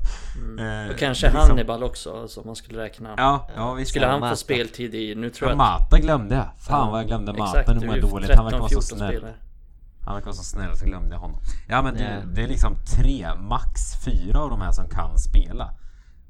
Mm. 0.60 0.90
Och 0.92 0.98
kanske 0.98 1.28
liksom- 1.28 1.48
Hannibal 1.50 1.84
också, 1.84 2.22
alltså, 2.22 2.40
om 2.42 2.46
man 2.48 2.56
skulle 2.56 2.80
räkna. 2.84 3.14
Ja, 3.18 3.48
ja 3.56 3.74
visst. 3.74 3.90
Skulle 3.92 4.06
han 4.08 4.20
Mata. 4.20 4.30
få 4.30 4.36
speltid 4.36 4.96
i, 4.96 5.16
nu 5.16 5.30
tror 5.30 5.48
Ja, 5.50 5.52
jag 5.52 5.58
Mata 5.58 6.00
glömde 6.00 6.36
jag. 6.36 6.46
Fan 6.58 6.86
Ja, 6.86 6.92
vad 6.92 7.00
jag 7.00 7.08
glömde 7.08 7.34
Mata 7.34 7.60
exakt, 7.62 7.80
nu 7.80 7.88
mår 7.88 7.94
är 7.94 8.00
jag 8.00 8.10
dåligt. 8.10 8.36
Han 8.36 8.46
verkar 8.46 8.60
vara 8.60 8.70
så 8.70 8.80
13-14 8.80 8.82
snäll. 8.82 9.10
spelare. 9.10 9.34
Han 10.06 10.14
verkar 10.14 10.26
vara 10.26 10.36
så 10.36 10.44
snäll 10.44 10.78
så 10.78 10.86
glömde 10.86 11.10
jag 11.16 11.20
honom. 11.20 11.40
Ja 11.68 11.82
men 11.82 11.94
det, 11.94 12.24
det 12.34 12.44
är 12.44 12.48
liksom 12.48 12.76
tre, 12.86 13.28
max 13.36 13.82
fyra 14.06 14.40
av 14.40 14.50
de 14.50 14.62
här 14.62 14.72
som 14.72 14.88
kan 14.90 15.18
spela. 15.20 15.64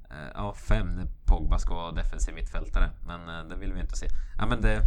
Eh, 0.09 0.31
Ja, 0.35 0.53
fem 0.53 0.87
när 0.87 1.05
Pogba 1.25 1.59
ska 1.59 1.73
vara 1.73 1.91
defensiv 1.91 2.35
mittfältare. 2.35 2.89
Men 3.07 3.29
eh, 3.29 3.49
det 3.49 3.55
vill 3.55 3.73
vi 3.73 3.79
inte 3.79 3.97
se. 3.97 4.07
Ja 4.37 4.45
men 4.45 4.61
det... 4.61 4.81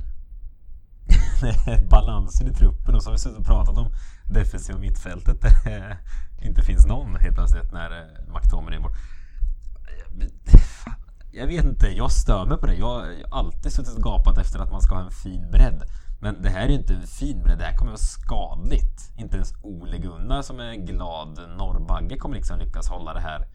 balansen 1.91 2.49
i 2.51 2.55
truppen 2.55 2.95
och 2.95 3.03
så 3.03 3.09
har 3.09 3.13
vi 3.13 3.19
suttit 3.19 3.39
och 3.39 3.47
pratat 3.47 3.79
om 3.79 3.89
defensiva 4.29 4.79
mittfältet 4.79 5.41
det 5.41 5.99
inte 6.47 6.63
finns 6.63 6.87
någon 6.87 7.17
helt 7.17 7.35
plötsligt 7.35 7.73
när 7.73 7.91
eh, 7.91 8.35
McTominay 8.35 8.79
är 8.79 8.83
bort. 8.83 8.97
Jag 11.33 11.47
vet 11.47 11.65
inte, 11.65 11.87
jag 11.87 12.13
stör 12.13 12.47
mig 12.47 12.59
på 12.59 12.67
det. 12.67 12.75
Jag 12.75 12.87
har 12.87 13.15
alltid 13.31 13.73
suttit 13.73 13.97
och 13.97 14.03
gapat 14.03 14.39
efter 14.39 14.59
att 14.59 14.73
man 14.73 14.81
ska 14.81 14.95
ha 14.95 15.05
en 15.05 15.11
fin 15.11 15.51
bredd. 15.51 15.83
Men 16.21 16.43
det 16.43 16.51
här 16.51 16.65
är 16.65 16.69
ju 16.69 16.75
inte 16.75 16.95
en 16.95 17.07
fin 17.07 17.43
bredd, 17.43 17.59
det 17.59 17.65
här 17.65 17.77
kommer 17.77 17.91
vara 17.91 17.99
skadligt. 17.99 19.13
Inte 19.17 19.37
ens 19.37 19.55
Ole 19.63 19.99
Gunnar 19.99 20.43
som 20.43 20.61
är 20.61 20.75
glad 20.75 21.41
norrbagge 21.59 22.17
kommer 22.17 22.37
liksom 22.37 22.59
lyckas 22.59 22.89
hålla 22.89 23.15
det 23.15 23.21
här 23.21 23.47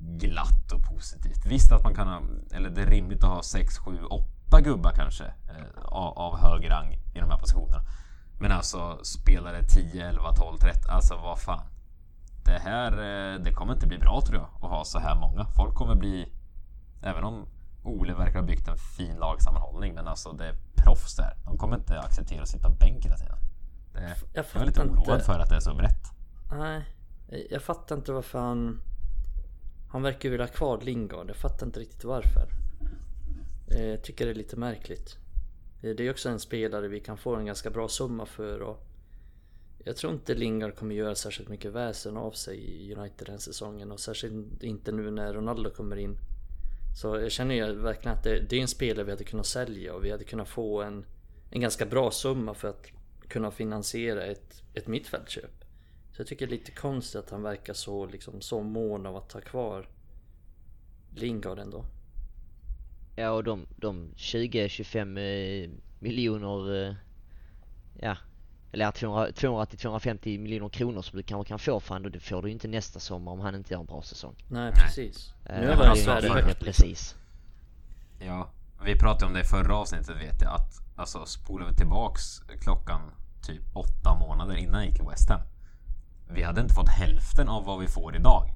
glatt 0.00 0.72
och 0.72 0.82
positivt. 0.82 1.46
Visst 1.46 1.72
att 1.72 1.84
man 1.84 1.94
kan 1.94 2.08
ha, 2.08 2.22
eller 2.52 2.70
det 2.70 2.82
är 2.82 2.86
rimligt 2.86 3.24
att 3.24 3.30
ha 3.30 3.42
6, 3.42 3.78
7, 3.78 4.04
8 4.50 4.60
gubbar 4.60 4.92
kanske 4.92 5.24
eh, 5.24 5.82
av, 5.84 6.18
av 6.18 6.38
hög 6.38 6.70
rang 6.70 6.92
i 7.14 7.20
de 7.20 7.30
här 7.30 7.38
positionerna. 7.38 7.82
Men 8.40 8.52
alltså 8.52 8.98
spelare 9.04 9.62
10, 9.62 10.08
11, 10.08 10.32
12, 10.32 10.58
13, 10.58 10.90
alltså 10.90 11.14
vad 11.16 11.38
fan. 11.38 11.62
Det 12.44 12.58
här, 12.58 12.92
eh, 12.92 13.40
det 13.40 13.52
kommer 13.52 13.72
inte 13.72 13.86
bli 13.86 13.98
bra 13.98 14.20
tror 14.26 14.38
jag 14.38 14.48
att 14.60 14.70
ha 14.70 14.84
så 14.84 14.98
här 14.98 15.14
många. 15.20 15.46
Folk 15.56 15.74
kommer 15.74 15.94
bli, 15.94 16.32
även 17.02 17.24
om 17.24 17.46
Ole 17.82 18.14
verkar 18.14 18.38
ha 18.40 18.46
byggt 18.46 18.68
en 18.68 18.76
fin 18.76 19.16
lagsammanhållning 19.16 19.94
men 19.94 20.08
alltså 20.08 20.32
det 20.32 20.46
är 20.46 20.54
proffs 20.74 21.16
där. 21.16 21.36
De 21.44 21.58
kommer 21.58 21.76
inte 21.76 22.00
acceptera 22.00 22.42
att 22.42 22.48
sitta 22.48 22.70
bänk 22.70 23.04
hela 23.06 23.16
tiden. 23.16 23.36
Det, 23.92 24.16
Jag 24.32 24.44
jag 24.54 24.62
är 24.62 24.66
lite 24.66 24.82
oroad 24.82 25.14
inte. 25.14 25.24
för 25.24 25.38
att 25.38 25.48
det 25.48 25.56
är 25.56 25.60
så 25.60 25.74
brett. 25.74 26.02
Nej, 26.52 26.84
jag 27.50 27.62
fattar 27.62 27.96
inte 27.96 28.12
varför 28.12 28.38
han... 28.38 28.80
Han 29.88 30.02
verkar 30.02 30.28
vilja 30.30 30.46
ha 30.46 30.52
kvar 30.52 30.80
Lingard. 30.80 31.28
Jag 31.28 31.36
fattar 31.36 31.66
inte 31.66 31.80
riktigt 31.80 32.04
varför. 32.04 32.48
Eh, 33.70 33.84
Jag 33.84 34.02
tycker 34.04 34.24
det 34.24 34.30
är 34.30 34.34
lite 34.34 34.56
märkligt. 34.56 35.18
Eh, 35.82 35.94
det 35.96 36.06
är 36.06 36.10
också 36.10 36.28
en 36.28 36.40
spelare 36.40 36.88
vi 36.88 37.00
kan 37.00 37.18
få 37.18 37.34
en 37.34 37.46
ganska 37.46 37.70
bra 37.70 37.88
summa 37.88 38.26
för 38.26 38.60
och 38.60 38.86
jag 39.84 39.96
tror 39.96 40.12
inte 40.12 40.34
Lingard 40.34 40.76
kommer 40.76 40.94
göra 40.94 41.14
särskilt 41.14 41.48
mycket 41.48 41.72
väsen 41.72 42.16
av 42.16 42.30
sig 42.30 42.56
i 42.58 42.94
United 42.94 43.26
den 43.26 43.38
säsongen 43.38 43.92
och 43.92 44.00
särskilt 44.00 44.62
inte 44.62 44.92
nu 44.92 45.10
när 45.10 45.34
Ronaldo 45.34 45.70
kommer 45.70 45.96
in. 45.96 46.16
Så 47.00 47.20
jag 47.20 47.32
känner 47.32 47.54
ju 47.54 47.72
verkligen 47.72 48.16
att 48.16 48.24
det, 48.24 48.40
det 48.40 48.56
är 48.56 48.60
en 48.60 48.68
spelare 48.68 49.04
vi 49.04 49.10
hade 49.10 49.24
kunnat 49.24 49.46
sälja 49.46 49.94
och 49.94 50.04
vi 50.04 50.10
hade 50.10 50.24
kunnat 50.24 50.48
få 50.48 50.82
en, 50.82 51.06
en 51.50 51.60
ganska 51.60 51.86
bra 51.86 52.10
summa 52.10 52.54
för 52.54 52.68
att 52.68 52.86
kunna 53.28 53.50
finansiera 53.50 54.24
ett, 54.24 54.62
ett 54.74 54.86
mittfältköp. 54.86 55.64
Så 56.12 56.20
jag 56.20 56.26
tycker 56.26 56.46
det 56.46 56.54
är 56.54 56.58
lite 56.58 56.72
konstigt 56.72 57.16
att 57.20 57.30
han 57.30 57.42
verkar 57.42 57.74
så, 57.74 58.06
liksom, 58.06 58.40
så 58.40 58.62
mån 58.62 59.06
av 59.06 59.16
att 59.16 59.32
ha 59.32 59.40
kvar 59.40 59.88
Lingard 61.14 61.58
ändå. 61.58 61.84
Ja 63.16 63.30
och 63.30 63.44
de, 63.44 63.66
de 63.76 64.10
20-25 64.16 65.18
eh, 65.64 65.70
miljoner, 65.98 66.88
eh, 66.88 66.94
ja, 68.00 68.16
eller 68.72 68.86
200-250 68.90 70.38
miljoner 70.38 70.68
kronor 70.68 71.02
som 71.02 71.16
du 71.16 71.22
kanske 71.22 71.48
kan 71.48 71.58
få 71.58 71.80
för 71.80 71.94
honom, 71.94 72.12
det 72.12 72.20
får 72.20 72.42
du 72.42 72.48
ju 72.48 72.52
inte 72.52 72.68
nästa 72.68 73.00
sommar 73.00 73.32
om 73.32 73.40
han 73.40 73.54
inte 73.54 73.74
gör 73.74 73.80
en 73.80 73.86
bra 73.86 74.02
säsong. 74.02 74.34
Nej 74.48 74.72
precis. 74.72 75.34
Eh, 75.44 75.60
Nu 75.60 75.70
alltså, 75.72 76.04
Sverige 76.04 76.28
för- 76.28 76.34
högt 76.42 76.62
liksom. 76.62 76.64
Precis. 76.66 77.14
Ja, 78.18 78.50
vi 78.84 78.98
pratade 78.98 79.26
om 79.26 79.32
det 79.32 79.40
i 79.40 79.44
förra 79.44 79.76
avsnittet 79.76 80.16
vet 80.16 80.42
jag 80.42 80.54
att 80.54 80.72
alltså 80.96 81.26
spolar 81.26 81.66
vi 81.68 81.74
tillbaks 81.74 82.22
klockan 82.60 83.00
typ 83.42 83.62
åtta 83.76 84.18
månader 84.18 84.54
innan 84.56 84.74
jag 84.80 84.86
gick 84.86 84.94
till 84.96 85.08
West 85.10 85.30
Ham. 85.30 85.40
Vi 86.32 86.42
hade 86.42 86.60
inte 86.60 86.74
fått 86.74 86.88
hälften 86.88 87.48
av 87.48 87.64
vad 87.64 87.80
vi 87.80 87.86
får 87.86 88.16
idag. 88.16 88.54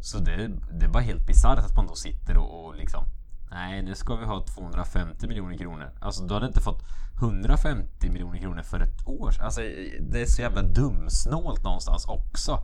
Så 0.00 0.18
det, 0.18 0.50
det 0.72 0.84
är 0.84 0.88
bara 0.90 1.02
helt 1.02 1.26
bisarrt 1.26 1.58
att 1.58 1.76
man 1.76 1.86
då 1.86 1.94
sitter 1.94 2.36
och, 2.38 2.64
och 2.66 2.76
liksom 2.76 3.04
Nej, 3.50 3.82
nu 3.82 3.94
ska 3.94 4.16
vi 4.16 4.24
ha 4.24 4.44
250 4.44 5.26
miljoner 5.26 5.56
kronor. 5.56 5.90
Alltså 6.00 6.24
du 6.24 6.34
hade 6.34 6.46
inte 6.46 6.60
fått 6.60 6.82
150 7.20 8.10
miljoner 8.10 8.38
kronor 8.38 8.62
för 8.62 8.80
ett 8.80 9.06
år 9.06 9.30
sedan. 9.30 9.44
Alltså 9.44 9.60
det 10.00 10.22
är 10.22 10.26
så 10.26 10.42
jävla 10.42 10.62
dumsnålt 10.62 11.64
någonstans 11.64 12.06
också. 12.06 12.58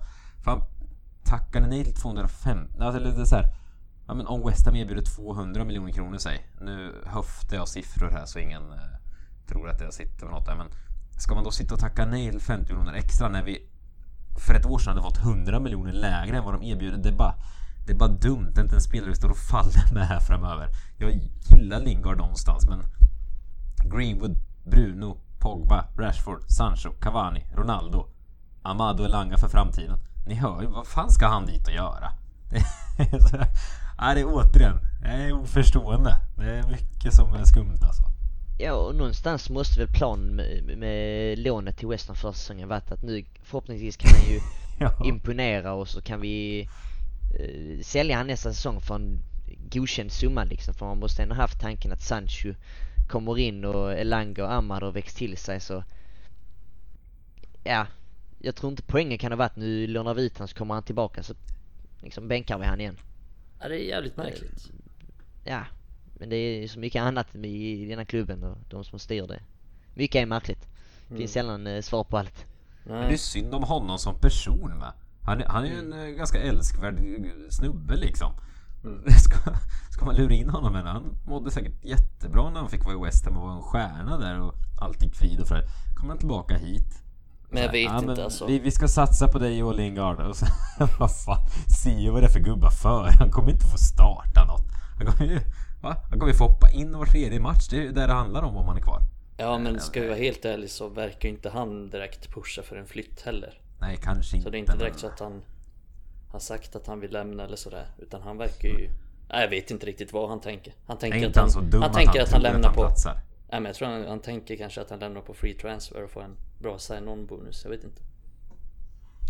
Fan, 0.44 0.62
tackade 1.24 1.66
ni 1.66 1.76
nej 1.76 1.84
till 1.84 1.94
250? 1.94 2.80
Alltså 2.80 3.00
det 3.00 3.20
är 3.20 3.24
så 3.24 3.36
här. 3.36 3.54
Ja, 4.06 4.14
men 4.14 4.26
om 4.26 4.46
West 4.46 4.66
Ham 4.66 4.76
erbjuder 4.76 5.02
200 5.02 5.64
miljoner 5.64 5.92
kronor 5.92 6.18
säg. 6.18 6.46
Nu 6.60 7.02
höftar 7.06 7.56
jag 7.56 7.68
siffror 7.68 8.10
här 8.10 8.24
så 8.26 8.38
ingen 8.38 8.72
eh, 8.72 8.78
tror 9.46 9.68
att 9.68 9.80
jag 9.80 9.94
sitter 9.94 10.26
med 10.26 10.34
något 10.34 10.46
där. 10.46 10.56
Men 10.56 10.66
ska 11.18 11.34
man 11.34 11.44
då 11.44 11.50
sitta 11.50 11.74
och 11.74 11.80
tacka 11.80 12.06
nej 12.06 12.30
till 12.30 12.40
50 12.40 12.72
miljoner 12.72 12.94
extra 12.94 13.28
när 13.28 13.42
vi 13.42 13.68
för 14.46 14.54
ett 14.54 14.66
år 14.66 14.78
sedan 14.78 14.88
hade 14.88 15.02
fått 15.02 15.18
100 15.18 15.60
miljoner 15.60 15.92
lägre 15.92 16.36
än 16.36 16.44
vad 16.44 16.54
de 16.54 16.62
erbjuder? 16.62 16.98
Det 16.98 17.08
är 17.08 17.12
bara, 17.16 17.34
det 17.86 17.92
är 17.92 17.96
bara 17.96 18.08
dumt. 18.08 18.50
Det 18.54 18.60
är 18.60 18.62
inte 18.62 18.74
en 18.76 18.80
spelare 18.80 19.10
vi 19.10 19.16
står 19.16 19.30
och 19.30 19.36
faller 19.36 19.94
med 19.94 20.06
här 20.06 20.20
framöver. 20.20 20.68
Jag 20.98 21.20
gillar 21.50 21.80
Lingard 21.80 22.16
någonstans 22.18 22.68
men 22.68 22.82
Greenwood, 23.84 24.36
Bruno, 24.64 25.16
Pogba, 25.38 25.84
Rashford, 25.98 26.42
Sancho, 26.48 26.90
Cavani, 27.00 27.46
Ronaldo, 27.56 28.06
Amado 28.62 29.04
Elanga 29.04 29.36
för 29.38 29.48
framtiden. 29.48 29.98
Ni 30.26 30.34
hör 30.34 30.62
ju, 30.62 30.66
vad 30.68 30.86
fan 30.86 31.10
ska 31.10 31.26
han 31.26 31.46
dit 31.46 31.66
och 31.66 31.74
göra? 31.74 32.12
Det 32.96 33.12
är, 33.16 33.20
så, 33.20 33.36
ja, 33.98 34.14
det 34.14 34.20
är 34.20 34.26
återigen, 34.26 34.78
jag 35.02 35.12
är 35.14 35.32
oförstående. 35.32 36.16
Det 36.36 36.44
är 36.44 36.70
mycket 36.70 37.14
som 37.14 37.34
är 37.34 37.44
skumt 37.44 37.78
alltså. 37.82 38.02
Ja 38.58 38.72
och 38.72 38.94
någonstans 38.94 39.50
måste 39.50 39.80
väl 39.80 39.88
planen 39.88 40.36
med, 40.36 40.78
med 40.78 41.38
lånet 41.38 41.76
till 41.76 41.88
West 41.88 42.06
Ham 42.08 42.16
förra 42.16 42.32
säsongen 42.32 42.68
varit 42.68 42.92
att 42.92 43.02
nu 43.02 43.24
förhoppningsvis 43.42 43.96
kan 43.96 44.10
han 44.10 44.30
ju 44.32 44.40
Ja. 44.78 45.04
imponera 45.04 45.72
och 45.72 45.88
så 45.88 46.02
kan 46.02 46.20
vi 46.20 46.68
sälja 47.82 48.16
han 48.16 48.26
nästa 48.26 48.52
säsong 48.52 48.80
för 48.80 48.94
en 48.94 49.22
godkänd 49.70 50.12
summa 50.12 50.44
liksom. 50.44 50.74
För 50.74 50.86
man 50.86 50.98
måste 50.98 51.22
ändå 51.22 51.34
haft 51.34 51.60
tanken 51.60 51.92
att 51.92 52.02
Sancho 52.02 52.54
kommer 53.08 53.38
in 53.38 53.64
och 53.64 53.92
Elanga 53.92 54.44
och 54.44 54.52
Ahmad 54.52 54.82
har 54.82 54.92
växt 54.92 55.16
till 55.16 55.36
sig 55.36 55.60
så 55.60 55.84
ja, 57.64 57.86
jag 58.38 58.56
tror 58.56 58.70
inte 58.70 58.82
poängen 58.82 59.18
kan 59.18 59.32
ha 59.32 59.36
varit 59.36 59.56
nu 59.56 59.86
lånar 59.86 60.14
vi 60.14 60.26
ut 60.26 60.38
han 60.38 60.48
så 60.48 60.54
kommer 60.54 60.74
han 60.74 60.82
tillbaka 60.82 61.22
så 61.22 61.34
liksom 62.00 62.28
bänkar 62.28 62.58
vi 62.58 62.66
han 62.66 62.80
igen. 62.80 62.98
Ja, 63.60 63.68
det 63.68 63.76
är 63.76 63.88
jävligt 63.88 64.16
märkligt. 64.16 64.70
Ja, 65.44 65.64
men 66.18 66.28
det 66.28 66.36
är 66.36 66.68
så 66.68 66.78
mycket 66.78 67.02
annat 67.02 67.34
i 67.34 67.86
denna 67.86 68.04
klubben 68.04 68.44
och 68.44 68.58
de 68.68 68.84
som 68.84 68.98
styr 68.98 69.26
det. 69.26 69.40
Mycket 69.94 70.22
är 70.22 70.26
märkligt. 70.26 70.68
Det 71.08 71.16
finns 71.16 71.32
sällan 71.32 71.66
eh, 71.66 71.80
svar 71.82 72.04
på 72.04 72.18
allt. 72.18 72.46
Men 72.84 72.96
det 72.96 73.04
är 73.04 73.08
Nej. 73.08 73.18
synd 73.18 73.54
om 73.54 73.62
honom 73.62 73.98
som 73.98 74.20
person 74.20 74.78
med. 74.78 74.92
Han 75.24 75.40
är, 75.40 75.46
han 75.48 75.64
är 75.64 75.68
ju 75.68 75.78
en 75.78 75.92
eh, 75.92 76.06
ganska 76.06 76.42
älskvärd 76.42 77.00
snubbe 77.50 77.96
liksom. 77.96 78.32
Ska, 79.24 79.36
ska 79.90 80.04
man 80.04 80.14
lura 80.14 80.34
in 80.34 80.50
honom? 80.50 80.72
Men 80.72 80.86
han 80.86 81.16
mådde 81.24 81.50
säkert 81.50 81.84
jättebra 81.84 82.50
när 82.50 82.60
han 82.60 82.68
fick 82.68 82.84
vara 82.84 82.94
i 82.94 83.04
West 83.04 83.24
Ham 83.24 83.36
och 83.36 83.42
vara 83.42 83.54
en 83.54 83.62
stjärna 83.62 84.18
där 84.18 84.40
och 84.40 84.54
allt 84.80 85.02
gick 85.02 85.14
frid 85.14 85.40
och 85.40 85.48
fröjd. 85.48 85.64
Kommer 85.96 86.08
han 86.08 86.18
tillbaka 86.18 86.56
hit? 86.56 87.02
Men 87.50 87.62
jag 87.62 87.72
vet 87.72 87.84
ja, 87.84 87.94
inte 87.94 88.06
men 88.06 88.20
alltså. 88.24 88.46
Vi, 88.46 88.58
vi 88.58 88.70
ska 88.70 88.88
satsa 88.88 89.28
på 89.28 89.38
dig 89.38 89.62
och 89.62 89.74
Lingard. 89.74 90.20
Och 90.20 90.36
så, 90.36 90.46
vad 90.98 91.16
fan, 91.16 91.46
se 91.82 92.10
vad 92.10 92.22
det 92.22 92.26
är 92.26 92.30
för 92.30 92.40
gubbar 92.40 92.70
för. 92.70 93.10
Han 93.18 93.30
kommer 93.30 93.50
inte 93.50 93.66
få 93.66 93.78
starta 93.78 94.44
något. 94.44 94.66
Han 94.98 95.06
kommer 95.06 95.30
ju 95.30 95.40
va? 95.82 95.96
Han 96.10 96.18
kommer 96.18 96.32
ju 96.32 96.38
få 96.38 96.44
hoppa 96.44 96.70
in 96.70 96.98
var 96.98 97.06
tredje 97.06 97.40
match. 97.40 97.68
Det 97.70 97.76
är 97.76 97.82
ju 97.82 97.92
det 97.92 98.06
det 98.06 98.12
handlar 98.12 98.42
om 98.42 98.56
om 98.56 98.66
han 98.66 98.76
är 98.76 98.80
kvar. 98.80 99.00
Ja 99.36 99.58
men 99.58 99.80
ska 99.80 100.00
vi 100.00 100.06
vara 100.06 100.18
helt 100.18 100.44
ärliga 100.44 100.68
så 100.68 100.88
verkar 100.88 101.28
inte 101.28 101.50
han 101.50 101.90
direkt 101.90 102.34
pusha 102.34 102.62
för 102.62 102.76
en 102.76 102.86
flytt 102.86 103.22
heller. 103.22 103.61
Nej, 103.82 103.98
kanske 104.02 104.36
inte. 104.36 104.44
Så 104.44 104.50
det 104.50 104.56
är 104.56 104.60
inte 104.60 104.76
direkt 104.76 104.98
så 104.98 105.06
att 105.06 105.20
han 105.20 105.42
har 106.28 106.38
sagt 106.38 106.76
att 106.76 106.86
han 106.86 107.00
vill 107.00 107.12
lämna 107.12 107.44
eller 107.44 107.56
sådär. 107.56 107.86
Utan 107.98 108.22
han 108.22 108.38
verkar 108.38 108.68
ju... 108.68 108.90
Nej 109.28 109.40
jag 109.40 109.48
vet 109.48 109.70
inte 109.70 109.86
riktigt 109.86 110.12
vad 110.12 110.28
han 110.28 110.40
tänker. 110.40 110.74
Han 110.86 110.96
Är 110.96 111.00
tänker 111.00 111.18
inte 111.18 111.42
att 111.42 111.54
han 111.54 111.72
han, 111.72 111.82
han, 111.82 111.92
tänker 111.92 112.18
han 112.18 112.22
att 112.22 112.32
han 112.32 112.42
lämnar 112.42 112.68
att 112.68 112.74
på... 112.74 112.82
han 112.82 112.90
platsar? 112.90 113.14
Nej 113.50 113.60
men 113.60 113.64
jag 113.64 113.74
tror 113.74 113.88
han, 113.88 114.06
han 114.06 114.20
tänker 114.20 114.56
kanske 114.56 114.80
att 114.80 114.90
han 114.90 114.98
lämnar 114.98 115.20
på 115.20 115.34
free 115.34 115.54
transfer 115.54 116.04
och 116.04 116.10
får 116.10 116.22
en 116.22 116.36
bra 116.58 116.78
sign-on 116.78 117.26
bonus. 117.26 117.60
Jag 117.64 117.70
vet 117.70 117.84
inte. 117.84 118.02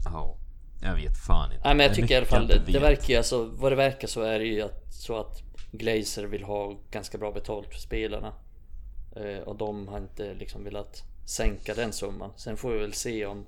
Ja, 0.04 0.36
jag 0.82 0.94
vet 0.94 1.18
fan 1.18 1.52
inte. 1.52 1.64
Nej 1.64 1.74
men 1.76 1.86
jag 1.86 1.94
tycker 1.94 2.14
i 2.14 2.16
alla 2.16 2.26
fall, 2.26 2.46
det, 2.46 2.62
det 2.66 2.78
verkar 2.78 3.08
ju 3.08 3.16
alltså, 3.16 3.44
vad 3.44 3.72
det 3.72 3.76
verkar 3.76 4.08
så 4.08 4.22
är 4.22 4.38
det 4.38 4.44
ju 4.44 4.62
att, 4.62 4.94
så 4.94 5.20
att 5.20 5.42
Glazer 5.70 6.24
vill 6.24 6.44
ha 6.44 6.78
ganska 6.90 7.18
bra 7.18 7.32
betalt 7.32 7.68
för 7.68 7.80
spelarna. 7.80 8.32
Eh, 9.16 9.38
och 9.38 9.56
de 9.56 9.88
har 9.88 9.98
inte 9.98 10.34
liksom 10.34 10.64
velat 10.64 11.02
sänka 11.26 11.74
den 11.74 11.92
summan. 11.92 12.30
Sen 12.36 12.56
får 12.56 12.72
vi 12.72 12.78
väl 12.78 12.92
se 12.92 13.26
om 13.26 13.46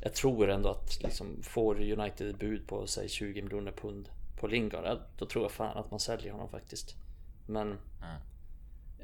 Jag 0.00 0.14
tror 0.14 0.50
ändå 0.50 0.68
att 0.68 1.02
liksom 1.02 1.42
får 1.42 1.92
United 1.92 2.36
bud 2.38 2.66
på 2.66 2.86
säg 2.86 3.08
20 3.08 3.42
miljoner 3.42 3.72
pund 3.72 4.08
på 4.40 4.46
Lingard, 4.46 4.98
då 5.18 5.26
tror 5.26 5.44
jag 5.44 5.52
fan 5.52 5.76
att 5.76 5.90
man 5.90 6.00
säljer 6.00 6.32
honom 6.32 6.48
faktiskt. 6.48 6.94
Men 7.46 7.78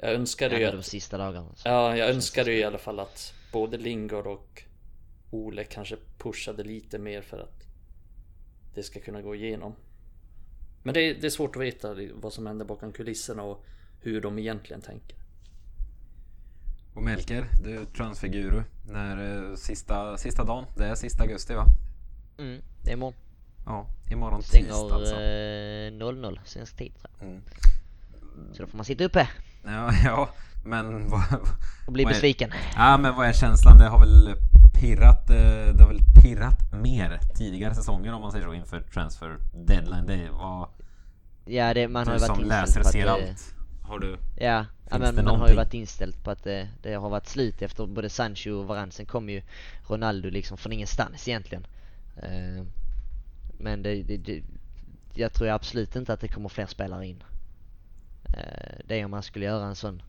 jag 0.01 0.12
önskade 0.12 0.59
ju 0.59 0.65
att 0.65 0.73
de 0.73 0.82
sista 0.82 1.19
dagarna. 1.19 1.55
Så. 1.55 1.69
Ja, 1.69 1.97
jag 1.97 2.11
önskade 2.11 2.52
ju 2.52 2.59
i 2.59 2.65
alla 2.65 2.78
fall 2.78 3.01
att 3.01 3.35
både 3.52 3.77
Lingard 3.77 4.27
och 4.27 4.62
Ole 5.31 5.65
kanske 5.65 5.97
pushade 6.19 6.65
lite 6.65 6.98
mer 6.98 7.23
för 7.23 7.39
att 7.39 7.65
det 8.74 8.82
ska 8.82 9.01
kunna 9.01 9.23
gå 9.23 9.35
igenom. 9.35 9.74
Men 10.82 10.94
det 10.94 11.01
är, 11.01 11.15
det 11.20 11.27
är 11.27 11.31
svårt 11.31 11.56
att 11.56 11.62
veta 11.62 11.97
vad 12.15 12.32
som 12.32 12.47
händer 12.47 12.65
bakom 12.65 12.93
kulisserna 12.93 13.43
och 13.43 13.65
hur 14.01 14.20
de 14.20 14.39
egentligen 14.39 14.82
tänker. 14.82 15.16
Och 16.95 17.03
Melker, 17.03 17.47
du 17.65 17.81
är 17.81 17.85
transfiguru. 17.85 18.62
När 18.89 19.49
eh, 19.51 19.57
sista, 19.57 20.16
sista 20.16 20.45
dagen, 20.45 20.65
det 20.77 20.85
är 20.87 20.95
sista 20.95 21.23
augusti 21.23 21.55
va? 21.55 21.65
Mm, 22.39 22.61
det 22.83 22.91
är 22.91 22.95
imorgon. 22.95 23.15
Ja, 23.66 23.87
imorgon 24.11 24.43
tisdag 24.43 24.95
alltså. 24.95 25.15
eh, 25.15 25.93
00 25.93 26.41
svensk 26.45 26.77
tid. 26.77 26.93
Mm. 27.21 27.41
Så 28.53 28.62
då 28.62 28.69
får 28.69 28.77
man 28.77 28.85
sitta 28.85 29.05
uppe 29.05 29.29
Ja, 29.65 29.91
ja, 30.05 30.29
men 30.65 31.09
vad, 31.11 31.23
och 31.87 31.93
bli 31.93 32.05
Vad 32.05 32.11
är- 32.11 32.15
besviken. 32.15 32.51
ja, 32.77 32.99
men 32.99 33.15
vad 33.15 33.27
är 33.29 33.33
känslan? 33.33 33.79
Det 33.79 33.89
har 33.89 34.01
väl 34.01 34.35
pirrat, 34.81 35.31
eh, 35.31 35.75
det 35.75 35.83
har 35.83 35.89
väl 35.89 36.01
pirrat 36.23 36.73
mer 36.83 37.21
tidigare 37.35 37.75
säsonger 37.75 38.12
om 38.12 38.21
man 38.23 38.33
säger 38.33 38.45
så 38.47 38.55
inför 38.55 38.81
transfer 38.81 39.37
deadline. 39.66 40.07
Det 40.07 40.31
var 40.31 40.69
Ja, 41.47 41.75
det, 41.75 41.89
man 41.89 42.07
har 42.07 42.15
ju 42.15 42.21
varit 42.21 42.69
som 42.69 42.83
på 42.83 42.89
ser 42.89 43.07
eh, 43.07 43.12
allt. 43.12 43.55
Har 43.86 43.98
du? 43.98 44.19
Ja, 44.36 44.66
ja 44.90 44.98
men 44.98 45.15
man 45.15 45.27
har 45.27 45.48
ju 45.48 45.55
varit 45.55 45.74
inställd 45.74 46.24
på 46.24 46.31
att 46.31 46.44
det, 46.44 46.69
det 46.82 46.94
har 46.94 47.11
varit 47.11 47.27
slut 47.27 47.62
efter 47.62 47.86
både 47.86 48.11
Sancho 48.11 48.51
och 48.51 48.66
Varane. 48.66 48.93
Sen 48.93 49.06
kom 49.06 49.28
ju 49.28 49.43
Ronaldo 49.86 50.31
liksom 50.31 50.56
från 50.56 50.73
ingenstans 50.73 51.28
egentligen. 51.28 51.66
Eh, 52.16 52.65
men 53.59 53.82
det, 53.82 54.02
det, 54.02 54.16
det, 54.16 54.43
jag 55.15 55.32
tror 55.32 55.48
absolut 55.48 55.97
inte 55.97 56.12
att 56.12 56.20
det 56.20 56.28
kommer 56.28 56.48
fler 56.48 56.66
spelare 56.66 57.06
in. 57.06 57.23
Eh, 58.24 58.78
det 58.85 59.01
är 59.01 59.05
om 59.05 59.11
man 59.11 59.23
skulle 59.23 59.44
göra 59.44 59.66
en 59.66 59.77
sån 59.77 60.02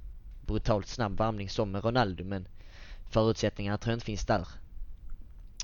brutalt 0.45 0.87
snabb 0.87 1.17
värmning 1.17 1.49
som 1.49 1.71
med 1.71 1.85
Ronaldo 1.85 2.23
men 2.23 2.47
förutsättningarna 3.09 3.77
tror 3.77 3.91
jag 3.91 3.95
inte 3.95 4.05
finns 4.05 4.25
där. 4.25 4.47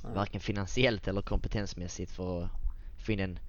Varken 0.04 0.42
finansiellt 0.42 1.08
eller 1.08 1.22
kompetensmässigt 1.22 2.12
för 2.12 2.44
att 2.44 2.50
få 2.98 3.12
in 3.12 3.20
en 3.20 3.40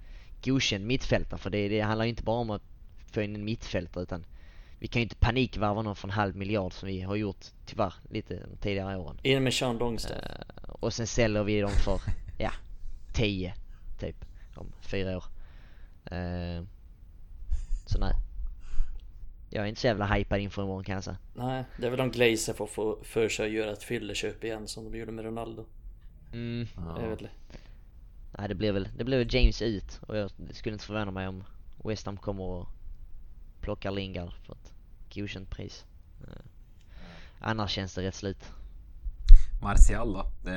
godkänd 0.44 0.86
mittfältare. 0.86 1.38
För 1.38 1.50
det, 1.50 1.68
det 1.68 1.80
handlar 1.80 2.04
ju 2.04 2.10
inte 2.10 2.22
bara 2.22 2.40
om 2.40 2.50
att 2.50 2.62
få 3.12 3.22
in 3.22 3.36
en 3.36 3.44
mittfältare 3.44 4.02
utan 4.02 4.24
vi 4.82 4.88
kan 4.88 5.00
ju 5.00 5.02
inte 5.02 5.16
panikvarva 5.16 5.82
någon 5.82 5.96
för 5.96 6.08
en 6.08 6.12
halv 6.12 6.36
miljard 6.36 6.72
som 6.72 6.88
vi 6.88 7.00
har 7.00 7.16
gjort 7.16 7.46
tyvärr 7.66 7.94
lite 8.10 8.34
de 8.34 8.56
tidigare 8.56 8.96
åren. 8.96 9.18
In 9.22 9.42
med 9.42 9.54
Sean 9.54 9.78
Longstaff. 9.78 10.18
Eh, 10.18 10.70
och 10.70 10.92
sen 10.92 11.06
säljer 11.06 11.44
vi 11.44 11.60
dem 11.60 11.70
för, 11.70 12.00
ja, 12.38 12.52
10 13.14 13.54
typ 14.00 14.24
om 14.54 14.72
fyra 14.80 15.16
år. 15.16 15.24
Eh, 16.04 16.64
så 17.86 17.98
nej. 17.98 18.12
Jag 19.50 19.64
är 19.64 19.68
inte 19.68 19.80
så 19.80 19.86
jävla 19.86 20.06
hypad 20.06 20.40
inför 20.40 20.62
imorgon 20.62 20.84
kan 20.84 20.94
jag 20.94 21.04
säga. 21.04 21.18
Nej, 21.34 21.64
det 21.76 21.86
är 21.86 21.90
väl 21.90 22.00
om 22.00 22.10
Glazer 22.10 22.52
får 22.52 22.66
få 22.66 22.98
för 23.02 23.28
sig 23.28 23.46
att 23.46 23.52
göra 23.52 23.72
ett 23.72 23.82
fylleköp 23.82 24.44
igen 24.44 24.68
som 24.68 24.90
de 24.90 24.98
gjorde 24.98 25.12
med 25.12 25.24
Ronaldo. 25.24 25.64
Mm. 26.32 26.68
Det 26.96 27.02
är 27.02 27.08
väl 27.08 27.28
Nej 28.38 28.48
det 28.48 28.54
blir 28.54 28.72
väl, 28.72 28.88
det 28.96 29.04
blir 29.04 29.18
väl 29.18 29.34
James 29.34 29.62
ut 29.62 30.00
och 30.06 30.16
jag 30.16 30.30
det 30.36 30.54
skulle 30.54 30.72
inte 30.72 30.84
förvåna 30.84 31.10
mig 31.10 31.28
om 31.28 31.44
West 31.84 32.06
Ham 32.06 32.16
kommer 32.16 32.44
och 32.44 32.68
plockar 33.60 33.90
Lingard 33.90 34.32
för 34.46 34.52
ett 34.52 34.71
godkänt 35.14 35.50
pris. 35.50 35.84
Annars 37.40 37.70
känns 37.70 37.94
det 37.94 38.02
rätt 38.02 38.14
slut. 38.14 38.44
Martial 39.62 40.12
då? 40.12 40.26
Det, 40.44 40.50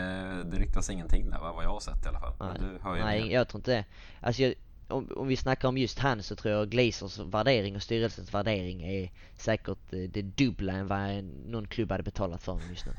det 0.52 0.57
ryktas 0.57 0.90
ingenting 0.90 1.30
där 1.30 1.40
va? 1.40 1.53
vad 1.53 1.64
jag 1.64 1.69
har 1.69 1.80
sett 1.80 2.06
i 2.06 2.07
alla 2.07 2.19
fall. 2.19 2.34
Nej, 2.40 2.57
du 2.60 2.80
hör 2.84 2.95
ju 2.95 3.03
Nej 3.03 3.32
jag 3.32 3.48
tror 3.48 3.60
inte 3.60 3.72
det. 3.72 3.86
Alltså 4.22 4.41
jag, 4.41 4.53
om, 4.88 5.11
om 5.15 5.27
vi 5.27 5.38
snackar 5.38 5.68
om 5.68 5.77
just 5.77 5.99
han 5.99 6.23
så 6.23 6.36
tror 6.36 6.53
jag 6.53 6.69
Glazers 6.69 7.19
värdering 7.19 7.76
och 7.76 7.84
styrelsens 7.84 8.34
värdering 8.34 8.84
är 8.84 9.11
säkert 9.38 9.94
eh, 9.94 9.99
det 9.99 10.22
dubbla 10.22 10.73
än 10.73 10.88
vad 10.88 11.23
någon 11.23 11.68
klubb 11.68 11.91
hade 11.91 12.03
betalat 12.03 12.44
för 12.44 12.52
honom 12.52 12.69
just 12.69 12.86
nu. 12.86 12.91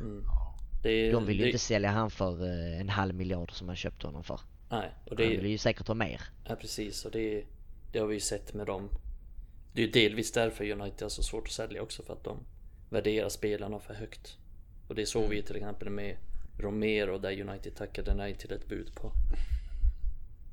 mm. 0.00 0.24
det 0.82 1.12
De 1.12 1.26
vill 1.26 1.36
ju 1.36 1.42
det, 1.42 1.48
inte 1.48 1.58
sälja 1.58 1.90
han 1.90 2.10
för 2.10 2.44
eh, 2.44 2.80
en 2.80 2.88
halv 2.88 3.14
miljard 3.14 3.52
som 3.52 3.66
man 3.66 3.76
köpte 3.76 4.06
honom 4.06 4.24
för. 4.24 4.40
Nej, 4.70 4.90
och 5.04 5.08
Han 5.08 5.16
det 5.16 5.28
vill 5.28 5.44
är 5.44 5.48
ju 5.48 5.58
säkert 5.58 5.86
ha 5.86 5.94
mer. 5.94 6.20
ja, 6.48 6.54
precis 6.54 7.04
och 7.04 7.10
det, 7.10 7.44
det 7.92 7.98
har 7.98 8.06
vi 8.06 8.14
ju 8.14 8.20
sett 8.20 8.54
med 8.54 8.66
dem. 8.66 8.88
Det 9.72 9.82
är 9.82 9.86
ju 9.86 9.92
delvis 9.92 10.32
därför 10.32 10.70
United 10.70 11.02
har 11.02 11.08
så 11.08 11.22
svårt 11.22 11.46
att 11.46 11.52
sälja 11.52 11.82
också 11.82 12.02
för 12.02 12.12
att 12.12 12.24
de 12.24 12.38
värderar 12.90 13.28
spelarna 13.28 13.78
för 13.78 13.94
högt. 13.94 14.36
Och 14.88 14.94
det 14.94 15.06
såg 15.06 15.28
vi 15.28 15.36
ju 15.36 15.42
till 15.42 15.56
exempel 15.56 15.90
med 15.90 16.16
Romero 16.58 17.18
där 17.18 17.40
United 17.40 17.74
tackade 17.74 18.14
nej 18.14 18.34
till 18.34 18.52
ett 18.52 18.68
bud 18.68 18.94
på 18.94 19.12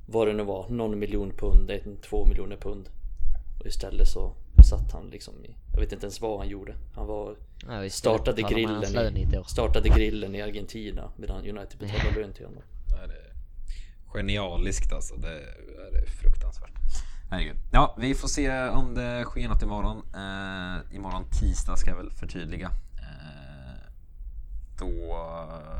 vad 0.07 0.27
det 0.27 0.33
nu 0.33 0.43
var, 0.43 0.69
någon 0.69 0.99
miljon 0.99 1.31
pund, 1.37 1.71
en, 1.71 1.97
två 1.97 2.25
miljoner 2.25 2.57
pund. 2.57 2.89
Och 3.59 3.65
istället 3.65 4.07
så 4.07 4.35
satt 4.69 4.91
han 4.91 5.09
liksom 5.09 5.45
i, 5.45 5.55
jag 5.73 5.79
vet 5.79 5.91
inte 5.91 6.05
ens 6.05 6.21
vad 6.21 6.39
han 6.39 6.49
gjorde. 6.49 6.75
Han 6.95 7.07
var 7.07 7.35
Ja, 7.67 7.89
startade 7.89 8.41
grillen, 8.41 9.17
i, 9.17 9.27
startade 9.47 9.89
grillen 9.89 10.35
i 10.35 10.41
Argentina 10.41 11.11
medan 11.17 11.37
United 11.37 11.79
betalade 11.79 12.19
lön 12.21 12.33
till 12.33 12.45
honom. 12.45 12.63
Ja, 12.89 13.07
det 13.07 13.13
är 13.13 13.33
genialiskt 14.05 14.93
alltså. 14.93 15.15
Det 15.15 15.27
är, 15.27 15.91
det 15.91 15.97
är 15.97 16.05
fruktansvärt. 16.05 16.38
Herregud. 17.29 17.55
Ja, 17.71 17.95
vi 17.99 18.15
får 18.15 18.27
se 18.27 18.67
om 18.69 18.93
det 18.95 19.23
sker 19.25 19.47
något 19.49 19.61
imorgon. 19.63 19.97
Eh, 19.97 20.95
imorgon 20.95 21.23
tisdag 21.31 21.75
ska 21.77 21.89
jag 21.89 21.97
väl 21.97 22.11
förtydliga. 22.11 22.71
Eh, 22.97 23.83
då, 24.79 24.87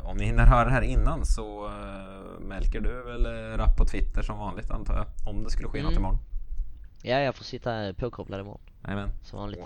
om 0.04 0.18
ni 0.18 0.26
hinner 0.26 0.46
höra 0.46 0.66
det 0.66 0.72
här 0.72 0.82
innan 0.82 1.26
så 1.26 1.68
eh, 1.68 2.40
Melker 2.40 2.82
du 2.82 3.04
väl 3.04 3.26
eh, 3.26 3.58
rapp 3.58 3.78
på 3.78 3.86
Twitter 3.86 4.22
som 4.22 4.38
vanligt 4.38 4.72
antar 4.72 4.96
jag. 4.96 5.06
Om 5.36 5.44
det 5.44 5.50
skulle 5.50 5.68
ske 5.70 5.82
något 5.84 5.92
Mm. 5.92 6.00
imorgon. 6.04 6.20
Ja, 7.02 7.18
jag 7.20 7.36
får 7.36 7.44
sitta 7.44 7.94
påkopplad 7.98 8.40
imorgon. 8.40 8.62
Jajamän. 8.84 9.10
Som 9.24 9.40
vanligt. 9.40 9.60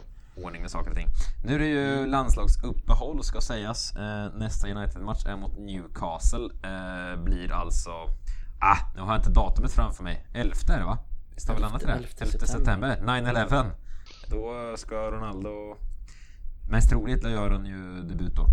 ordning 0.44 0.62
med 0.62 0.72
saker 0.72 0.90
och 0.90 0.96
ting. 0.96 1.08
Nu 1.46 1.56
är 1.56 1.60
det 1.60 1.66
ju 1.68 2.06
landslagsuppehåll 2.08 3.24
ska 3.24 3.42
sägas. 3.42 3.96
Eh, 3.96 4.34
nästa 4.36 4.68
United-match 4.68 5.26
är 5.26 5.36
mot 5.38 5.58
Newcastle. 5.60 6.50
Eh, 6.64 7.24
blir 7.24 7.52
alltså... 7.52 7.90
Ah, 8.60 8.78
nu 8.96 9.02
har 9.02 9.08
jag 9.14 9.20
inte 9.20 9.30
datumet 9.30 9.72
framför 9.72 10.04
mig. 10.04 10.26
11 10.34 10.56
är 10.74 10.80
det 10.80 10.86
va? 10.86 10.98
Visst 11.36 11.48
har 11.48 11.56
vi 11.56 11.62
landat 11.62 11.84
i 11.84 11.86
det? 11.86 11.92
11 11.94 12.08
11 12.20 12.46
september. 12.46 12.98
9-11. 13.02 13.72
Då 14.28 14.74
ska 14.78 14.96
Ronaldo... 14.96 15.78
Mest 16.70 16.90
troligt 16.90 17.24
gör 17.24 17.52
han 17.52 17.66
ju 17.66 18.02
debut 18.02 18.36
då. 18.36 18.48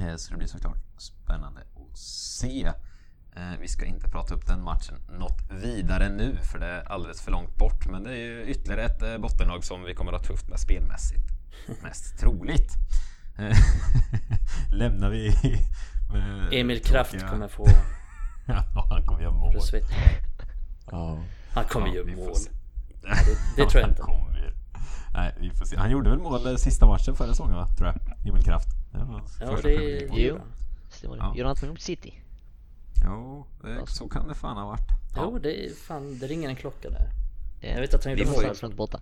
Eh, 0.00 0.16
så 0.16 0.30
det 0.30 0.36
blir 0.36 0.48
såklart 0.48 0.76
spännande 0.98 1.60
att 1.60 1.98
se. 1.98 2.72
Eh, 3.36 3.58
Vi 3.60 3.68
ska 3.68 3.84
inte 3.86 4.08
prata 4.08 4.34
upp 4.34 4.46
den 4.46 4.62
matchen 4.62 4.96
något 5.18 5.42
vidare 5.62 6.08
nu 6.08 6.36
för 6.36 6.58
det 6.58 6.66
är 6.66 6.92
alldeles 6.92 7.20
för 7.22 7.30
långt 7.30 7.56
bort. 7.56 7.86
Men 7.88 8.02
det 8.02 8.10
är 8.10 8.16
ju 8.16 8.44
ytterligare 8.46 8.82
ett 8.82 9.02
eh, 9.02 9.18
bottenlag 9.18 9.64
som 9.64 9.82
vi 9.84 9.94
kommer 9.94 10.12
att 10.12 10.20
ha 10.26 10.34
tufft 10.34 10.48
med 10.48 10.60
spelmässigt. 10.60 11.24
Mest 11.82 12.18
troligt. 12.18 12.72
Lämnar 14.72 15.10
vi 15.10 15.34
Emil 16.52 16.82
Kraft 16.82 17.26
kommer 17.30 17.48
få 17.48 17.66
ja, 18.46 18.86
han 18.90 19.06
kommer 19.06 19.22
göra 19.22 19.32
mål. 19.32 19.54
Ja. 20.90 21.18
Han 21.58 21.68
kommer 21.68 21.86
Ja, 21.96 22.02
får 22.16 22.24
mål. 22.26 22.36
se. 22.36 22.50
det- 23.02 23.62
det 23.62 23.70
tror 23.70 23.80
jag 23.80 23.90
inte. 23.90 24.02
ju. 24.02 24.50
Nej, 25.14 25.34
vi 25.40 25.50
får 25.50 25.64
se. 25.64 25.76
Han 25.76 25.90
gjorde 25.90 26.10
väl 26.10 26.18
mål 26.18 26.58
sista 26.58 26.86
matchen 26.86 27.16
förra 27.16 27.28
säsongen 27.28 27.54
va? 27.56 27.68
Tror 27.78 27.88
jag. 27.88 28.28
Emil 28.28 28.44
Kraft. 28.44 28.68
Det 28.92 28.98
var 28.98 29.04
hans 29.04 29.36
Ja, 29.40 29.56
det 29.62 29.72
gjorde 29.72 30.38
han. 30.38 30.48
Ja. 31.02 31.28
Gjorde 31.36 31.48
han 31.48 31.50
inte 31.56 31.66
mot 31.66 31.80
City? 31.80 32.14
Jo, 33.04 33.46
det, 33.62 33.86
så 33.86 34.08
kan 34.08 34.28
det 34.28 34.34
fan 34.34 34.56
ha 34.56 34.66
varit. 34.66 34.88
Jo, 35.16 35.38
det 35.38 35.66
är 35.66 35.74
fan, 35.74 36.18
det 36.18 36.26
ringer 36.26 36.48
en 36.48 36.56
klocka 36.56 36.90
där. 36.90 37.10
Ja. 37.60 37.68
Jag 37.68 37.80
vet 37.80 37.94
att 37.94 38.04
han 38.04 38.14
Vi 38.14 38.20
gjorde 38.20 38.32
får 38.32 38.42
ju- 38.42 38.48
mål. 38.48 38.56
Långt 38.62 38.74
borta. 38.76 39.00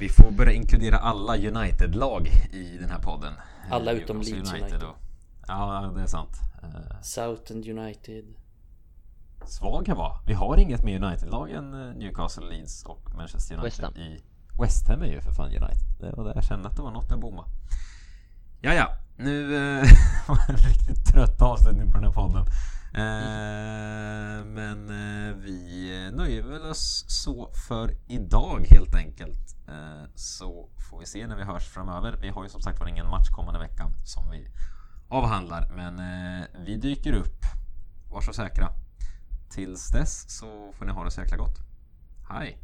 Vi 0.00 0.08
får 0.08 0.30
börja 0.30 0.52
inkludera 0.52 0.96
alla 0.96 1.36
United-lag 1.36 2.26
i 2.52 2.76
den 2.80 2.90
här 2.90 2.98
podden. 2.98 3.32
Alla 3.70 3.92
Eh, 3.92 3.98
utom 3.98 4.20
Leeds 4.20 4.52
United. 4.52 4.82
och- 4.82 4.96
Ja, 5.48 5.92
det 5.96 6.02
är 6.02 6.06
sant. 6.06 6.40
Eh, 6.62 7.00
Southend 7.02 7.66
United. 7.68 8.24
Svag 9.46 9.86
kan 9.86 9.96
vara. 9.96 10.18
Vi 10.26 10.34
har 10.34 10.56
inget 10.56 10.84
mer 10.84 11.04
United-lag 11.04 11.50
än 11.50 11.74
eh, 11.74 11.94
Newcastle, 11.94 12.46
Leeds 12.46 12.84
och 12.84 13.14
Manchester 13.16 13.54
United 13.54 13.64
West 13.64 13.82
Ham. 13.82 13.96
i... 13.96 14.22
West 14.60 14.88
Ham 14.88 15.02
är 15.02 15.06
ju 15.06 15.20
för 15.20 15.32
fan 15.32 15.48
United. 15.48 15.88
Det 16.00 16.12
var 16.16 16.24
där 16.24 16.34
jag 16.34 16.44
kände 16.44 16.68
att 16.68 16.76
det 16.76 16.82
var 16.82 16.90
något 16.90 17.10
jag 17.10 17.20
bommade. 17.20 17.48
Ja, 18.60 18.74
ja. 18.74 18.96
Nu 19.16 19.56
eh, 19.56 19.82
var 20.28 20.36
det 20.46 20.52
en 20.52 20.58
riktigt 20.58 21.06
trött 21.06 21.42
avslutning 21.42 21.90
på 21.90 21.98
den 21.98 22.04
här 22.04 22.12
podden. 22.12 22.46
Eh, 22.94 24.44
men 24.44 24.90
eh, 24.90 25.36
vi 25.36 26.10
nöjer 26.12 26.42
väl 26.42 26.70
oss 26.70 27.04
så 27.08 27.50
för 27.68 27.96
idag 28.06 28.66
helt 28.70 28.94
enkelt. 28.94 29.56
Eh, 29.68 30.08
så 30.14 30.68
får 30.90 30.98
vi 31.00 31.06
se 31.06 31.26
när 31.26 31.36
vi 31.36 31.42
hörs 31.42 31.68
framöver. 31.68 32.18
Vi 32.20 32.28
har 32.28 32.42
ju 32.42 32.48
som 32.48 32.60
sagt 32.60 32.80
var 32.80 32.86
ingen 32.86 33.08
match 33.10 33.28
kommande 33.28 33.60
vecka 33.60 33.86
som 34.04 34.30
vi 34.30 34.48
avhandlar. 35.08 35.72
Men 35.76 36.02
vi 36.64 36.76
dyker 36.76 37.12
upp. 37.12 37.44
Var 38.10 38.20
så 38.20 38.32
säkra. 38.32 38.68
Tills 39.50 39.90
dess 39.90 40.30
så 40.30 40.72
får 40.78 40.86
ni 40.86 40.92
ha 40.92 41.04
det 41.04 41.10
så 41.10 41.20
jäkla 41.20 41.36
gott. 41.36 41.58
Hej! 42.28 42.58